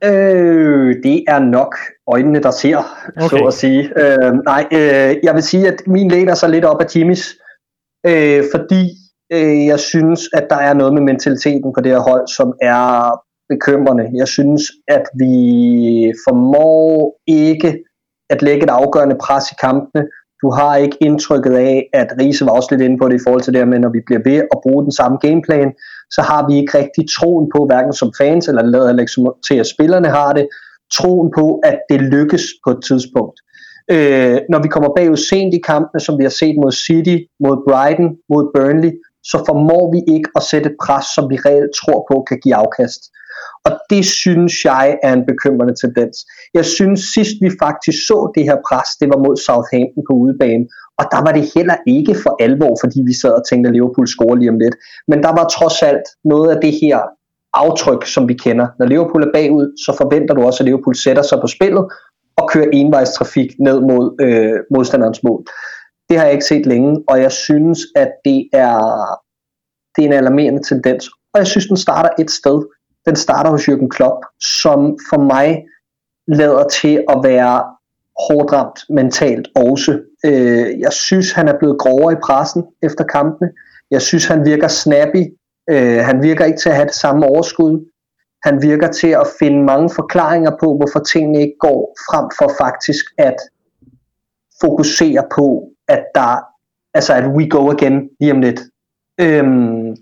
Øh, 0.05 0.95
det 1.03 1.25
er 1.29 1.39
nok 1.39 1.77
øjnene, 2.07 2.43
der 2.43 2.51
ser, 2.51 2.79
okay. 3.17 3.39
så 3.39 3.45
at 3.45 3.55
sige. 3.55 3.83
Øh, 3.97 4.33
nej, 4.45 4.67
øh, 4.73 5.17
jeg 5.23 5.35
vil 5.35 5.43
sige, 5.43 5.69
at 5.69 5.83
min 5.87 6.11
læner 6.11 6.35
sig 6.35 6.51
lidt 6.51 6.65
op 6.65 6.81
af 6.81 6.97
Jimmys, 6.97 7.37
øh, 8.07 8.45
fordi 8.55 8.83
øh, 9.33 9.67
jeg 9.67 9.81
synes, 9.81 10.21
at 10.35 10.47
der 10.51 10.57
er 10.57 10.75
noget 10.75 10.95
med 10.95 11.03
mentaliteten 11.03 11.73
på 11.75 11.81
det 11.81 11.93
her 11.93 11.99
hold, 11.99 12.29
som 12.29 12.55
er 12.63 13.11
bekymrende. 13.49 14.11
Jeg 14.15 14.29
synes, 14.29 14.63
at 14.89 15.03
vi 15.19 16.13
formår 16.29 17.17
ikke 17.27 17.85
at 18.31 18.43
lægge 18.43 18.63
et 18.65 18.71
afgørende 18.71 19.17
pres 19.21 19.53
i 19.53 19.55
kampene, 19.61 20.07
du 20.43 20.51
har 20.51 20.77
ikke 20.77 20.97
indtrykket 21.01 21.55
af, 21.55 21.89
at 21.93 22.09
Riese 22.21 22.47
var 22.47 22.53
også 22.53 22.69
lidt 22.71 22.83
inde 22.83 22.99
på 22.99 23.09
det 23.09 23.15
i 23.15 23.25
forhold 23.27 23.43
til 23.43 23.53
det 23.53 23.61
her 23.61 23.67
med, 23.67 23.79
når 23.79 23.93
vi 23.93 24.01
bliver 24.07 24.23
ved 24.25 24.37
at 24.37 24.59
bruge 24.63 24.85
den 24.85 24.93
samme 24.93 25.19
gameplan, 25.19 25.73
så 26.11 26.23
har 26.23 26.49
vi 26.49 26.57
ikke 26.57 26.79
rigtig 26.79 27.05
troen 27.19 27.51
på, 27.55 27.67
hverken 27.67 27.93
som 27.93 28.13
fans 28.19 28.49
eller 28.49 28.63
lader 28.63 28.87
heller 28.87 29.33
til, 29.49 29.55
at 29.55 29.67
spillerne 29.67 30.09
har 30.09 30.33
det, 30.33 30.49
troen 30.93 31.31
på, 31.39 31.61
at 31.65 31.79
det 31.91 32.01
lykkes 32.01 32.45
på 32.65 32.71
et 32.71 32.83
tidspunkt. 32.89 33.37
Øh, 33.91 34.39
når 34.53 34.63
vi 34.63 34.69
kommer 34.69 34.91
bagud 34.97 35.17
sent 35.17 35.55
i 35.55 35.61
kampene, 35.73 36.01
som 36.01 36.19
vi 36.19 36.25
har 36.29 36.35
set 36.41 36.57
mod 36.63 36.73
City, 36.73 37.17
mod 37.45 37.57
Brighton, 37.69 38.09
mod 38.33 38.45
Burnley, 38.55 38.93
så 39.31 39.37
formår 39.49 39.85
vi 39.95 40.01
ikke 40.15 40.31
at 40.37 40.43
sætte 40.51 40.71
et 40.71 40.77
pres, 40.85 41.07
som 41.17 41.25
vi 41.31 41.37
reelt 41.47 41.73
tror 41.81 42.01
på 42.11 42.25
kan 42.29 42.39
give 42.43 42.55
afkast. 42.55 43.03
Og 43.67 43.73
det 43.91 44.05
synes 44.07 44.53
jeg 44.65 44.99
er 45.03 45.13
en 45.13 45.27
bekymrende 45.27 45.75
tendens. 45.83 46.17
Jeg 46.55 46.65
synes 46.65 47.01
sidst 47.15 47.37
vi 47.45 47.51
faktisk 47.65 47.99
så 48.09 48.19
det 48.35 48.43
her 48.49 48.59
pres, 48.69 48.89
det 49.01 49.09
var 49.13 49.19
mod 49.27 49.37
Southampton 49.47 50.03
på 50.09 50.13
udebane, 50.23 50.65
og 50.99 51.05
der 51.13 51.21
var 51.27 51.33
det 51.39 51.45
heller 51.55 51.77
ikke 51.87 52.15
for 52.23 52.33
alvor, 52.47 52.77
fordi 52.83 52.99
vi 53.09 53.15
sad 53.23 53.33
og 53.41 53.45
tænkte, 53.49 53.69
at 53.69 53.75
Liverpool 53.75 54.09
scorer 54.09 54.37
lige 54.37 54.51
om 54.55 54.59
lidt. 54.59 54.77
Men 55.11 55.23
der 55.23 55.33
var 55.39 55.47
trods 55.57 55.83
alt 55.83 56.07
noget 56.25 56.49
af 56.55 56.59
det 56.61 56.75
her 56.83 56.99
aftryk, 57.55 58.07
som 58.07 58.29
vi 58.29 58.35
kender. 58.35 58.67
Når 58.79 58.87
Liverpool 58.87 59.23
er 59.23 59.33
bagud, 59.35 59.67
så 59.85 59.91
forventer 60.01 60.35
du 60.35 60.43
også, 60.43 60.63
at 60.63 60.65
Liverpool 60.65 60.97
sætter 60.97 61.23
sig 61.23 61.39
på 61.41 61.47
spillet 61.47 61.85
og 62.37 62.51
kører 62.53 62.69
envejstrafik 62.73 63.51
ned 63.61 63.81
mod 63.81 64.05
øh, 64.21 64.59
modstanderens 64.75 65.23
mål. 65.23 65.45
Det 66.09 66.19
har 66.19 66.25
jeg 66.25 66.33
ikke 66.33 66.45
set 66.45 66.67
længe, 66.67 67.05
og 67.09 67.21
jeg 67.21 67.33
synes, 67.33 67.79
at 67.97 68.11
det 68.25 68.49
er, 68.53 68.79
det 69.97 70.05
er 70.05 70.09
en 70.09 70.13
alarmerende 70.13 70.63
tendens. 70.63 71.09
Og 71.35 71.39
jeg 71.39 71.47
synes, 71.47 71.67
den 71.67 71.77
starter 71.77 72.11
et 72.19 72.31
sted 72.31 72.59
den 73.09 73.17
starter 73.17 73.51
hos 73.51 73.69
Jürgen 73.69 73.89
Klopp, 73.89 74.21
som 74.41 74.99
for 75.11 75.21
mig 75.23 75.65
lader 76.27 76.65
til 76.69 77.05
at 77.09 77.19
være 77.23 77.65
hårdt 78.27 78.53
ramt 78.53 78.81
mentalt 78.91 79.49
også. 79.55 80.01
Øh, 80.25 80.81
jeg 80.81 80.93
synes, 80.93 81.33
han 81.33 81.49
er 81.49 81.59
blevet 81.59 81.79
grovere 81.79 82.13
i 82.13 82.23
pressen 82.25 82.63
efter 82.83 83.05
kampene. 83.05 83.51
Jeg 83.91 84.03
synes, 84.03 84.27
han 84.27 84.45
virker 84.45 84.69
snappy. 84.69 85.23
Øh, 85.71 85.99
han 85.99 86.23
virker 86.23 86.45
ikke 86.45 86.59
til 86.59 86.69
at 86.69 86.75
have 86.75 86.87
det 86.87 86.95
samme 86.95 87.27
overskud. 87.27 87.91
Han 88.45 88.63
virker 88.63 88.89
til 88.89 89.09
at 89.09 89.27
finde 89.39 89.65
mange 89.65 89.91
forklaringer 89.91 90.51
på, 90.61 90.77
hvorfor 90.77 90.99
tingene 90.99 91.41
ikke 91.41 91.57
går, 91.61 91.97
frem 92.11 92.27
for 92.39 92.53
faktisk 92.65 93.05
at 93.19 93.37
fokusere 94.61 95.25
på, 95.35 95.69
at 95.89 96.05
der, 96.15 96.39
altså 96.95 97.13
at 97.15 97.27
we 97.27 97.49
go 97.49 97.71
again 97.71 98.09
lige 98.21 98.33
om 98.33 98.41
lidt. 98.41 98.61
Øhm, 99.21 99.97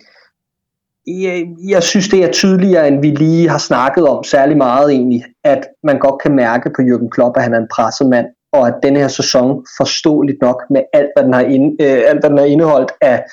jeg, 1.07 1.43
øh, 1.43 1.71
jeg 1.71 1.83
synes, 1.83 2.09
det 2.09 2.25
er 2.25 2.33
tydeligere, 2.33 2.89
end 2.89 3.01
vi 3.01 3.11
lige 3.11 3.49
har 3.49 3.59
snakket 3.59 4.07
om 4.09 4.25
særlig 4.25 4.57
meget 4.57 4.91
egentlig, 4.93 5.25
at 5.45 5.67
man 5.83 5.99
godt 5.99 6.23
kan 6.23 6.35
mærke 6.35 6.71
på 6.77 6.83
Jürgen 6.83 7.09
Klopp, 7.09 7.37
at 7.37 7.43
han 7.43 7.55
er 7.55 7.59
en 7.59 7.69
presset 7.75 8.07
mand, 8.09 8.27
og 8.53 8.67
at 8.67 8.75
denne 8.83 8.99
her 8.99 9.09
sæson 9.09 9.67
forståeligt 9.79 10.41
nok 10.41 10.63
med 10.71 10.83
alt, 10.93 11.11
hvad 11.17 11.25
den 11.25 11.35
har, 11.35 11.41
ind, 11.41 11.83
øh, 11.83 12.03
alt, 12.09 12.21
hvad 12.21 12.31
den 12.31 12.39
har 12.39 12.45
indeholdt 12.45 12.93
af 13.01 13.25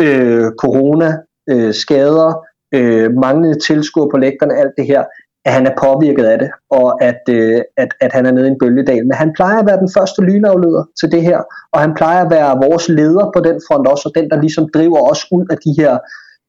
øh, 0.00 0.50
corona, 0.58 1.16
øh, 1.50 1.74
skader, 1.74 2.46
øh, 2.74 3.12
manglende 3.12 3.58
tilskuer 3.58 4.10
på 4.10 4.16
lægterne, 4.16 4.54
alt 4.54 4.72
det 4.78 4.86
her, 4.86 5.04
at 5.44 5.52
han 5.52 5.66
er 5.66 5.74
påvirket 5.82 6.24
af 6.24 6.38
det, 6.38 6.50
og 6.70 7.02
at, 7.02 7.20
øh, 7.30 7.60
at, 7.76 7.88
at 8.00 8.12
han 8.12 8.26
er 8.26 8.32
nede 8.32 8.46
i 8.46 8.50
en 8.50 8.58
bølgedal. 8.58 9.06
Men 9.06 9.14
han 9.14 9.32
plejer 9.32 9.58
at 9.58 9.66
være 9.66 9.78
den 9.78 9.90
første 9.96 10.22
lynafleder 10.22 10.84
til 11.00 11.12
det 11.12 11.22
her, 11.22 11.40
og 11.72 11.80
han 11.80 11.94
plejer 11.94 12.24
at 12.24 12.30
være 12.30 12.60
vores 12.66 12.88
leder 12.88 13.30
på 13.34 13.40
den 13.40 13.60
front 13.68 13.86
også, 13.86 14.08
og 14.08 14.20
den, 14.20 14.30
der 14.30 14.40
ligesom 14.40 14.68
driver 14.74 15.10
os 15.10 15.26
ud 15.32 15.46
af 15.50 15.56
de 15.64 15.82
her 15.82 15.98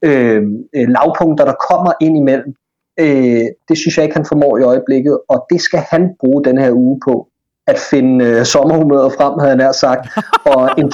Øh, 0.02 0.42
øh, 0.76 0.88
lavpunkter, 0.90 1.46
der 1.46 1.54
kommer 1.70 1.92
ind 2.02 2.18
imellem. 2.18 2.56
Øh, 3.00 3.46
det 3.70 3.78
synes 3.78 3.98
jeg 3.98 4.04
ikke, 4.04 4.16
han 4.16 4.26
formår 4.26 4.58
i 4.58 4.64
øjeblikket, 4.64 5.20
og 5.28 5.46
det 5.50 5.62
skal 5.62 5.80
han 5.80 6.16
bruge 6.20 6.44
den 6.44 6.58
her 6.58 6.72
uge 6.72 7.00
på, 7.06 7.28
at 7.68 7.80
finde 7.80 8.26
øh, 8.26 8.46
sommerhumøret 8.46 9.14
frem, 9.14 9.40
havde 9.40 9.50
jeg 9.50 9.58
nær 9.58 9.72
sagt, 9.72 10.08
og 10.54 10.70
en, 10.78 10.92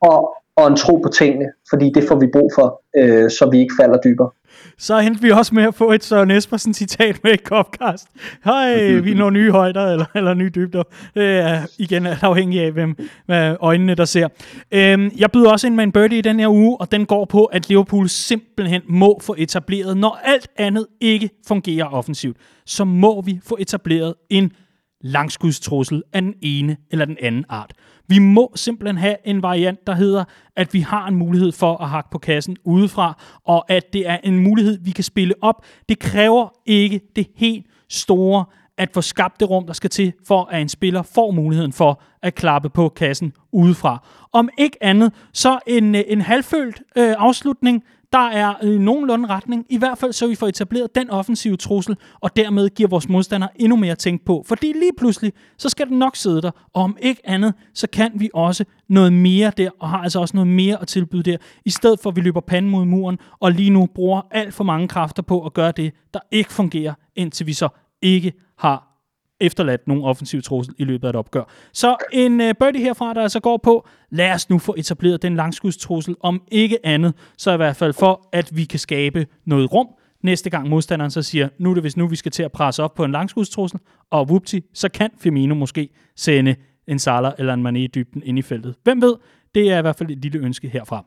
og, 0.00 0.18
og 0.56 0.66
en 0.66 0.76
tro 0.76 0.96
på 0.96 1.08
tingene, 1.08 1.46
fordi 1.70 1.92
det 1.94 2.04
får 2.08 2.16
vi 2.16 2.26
brug 2.32 2.50
for, 2.54 2.82
øh, 2.96 3.30
så 3.30 3.48
vi 3.52 3.58
ikke 3.60 3.74
falder 3.80 3.98
dybere. 4.04 4.30
Så 4.78 4.98
endte 4.98 5.22
vi 5.22 5.30
også 5.30 5.54
med 5.54 5.62
at 5.62 5.74
få 5.74 5.92
et 5.92 6.04
Søren 6.04 6.30
Espersen 6.30 6.74
citat 6.74 7.24
med 7.24 7.32
i 7.32 7.36
Copcast. 7.36 8.06
Hej, 8.44 8.92
vi 8.92 9.14
når 9.14 9.30
nye 9.30 9.50
højder 9.50 9.92
eller, 9.92 10.04
eller 10.14 10.34
nye 10.34 10.50
dybder. 10.54 10.82
Det 11.14 11.38
er 11.38 11.66
igen 11.78 12.06
afhængig 12.06 12.60
af, 12.60 12.72
hvem 12.72 12.96
hvad 13.26 13.56
øjnene 13.60 13.94
der 13.94 14.04
ser. 14.04 14.28
Øhm, 14.72 15.10
jeg 15.16 15.30
byder 15.30 15.50
også 15.50 15.66
ind 15.66 15.74
med 15.74 15.84
en 15.84 15.92
birdie 15.92 16.18
i 16.18 16.22
den 16.22 16.40
her 16.40 16.48
uge, 16.48 16.76
og 16.80 16.92
den 16.92 17.06
går 17.06 17.24
på, 17.24 17.44
at 17.44 17.68
Liverpool 17.68 18.08
simpelthen 18.08 18.82
må 18.88 19.20
få 19.22 19.34
etableret, 19.38 19.96
når 19.96 20.20
alt 20.24 20.48
andet 20.56 20.86
ikke 21.00 21.30
fungerer 21.48 21.84
offensivt, 21.86 22.36
så 22.66 22.84
må 22.84 23.20
vi 23.20 23.40
få 23.44 23.56
etableret 23.60 24.14
en 24.30 24.52
langskudstrussel 25.00 26.02
af 26.12 26.22
den 26.22 26.34
ene 26.42 26.76
eller 26.90 27.04
den 27.04 27.16
anden 27.22 27.44
art. 27.48 27.72
Vi 28.08 28.18
må 28.18 28.52
simpelthen 28.54 28.98
have 28.98 29.16
en 29.24 29.42
variant, 29.42 29.86
der 29.86 29.94
hedder, 29.94 30.24
at 30.56 30.74
vi 30.74 30.80
har 30.80 31.06
en 31.06 31.14
mulighed 31.14 31.52
for 31.52 31.76
at 31.76 31.88
hakke 31.88 32.10
på 32.10 32.18
kassen 32.18 32.56
udefra, 32.64 33.22
og 33.44 33.70
at 33.70 33.92
det 33.92 34.08
er 34.08 34.18
en 34.24 34.38
mulighed, 34.38 34.78
vi 34.82 34.90
kan 34.90 35.04
spille 35.04 35.34
op. 35.40 35.64
Det 35.88 35.98
kræver 35.98 36.48
ikke 36.66 37.00
det 37.16 37.26
helt 37.36 37.66
store 37.88 38.44
at 38.78 38.90
få 38.94 39.00
skabt 39.00 39.40
det 39.40 39.50
rum, 39.50 39.66
der 39.66 39.72
skal 39.72 39.90
til, 39.90 40.12
for 40.26 40.44
at 40.44 40.62
en 40.62 40.68
spiller 40.68 41.02
får 41.02 41.30
muligheden 41.30 41.72
for 41.72 42.02
at 42.22 42.34
klappe 42.34 42.70
på 42.70 42.88
kassen 42.88 43.32
udefra. 43.52 44.06
Om 44.32 44.48
ikke 44.58 44.76
andet, 44.80 45.12
så 45.32 45.58
en, 45.66 45.94
øh, 45.94 46.02
en 46.06 46.20
halvfølt 46.20 46.82
øh, 46.96 47.14
afslutning, 47.18 47.82
der 48.16 48.28
er 48.28 48.54
øh, 48.62 48.80
nogenlunde 48.80 49.28
retning, 49.28 49.66
i 49.70 49.78
hvert 49.78 49.98
fald 49.98 50.12
så 50.12 50.26
vi 50.26 50.34
får 50.34 50.48
etableret 50.48 50.94
den 50.94 51.10
offensive 51.10 51.56
trussel, 51.56 51.96
og 52.20 52.36
dermed 52.36 52.68
giver 52.68 52.88
vores 52.88 53.08
modstander 53.08 53.48
endnu 53.56 53.76
mere 53.76 53.92
at 53.92 53.98
tænke 53.98 54.24
på. 54.24 54.44
Fordi 54.46 54.66
lige 54.66 54.92
pludselig, 54.98 55.32
så 55.58 55.68
skal 55.68 55.88
den 55.88 55.98
nok 55.98 56.16
sidde 56.16 56.42
der, 56.42 56.50
og 56.74 56.82
om 56.82 56.96
ikke 57.00 57.20
andet, 57.24 57.54
så 57.74 57.86
kan 57.92 58.12
vi 58.14 58.30
også 58.34 58.64
noget 58.88 59.12
mere 59.12 59.52
der, 59.56 59.70
og 59.80 59.88
har 59.88 59.98
altså 59.98 60.20
også 60.20 60.36
noget 60.36 60.48
mere 60.48 60.80
at 60.82 60.88
tilbyde 60.88 61.22
der, 61.22 61.36
i 61.64 61.70
stedet 61.70 62.00
for 62.02 62.10
at 62.10 62.16
vi 62.16 62.20
løber 62.20 62.40
panden 62.40 62.70
mod 62.70 62.84
muren, 62.84 63.18
og 63.40 63.52
lige 63.52 63.70
nu 63.70 63.86
bruger 63.94 64.22
alt 64.30 64.54
for 64.54 64.64
mange 64.64 64.88
kræfter 64.88 65.22
på 65.22 65.46
at 65.46 65.54
gøre 65.54 65.72
det, 65.72 65.92
der 66.14 66.20
ikke 66.30 66.52
fungerer, 66.52 66.94
indtil 67.16 67.46
vi 67.46 67.52
så 67.52 67.68
ikke 68.02 68.32
har 68.58 68.95
efterladt 69.40 69.88
nogen 69.88 70.04
offensiv 70.04 70.42
trussel 70.42 70.74
i 70.78 70.84
løbet 70.84 71.04
af 71.04 71.10
et 71.10 71.16
opgør. 71.16 71.42
Så 71.72 71.96
en 72.12 72.40
øh, 72.40 72.54
birdie 72.54 72.82
herfra, 72.82 73.14
der 73.14 73.22
altså 73.22 73.40
går 73.40 73.56
på, 73.56 73.88
lad 74.10 74.32
os 74.32 74.50
nu 74.50 74.58
få 74.58 74.74
etableret 74.78 75.22
den 75.22 75.36
langskudstrussel, 75.36 76.16
om 76.20 76.42
ikke 76.50 76.86
andet, 76.86 77.14
så 77.38 77.52
i 77.52 77.56
hvert 77.56 77.76
fald 77.76 77.92
for, 77.92 78.28
at 78.32 78.56
vi 78.56 78.64
kan 78.64 78.78
skabe 78.78 79.26
noget 79.44 79.72
rum, 79.72 79.86
næste 80.22 80.50
gang 80.50 80.68
modstanderen 80.68 81.10
så 81.10 81.22
siger, 81.22 81.48
nu 81.58 81.70
er 81.70 81.74
det 81.74 81.82
hvis 81.82 81.96
nu 81.96 82.06
vi 82.06 82.16
skal 82.16 82.32
til 82.32 82.42
at 82.42 82.52
presse 82.52 82.82
op 82.82 82.94
på 82.94 83.04
en 83.04 83.12
langskudstrussel, 83.12 83.80
og 84.10 84.28
vupti, 84.28 84.60
så 84.74 84.88
kan 84.88 85.10
Firmino 85.20 85.54
måske 85.54 85.88
sende 86.16 86.56
en 86.88 86.98
Salah 86.98 87.32
eller 87.38 87.54
en 87.54 87.66
Mané 87.66 87.78
i 87.78 87.86
dybden 87.86 88.22
ind 88.24 88.38
i 88.38 88.42
feltet. 88.42 88.74
Hvem 88.84 89.02
ved? 89.02 89.14
Det 89.54 89.70
er 89.70 89.78
i 89.78 89.80
hvert 89.80 89.96
fald 89.96 90.10
et 90.10 90.18
lille 90.18 90.38
ønske 90.38 90.68
herfra. 90.68 91.04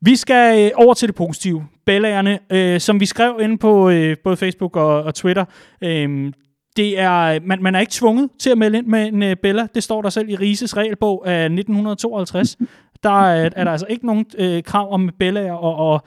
Vi 0.00 0.16
skal 0.16 0.64
øh, 0.64 0.70
over 0.74 0.94
til 0.94 1.08
det 1.08 1.14
positive. 1.14 1.66
Bellagerne, 1.86 2.38
øh, 2.52 2.80
som 2.80 3.00
vi 3.00 3.06
skrev 3.06 3.38
inde 3.42 3.58
på 3.58 3.90
øh, 3.90 4.16
både 4.24 4.36
Facebook 4.36 4.76
og, 4.76 5.02
og 5.02 5.14
Twitter, 5.14 5.44
øh, 5.84 6.32
det 6.76 7.00
er, 7.00 7.20
øh, 7.20 7.40
man, 7.44 7.62
man 7.62 7.74
er 7.74 7.80
ikke 7.80 7.92
tvunget 7.92 8.30
til 8.38 8.50
at 8.50 8.58
melde 8.58 8.78
ind 8.78 8.86
med 8.86 9.06
en 9.06 9.22
uh, 9.22 9.32
Bella. 9.42 9.66
Det 9.74 9.82
står 9.82 10.02
der 10.02 10.10
selv 10.10 10.28
i 10.28 10.36
Rises 10.36 10.76
regelbog 10.76 11.28
af 11.28 11.44
1952. 11.44 12.56
Der 13.02 13.22
er, 13.22 13.50
er 13.56 13.64
der 13.64 13.70
altså 13.70 13.86
ikke 13.88 14.06
nogen 14.06 14.26
uh, 14.38 14.62
krav 14.62 14.92
om 14.92 15.10
Bella, 15.18 15.52
og, 15.52 15.76
og 15.76 16.02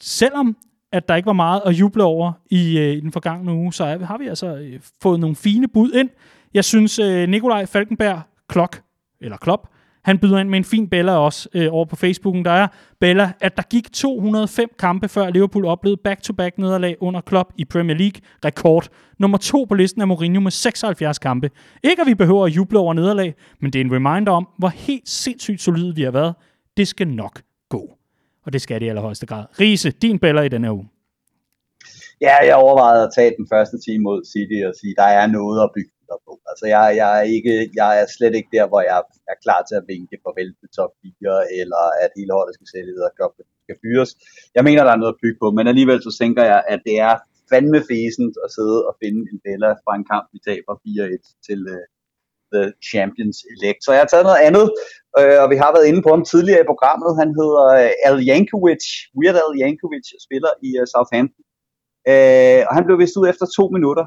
selvom 0.00 0.56
at 0.92 1.08
der 1.08 1.14
ikke 1.14 1.26
var 1.26 1.32
meget 1.32 1.62
at 1.66 1.72
juble 1.72 2.04
over 2.04 2.32
i, 2.50 2.78
uh, 2.78 2.84
i 2.84 3.00
den 3.00 3.12
forgangne 3.12 3.52
uge, 3.52 3.72
så 3.72 3.84
er, 3.84 3.98
har 3.98 4.18
vi 4.18 4.28
altså 4.28 4.54
uh, 4.54 4.80
fået 5.02 5.20
nogle 5.20 5.36
fine 5.36 5.68
bud 5.68 5.92
ind. 5.92 6.10
Jeg 6.54 6.64
synes, 6.64 6.98
uh, 6.98 7.06
Nikolaj 7.06 7.66
Falkenberg 7.66 8.20
Klok, 8.48 8.82
eller 9.20 9.36
Klop, 9.36 9.71
han 10.04 10.18
byder 10.18 10.38
ind 10.38 10.48
med 10.48 10.58
en 10.58 10.64
fin 10.64 10.88
Bella 10.88 11.12
også 11.12 11.48
øh, 11.54 11.68
over 11.72 11.84
på 11.84 11.96
Facebooken. 11.96 12.44
Der 12.44 12.50
er 12.50 12.68
Bella, 13.00 13.32
at 13.40 13.56
der 13.56 13.62
gik 13.62 13.92
205 13.92 14.68
kampe 14.78 15.08
før 15.08 15.30
Liverpool 15.30 15.64
oplevede 15.64 16.00
back-to-back 16.04 16.58
nederlag 16.58 16.96
under 17.00 17.20
Klopp 17.20 17.52
i 17.58 17.64
Premier 17.64 17.96
League. 17.96 18.20
Rekord. 18.44 18.88
Nummer 19.18 19.38
to 19.38 19.64
på 19.64 19.74
listen 19.74 20.02
er 20.02 20.06
Mourinho 20.06 20.40
med 20.40 20.50
76 20.50 21.18
kampe. 21.18 21.50
Ikke 21.84 22.02
at 22.02 22.06
vi 22.06 22.14
behøver 22.14 22.46
at 22.46 22.56
juble 22.56 22.78
over 22.78 22.94
nederlag, 22.94 23.34
men 23.60 23.72
det 23.72 23.80
er 23.80 23.84
en 23.84 23.92
reminder 23.92 24.32
om, 24.32 24.48
hvor 24.58 24.68
helt 24.68 25.08
sindssygt 25.08 25.60
solide 25.60 25.94
vi 25.94 26.02
har 26.02 26.10
været. 26.10 26.34
Det 26.76 26.88
skal 26.88 27.08
nok 27.08 27.42
gå. 27.68 27.98
Og 28.46 28.52
det 28.52 28.62
skal 28.62 28.80
det 28.80 28.86
i 28.86 28.88
allerhøjeste 28.88 29.26
grad. 29.26 29.44
Riese, 29.60 29.90
din 29.90 30.18
Bella 30.18 30.40
i 30.42 30.48
denne 30.48 30.72
uge. 30.72 30.88
Ja, 32.20 32.36
jeg 32.48 32.56
overvejede 32.56 33.02
at 33.06 33.12
tage 33.14 33.32
den 33.38 33.46
første 33.52 33.76
time 33.86 34.02
mod 34.08 34.18
City 34.32 34.58
og 34.68 34.74
sige, 34.80 34.94
der 35.02 35.08
er 35.20 35.26
noget 35.26 35.62
at 35.62 35.70
bygge 35.76 35.91
videre 36.12 36.26
på. 36.28 36.32
Altså, 36.50 36.66
jeg, 36.74 36.84
jeg, 37.00 37.10
er 37.20 37.24
ikke, 37.36 37.54
jeg 37.80 37.90
er 38.00 38.06
slet 38.16 38.34
ikke 38.38 38.54
der, 38.56 38.66
hvor 38.70 38.80
jeg 38.90 38.96
er 39.32 39.38
klar 39.44 39.60
til 39.68 39.76
at 39.80 39.88
vinke 39.92 40.16
farvel 40.24 40.50
til 40.60 40.68
top 40.78 40.92
4, 41.02 41.60
eller 41.60 41.82
at 42.04 42.10
hele 42.18 42.32
holdet 42.38 42.54
skal 42.54 42.68
sætte 42.72 42.90
videre, 42.94 43.10
og 43.26 43.32
skal 43.66 43.76
fyres. 43.84 44.10
Jeg 44.56 44.64
mener, 44.68 44.82
der 44.84 44.92
er 44.92 45.02
noget 45.02 45.14
at 45.14 45.22
bygge 45.24 45.38
på, 45.42 45.48
men 45.56 45.66
alligevel 45.72 46.00
så 46.06 46.12
tænker 46.20 46.42
jeg, 46.52 46.60
at 46.74 46.80
det 46.88 46.96
er 47.08 47.14
fandme 47.52 47.80
fæsent 47.92 48.34
at 48.44 48.48
sidde 48.56 48.78
og 48.88 48.92
finde 49.02 49.20
en 49.30 49.38
Bella 49.44 49.70
fra 49.84 49.92
en 49.98 50.06
kamp, 50.12 50.26
vi 50.34 50.38
taber 50.48 50.72
4-1 50.84 51.46
til 51.46 51.60
uh, 51.76 51.84
The 52.54 52.64
Champions 52.90 53.38
Elect. 53.52 53.80
Så 53.82 53.90
jeg 53.94 54.02
har 54.04 54.10
taget 54.10 54.28
noget 54.28 54.44
andet, 54.48 54.66
uh, 55.18 55.38
og 55.42 55.48
vi 55.52 55.56
har 55.62 55.70
været 55.74 55.88
inde 55.90 56.02
på 56.04 56.10
ham 56.14 56.24
tidligere 56.32 56.62
i 56.62 56.70
programmet. 56.72 57.10
Han 57.22 57.30
hedder 57.40 57.64
uh, 57.80 58.06
Al 58.08 58.18
Jankovic, 58.28 58.84
Weird 59.18 59.38
Al 59.44 59.52
Jankovic, 59.60 60.06
spiller 60.26 60.52
i 60.66 60.70
uh, 60.80 60.84
Southampton. 60.92 61.44
Uh, 62.10 62.60
og 62.68 62.72
han 62.76 62.84
blev 62.86 62.96
vist 63.02 63.18
ud 63.20 63.26
efter 63.32 63.46
to 63.58 63.64
minutter, 63.76 64.06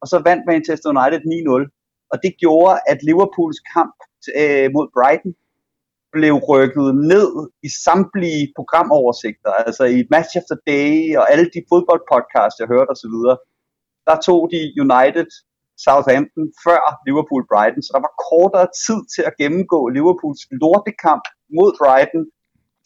og 0.00 0.06
så 0.12 0.16
vandt 0.28 0.42
Manchester 0.52 0.88
United 0.94 1.20
9-0. 1.20 2.10
Og 2.12 2.16
det 2.24 2.32
gjorde, 2.42 2.74
at 2.92 2.98
Liverpools 3.08 3.60
kamp 3.74 3.96
øh, 4.40 4.66
mod 4.76 4.86
Brighton 4.96 5.32
blev 6.12 6.34
rykket 6.50 6.88
ned 7.12 7.30
i 7.66 7.68
samtlige 7.86 8.44
programoversigter, 8.58 9.52
altså 9.66 9.84
i 9.96 9.98
Match 10.14 10.32
of 10.40 10.44
the 10.52 10.60
Day 10.72 10.92
og 11.18 11.24
alle 11.32 11.46
de 11.54 11.60
fodboldpodcasts, 11.70 12.60
jeg 12.60 12.68
hørte 12.74 12.90
osv., 12.94 13.16
der 14.08 14.16
tog 14.28 14.40
de 14.54 14.60
United 14.84 15.28
Southampton 15.86 16.46
før 16.66 16.82
Liverpool 17.06 17.44
Brighton, 17.50 17.82
så 17.82 17.90
der 17.94 18.02
var 18.06 18.14
kortere 18.28 18.68
tid 18.86 19.00
til 19.14 19.22
at 19.28 19.36
gennemgå 19.40 19.80
Liverpools 19.96 20.42
lortekamp 20.62 21.24
mod 21.56 21.70
Brighton, 21.80 22.22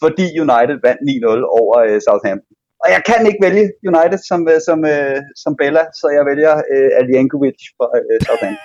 fordi 0.03 0.27
United 0.45 0.77
vandt 0.87 1.03
9-0 1.11 1.61
over 1.61 1.75
øh, 1.87 1.99
Southampton. 2.07 2.55
Og 2.85 2.89
jeg 2.95 3.03
kan 3.07 3.27
ikke 3.27 3.39
vælge 3.43 3.65
United 3.91 4.21
som, 4.29 4.41
uh, 4.53 4.59
som, 4.67 4.79
uh, 4.95 5.19
som 5.43 5.57
Bella, 5.61 5.83
så 6.01 6.07
jeg 6.17 6.25
vælger 6.31 6.55
uh, 6.55 7.01
Aljankovic 7.01 7.59
for 7.77 7.89
uh, 7.99 8.17
Southampton. 8.27 8.59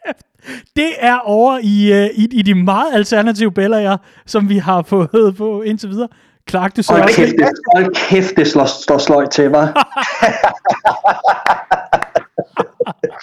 det 0.78 0.90
er 0.98 1.18
over 1.18 1.58
i, 1.62 1.76
uh, 1.98 2.06
i, 2.22 2.24
i 2.38 2.42
de 2.42 2.54
meget 2.54 2.94
alternative 2.94 3.52
bæller, 3.52 3.96
som 4.26 4.48
vi 4.48 4.58
har 4.58 4.82
fået 4.82 5.34
på 5.38 5.62
indtil 5.62 5.88
videre. 5.90 6.08
Clark, 6.50 6.76
du 6.76 6.82
så 6.82 6.92
Hold 6.92 7.14
kæft, 7.14 7.34
det, 7.38 7.50
hold 7.76 7.94
kæft, 7.94 8.36
det 8.36 8.46
slår, 8.46 8.66
slår 8.66 8.98
sløjt 8.98 9.30
til 9.30 9.50
mig. 9.50 9.72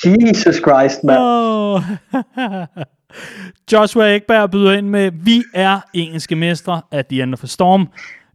Jesus 0.05 0.55
Christ, 0.55 1.03
mand. 1.03 1.19
Oh. 1.19 1.81
Joshua 3.71 4.15
Ekberg 4.15 4.51
byder 4.51 4.73
ind 4.73 4.87
med, 4.87 5.11
vi 5.13 5.43
er 5.53 5.79
engelske 5.93 6.35
mestre 6.35 6.81
af 6.91 7.05
The 7.05 7.23
End 7.23 7.33
of 7.33 7.43
a 7.43 7.47
Storm. 7.47 7.87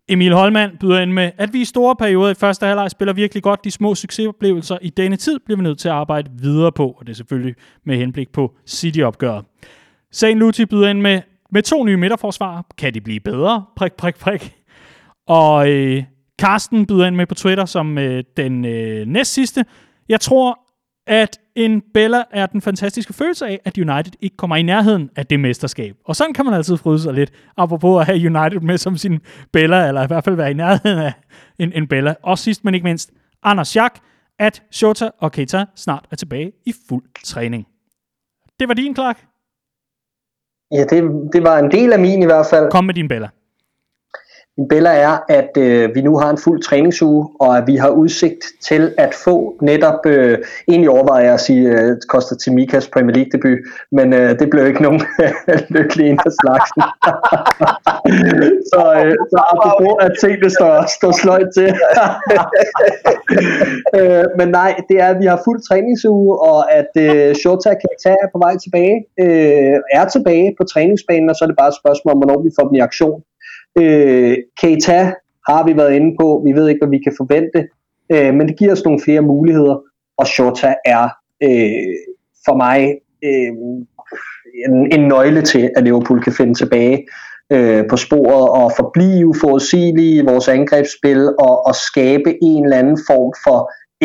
Emil 0.09 0.33
Holmand 0.33 0.79
byder 0.79 1.01
ind 1.01 1.13
med, 1.13 1.31
at 1.39 1.53
vi 1.53 1.61
i 1.61 1.65
store 1.65 1.97
perioder 1.97 2.31
i 2.31 2.35
første 2.35 2.67
halvleg 2.67 2.91
spiller 2.91 3.13
virkelig 3.13 3.43
godt 3.43 3.65
de 3.65 3.71
små 3.71 3.95
succesoplevelser. 3.95 4.79
I 4.83 4.91
denne 4.91 5.17
tid 5.17 5.39
bliver 5.45 5.57
vi 5.57 5.63
nødt 5.63 5.79
til 5.79 5.89
at 5.89 5.95
arbejde 5.95 6.31
videre 6.39 6.73
på, 6.73 6.87
og 6.87 7.07
det 7.07 7.13
er 7.13 7.17
selvfølgelig 7.17 7.55
med 7.85 7.97
henblik 7.97 8.33
på 8.33 8.55
City-opgøret. 8.69 9.45
Sagen 10.13 10.39
Luti 10.39 10.65
byder 10.65 10.89
ind 10.89 11.01
med, 11.01 11.21
med 11.51 11.63
to 11.63 11.85
nye 11.85 11.97
midterforsvar. 11.97 12.67
Kan 12.79 12.95
de 12.95 13.01
blive 13.01 13.21
bedre? 13.21 13.65
Prik, 13.77 13.93
prik, 13.93 14.17
prik. 14.17 14.55
Og 15.27 15.71
øh, 15.71 16.05
Karsten 16.39 16.87
byder 16.87 17.07
ind 17.07 17.17
med 17.17 17.27
på 17.27 17.35
Twitter 17.35 17.65
som 17.65 17.99
øh, 17.99 18.25
den 18.37 18.65
øh, 18.65 19.07
næst 19.07 19.33
sidste. 19.33 19.65
Jeg 20.09 20.21
tror, 20.21 20.59
at 21.07 21.39
en 21.55 21.83
Bella 21.95 22.23
er 22.31 22.47
den 22.47 22.61
fantastiske 22.61 23.13
følelse 23.13 23.47
af, 23.47 23.61
at 23.65 23.79
United 23.79 24.13
ikke 24.21 24.37
kommer 24.37 24.57
i 24.57 24.63
nærheden 24.63 25.11
af 25.17 25.27
det 25.27 25.41
mesterskab. 25.41 25.97
Og 26.05 26.17
sådan 26.17 26.35
kan 26.35 26.45
man 26.45 26.55
altid 26.55 26.77
fryde 26.77 27.01
sig 27.01 27.15
lidt, 27.15 27.33
apropos 27.57 28.01
at 28.01 28.07
have 28.07 28.39
United 28.39 28.61
med 28.61 28.79
som 28.79 28.97
sin 28.97 29.21
Bella, 29.53 29.89
eller 29.89 30.03
i 30.05 30.07
hvert 30.07 30.25
fald 30.25 30.37
være 30.37 30.51
i 30.51 30.55
nærheden 30.55 30.99
af 30.99 31.13
en, 31.59 31.73
en 31.73 31.89
Bella. 31.89 32.15
Og 32.23 32.39
sidst 32.39 32.65
men 32.65 32.75
ikke 32.75 32.85
mindst, 32.85 33.11
Anders 33.43 33.69
Schack, 33.69 33.99
at 34.39 34.63
Shota 34.71 35.11
og 35.19 35.33
Keita 35.33 35.65
snart 35.77 36.05
er 36.11 36.17
tilbage 36.17 36.53
i 36.67 36.75
fuld 36.89 37.05
træning. 37.25 37.67
Det 38.61 38.69
var 38.69 38.75
din, 38.75 38.95
Clark. 38.95 39.27
Ja, 40.73 40.85
det, 40.85 41.31
det 41.33 41.43
var 41.43 41.59
en 41.59 41.71
del 41.71 41.93
af 41.93 41.99
min 41.99 42.23
i 42.23 42.25
hvert 42.25 42.47
fald. 42.51 42.71
Kom 42.71 42.85
med 42.85 42.95
din 42.95 43.09
Bella. 43.09 43.29
Min 44.59 44.69
billede 44.69 44.95
er, 44.95 45.19
at 45.29 45.51
øh, 45.59 45.95
vi 45.95 46.03
nu 46.03 46.19
har 46.19 46.31
en 46.31 46.39
fuld 46.39 46.63
træningsuge, 46.63 47.29
og 47.41 47.59
at 47.59 47.65
vi 47.67 47.77
har 47.77 47.89
udsigt 47.89 48.45
til 48.63 48.95
at 48.99 49.15
få 49.15 49.59
netop, 49.63 50.07
øh, 50.07 50.39
egentlig 50.69 50.91
overvejer 50.91 51.25
jeg 51.25 51.35
at 51.35 51.41
sige, 51.41 51.69
øh, 51.69 51.97
til 52.43 52.53
Mikas 52.53 52.89
Premier 52.89 53.17
League 53.17 53.31
debut, 53.33 53.59
men 53.93 54.13
øh, 54.13 54.39
det 54.39 54.51
blev 54.51 54.67
ikke 54.67 54.83
nogen 54.83 55.03
lykkelig 55.77 56.11
en 56.11 56.21
af 56.27 56.33
slagsen. 56.41 56.83
så, 58.73 58.83
øh, 59.01 59.15
så 59.33 59.39
apropos 59.53 59.95
at 60.01 60.13
tingene 60.21 60.51
står, 60.51 60.75
står 60.99 61.13
sløjt 61.21 61.51
til. 61.57 61.69
øh, 63.99 64.25
men 64.39 64.49
nej, 64.49 64.73
det 64.89 64.97
er, 65.01 65.09
at 65.15 65.21
vi 65.21 65.27
har 65.27 65.41
fuld 65.45 65.61
træningsuge, 65.69 66.39
og 66.51 66.59
at 66.79 66.91
øh, 67.07 67.35
Shota 67.35 67.71
Keita 67.83 68.13
er 68.25 68.29
på 68.35 68.39
vej 68.39 68.55
tilbage, 68.65 68.97
øh, 69.25 69.77
er 69.99 70.05
tilbage 70.15 70.55
på 70.59 70.65
træningsbanen, 70.73 71.31
og 71.31 71.37
så 71.37 71.45
er 71.45 71.49
det 71.49 71.61
bare 71.63 71.69
et 71.69 71.81
spørgsmål 71.83 72.13
om, 72.13 72.19
hvornår 72.21 72.43
vi 72.43 72.51
får 72.57 72.65
dem 72.69 72.75
i 72.75 72.87
aktion. 72.91 73.21
Øh, 73.79 74.37
Keita 74.61 75.13
har 75.49 75.67
vi 75.67 75.77
været 75.77 75.95
inde 75.95 76.17
på. 76.21 76.43
Vi 76.45 76.53
ved 76.53 76.69
ikke, 76.69 76.81
hvad 76.81 76.91
vi 76.91 77.05
kan 77.05 77.15
forvente. 77.17 77.69
Øh, 78.13 78.35
men 78.35 78.49
det 78.49 78.59
giver 78.59 78.73
os 78.73 78.85
nogle 78.85 79.01
flere 79.05 79.21
muligheder. 79.21 79.77
Og 80.19 80.27
Shota 80.27 80.75
er 80.85 81.05
øh, 81.43 81.95
for 82.45 82.57
mig 82.57 82.81
øh, 83.25 83.53
en, 84.69 84.93
en 84.93 85.09
nøgle 85.09 85.43
til, 85.43 85.71
at 85.77 85.85
Liverpool 85.85 86.23
kan 86.23 86.33
finde 86.33 86.55
tilbage 86.55 87.07
øh, 87.53 87.85
på 87.91 87.97
sporet 87.97 88.49
og 88.49 88.73
forblive 88.77 89.35
forudsigelige 89.41 90.17
i 90.17 90.25
vores 90.25 90.49
angrebsspil 90.49 91.29
og, 91.29 91.67
og 91.67 91.75
skabe 91.75 92.35
en 92.43 92.65
eller 92.65 92.77
anden 92.77 92.99
form 93.07 93.33
for 93.45 93.59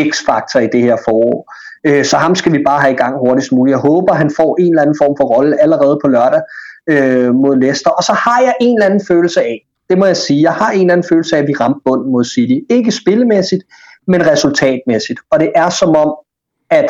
x-faktor 0.09 0.59
i 0.59 0.67
det 0.67 0.81
her 0.81 0.97
forår. 1.05 1.53
Øh, 1.87 2.05
så 2.05 2.17
ham 2.17 2.35
skal 2.35 2.51
vi 2.53 2.63
bare 2.65 2.81
have 2.81 2.93
i 2.93 3.01
gang 3.03 3.19
hurtigst 3.19 3.51
muligt. 3.51 3.73
Jeg 3.73 3.81
håber, 3.89 4.13
han 4.13 4.31
får 4.37 4.57
en 4.59 4.71
eller 4.71 4.81
anden 4.81 4.95
form 5.01 5.15
for 5.19 5.25
rolle 5.35 5.61
allerede 5.61 5.99
på 6.03 6.07
lørdag 6.07 6.41
øh, 6.89 7.35
mod 7.35 7.55
Leicester. 7.59 7.89
Og 7.89 8.03
så 8.03 8.13
har 8.13 8.41
jeg 8.41 8.53
en 8.61 8.77
eller 8.77 8.85
anden 8.85 9.01
følelse 9.07 9.41
af, 9.41 9.65
det 9.89 9.97
må 9.97 10.05
jeg 10.05 10.17
sige, 10.17 10.41
jeg 10.41 10.53
har 10.53 10.71
en 10.71 10.79
eller 10.79 10.93
anden 10.93 11.07
følelse 11.09 11.35
af, 11.35 11.41
at 11.41 11.47
vi 11.47 11.53
ramte 11.53 11.79
bunden 11.85 12.11
mod 12.11 12.23
City. 12.23 12.65
Ikke 12.69 12.91
spillemæssigt, 12.91 13.63
men 14.07 14.27
resultatmæssigt. 14.27 15.19
Og 15.31 15.39
det 15.39 15.51
er 15.55 15.69
som 15.69 15.95
om, 15.95 16.15
at 16.69 16.89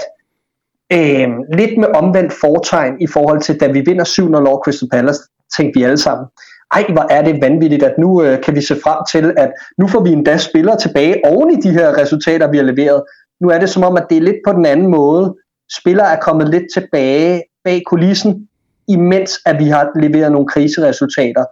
øh, 0.93 1.29
lidt 1.53 1.77
med 1.77 1.87
omvendt 1.95 2.33
fortegn 2.33 3.01
i 3.01 3.07
forhold 3.07 3.41
til, 3.41 3.59
da 3.59 3.67
vi 3.67 3.79
vinder 3.79 4.05
7-0 4.05 4.47
over 4.47 4.57
Crystal 4.63 4.89
Palace, 4.89 5.19
tænkte 5.57 5.79
vi 5.79 5.83
alle 5.83 5.97
sammen, 5.97 6.27
ej, 6.71 6.85
hvor 6.93 7.07
er 7.09 7.21
det 7.21 7.41
vanvittigt, 7.41 7.83
at 7.83 7.95
nu 7.99 8.23
øh, 8.23 8.43
kan 8.43 8.55
vi 8.55 8.61
se 8.61 8.75
frem 8.83 8.97
til, 9.11 9.33
at 9.37 9.51
nu 9.77 9.87
får 9.87 10.03
vi 10.03 10.09
endda 10.09 10.37
spillere 10.37 10.77
tilbage 10.77 11.25
oven 11.25 11.51
i 11.51 11.61
de 11.61 11.71
her 11.71 11.97
resultater, 11.97 12.51
vi 12.51 12.57
har 12.57 12.63
leveret. 12.63 13.03
Nu 13.41 13.49
er 13.49 13.59
det 13.59 13.69
som 13.69 13.83
om, 13.83 13.97
at 13.97 14.05
det 14.09 14.17
er 14.17 14.21
lidt 14.21 14.41
på 14.45 14.53
den 14.53 14.65
anden 14.65 14.87
måde. 14.87 15.35
Spillere 15.79 16.15
er 16.15 16.19
kommet 16.19 16.49
lidt 16.49 16.63
tilbage 16.73 17.43
bag 17.63 17.81
kulissen, 17.85 18.47
imens 18.91 19.31
at 19.45 19.59
vi 19.59 19.67
har 19.67 19.99
leveret 19.99 20.31
nogle 20.31 20.47
kriseresultater. 20.47 21.45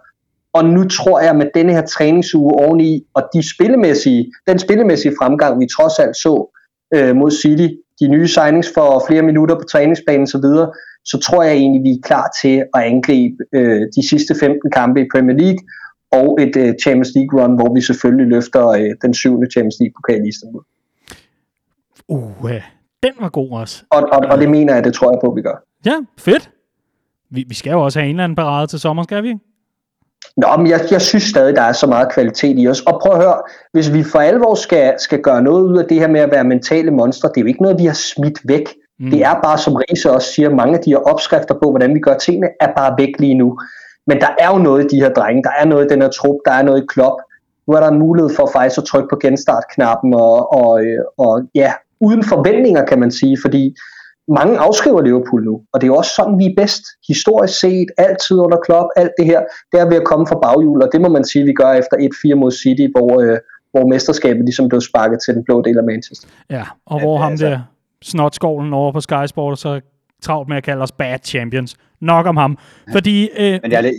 Og 0.52 0.64
nu 0.64 0.84
tror 0.88 1.20
jeg 1.20 1.36
med 1.36 1.46
denne 1.54 1.72
her 1.72 1.86
træningsuge 1.86 2.52
oveni, 2.52 3.06
og 3.14 3.22
de 3.34 3.54
spillemæssige, 3.54 4.32
den 4.46 4.58
spillemæssige 4.58 5.14
fremgang, 5.20 5.60
vi 5.60 5.66
trods 5.76 5.98
alt 5.98 6.16
så 6.16 6.56
øh, 6.94 7.16
mod 7.16 7.30
City, 7.30 7.68
de 8.00 8.08
nye 8.08 8.28
signings 8.28 8.70
for 8.74 9.04
flere 9.08 9.22
minutter 9.22 9.54
på 9.54 9.64
træningsbanen 9.72 10.22
osv., 10.22 10.40
så, 10.40 10.78
så 11.04 11.18
tror 11.18 11.42
jeg 11.42 11.54
egentlig, 11.54 11.82
vi 11.82 11.90
er 11.90 12.02
klar 12.02 12.26
til 12.42 12.64
at 12.74 12.82
angribe 12.82 13.36
øh, 13.52 13.80
de 13.96 14.08
sidste 14.08 14.34
15 14.34 14.70
kampe 14.70 15.00
i 15.00 15.06
Premier 15.12 15.36
League, 15.36 15.62
og 16.12 16.38
et 16.42 16.56
øh, 16.56 16.74
Champions 16.82 17.12
League 17.16 17.42
run, 17.42 17.54
hvor 17.54 17.74
vi 17.74 17.80
selvfølgelig 17.80 18.26
løfter 18.26 18.68
øh, 18.68 18.90
den 19.02 19.14
syvende 19.14 19.50
Champions 19.50 19.76
League 19.80 19.94
pokal 19.96 20.24
i 20.24 20.28
Istanbul. 20.28 20.62
Uh, 22.08 22.50
den 23.02 23.12
var 23.20 23.28
god 23.28 23.50
også. 23.50 23.84
Og, 23.90 24.02
og, 24.12 24.20
og 24.30 24.38
det 24.38 24.50
mener 24.50 24.74
jeg, 24.74 24.84
det 24.84 24.94
tror 24.94 25.10
jeg 25.12 25.18
på, 25.24 25.32
vi 25.36 25.42
gør. 25.42 25.64
Ja, 25.86 25.96
fedt. 26.18 26.50
Vi, 27.30 27.44
vi 27.48 27.54
skal 27.54 27.70
jo 27.70 27.80
også 27.80 27.98
have 27.98 28.08
en 28.08 28.16
eller 28.16 28.24
anden 28.24 28.36
parade 28.36 28.66
til 28.66 28.80
sommer, 28.80 29.02
skal 29.02 29.22
vi? 29.22 29.34
Nå, 30.36 30.56
men 30.56 30.66
jeg, 30.66 30.80
jeg 30.90 31.02
synes 31.02 31.22
stadig, 31.22 31.56
der 31.56 31.62
er 31.62 31.72
så 31.72 31.86
meget 31.86 32.12
kvalitet 32.12 32.58
i 32.58 32.68
os. 32.68 32.80
Og 32.80 33.00
prøv 33.02 33.12
at 33.12 33.18
høre, 33.18 33.42
hvis 33.72 33.92
vi 33.92 34.02
for 34.02 34.18
alvor 34.18 34.54
skal, 34.54 34.94
skal 34.98 35.20
gøre 35.20 35.42
noget 35.42 35.62
ud 35.62 35.78
af 35.78 35.84
det 35.88 35.98
her 35.98 36.08
med 36.08 36.20
at 36.20 36.30
være 36.30 36.44
mentale 36.44 36.90
monstre, 36.90 37.28
det 37.28 37.36
er 37.36 37.40
jo 37.40 37.46
ikke 37.46 37.62
noget, 37.62 37.78
vi 37.78 37.84
har 37.84 37.98
smidt 38.14 38.38
væk. 38.44 38.74
Mm. 38.98 39.10
Det 39.10 39.22
er 39.22 39.40
bare, 39.42 39.58
som 39.58 39.74
Riese 39.74 40.10
også 40.10 40.32
siger, 40.32 40.50
mange 40.50 40.78
af 40.78 40.84
de 40.84 40.90
her 40.90 40.98
opskrifter 40.98 41.54
på, 41.62 41.70
hvordan 41.70 41.94
vi 41.94 42.00
gør 42.00 42.16
tingene, 42.16 42.48
er 42.60 42.68
bare 42.76 42.94
væk 42.98 43.14
lige 43.18 43.34
nu. 43.34 43.58
Men 44.06 44.20
der 44.20 44.28
er 44.38 44.48
jo 44.48 44.58
noget 44.58 44.84
i 44.84 44.96
de 44.96 45.00
her 45.00 45.12
drenge, 45.12 45.42
der 45.42 45.50
er 45.60 45.64
noget 45.64 45.84
i 45.84 45.88
den 45.88 46.02
her 46.02 46.08
trup, 46.08 46.36
der 46.44 46.52
er 46.52 46.62
noget 46.62 46.82
i 46.82 46.86
klop. 46.86 47.16
Nu 47.66 47.74
er 47.74 47.80
der 47.80 47.88
en 47.88 47.98
mulighed 47.98 48.30
for 48.36 48.50
faktisk 48.52 48.78
at 48.78 48.84
trykke 48.84 49.08
på 49.10 49.16
genstartknappen, 49.22 50.14
og, 50.14 50.52
og, 50.52 50.84
øh, 50.84 51.04
og 51.18 51.42
ja, 51.54 51.72
uden 52.00 52.24
forventninger 52.24 52.84
kan 52.84 53.00
man 53.00 53.10
sige, 53.10 53.38
fordi 53.42 53.76
mange 54.38 54.58
afskriver 54.58 55.00
Liverpool 55.00 55.44
nu, 55.44 55.54
og 55.72 55.80
det 55.80 55.84
er 55.86 55.92
jo 55.94 55.96
også 55.96 56.12
sådan, 56.14 56.38
vi 56.38 56.46
er 56.46 56.54
bedst. 56.56 56.84
Historisk 57.08 57.60
set, 57.60 57.88
altid 57.98 58.36
under 58.38 58.58
klop, 58.66 58.88
alt 58.96 59.12
det 59.18 59.26
her, 59.26 59.40
det 59.72 59.80
er 59.80 59.86
ved 59.88 59.96
at 59.96 60.04
komme 60.04 60.26
fra 60.26 60.38
baghjul, 60.44 60.82
og 60.82 60.88
det 60.92 61.00
må 61.00 61.08
man 61.08 61.24
sige, 61.24 61.44
vi 61.44 61.52
gør 61.52 61.72
efter 61.72 61.96
1-4 62.32 62.34
mod 62.34 62.50
City, 62.50 62.86
hvor, 62.94 63.20
øh, 63.20 63.38
hvor 63.72 63.86
mesterskabet 63.86 64.44
ligesom 64.44 64.68
blev 64.68 64.80
sparket 64.80 65.18
til 65.24 65.34
den 65.34 65.44
blå 65.44 65.62
del 65.62 65.78
af 65.78 65.84
Manchester. 65.84 66.28
Ja, 66.50 66.64
og 66.86 67.00
hvor 67.00 67.16
ja, 67.16 67.22
ham 67.22 67.32
altså... 67.32 67.46
der 67.46 67.60
snotskovlen 68.02 68.72
over 68.72 68.92
på 68.92 69.00
Sky 69.00 69.26
Sport, 69.26 69.58
så 69.58 69.80
travlt 70.22 70.48
med 70.48 70.56
at 70.56 70.62
kalde 70.62 70.82
os 70.82 70.92
bad 70.92 71.18
champions. 71.24 71.76
Nok 72.00 72.26
om 72.26 72.36
ham. 72.36 72.58
Fordi, 72.92 73.28
øh, 73.38 73.58
Men 73.62 73.72
jeg, 73.72 73.92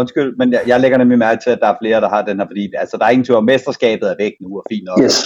Undskyld, 0.00 0.30
men 0.40 0.48
jeg, 0.54 0.62
jeg 0.70 0.78
lægger 0.80 0.98
nemlig 0.98 1.18
mærke 1.26 1.40
til, 1.44 1.50
at 1.54 1.62
der 1.64 1.70
er 1.70 1.80
flere, 1.82 1.98
der 2.04 2.10
har 2.14 2.22
den 2.28 2.38
her, 2.38 2.46
fordi 2.52 2.64
altså, 2.82 2.94
der 2.98 3.04
er 3.04 3.14
ingen 3.14 3.26
tvivl 3.26 3.42
om, 3.42 3.50
mesterskabet 3.52 4.06
er 4.10 4.16
væk 4.24 4.34
nu, 4.44 4.50
og 4.60 4.64
fint 4.72 4.86
nok. 4.88 4.98
Yes. 5.04 5.16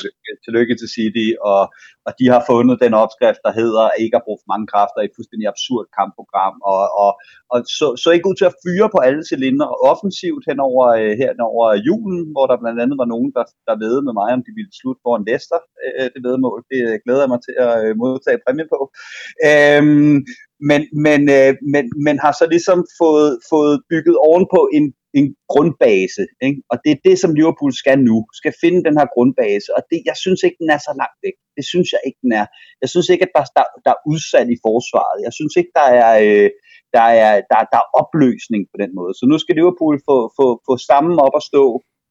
Tillykke 0.45 0.75
til 0.81 0.89
City, 0.97 1.29
og, 1.53 1.63
og 2.07 2.13
de 2.19 2.27
har 2.35 2.43
fundet 2.51 2.77
den 2.85 2.95
opskrift, 3.03 3.41
der 3.47 3.53
hedder 3.61 3.85
ikke 4.03 4.17
at 4.17 4.25
bruge 4.27 4.49
mange 4.53 4.67
kræfter 4.73 5.01
i 5.01 5.09
et 5.09 5.17
fuldstændig 5.17 5.47
absurd 5.53 5.87
kampprogram, 5.99 6.55
og, 6.73 6.83
og, 7.03 7.11
og 7.53 7.59
så, 7.79 7.87
så 8.03 8.09
ikke 8.11 8.29
ud 8.31 8.37
til 8.39 8.51
at 8.51 8.59
fyre 8.65 8.89
på 8.95 8.99
alle 9.09 9.23
cylindre 9.31 9.69
offensivt 9.91 10.45
hen 10.49 10.59
over, 10.69 10.85
øh, 11.01 11.13
her 11.21 11.31
over 11.53 11.67
julen, 11.89 12.23
hvor 12.35 12.47
der 12.51 12.63
blandt 12.63 12.79
andet 12.83 12.97
var 13.03 13.09
nogen, 13.15 13.31
der, 13.37 13.45
der 13.69 13.75
ved 13.85 13.97
med 14.07 14.15
mig, 14.21 14.29
om 14.37 14.43
de 14.47 14.53
ville 14.59 14.73
slutte 14.81 15.01
foran 15.05 15.27
Leicester, 15.29 15.61
øh, 15.85 16.09
det 16.15 16.21
vedmål. 16.29 16.59
Det 16.73 16.81
glæder 17.05 17.23
jeg 17.25 17.33
mig 17.35 17.41
til 17.47 17.55
at 17.67 17.73
øh, 17.85 17.93
modtage 18.03 18.43
præmie 18.45 18.67
på. 18.75 18.81
Øhm, 19.49 20.17
men, 20.71 20.81
men, 21.07 21.21
øh, 21.39 21.53
men, 21.75 21.85
men 22.07 22.17
har 22.25 22.33
så 22.41 22.47
ligesom 22.55 22.79
fået, 23.01 23.31
fået 23.53 23.77
bygget 23.91 24.17
ovenpå 24.29 24.61
en, 24.79 24.85
en 25.19 25.27
grundbase. 25.53 26.23
Ikke? 26.47 26.61
Og 26.73 26.77
det 26.83 26.91
er 26.93 27.05
det, 27.09 27.17
som 27.23 27.35
Liverpool 27.39 27.73
skal 27.83 27.99
nu. 28.11 28.17
Skal 28.41 28.55
finde 28.63 28.81
den 28.89 28.99
her 28.99 29.09
grundbase. 29.15 29.69
Og 29.77 29.83
det, 29.91 29.99
jeg 30.11 30.17
synes 30.25 30.41
ikke, 30.47 30.59
den 30.63 30.71
er 30.77 30.81
så 30.89 30.93
langt 31.03 31.19
væk. 31.25 31.37
Det 31.57 31.65
synes 31.73 31.89
jeg 31.95 32.01
ikke, 32.09 32.21
den 32.25 32.33
er. 32.41 32.47
Jeg 32.83 32.89
synes 32.93 33.09
ikke, 33.13 33.25
at 33.27 33.35
der, 33.37 33.45
der, 33.57 33.65
der 33.85 33.93
er 33.97 34.05
udsat 34.13 34.49
i 34.55 34.59
forsvaret. 34.67 35.19
Jeg 35.27 35.33
synes 35.39 35.55
ikke, 35.61 35.73
der 35.81 35.89
er, 36.03 36.13
øh, 36.27 36.51
der, 36.97 37.07
er, 37.25 37.33
der, 37.51 37.59
der 37.73 37.79
er 37.83 37.91
opløsning 38.01 38.63
på 38.73 38.77
den 38.83 38.91
måde. 38.99 39.13
Så 39.19 39.25
nu 39.31 39.37
skal 39.39 39.55
Liverpool 39.57 39.97
få, 40.09 40.17
få, 40.39 40.47
få 40.67 40.73
stammen 40.87 41.17
op 41.27 41.35
at 41.41 41.47
stå, 41.51 41.65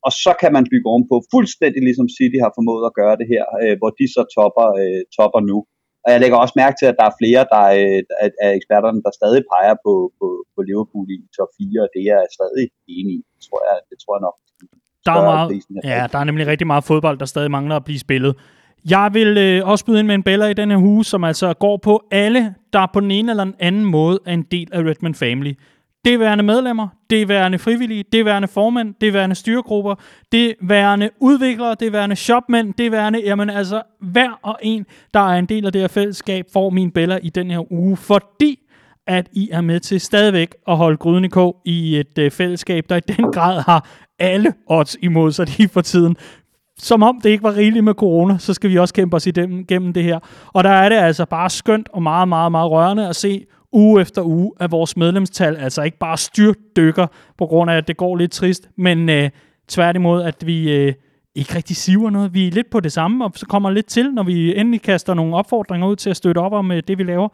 og 0.07 0.11
så 0.24 0.32
kan 0.41 0.52
man 0.57 0.69
bygge 0.72 0.90
ovenpå, 0.91 1.15
fuldstændig 1.34 1.82
ligesom 1.88 2.07
City 2.18 2.40
har 2.45 2.52
formået 2.57 2.84
at 2.90 2.98
gøre 2.99 3.15
det 3.22 3.28
her, 3.34 3.45
øh, 3.64 3.76
hvor 3.80 3.91
de 3.99 4.06
så 4.15 4.22
topper, 4.36 4.68
øh, 4.82 5.02
topper 5.18 5.41
nu. 5.52 5.57
Og 6.07 6.13
jeg 6.13 6.21
lægger 6.21 6.38
også 6.43 6.55
mærke 6.63 6.75
til, 6.79 6.88
at 6.91 6.97
der 6.99 7.05
er 7.11 7.15
flere 7.21 7.41
der 7.53 7.63
er, 7.73 8.27
af 8.45 8.51
eksperterne, 8.59 8.99
der 9.05 9.11
stadig 9.19 9.41
peger 9.53 9.75
på, 9.85 9.93
på, 10.19 10.27
på 10.53 10.59
Liverpool 10.69 11.07
i 11.15 11.17
top 11.38 11.51
4, 11.57 11.81
og 11.85 11.89
det 11.93 12.01
er 12.01 12.17
jeg 12.23 12.35
stadig 12.38 12.65
enig 12.97 13.13
i. 13.19 13.21
Det 13.34 13.41
tror 13.47 13.59
jeg, 13.69 13.77
det 13.89 13.97
tror 14.03 14.13
jeg 14.17 14.23
nok. 14.27 14.38
Der 15.07 15.13
er, 15.19 15.25
meget, 15.31 15.49
ja, 15.93 16.07
der 16.11 16.19
er 16.19 16.23
nemlig 16.29 16.47
rigtig 16.47 16.67
meget 16.67 16.84
fodbold, 16.84 17.17
der 17.19 17.25
stadig 17.25 17.51
mangler 17.51 17.75
at 17.75 17.84
blive 17.84 17.99
spillet. 17.99 18.34
Jeg 18.89 19.09
vil 19.13 19.38
øh, 19.38 19.67
også 19.67 19.85
byde 19.85 19.99
ind 19.99 20.07
med 20.07 20.15
en 20.15 20.23
bæller 20.23 20.47
i 20.47 20.53
denne 20.53 20.77
hus, 20.77 21.07
som 21.07 21.23
altså 21.23 21.53
går 21.53 21.77
på 21.77 22.03
alle, 22.11 22.55
der 22.73 22.85
på 22.93 22.99
den 22.99 23.11
ene 23.11 23.31
eller 23.31 23.43
den 23.43 23.55
anden 23.59 23.85
måde 23.85 24.19
er 24.25 24.34
en 24.34 24.45
del 24.51 24.67
af 24.73 24.79
Redman 24.79 25.15
Family. 25.15 25.53
Det 26.07 26.19
værende 26.19 26.43
medlemmer, 26.43 26.88
det 27.09 27.27
værende 27.27 27.59
frivillige, 27.59 28.03
det 28.11 28.25
værende 28.25 28.47
formænd, 28.47 28.95
det 29.01 29.13
værende 29.13 29.35
styregrupper, 29.35 29.95
det 30.31 30.55
værende 30.61 31.09
udviklere, 31.19 31.75
det 31.79 31.93
værende 31.93 32.15
shopmænd, 32.15 32.73
det 32.73 32.91
værende, 32.91 33.21
jamen 33.25 33.49
altså 33.49 33.81
hver 34.01 34.39
og 34.41 34.59
en, 34.61 34.85
der 35.13 35.19
er 35.19 35.39
en 35.39 35.45
del 35.45 35.65
af 35.65 35.71
det 35.71 35.81
her 35.81 35.88
fællesskab, 35.88 36.45
får 36.53 36.69
min 36.69 36.91
bella 36.91 37.19
i 37.23 37.29
den 37.29 37.51
her 37.51 37.71
uge, 37.71 37.97
fordi 37.97 38.59
at 39.07 39.27
I 39.34 39.49
er 39.51 39.61
med 39.61 39.79
til 39.79 40.01
stadigvæk 40.01 40.55
at 40.67 40.77
holde 40.77 40.97
gryden 40.97 41.25
i 41.25 41.27
kog 41.27 41.61
i 41.65 41.99
et 41.99 42.17
øh, 42.17 42.31
fællesskab, 42.31 42.85
der 42.89 42.95
i 42.95 42.99
den 42.99 43.31
grad 43.31 43.61
har 43.61 43.88
alle 44.19 44.53
odds 44.67 44.97
imod 45.01 45.31
sig 45.31 45.57
lige 45.57 45.69
for 45.69 45.81
tiden. 45.81 46.15
Som 46.79 47.03
om 47.03 47.21
det 47.23 47.29
ikke 47.29 47.43
var 47.43 47.55
rigeligt 47.55 47.85
med 47.85 47.93
corona, 47.93 48.38
så 48.38 48.53
skal 48.53 48.69
vi 48.69 48.77
også 48.77 48.93
kæmpe 48.93 49.15
os 49.15 49.27
igennem 49.27 49.93
det 49.93 50.03
her. 50.03 50.19
Og 50.53 50.63
der 50.63 50.69
er 50.69 50.89
det 50.89 50.95
altså 50.95 51.25
bare 51.25 51.49
skønt 51.49 51.89
og 51.93 52.03
meget, 52.03 52.27
meget, 52.27 52.51
meget 52.51 52.71
rørende 52.71 53.07
at 53.07 53.15
se, 53.15 53.45
uge 53.77 54.01
efter 54.01 54.21
uge, 54.21 54.51
at 54.59 54.71
vores 54.71 54.97
medlemstal 54.97 55.55
altså 55.55 55.81
ikke 55.81 55.97
bare 55.97 56.17
styrtdykker 56.17 57.07
på 57.37 57.45
grund 57.45 57.71
af, 57.71 57.77
at 57.77 57.87
det 57.87 57.97
går 57.97 58.15
lidt 58.15 58.31
trist, 58.31 58.69
men 58.77 59.09
øh, 59.09 59.29
tværtimod, 59.67 60.23
at 60.23 60.47
vi 60.47 60.71
øh, 60.71 60.93
ikke 61.35 61.55
rigtig 61.55 61.75
siver 61.75 62.09
noget. 62.09 62.33
Vi 62.33 62.47
er 62.47 62.51
lidt 62.51 62.69
på 62.69 62.79
det 62.79 62.91
samme, 62.91 63.25
og 63.25 63.31
så 63.35 63.45
kommer 63.45 63.69
lidt 63.69 63.85
til, 63.85 64.13
når 64.13 64.23
vi 64.23 64.59
endelig 64.59 64.81
kaster 64.81 65.13
nogle 65.13 65.35
opfordringer 65.35 65.87
ud 65.87 65.95
til 65.95 66.09
at 66.09 66.17
støtte 66.17 66.39
op 66.39 66.53
om 66.53 66.71
øh, 66.71 66.83
det, 66.87 66.97
vi 66.97 67.03
laver. 67.03 67.29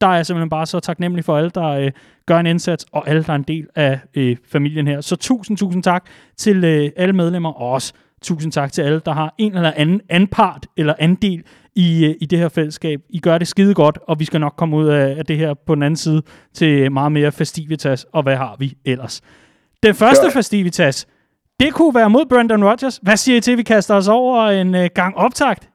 Der 0.00 0.06
er 0.06 0.14
jeg 0.14 0.26
simpelthen 0.26 0.50
bare 0.50 0.66
så 0.66 0.80
taknemmelig 0.80 1.24
for 1.24 1.36
alle, 1.36 1.50
der 1.50 1.66
øh, 1.68 1.90
gør 2.26 2.38
en 2.38 2.46
indsats, 2.46 2.86
og 2.92 3.08
alle, 3.08 3.22
der 3.22 3.30
er 3.30 3.36
en 3.36 3.42
del 3.42 3.66
af 3.74 4.00
øh, 4.14 4.36
familien 4.52 4.86
her. 4.86 5.00
Så 5.00 5.16
tusind, 5.16 5.56
tusind 5.56 5.82
tak 5.82 6.06
til 6.36 6.64
øh, 6.64 6.90
alle 6.96 7.12
medlemmer, 7.12 7.52
og 7.52 7.70
også 7.70 7.92
tusind 8.22 8.52
tak 8.52 8.72
til 8.72 8.82
alle, 8.82 9.00
der 9.06 9.12
har 9.12 9.34
en 9.38 9.54
eller 9.54 9.72
anden 9.76 10.00
anpart 10.08 10.66
eller 10.76 10.94
andel 10.98 11.42
i, 11.76 12.04
øh, 12.04 12.14
i 12.20 12.26
det 12.26 12.38
her 12.38 12.48
fællesskab. 12.48 13.00
I 13.10 13.18
gør 13.18 13.38
det 13.38 13.48
skide 13.48 13.74
godt, 13.74 13.98
og 14.08 14.20
vi 14.20 14.24
skal 14.24 14.40
nok 14.40 14.54
komme 14.56 14.76
ud 14.76 14.86
af, 14.86 15.18
af 15.18 15.26
det 15.26 15.38
her 15.38 15.54
på 15.54 15.74
den 15.74 15.82
anden 15.82 15.96
side 15.96 16.22
til 16.54 16.92
meget 16.92 17.12
mere 17.12 17.32
festivitas, 17.32 18.06
og 18.12 18.22
hvad 18.22 18.36
har 18.36 18.56
vi 18.58 18.76
ellers? 18.84 19.20
Den 19.82 19.94
første 19.94 20.30
festivitas, 20.30 21.06
det 21.60 21.74
kunne 21.74 21.94
være 21.94 22.10
mod 22.10 22.26
Brendan 22.26 22.64
Rodgers. 22.64 22.98
Hvad 23.02 23.16
siger 23.16 23.36
I 23.36 23.40
til, 23.40 23.52
at 23.52 23.58
vi 23.58 23.62
kaster 23.62 23.94
os 23.94 24.08
over 24.08 24.46
en 24.46 24.74
uh, 24.74 24.84
gang 24.94 25.16
optakt? 25.16 25.68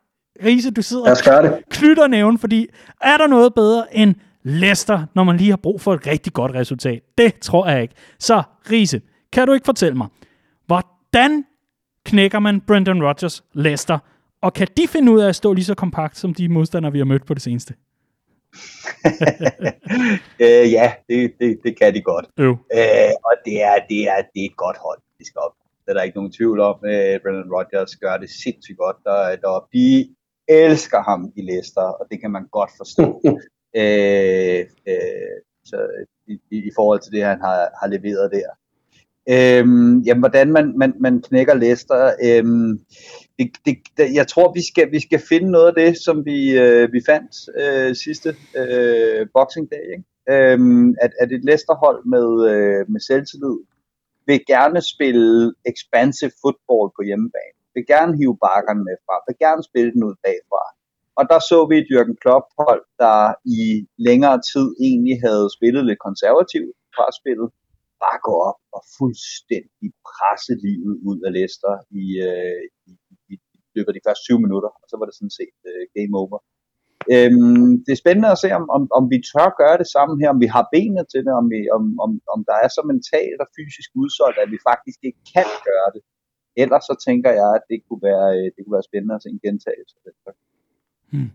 Riese, 0.46 0.72
du 0.72 0.82
sidder 0.82 1.12
og 1.12 1.60
knytter 1.70 2.08
næven, 2.08 2.38
fordi 2.38 2.68
er 3.02 3.18
der 3.18 3.28
noget 3.28 3.54
bedre 3.54 3.96
end 3.96 4.16
Leicester, 4.44 5.06
når 5.16 5.24
man 5.24 5.38
lige 5.38 5.50
har 5.50 5.58
brug 5.58 5.82
for 5.82 5.94
et 5.94 6.08
rigtig 6.08 6.34
godt 6.34 6.54
resultat? 6.54 7.02
Det 7.18 7.40
tror 7.40 7.68
jeg 7.68 7.82
ikke. 7.82 7.94
Så, 8.20 8.44
Riese, 8.72 9.02
kan 9.34 9.48
du 9.48 9.54
ikke 9.54 9.66
fortælle 9.66 9.98
mig, 9.98 10.08
hvordan 10.68 11.44
knækker 12.06 12.40
man 12.40 12.62
Brendan 12.62 13.04
Rodgers 13.04 13.44
Leicester 13.54 13.98
og 14.42 14.54
kan 14.54 14.68
de 14.78 14.88
finde 14.88 15.12
ud 15.12 15.20
af 15.20 15.30
at 15.30 15.36
stå 15.36 15.54
lige 15.54 15.66
så 15.66 15.76
kompakt, 15.76 16.18
som 16.18 16.34
de 16.34 16.50
modstandere, 16.50 16.92
vi 16.92 16.98
har 16.98 17.06
mødt 17.06 17.26
på 17.26 17.34
det 17.34 17.42
seneste? 17.42 17.74
øh, 20.46 20.72
ja, 20.72 20.94
det, 21.10 21.34
det, 21.40 21.60
det 21.64 21.78
kan 21.80 21.94
de 21.94 22.02
godt. 22.02 22.26
Øh. 22.40 22.48
Øh, 22.50 23.14
og 23.28 23.34
det 23.46 23.64
er, 23.64 23.76
det, 23.90 24.02
er, 24.14 24.22
det 24.34 24.42
er 24.42 24.50
et 24.52 24.58
godt 24.58 24.78
hold, 24.78 25.00
de 25.20 25.26
skal 25.26 25.40
op. 25.40 25.56
Det 25.86 25.90
er 25.90 25.94
der 25.94 26.02
ikke 26.02 26.18
nogen 26.18 26.32
tvivl 26.32 26.60
om. 26.60 26.76
Øh, 26.86 27.20
Brendan 27.22 27.54
Rodgers 27.56 27.96
gør 27.96 28.18
det 28.18 28.30
sindssygt 28.30 28.78
godt 28.78 28.98
der, 29.04 29.36
der 29.36 29.68
De 29.74 30.16
elsker 30.48 31.02
ham 31.10 31.32
i 31.36 31.42
Leicester, 31.42 31.82
og 31.82 32.08
det 32.12 32.22
kan 32.22 32.32
man 32.32 32.48
godt 32.52 32.72
forstå. 32.78 33.22
øh, 33.82 34.60
øh, 34.88 35.38
så 35.66 35.78
i, 36.28 36.34
i, 36.52 36.58
i 36.58 36.72
forhold 36.76 37.00
til 37.00 37.12
det, 37.12 37.24
han 37.24 37.40
har, 37.42 37.70
har 37.82 37.88
leveret 37.88 38.32
der. 38.32 38.50
Øhm, 39.30 40.00
jamen, 40.00 40.22
hvordan 40.22 40.52
man, 40.52 40.78
man, 40.78 40.94
man 41.00 41.22
knækker 41.22 41.54
Leicester. 41.54 42.14
Øhm, 42.24 42.80
det, 43.40 43.48
det, 43.66 43.76
det, 43.98 44.14
jeg 44.14 44.28
tror, 44.28 44.54
vi 44.54 44.64
skal, 44.70 44.92
vi 44.92 45.00
skal 45.08 45.22
finde 45.30 45.52
noget 45.52 45.68
af 45.68 45.76
det, 45.84 45.92
som 46.06 46.26
vi, 46.26 46.40
øh, 46.64 46.94
vi 46.94 47.02
fandt 47.12 47.32
øh, 47.62 47.96
sidste 47.96 48.30
øh, 48.62 49.28
Boxing 49.34 49.68
Day. 49.72 49.86
Ikke? 49.96 50.06
Øhm, 50.34 50.90
at, 51.06 51.12
at 51.22 51.32
et 51.32 51.44
Leicester-hold 51.48 52.00
med, 52.14 52.28
øh, 52.52 52.82
med 52.94 53.02
selvtillid 53.10 53.58
vil 54.28 54.40
gerne 54.54 54.82
spille 54.94 55.54
expansive 55.72 56.36
football 56.42 56.86
på 56.98 57.02
hjemmebane. 57.10 57.58
Vil 57.76 57.86
gerne 57.94 58.18
hive 58.20 58.38
bakkerne 58.48 58.84
med 58.88 58.98
fra. 59.06 59.16
Vil 59.28 59.38
gerne 59.46 59.64
spille 59.70 59.92
den 59.96 60.04
ud 60.10 60.16
bagfra. 60.26 60.64
Og 61.20 61.24
der 61.32 61.40
så 61.50 61.58
vi 61.70 61.76
et 61.78 61.92
Jürgen 61.94 62.18
Klopp-hold, 62.22 62.84
der 63.04 63.20
i 63.60 63.62
længere 64.08 64.38
tid 64.52 64.68
egentlig 64.88 65.18
havde 65.26 65.48
spillet 65.58 65.84
lidt 65.90 66.02
konservativt 66.08 66.76
fra 66.96 67.06
spillet, 67.20 67.48
bare 68.04 68.20
gå 68.28 68.34
op 68.50 68.62
og 68.78 68.82
fuldstændig 68.98 69.90
presse 70.10 70.54
livet 70.66 70.96
ud 71.10 71.20
af 71.26 71.32
Leicester 71.38 71.74
i, 72.02 72.06
øh, 72.30 72.62
i, 72.90 72.92
i 72.92 73.01
løbet 73.76 73.92
af 73.92 73.98
de 73.98 74.06
første 74.08 74.24
20 74.26 74.46
minutter, 74.46 74.72
og 74.82 74.86
så 74.90 74.96
var 75.00 75.06
det 75.08 75.16
sådan 75.18 75.38
set 75.40 75.58
øh, 75.70 75.84
game 75.98 76.14
over. 76.24 76.38
Øhm, 77.14 77.72
det 77.86 77.92
er 77.94 78.04
spændende 78.04 78.30
at 78.36 78.42
se, 78.44 78.50
om, 78.60 78.66
om, 78.78 78.84
om 78.98 79.04
vi 79.14 79.18
tør 79.30 79.50
gøre 79.62 79.78
det 79.82 79.90
samme 79.96 80.14
her, 80.22 80.30
om 80.36 80.40
vi 80.44 80.50
har 80.56 80.66
benene 80.74 81.04
til 81.12 81.22
det, 81.26 81.34
om, 81.42 81.46
vi, 81.54 81.60
om, 81.78 81.84
om, 82.06 82.12
om 82.34 82.40
der 82.50 82.58
er 82.64 82.70
så 82.78 82.82
mentalt 82.92 83.40
og 83.44 83.48
fysisk 83.58 83.90
udsolgt, 84.02 84.38
at 84.44 84.50
vi 84.54 84.60
faktisk 84.70 85.00
ikke 85.08 85.22
kan 85.34 85.50
gøre 85.70 85.90
det. 85.96 86.02
Ellers 86.64 86.84
så 86.90 86.96
tænker 87.08 87.32
jeg, 87.40 87.50
at 87.58 87.64
det 87.72 87.80
kunne 87.88 88.04
være, 88.10 88.28
øh, 88.38 88.48
det 88.54 88.60
kunne 88.62 88.78
være 88.78 88.90
spændende 88.90 89.16
at 89.18 89.24
se 89.24 89.30
en 89.36 89.44
gentagelse. 89.48 89.96
Hmm. 91.12 91.32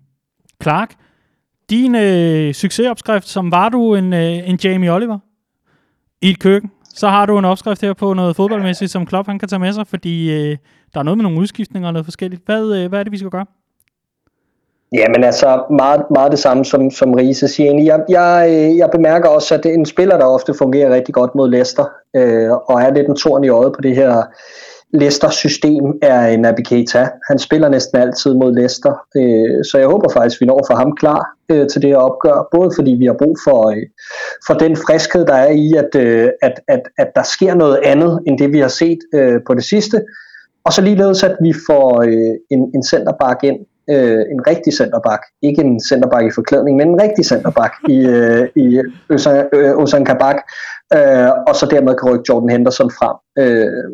Clark, 0.63 0.91
din 1.71 1.95
øh, 1.95 2.55
succesopskrift, 2.55 3.29
som 3.37 3.45
var 3.51 3.69
du 3.69 3.95
en, 3.95 4.13
øh, 4.13 4.49
en 4.51 4.59
Jamie 4.65 4.93
Oliver 4.97 5.19
i 6.23 6.31
et 6.31 6.41
køkken, 6.41 6.71
så 6.85 7.09
har 7.09 7.27
du 7.27 7.39
en 7.39 7.45
opskrift 7.45 7.81
her 7.81 7.93
på 7.93 8.15
noget 8.15 8.37
fodboldmæssigt, 8.37 8.91
som 8.91 9.07
Klopp 9.07 9.29
han 9.29 9.39
kan 9.39 9.49
tage 9.49 9.61
med 9.61 9.73
sig, 9.73 9.87
fordi 9.87 10.33
øh, 10.33 10.57
der 10.97 11.01
er 11.01 11.05
noget 11.05 11.19
med 11.19 11.23
nogle 11.23 11.41
udskiftninger 11.41 11.89
og 11.89 11.93
noget 11.93 12.07
forskelligt. 12.07 12.43
Hvad, 12.47 12.65
øh, 12.77 12.89
hvad 12.89 12.99
er 12.99 13.03
det, 13.03 13.13
vi 13.13 13.19
skal 13.19 13.31
gøre? 13.31 13.47
Jamen 14.93 15.25
altså, 15.25 15.65
meget, 15.71 16.03
meget 16.11 16.33
det 16.33 16.39
samme 16.39 16.65
som, 16.65 16.91
som 16.91 17.13
Riese 17.13 17.49
siger. 17.49 17.83
Jeg, 17.83 18.01
jeg, 18.09 18.47
øh, 18.51 18.77
jeg 18.77 18.89
bemærker 18.91 19.29
også, 19.29 19.55
at 19.55 19.63
det 19.63 19.71
er 19.71 19.75
en 19.75 19.87
spiller, 19.87 20.19
der 20.19 20.25
ofte 20.25 20.55
fungerer 20.55 20.95
rigtig 20.95 21.15
godt 21.15 21.35
mod 21.35 21.51
Leicester, 21.51 21.85
øh, 22.17 22.51
og 22.51 22.83
er 22.83 22.95
lidt 22.95 23.09
en 23.09 23.17
torn 23.17 23.45
i 23.45 23.49
øjet 23.49 23.73
på 23.73 23.81
det 23.81 23.97
her 23.97 24.23
Leicester-system, 24.95 25.85
er 26.03 26.37
Naby 26.37 26.61
Keita. 26.61 27.09
Han 27.31 27.39
spiller 27.39 27.69
næsten 27.69 27.99
altid 27.99 28.35
mod 28.35 28.55
Leicester, 28.55 28.93
øh, 29.17 29.65
så 29.65 29.79
jeg 29.79 29.89
håber 29.89 30.13
faktisk, 30.13 30.37
at 30.37 30.41
vi 30.41 30.47
når 30.47 30.65
for 30.71 30.77
ham 30.77 30.97
klar 30.97 31.21
øh, 31.49 31.69
til 31.69 31.83
det 31.83 31.91
her 31.91 31.97
opgør, 31.97 32.49
både 32.53 32.71
fordi 32.77 32.91
vi 32.91 33.07
har 33.07 33.17
brug 33.23 33.37
for, 33.45 33.71
øh, 33.71 33.87
for 34.47 34.55
den 34.55 34.77
friskhed, 34.77 35.25
der 35.27 35.35
er 35.35 35.51
i, 35.51 35.75
at, 35.83 36.01
øh, 36.03 36.29
at, 36.43 36.61
at, 36.69 36.83
at 36.99 37.09
der 37.17 37.23
sker 37.23 37.55
noget 37.55 37.79
andet, 37.85 38.21
end 38.27 38.39
det 38.39 38.53
vi 38.53 38.59
har 38.59 38.69
set 38.69 38.99
øh, 39.15 39.41
på 39.47 39.55
det 39.55 39.65
sidste, 39.65 40.03
og 40.67 40.73
så 40.73 40.81
ligeledes, 40.83 41.23
at 41.23 41.37
vi 41.43 41.53
får 41.69 42.03
øh, 42.03 42.35
en, 42.51 42.63
en 42.75 42.83
centerback 42.83 43.39
ind, 43.43 43.59
øh, 43.91 44.23
en 44.33 44.41
rigtig 44.47 44.73
centerback, 44.73 45.23
ikke 45.43 45.63
en 45.63 45.81
centerback 45.81 46.25
i 46.27 46.35
forklædning, 46.35 46.77
men 46.77 46.89
en 46.89 47.03
rigtig 47.03 47.25
centerback 47.25 47.73
i, 47.89 47.99
øh, 48.07 48.49
i 48.57 48.67
Ozan 49.83 50.03
øh, 50.03 50.07
Kabak, 50.07 50.37
øh, 50.97 51.31
og 51.49 51.55
så 51.57 51.67
dermed 51.71 51.95
kan 51.95 52.09
rykke 52.11 52.25
Jordan 52.29 52.51
Henderson 52.51 52.91
frem. 52.91 53.17
Øh, 53.43 53.91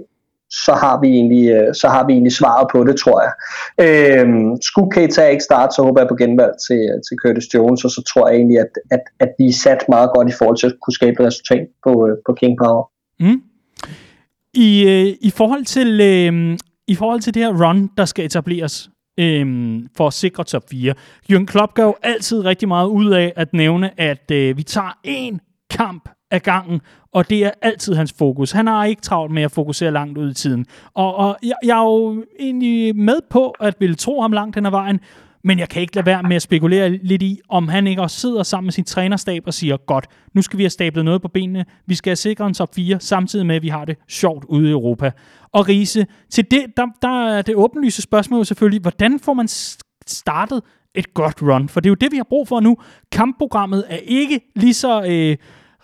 så 0.67 0.73
har 0.73 1.01
vi 1.01 1.09
egentlig, 1.09 1.51
øh, 1.51 1.75
så 1.75 1.89
har 1.89 2.07
vi 2.07 2.13
egentlig 2.13 2.33
svaret 2.33 2.69
på 2.73 2.85
det, 2.85 2.97
tror 2.97 3.19
jeg. 3.25 3.33
Øh, 3.85 4.27
skulle 4.61 4.91
Keita 4.91 5.27
ikke 5.29 5.45
starte, 5.45 5.75
så 5.75 5.83
håber 5.83 6.01
jeg 6.01 6.09
på 6.09 6.15
genvalg 6.15 6.55
til, 6.67 6.83
til 7.07 7.15
Curtis 7.23 7.55
Jones, 7.55 7.85
og 7.85 7.91
så 7.91 8.03
tror 8.11 8.29
jeg 8.29 8.37
egentlig, 8.37 8.59
at, 8.59 8.73
at, 8.91 9.05
at 9.21 9.31
vi 9.39 9.47
er 9.49 9.59
sat 9.65 9.85
meget 9.89 10.11
godt 10.15 10.29
i 10.29 10.37
forhold 10.39 10.57
til 10.57 10.67
at 10.67 10.77
kunne 10.83 10.95
skabe 10.95 11.17
et 11.21 11.27
resultat 11.27 11.67
på, 11.85 11.93
øh, 12.09 12.17
på 12.27 12.33
King 12.41 12.59
Power. 12.63 12.85
Mm. 13.21 13.41
I, 14.55 14.85
øh, 14.89 15.17
i, 15.21 15.31
forhold 15.31 15.65
til, 15.65 16.01
øh, 16.01 16.59
I 16.89 16.95
forhold 16.95 17.21
til 17.21 17.35
det 17.35 17.43
her 17.43 17.67
run, 17.67 17.91
der 17.97 18.05
skal 18.05 18.25
etableres, 18.25 18.91
øh, 19.21 19.81
for 19.97 20.07
at 20.07 20.13
sikre 20.13 20.45
top 20.45 20.63
4. 20.71 20.95
Jürgen 21.33 21.45
Klopp 21.47 21.75
gør 21.75 21.85
jo 21.85 21.95
altid 22.03 22.45
rigtig 22.45 22.69
meget 22.69 22.89
ud 22.89 23.11
af 23.11 23.33
at 23.37 23.53
nævne, 23.53 24.01
at 24.01 24.31
øh, 24.31 24.57
vi 24.57 24.63
tager 24.63 24.99
én 25.07 25.39
kamp 25.71 26.09
af 26.31 26.43
gangen, 26.43 26.81
og 27.13 27.31
det 27.31 27.45
er 27.45 27.51
altid 27.63 27.95
hans 27.95 28.15
fokus. 28.19 28.53
Han 28.53 28.67
har 28.67 28.85
ikke 28.85 29.03
travlt 29.03 29.33
med 29.33 29.43
at 29.43 29.53
fokusere 29.53 29.91
langt 29.91 30.19
ud 30.19 30.31
i 30.31 30.35
tiden. 30.35 30.67
Og, 30.95 31.15
og 31.17 31.37
jeg, 31.43 31.55
jeg 31.65 31.79
er 31.79 31.85
jo 31.85 32.25
egentlig 32.41 32.97
med 32.97 33.21
på 33.31 33.51
at 33.51 33.75
ville 33.79 33.95
tro 33.95 34.21
ham 34.21 34.33
langt 34.33 34.57
hen 34.57 34.67
ad 34.67 34.71
vejen, 34.71 35.01
men 35.45 35.59
jeg 35.59 35.69
kan 35.69 35.83
ikke 35.83 35.95
lade 35.95 36.07
være 36.07 36.23
med 36.23 36.37
at 36.37 36.43
spekulere 36.43 36.89
lidt 36.89 37.23
i, 37.23 37.41
om 37.49 37.69
han 37.69 37.87
ikke 37.87 38.03
også 38.03 38.21
sidder 38.21 38.43
sammen 38.43 38.67
med 38.67 38.73
sin 38.73 38.85
trænerstab 38.85 39.43
og 39.47 39.55
siger, 39.55 39.77
godt, 39.77 40.07
nu 40.35 40.43
skal 40.43 40.59
vi 40.59 40.63
have 40.63 40.71
stablet 40.71 41.05
noget 41.05 41.23
på 41.23 41.29
benene, 41.29 41.65
vi 41.87 41.95
skal 41.95 42.11
have 42.11 42.17
sikret 42.17 42.47
en 42.47 42.55
top 42.55 42.75
4, 42.75 43.01
samtidig 43.01 43.47
med, 43.47 43.57
at 43.57 43.63
vi 43.63 43.69
har 43.69 43.85
det 43.85 43.97
sjovt 44.09 44.45
ude 44.45 44.69
i 44.69 44.73
Europa. 44.73 45.11
Og 45.53 45.69
Riese, 45.69 46.07
til 46.31 46.51
det, 46.51 46.67
der, 46.77 46.87
der 47.03 47.27
er 47.29 47.43
det 47.43 47.55
åbenlyse 47.55 48.03
spørgsmål 48.03 48.47
selvfølgelig, 48.47 48.81
hvordan 48.81 49.21
får 49.21 49.35
man 49.35 49.49
startet 50.07 50.63
et 50.95 51.15
godt 51.15 51.43
run? 51.43 51.69
For 51.69 51.81
det 51.81 51.89
er 51.89 51.91
jo 51.91 51.95
det, 51.95 52.13
vi 52.13 52.17
har 52.17 52.27
brug 52.29 52.49
for 52.49 52.61
nu. 52.61 52.77
Kampprogrammet 53.13 53.85
er 53.89 53.99
ikke 54.07 54.41
lige 54.57 54.75
så... 54.75 55.03
Øh, 55.03 55.37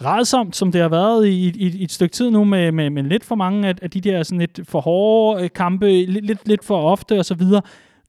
redsomt, 0.04 0.56
som 0.56 0.72
det 0.72 0.80
har 0.80 0.88
været 0.88 1.26
i, 1.26 1.48
i, 1.48 1.78
i 1.78 1.84
et 1.84 1.92
stykke 1.92 2.12
tid 2.12 2.30
nu, 2.30 2.44
med, 2.44 2.72
med, 2.72 2.90
med 2.90 3.02
lidt 3.02 3.24
for 3.24 3.34
mange 3.34 3.68
af, 3.68 3.74
af 3.82 3.90
de 3.90 4.00
der 4.00 4.22
sådan 4.22 4.38
lidt 4.38 4.60
for 4.64 4.80
hårde 4.80 5.44
øh, 5.44 5.50
kampe, 5.54 5.86
lidt, 5.86 6.26
lidt, 6.26 6.48
lidt 6.48 6.64
for 6.64 6.90
ofte 6.90 7.18
osv. 7.18 7.42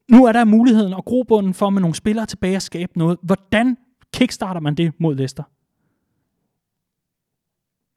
Nu 0.10 0.26
er 0.26 0.32
der 0.32 0.46
muligheden 0.46 0.94
og 0.94 1.06
grobunden 1.06 1.54
for 1.54 1.70
med 1.70 1.82
nogle 1.82 1.96
spillere 1.96 2.26
tilbage 2.26 2.56
at 2.56 2.62
skabe 2.62 2.92
noget. 2.96 3.18
Hvordan 3.22 3.78
kickstarter 4.14 4.62
man 4.62 4.76
det 4.76 4.94
mod 5.00 5.16
Leicester? 5.16 5.44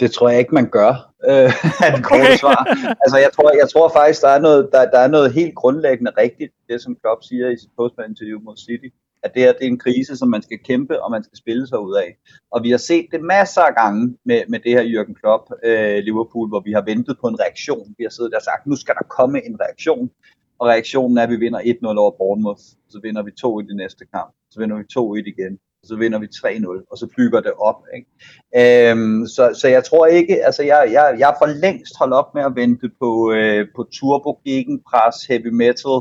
Det 0.00 0.10
tror 0.12 0.28
jeg 0.28 0.38
ikke, 0.38 0.54
man 0.54 0.70
gør, 0.70 0.92
øh, 1.30 1.50
er 1.86 1.90
det 1.96 2.04
korte 2.04 2.20
okay. 2.20 2.36
svar. 2.36 2.60
Altså, 3.04 3.18
jeg 3.18 3.30
tror, 3.32 3.50
jeg 3.62 3.68
tror 3.72 3.88
faktisk, 3.88 4.22
der 4.22 4.28
er, 4.28 4.40
noget, 4.40 4.68
der, 4.72 4.90
der 4.90 4.98
er 4.98 5.08
noget 5.08 5.32
helt 5.32 5.54
grundlæggende 5.54 6.12
rigtigt, 6.18 6.52
det 6.68 6.82
som 6.82 6.96
Klopp 7.00 7.22
siger 7.22 7.48
i 7.50 7.56
sit 7.56 7.70
postman-interview 7.76 8.40
mod 8.40 8.56
City 8.56 8.88
at 9.22 9.34
det 9.34 9.42
her 9.42 9.52
det 9.52 9.62
er 9.62 9.70
en 9.70 9.78
krise, 9.78 10.16
som 10.16 10.28
man 10.28 10.42
skal 10.42 10.58
kæmpe, 10.58 11.02
og 11.02 11.10
man 11.10 11.24
skal 11.24 11.38
spille 11.38 11.66
sig 11.66 11.78
ud 11.78 11.94
af. 11.94 12.16
Og 12.50 12.62
vi 12.62 12.70
har 12.70 12.78
set 12.78 13.06
det 13.12 13.20
masser 13.20 13.62
af 13.62 13.74
gange 13.74 14.16
med, 14.24 14.42
med 14.48 14.58
det 14.58 14.72
her 14.72 14.84
Jürgen 14.92 15.14
Klopp, 15.20 15.44
øh, 15.64 15.98
Liverpool, 16.08 16.48
hvor 16.48 16.60
vi 16.60 16.72
har 16.72 16.84
ventet 16.90 17.16
på 17.20 17.26
en 17.28 17.40
reaktion. 17.40 17.94
Vi 17.98 18.04
har 18.04 18.10
siddet 18.10 18.32
der 18.32 18.38
og 18.38 18.42
sagt, 18.42 18.66
nu 18.66 18.76
skal 18.76 18.94
der 18.94 19.04
komme 19.18 19.46
en 19.46 19.60
reaktion. 19.60 20.10
Og 20.62 20.68
reaktionen 20.68 21.18
er, 21.18 21.22
at 21.22 21.30
vi 21.30 21.36
vinder 21.36 21.60
1-0 21.60 21.98
over 22.02 22.10
Bournemouth, 22.18 22.62
så 22.88 23.00
vinder 23.02 23.22
vi 23.22 23.30
2 23.30 23.60
i 23.60 23.62
det 23.62 23.76
næste 23.76 24.04
kamp, 24.14 24.30
så 24.50 24.60
vinder 24.60 24.76
vi 24.76 24.84
2-1 24.98 25.32
igen, 25.34 25.58
så 25.84 25.96
vinder 25.96 26.18
vi 26.18 26.26
3-0, 26.26 26.86
og 26.90 26.98
så 26.98 27.06
bygger 27.16 27.40
det 27.40 27.52
op. 27.52 27.80
Ikke? 27.96 28.90
Øhm, 28.90 29.26
så, 29.26 29.58
så 29.60 29.68
jeg 29.68 29.84
tror 29.84 30.06
ikke, 30.06 30.44
altså 30.44 30.62
jeg, 30.62 30.88
jeg, 30.92 31.16
jeg 31.18 31.30
er 31.30 31.34
for 31.38 31.46
længst 31.46 31.98
holdt 31.98 32.14
op 32.14 32.34
med 32.34 32.42
at 32.42 32.56
vente 32.56 32.88
på, 33.00 33.32
øh, 33.32 33.66
på 33.76 33.82
turbo, 33.92 34.40
gegenpres, 34.44 35.16
heavy 35.28 35.52
metal, 35.62 35.98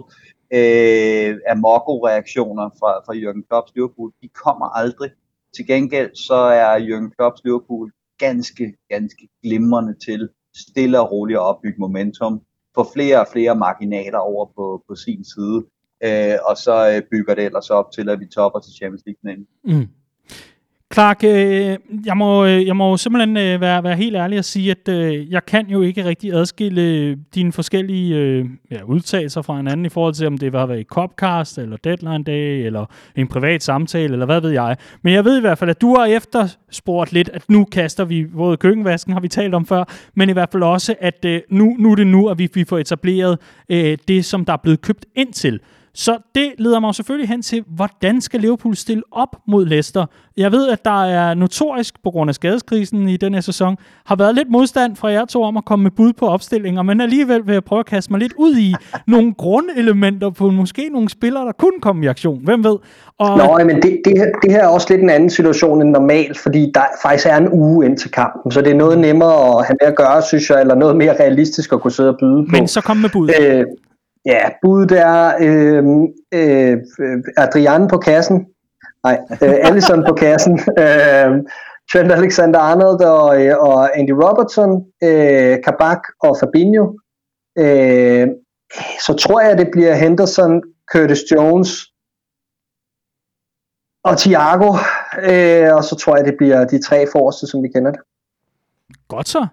øh, 0.57 1.31
amoko-reaktioner 1.53 2.69
fra, 2.79 2.91
fra 3.05 3.13
Jürgen 3.21 3.47
Klopps 3.47 3.71
Liverpool, 3.75 4.11
de 4.21 4.27
kommer 4.27 4.65
aldrig. 4.65 5.11
Til 5.55 5.67
gengæld 5.67 6.11
så 6.27 6.39
er 6.63 6.79
Jürgen 6.87 7.09
Klopps 7.15 7.41
Liverpool 7.43 7.91
ganske, 8.17 8.73
ganske 8.89 9.27
glimrende 9.43 9.95
til 10.05 10.29
stille 10.55 10.99
og 10.99 11.11
roligt 11.11 11.37
at 11.37 11.43
opbygge 11.43 11.79
momentum, 11.79 12.41
få 12.75 12.85
flere 12.93 13.19
og 13.19 13.27
flere 13.31 13.55
marginaler 13.55 14.17
over 14.17 14.45
på, 14.55 14.83
på 14.87 14.95
sin 14.95 15.23
side, 15.23 15.65
øh, 16.03 16.37
og 16.49 16.57
så 16.57 16.75
øh, 16.95 17.01
bygger 17.11 17.35
det 17.35 17.45
ellers 17.45 17.69
op 17.69 17.91
til, 17.91 18.09
at 18.09 18.19
vi 18.19 18.25
topper 18.25 18.59
til 18.59 18.73
Champions 18.73 19.03
League. 19.05 19.45
Mm. 19.63 19.87
Clark, 20.93 21.23
øh, 21.23 21.77
jeg, 22.05 22.17
må, 22.17 22.45
øh, 22.45 22.67
jeg 22.67 22.75
må 22.75 22.97
simpelthen 22.97 23.37
øh, 23.37 23.61
være, 23.61 23.83
være 23.83 23.95
helt 23.95 24.15
ærlig 24.15 24.39
og 24.39 24.45
sige, 24.45 24.71
at 24.71 24.89
øh, 24.89 25.31
jeg 25.31 25.45
kan 25.45 25.67
jo 25.67 25.81
ikke 25.81 26.05
rigtig 26.05 26.33
adskille 26.33 26.81
øh, 26.81 27.17
dine 27.35 27.51
forskellige 27.51 28.15
øh, 28.15 28.45
ja, 28.71 28.83
udtalelser 28.83 29.41
fra 29.41 29.55
hinanden 29.55 29.85
i 29.85 29.89
forhold 29.89 30.13
til, 30.13 30.27
om 30.27 30.37
det 30.37 30.53
var 30.53 30.73
i 30.73 30.83
Copcast, 30.83 31.57
eller 31.57 31.77
Deadline 31.77 32.23
Day, 32.23 32.65
eller 32.65 32.85
en 33.15 33.27
privat 33.27 33.63
samtale, 33.63 34.13
eller 34.13 34.25
hvad 34.25 34.41
ved 34.41 34.49
jeg. 34.49 34.77
Men 35.01 35.13
jeg 35.13 35.25
ved 35.25 35.37
i 35.37 35.41
hvert 35.41 35.57
fald, 35.57 35.69
at 35.69 35.81
du 35.81 35.95
har 35.95 36.05
efterspurgt 36.05 37.13
lidt, 37.13 37.29
at 37.29 37.43
nu 37.49 37.65
kaster 37.65 38.05
vi 38.05 38.25
både 38.25 38.57
køkkenvasken, 38.57 39.13
har 39.13 39.19
vi 39.19 39.27
talt 39.27 39.55
om 39.55 39.65
før, 39.65 39.83
men 40.15 40.29
i 40.29 40.33
hvert 40.33 40.49
fald 40.51 40.63
også, 40.63 40.95
at 40.99 41.25
øh, 41.25 41.41
nu, 41.49 41.75
nu 41.79 41.91
er 41.91 41.95
det 41.95 42.07
nu, 42.07 42.27
at 42.27 42.39
vi, 42.39 42.49
vi 42.53 42.63
får 42.63 42.77
etableret 42.77 43.37
øh, 43.69 43.97
det, 44.07 44.25
som 44.25 44.45
der 44.45 44.53
er 44.53 44.57
blevet 44.57 44.81
købt 44.81 45.05
ind 45.15 45.33
til. 45.33 45.59
Så 45.93 46.17
det 46.35 46.51
leder 46.57 46.79
mig 46.79 46.95
selvfølgelig 46.95 47.29
hen 47.29 47.41
til, 47.41 47.63
hvordan 47.67 48.21
skal 48.21 48.39
Liverpool 48.39 48.75
stille 48.75 49.03
op 49.11 49.35
mod 49.47 49.65
Leicester? 49.65 50.05
Jeg 50.37 50.51
ved, 50.51 50.69
at 50.69 50.85
der 50.85 51.05
er 51.05 51.33
notorisk 51.33 52.03
på 52.03 52.11
grund 52.11 52.29
af 52.29 52.35
skadeskrisen 52.35 53.09
i 53.09 53.17
den 53.17 53.33
her 53.33 53.41
sæson, 53.41 53.77
har 54.05 54.15
været 54.15 54.35
lidt 54.35 54.49
modstand 54.49 54.95
fra 54.95 55.11
jer 55.11 55.25
to 55.25 55.43
om 55.43 55.57
at 55.57 55.65
komme 55.65 55.83
med 55.83 55.91
bud 55.91 56.13
på 56.13 56.27
opstillinger, 56.27 56.81
men 56.81 57.01
alligevel 57.01 57.47
vil 57.47 57.53
jeg 57.53 57.63
prøve 57.63 57.79
at 57.79 57.85
kaste 57.85 58.13
mig 58.13 58.19
lidt 58.19 58.33
ud 58.37 58.55
i 58.55 58.73
nogle 59.07 59.33
grundelementer 59.33 60.29
på 60.29 60.49
måske 60.49 60.89
nogle 60.89 61.09
spillere, 61.09 61.45
der 61.45 61.51
kunne 61.51 61.81
komme 61.81 62.05
i 62.05 62.07
aktion. 62.07 62.39
Hvem 62.43 62.63
ved? 62.63 62.77
Og... 63.17 63.37
Nå, 63.37 63.63
men 63.65 63.75
det, 63.75 64.01
det, 64.05 64.17
her, 64.17 64.25
det 64.43 64.51
her 64.51 64.63
er 64.63 64.67
også 64.67 64.87
lidt 64.89 65.01
en 65.01 65.09
anden 65.09 65.29
situation 65.29 65.81
end 65.81 65.89
normalt, 65.89 66.37
fordi 66.37 66.71
der 66.73 66.83
faktisk 67.03 67.27
er 67.27 67.37
en 67.37 67.49
uge 67.51 67.85
ind 67.85 67.97
til 67.97 68.11
kampen, 68.11 68.51
så 68.51 68.61
det 68.61 68.71
er 68.71 68.75
noget 68.75 68.99
nemmere 68.99 69.59
at 69.59 69.65
have 69.65 69.77
med 69.81 69.87
at 69.87 69.95
gøre, 69.95 70.21
synes 70.21 70.49
jeg, 70.49 70.61
eller 70.61 70.75
noget 70.75 70.95
mere 70.95 71.13
realistisk 71.19 71.73
at 71.73 71.81
kunne 71.81 71.91
sidde 71.91 72.09
og 72.09 72.17
byde 72.19 72.45
på. 72.45 72.51
Men 72.51 72.67
så 72.67 72.81
kom 72.81 72.97
med 72.97 73.09
bud. 73.09 73.29
Øh, 73.41 73.65
Ja, 74.25 74.49
budet 74.61 74.91
er 74.91 75.33
øh, 75.41 75.83
øh, 76.31 76.77
Adrian 77.37 77.87
på 77.87 77.97
kassen. 77.97 78.47
Nej, 79.03 79.19
øh, 79.31 79.55
Allison 79.67 80.03
på 80.07 80.13
kassen. 80.13 80.59
Øh, 80.83 81.31
Trent 81.91 82.11
Alexander-Arnold 82.11 83.01
og, 83.05 83.45
øh, 83.45 83.57
og 83.57 83.99
Andy 83.99 84.11
Robertson, 84.11 84.85
øh, 85.03 85.57
Kabak 85.63 86.01
og 86.19 86.37
Fabinho. 86.39 86.85
Øh, 87.57 88.27
så 89.05 89.13
tror 89.19 89.41
jeg, 89.41 89.57
det 89.57 89.69
bliver 89.71 89.95
Henderson, 89.95 90.61
Curtis 90.91 91.19
Jones 91.31 91.69
og 94.03 94.17
Thiago. 94.17 94.75
Øh, 95.29 95.75
og 95.75 95.83
så 95.83 95.95
tror 95.95 96.15
jeg, 96.17 96.25
det 96.25 96.35
bliver 96.37 96.65
de 96.65 96.83
tre 96.83 97.05
forreste, 97.11 97.47
som 97.47 97.63
vi 97.63 97.67
kender 97.67 97.91
det. 97.91 97.99
Godt 99.07 99.29
så. 99.29 99.47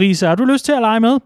Risa, 0.00 0.26
har 0.28 0.34
du 0.34 0.44
lyst 0.44 0.64
til 0.64 0.72
at 0.72 0.80
lege 0.80 1.00
med? 1.00 1.18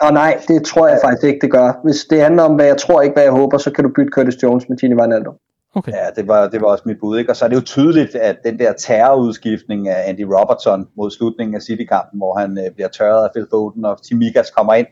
Og 0.00 0.12
nej, 0.12 0.40
det 0.48 0.64
tror 0.64 0.88
jeg 0.88 0.98
faktisk 1.04 1.24
ikke, 1.24 1.38
det 1.40 1.50
gør. 1.50 1.80
Hvis 1.84 2.04
det 2.10 2.20
handler 2.20 2.42
om, 2.42 2.54
hvad 2.54 2.66
jeg 2.66 2.76
tror 2.76 3.02
ikke, 3.02 3.12
hvad 3.14 3.22
jeg 3.22 3.32
håber, 3.32 3.58
så 3.58 3.70
kan 3.70 3.84
du 3.84 3.90
bytte 3.96 4.10
Curtis 4.12 4.42
Jones 4.42 4.68
med 4.68 4.76
Gini 4.78 4.94
Wijnaldum. 4.94 5.34
Okay. 5.74 5.92
Ja, 5.92 6.06
det 6.16 6.28
var, 6.28 6.48
det 6.48 6.60
var 6.60 6.66
også 6.66 6.82
mit 6.86 6.96
bud. 7.00 7.18
Ikke? 7.18 7.32
Og 7.32 7.36
så 7.36 7.44
er 7.44 7.48
det 7.48 7.56
jo 7.56 7.60
tydeligt, 7.60 8.14
at 8.14 8.36
den 8.44 8.58
der 8.58 8.72
terrorudskiftning 8.72 9.88
af 9.88 10.08
Andy 10.08 10.20
Robertson 10.20 10.88
mod 10.96 11.10
slutningen 11.10 11.54
af 11.54 11.62
City-kampen, 11.62 12.18
hvor 12.18 12.38
han 12.38 12.58
øh, 12.58 12.74
bliver 12.74 12.88
tørret 12.88 13.24
af 13.24 13.30
Phil 13.34 13.46
Foden, 13.50 13.84
og 13.84 14.02
Timikas 14.02 14.50
kommer 14.50 14.74
ind, 14.74 14.86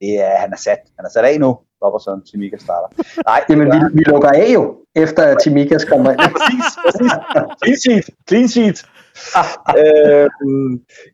det 0.00 0.12
er, 0.20 0.36
han 0.38 0.52
er 0.52 0.56
sat. 0.56 0.78
Han 0.98 1.04
er 1.04 1.10
sat 1.10 1.24
af 1.24 1.40
nu, 1.40 1.58
Robertson, 1.84 2.22
Timikas 2.30 2.62
starter. 2.62 2.88
Nej, 3.26 3.40
Jamen, 3.50 3.66
vi, 3.66 3.78
vi 3.92 4.02
lukker 4.02 4.28
af 4.28 4.50
jo, 4.54 4.74
efter 4.96 5.22
at 5.22 5.36
Timikas 5.42 5.84
kommer 5.84 6.10
ind. 6.10 6.20
ja, 6.20 6.28
præcis, 6.36 6.64
præcis. 6.84 7.12
Clean 7.62 7.78
sheet, 7.78 8.06
clean 8.28 8.48
sheet 8.48 8.78
øh, 9.80 10.30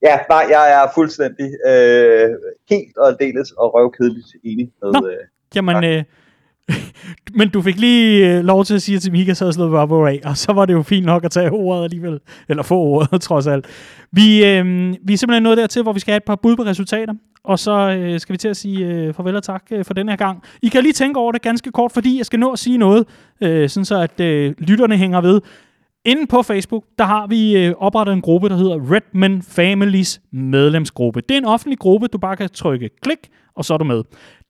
ja, 0.03 0.19
nej, 0.29 0.47
jeg 0.51 0.83
er 0.83 0.87
fuldstændig 0.95 1.51
øh, 1.67 2.31
helt 2.71 2.97
og 2.99 3.09
aldeles 3.09 3.51
og 3.53 3.75
røvkedeligt 3.75 4.27
enig 4.45 4.71
med... 4.83 4.93
Nå, 4.93 5.09
øh, 5.09 5.17
jamen, 5.55 5.85
øh, 5.85 6.05
Men 7.39 7.49
du 7.49 7.63
fik 7.63 7.79
lige 7.79 8.37
øh, 8.37 8.45
lov 8.45 8.65
til 8.65 8.75
at 8.75 8.83
sige, 8.83 8.97
at 8.97 9.13
Mika 9.13 9.35
så 9.35 9.45
havde 9.45 9.53
slået 9.53 9.73
Robbo 9.73 10.07
af, 10.07 10.21
og 10.25 10.37
så 10.37 10.53
var 10.53 10.67
det 10.67 10.73
jo 10.73 10.83
fint 10.83 11.07
nok 11.07 11.25
at 11.25 11.31
tage 11.31 11.51
ordet 11.51 11.85
alligevel. 11.85 12.21
Eller 12.49 12.63
få 12.63 12.75
ordet, 12.79 13.21
trods 13.29 13.47
alt. 13.47 13.67
Vi, 14.13 14.45
øh, 14.45 14.95
vi 15.03 15.13
er 15.13 15.17
simpelthen 15.17 15.43
nået 15.43 15.59
dertil, 15.59 15.83
hvor 15.83 15.93
vi 15.93 16.01
skal 16.01 16.13
have 16.13 16.17
et 16.17 16.25
par 16.25 16.37
bud 16.37 16.57
på 16.57 16.63
resultater, 16.63 17.15
og 17.45 17.59
så 17.59 17.91
øh, 17.91 18.21
skal 18.21 18.33
vi 18.33 18.37
til 18.37 18.49
at 18.49 18.57
sige 18.57 18.87
øh, 18.87 19.15
farvel 19.15 19.37
og 19.37 19.43
tak 19.43 19.63
øh, 19.71 19.85
for 19.85 19.95
den 19.95 20.09
her 20.09 20.17
gang. 20.17 20.43
I 20.63 20.69
kan 20.69 20.83
lige 20.83 20.93
tænke 20.93 21.21
over 21.21 21.33
det 21.33 21.43
ganske 21.43 21.71
kort, 21.71 21.93
fordi 21.93 22.19
jeg 22.19 22.27
skal 22.27 22.39
nå 22.39 22.53
at 22.53 22.59
sige 22.59 22.79
noget, 22.79 23.07
øh, 23.41 23.69
sådan 23.69 23.85
så 23.85 24.01
at 24.01 24.21
øh, 24.21 24.55
lytterne 24.59 24.97
hænger 24.97 25.21
ved. 25.21 25.41
Inden 26.07 26.27
på 26.27 26.43
Facebook, 26.43 26.85
der 26.99 27.05
har 27.05 27.27
vi 27.27 27.57
øh, 27.57 27.75
oprettet 27.79 28.13
en 28.13 28.21
gruppe, 28.21 28.49
der 28.49 28.57
hedder 28.57 28.93
Redman 28.93 29.43
Families 29.43 30.21
medlemsgruppe. 30.33 31.21
Det 31.21 31.31
er 31.31 31.39
en 31.39 31.45
offentlig 31.45 31.79
gruppe, 31.79 32.07
du 32.07 32.19
bare 32.19 32.37
kan 32.37 32.49
trykke 32.51 32.91
klik, 33.03 33.29
og 33.55 33.65
så 33.65 33.75
er 33.75 33.79
du 33.79 33.85
med. 33.85 34.03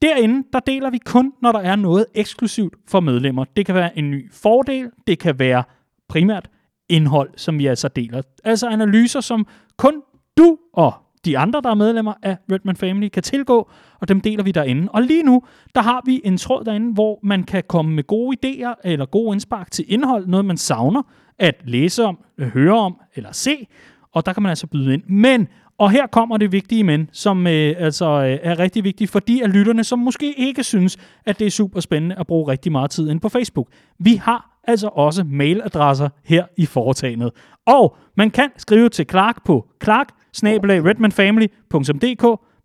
Derinde, 0.02 0.48
der 0.52 0.60
deler 0.60 0.90
vi 0.90 0.98
kun, 0.98 1.32
når 1.42 1.52
der 1.52 1.58
er 1.58 1.76
noget 1.76 2.06
eksklusivt 2.14 2.74
for 2.88 3.00
medlemmer. 3.00 3.44
Det 3.56 3.66
kan 3.66 3.74
være 3.74 3.98
en 3.98 4.10
ny 4.10 4.32
fordel, 4.32 4.90
det 5.06 5.18
kan 5.18 5.38
være 5.38 5.64
primært 6.08 6.48
indhold, 6.88 7.30
som 7.36 7.58
vi 7.58 7.66
altså 7.66 7.88
deler. 7.88 8.22
Altså 8.44 8.68
analyser, 8.68 9.20
som 9.20 9.46
kun 9.76 10.02
du 10.38 10.58
og 10.72 10.94
de 11.24 11.38
andre, 11.38 11.60
der 11.60 11.70
er 11.70 11.74
medlemmer 11.74 12.14
af 12.22 12.36
Redman 12.52 12.76
Family, 12.76 13.08
kan 13.08 13.22
tilgå, 13.22 13.70
og 14.00 14.08
dem 14.08 14.20
deler 14.20 14.42
vi 14.42 14.52
derinde. 14.52 14.88
Og 14.90 15.02
lige 15.02 15.22
nu, 15.22 15.42
der 15.74 15.82
har 15.82 16.02
vi 16.04 16.20
en 16.24 16.36
tråd 16.36 16.64
derinde, 16.64 16.92
hvor 16.92 17.18
man 17.22 17.42
kan 17.42 17.62
komme 17.68 17.94
med 17.94 18.06
gode 18.06 18.36
idéer 18.36 18.74
eller 18.84 19.06
gode 19.06 19.34
indspark 19.34 19.70
til 19.70 19.84
indhold, 19.88 20.26
noget 20.26 20.44
man 20.44 20.56
savner 20.56 21.02
at 21.38 21.54
læse 21.64 22.04
om, 22.04 22.18
øh, 22.38 22.48
høre 22.48 22.78
om 22.78 22.96
eller 23.14 23.32
se, 23.32 23.66
og 24.12 24.26
der 24.26 24.32
kan 24.32 24.42
man 24.42 24.50
altså 24.50 24.66
byde 24.66 24.94
ind. 24.94 25.02
Men, 25.06 25.48
og 25.78 25.90
her 25.90 26.06
kommer 26.06 26.36
det 26.36 26.52
vigtige 26.52 26.84
men, 26.84 27.08
som 27.12 27.46
øh, 27.46 27.74
altså 27.78 28.06
øh, 28.06 28.38
er 28.42 28.58
rigtig 28.58 28.84
vigtigt 28.84 29.10
for 29.10 29.18
de 29.18 29.42
af 29.42 29.52
lytterne, 29.52 29.84
som 29.84 29.98
måske 29.98 30.34
ikke 30.38 30.64
synes, 30.64 30.96
at 31.26 31.38
det 31.38 31.46
er 31.46 31.50
super 31.50 31.80
spændende 31.80 32.16
at 32.18 32.26
bruge 32.26 32.52
rigtig 32.52 32.72
meget 32.72 32.90
tid 32.90 33.10
ind 33.10 33.20
på 33.20 33.28
Facebook. 33.28 33.68
Vi 33.98 34.14
har 34.14 34.58
altså 34.64 34.88
også 34.88 35.24
mailadresser 35.24 36.08
her 36.24 36.44
i 36.56 36.66
foretagendet. 36.66 37.30
Og 37.66 37.96
man 38.16 38.30
kan 38.30 38.50
skrive 38.56 38.88
til 38.88 39.06
Clark 39.10 39.44
på 39.44 39.68
clark 39.84 40.08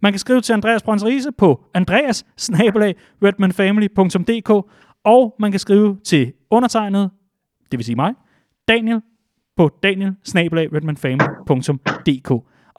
Man 0.01 0.11
kan 0.11 0.19
skrive 0.19 0.41
til 0.41 0.53
Andreas 0.53 0.83
Brøns 0.83 1.05
Riese 1.05 1.31
på 1.31 1.63
andreas 1.73 2.25
og 5.05 5.35
man 5.39 5.51
kan 5.51 5.59
skrive 5.59 5.97
til 6.03 6.33
undertegnet, 6.51 7.09
det 7.71 7.77
vil 7.77 7.85
sige 7.85 7.95
mig, 7.95 8.13
Daniel 8.69 9.01
på 9.57 9.69
daniel 9.83 10.15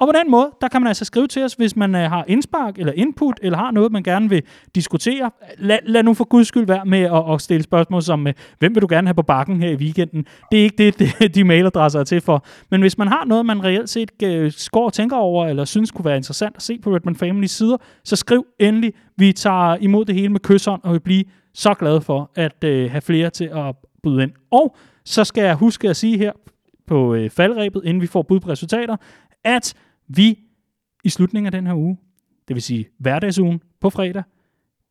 og 0.00 0.08
på 0.08 0.12
den 0.12 0.30
måde, 0.30 0.50
der 0.60 0.68
kan 0.68 0.80
man 0.80 0.88
altså 0.88 1.04
skrive 1.04 1.26
til 1.26 1.44
os, 1.44 1.54
hvis 1.54 1.76
man 1.76 1.94
øh, 1.94 2.00
har 2.00 2.24
indspark 2.28 2.78
eller 2.78 2.92
input, 2.92 3.34
eller 3.42 3.58
har 3.58 3.70
noget, 3.70 3.92
man 3.92 4.02
gerne 4.02 4.28
vil 4.28 4.42
diskutere. 4.74 5.30
La, 5.58 5.78
lad 5.86 6.02
nu 6.02 6.14
for 6.14 6.24
guds 6.24 6.48
skyld 6.48 6.66
være 6.66 6.84
med 6.84 6.98
at, 6.98 7.34
at 7.34 7.40
stille 7.40 7.62
spørgsmål 7.62 8.02
som, 8.02 8.26
øh, 8.26 8.34
hvem 8.58 8.74
vil 8.74 8.82
du 8.82 8.86
gerne 8.90 9.06
have 9.06 9.14
på 9.14 9.22
bakken 9.22 9.62
her 9.62 9.70
i 9.70 9.74
weekenden? 9.74 10.24
Det 10.52 10.58
er 10.58 10.62
ikke 10.62 10.76
det, 10.78 10.98
det 11.20 11.34
de 11.34 11.44
mailadresser 11.44 12.00
er 12.00 12.04
til 12.04 12.20
for. 12.20 12.44
Men 12.70 12.80
hvis 12.80 12.98
man 12.98 13.08
har 13.08 13.24
noget, 13.24 13.46
man 13.46 13.64
reelt 13.64 13.90
set 13.90 14.10
øh, 14.22 14.52
går 14.72 14.84
og 14.84 14.92
tænker 14.92 15.16
over, 15.16 15.46
eller 15.46 15.64
synes 15.64 15.90
kunne 15.90 16.04
være 16.04 16.16
interessant 16.16 16.56
at 16.56 16.62
se 16.62 16.78
på 16.78 16.94
Redman 16.94 17.16
Family 17.16 17.46
sider, 17.46 17.76
så 18.04 18.16
skriv 18.16 18.46
endelig. 18.58 18.92
Vi 19.16 19.32
tager 19.32 19.76
imod 19.76 20.04
det 20.04 20.14
hele 20.14 20.28
med 20.28 20.40
kysshånd, 20.40 20.80
og 20.84 20.94
vi 20.94 20.98
bliver 20.98 21.24
så 21.54 21.74
glade 21.74 22.00
for 22.00 22.30
at 22.34 22.64
øh, 22.64 22.90
have 22.90 23.00
flere 23.00 23.30
til 23.30 23.44
at 23.44 23.74
byde 24.02 24.22
ind. 24.22 24.32
Og 24.50 24.76
så 25.04 25.24
skal 25.24 25.44
jeg 25.44 25.54
huske 25.54 25.88
at 25.88 25.96
sige 25.96 26.18
her 26.18 26.32
på 26.86 27.14
øh, 27.14 27.30
faldrebet, 27.30 27.82
inden 27.84 28.02
vi 28.02 28.06
får 28.06 28.22
bud 28.22 28.40
på 28.40 28.48
resultater, 28.48 28.96
at 29.44 29.74
vi 30.08 30.38
i 31.04 31.08
slutningen 31.08 31.46
af 31.46 31.52
den 31.52 31.66
her 31.66 31.74
uge, 31.74 31.98
det 32.48 32.54
vil 32.54 32.62
sige 32.62 32.88
hverdagsugen 32.98 33.60
på 33.80 33.90
fredag, 33.90 34.22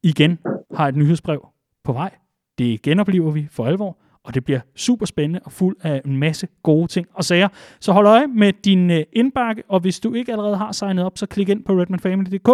igen 0.03 0.39
har 0.73 0.87
et 0.87 0.95
nyhedsbrev 0.95 1.47
på 1.83 1.93
vej. 1.93 2.11
Det 2.57 2.81
genoplever 2.81 3.31
vi 3.31 3.47
for 3.51 3.65
alvor, 3.65 3.97
og 4.23 4.33
det 4.33 4.45
bliver 4.45 4.59
super 4.75 5.05
spændende 5.05 5.39
og 5.45 5.51
fuld 5.51 5.77
af 5.83 6.01
en 6.05 6.17
masse 6.17 6.47
gode 6.63 6.87
ting 6.87 7.07
og 7.13 7.23
sager. 7.23 7.47
Så 7.79 7.91
hold 7.91 8.07
øje 8.07 8.27
med 8.27 8.53
din 8.53 8.91
øh, 8.91 9.03
indbakke, 9.13 9.63
og 9.67 9.79
hvis 9.79 9.99
du 9.99 10.13
ikke 10.13 10.31
allerede 10.31 10.57
har 10.57 10.71
signet 10.71 11.05
op, 11.05 11.17
så 11.17 11.25
klik 11.25 11.49
ind 11.49 11.63
på 11.63 11.73
redmanfamily.dk 11.73 12.49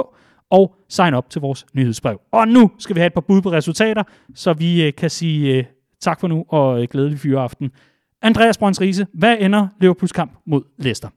og 0.49 0.75
sign 0.89 1.13
op 1.13 1.29
til 1.29 1.41
vores 1.41 1.65
nyhedsbrev. 1.73 2.21
Og 2.31 2.47
nu 2.47 2.71
skal 2.79 2.95
vi 2.95 2.99
have 2.99 3.07
et 3.07 3.13
par 3.13 3.21
bud 3.21 3.41
på 3.41 3.51
resultater, 3.51 4.03
så 4.35 4.53
vi 4.53 4.83
øh, 4.83 4.93
kan 4.93 5.09
sige 5.09 5.57
øh, 5.57 5.63
tak 6.05 6.19
for 6.19 6.27
nu 6.27 6.45
og 6.49 6.81
øh, 6.81 6.87
glædelig 6.91 7.19
fyreaften. 7.19 7.71
Andreas 8.21 8.57
Brøns 8.57 8.81
Riese, 8.81 9.07
hvad 9.13 9.37
ender 9.39 9.67
Liverpools 9.79 10.11
kamp 10.11 10.31
mod 10.45 10.61
Leicester? 10.77 11.09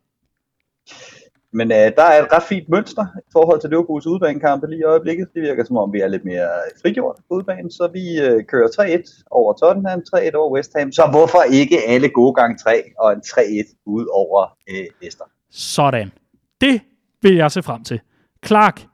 Men 1.53 1.73
øh, 1.73 1.93
der 1.97 2.03
er 2.13 2.23
et 2.23 2.33
ret 2.33 2.43
fint 2.43 2.69
mønster 2.69 3.07
i 3.19 3.31
forhold 3.33 3.61
til 3.61 3.71
Liverpools 3.71 4.07
udbanekampe 4.07 4.67
lige 4.67 4.81
i 4.81 4.83
øjeblikket. 4.83 5.29
Det 5.35 5.43
virker 5.43 5.65
som 5.65 5.77
om, 5.77 5.93
vi 5.93 6.01
er 6.01 6.09
lidt 6.09 6.25
mere 6.25 6.49
frigjort 6.83 7.17
på 7.29 7.35
udbanen, 7.35 7.71
så 7.71 7.91
vi 7.93 8.21
øh, 8.21 8.45
kører 8.45 8.69
3-1 8.69 9.23
over 9.31 9.53
Tottenham, 9.53 10.01
3-1 10.17 10.37
over 10.37 10.51
West 10.55 10.73
Ham. 10.79 10.93
Så 10.93 11.09
hvorfor 11.11 11.43
ikke 11.53 11.79
alle 11.87 12.09
gode 12.09 12.35
gange 12.35 12.57
3 12.59 12.83
og 12.99 13.13
en 13.13 13.23
3-1 13.27 13.83
ud 13.87 14.07
over 14.13 14.57
øh, 14.71 14.87
Leicester? 15.01 15.25
Sådan. 15.51 16.13
Det 16.61 16.81
vil 17.23 17.35
jeg 17.35 17.51
se 17.53 17.63
frem 17.63 17.85
til. 17.85 18.01
Clark, 18.47 18.87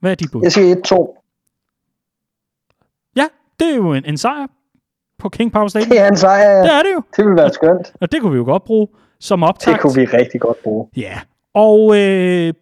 hvad 0.00 0.10
er 0.10 0.14
dit 0.14 0.30
bud? 0.32 0.42
Jeg 0.42 0.52
siger 0.52 0.76
1-2. 0.76 1.24
Ja, 3.16 3.26
det 3.60 3.70
er 3.72 3.76
jo 3.76 3.92
en, 3.92 4.04
en 4.04 4.16
sejr 4.16 4.46
på 5.18 5.28
King 5.28 5.52
Power 5.52 5.68
Stadium. 5.68 5.90
Det 5.90 6.00
er 6.00 6.08
en 6.08 6.16
sejr. 6.16 6.62
Det 6.62 6.72
er 6.72 6.82
det 6.82 6.92
jo. 6.96 7.02
Det 7.16 7.26
vil 7.26 7.36
være 7.36 7.52
skønt. 7.52 7.92
Og 8.00 8.12
det 8.12 8.20
kunne 8.20 8.32
vi 8.32 8.38
jo 8.38 8.44
godt 8.44 8.64
bruge 8.64 8.88
som 9.20 9.42
optakt. 9.42 9.74
Det 9.74 9.80
kunne 9.80 9.94
vi 9.94 10.04
rigtig 10.04 10.40
godt 10.40 10.62
bruge. 10.62 10.86
Ja, 10.96 11.18
og 11.54 11.98
øh, 11.98 12.52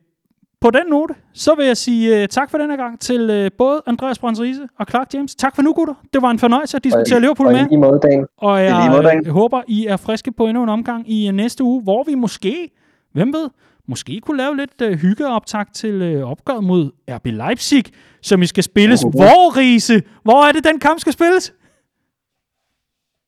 på 0.61 0.71
den 0.71 0.87
note, 0.91 1.15
så 1.35 1.55
vil 1.55 1.67
jeg 1.67 1.77
sige 1.77 2.23
uh, 2.23 2.27
tak 2.27 2.51
for 2.51 2.59
denne 2.59 2.77
gang 2.77 3.01
til 3.01 3.45
uh, 3.45 3.47
både 3.59 3.83
Andreas 3.87 4.19
Brøns 4.19 4.41
Riese 4.41 4.69
og 4.79 4.87
Clark 4.91 5.15
James. 5.15 5.35
Tak 5.35 5.55
for 5.55 5.63
nu, 5.63 5.73
gutter. 5.73 5.95
Det 6.13 6.23
var 6.23 6.31
en 6.31 6.39
fornøjelse 6.39 6.77
at 6.77 6.85
diskutere 6.85 7.21
Liverpool 7.21 7.53
med. 7.53 7.67
I 7.71 7.77
måde, 7.77 8.01
Dan. 8.03 8.27
Og 8.39 8.65
jeg 8.65 9.23
uh, 9.27 9.33
håber, 9.33 9.63
I 9.69 9.87
er 9.87 9.97
friske 9.97 10.33
på 10.33 10.47
endnu 10.47 10.63
en 10.63 10.69
omgang 10.69 11.11
i 11.11 11.29
uh, 11.29 11.35
næste 11.35 11.65
uge, 11.65 11.83
hvor 11.83 12.05
vi 12.07 12.15
måske, 12.15 12.71
hvem 13.13 13.33
ved, 13.33 13.49
måske 13.89 14.21
kunne 14.21 14.37
lave 14.37 14.57
lidt 14.57 14.83
uh, 14.83 14.99
hyggeoptag 14.99 15.65
til 15.75 16.17
uh, 16.23 16.31
opgøret 16.31 16.65
mod 16.65 16.91
RB 17.11 17.27
Leipzig, 17.27 17.85
som 18.23 18.41
vi 18.41 18.47
skal 18.47 18.63
spilles. 18.63 19.01
Hvor, 19.03 19.57
Riese? 19.57 20.03
Hvor 20.23 20.49
er 20.49 20.53
det, 20.53 20.65
den 20.65 20.79
kamp 20.79 21.01
skal 21.01 21.13
spilles? 21.13 21.53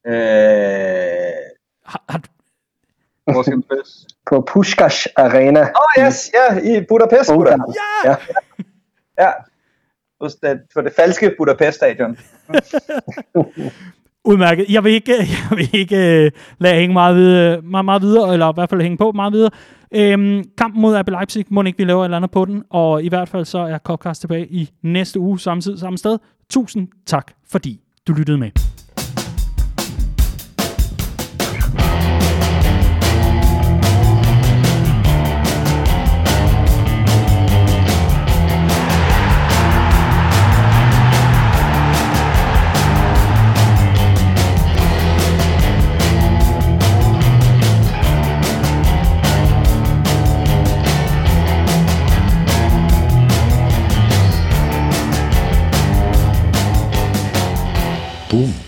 Øh... 0.08 0.14
Har, 1.84 2.02
har, 2.08 2.20
hvor 3.32 3.42
skal 3.42 3.54
den 3.54 3.62
spilles? 3.62 4.06
På 4.30 4.46
Puskás 4.50 5.06
Arena. 5.16 5.60
Åh, 5.60 5.66
oh, 5.66 6.06
yes, 6.06 6.30
ja, 6.34 6.58
i 6.58 6.84
Budapest, 6.88 7.32
Buda. 7.34 7.56
Ja! 8.04 8.16
ja. 9.18 9.30
For 10.72 10.80
det 10.80 10.92
falske 10.96 11.34
Budapest-stadion. 11.38 12.18
Udmærket. 14.24 14.66
Jeg 14.68 14.84
vil 14.84 14.92
ikke, 14.92 15.14
jeg 15.50 15.56
vil 15.56 15.68
ikke 15.72 15.96
uh, 15.96 16.40
lade 16.58 16.74
hænge 16.74 16.92
meget, 16.92 17.16
videre, 17.16 17.60
meget, 17.62 17.84
meget 17.84 18.02
videre, 18.02 18.32
eller 18.32 18.52
i 18.52 18.54
hvert 18.54 18.70
fald 18.70 18.82
hænge 18.82 18.96
på 18.96 19.12
meget 19.12 19.32
videre. 19.32 19.50
Øhm, 19.94 20.44
kampen 20.58 20.82
mod 20.82 21.00
RB 21.00 21.08
Leipzig, 21.08 21.46
må 21.50 21.62
ikke 21.62 21.78
vi 21.78 21.84
laver 21.84 22.00
et 22.00 22.06
eller 22.06 22.16
andet 22.16 22.30
på 22.30 22.44
den, 22.44 22.64
og 22.70 23.02
i 23.02 23.08
hvert 23.08 23.28
fald 23.28 23.44
så 23.44 23.58
er 23.58 23.78
Copcast 23.78 24.20
tilbage 24.20 24.46
i 24.46 24.70
næste 24.82 25.20
uge, 25.20 25.40
samme 25.40 25.60
tid, 25.60 25.78
samme 25.78 25.98
sted. 25.98 26.18
Tusind 26.50 26.88
tak, 27.06 27.32
fordi 27.50 27.80
du 28.06 28.12
lyttede 28.12 28.38
med. 28.38 28.67
Boom. 58.38 58.67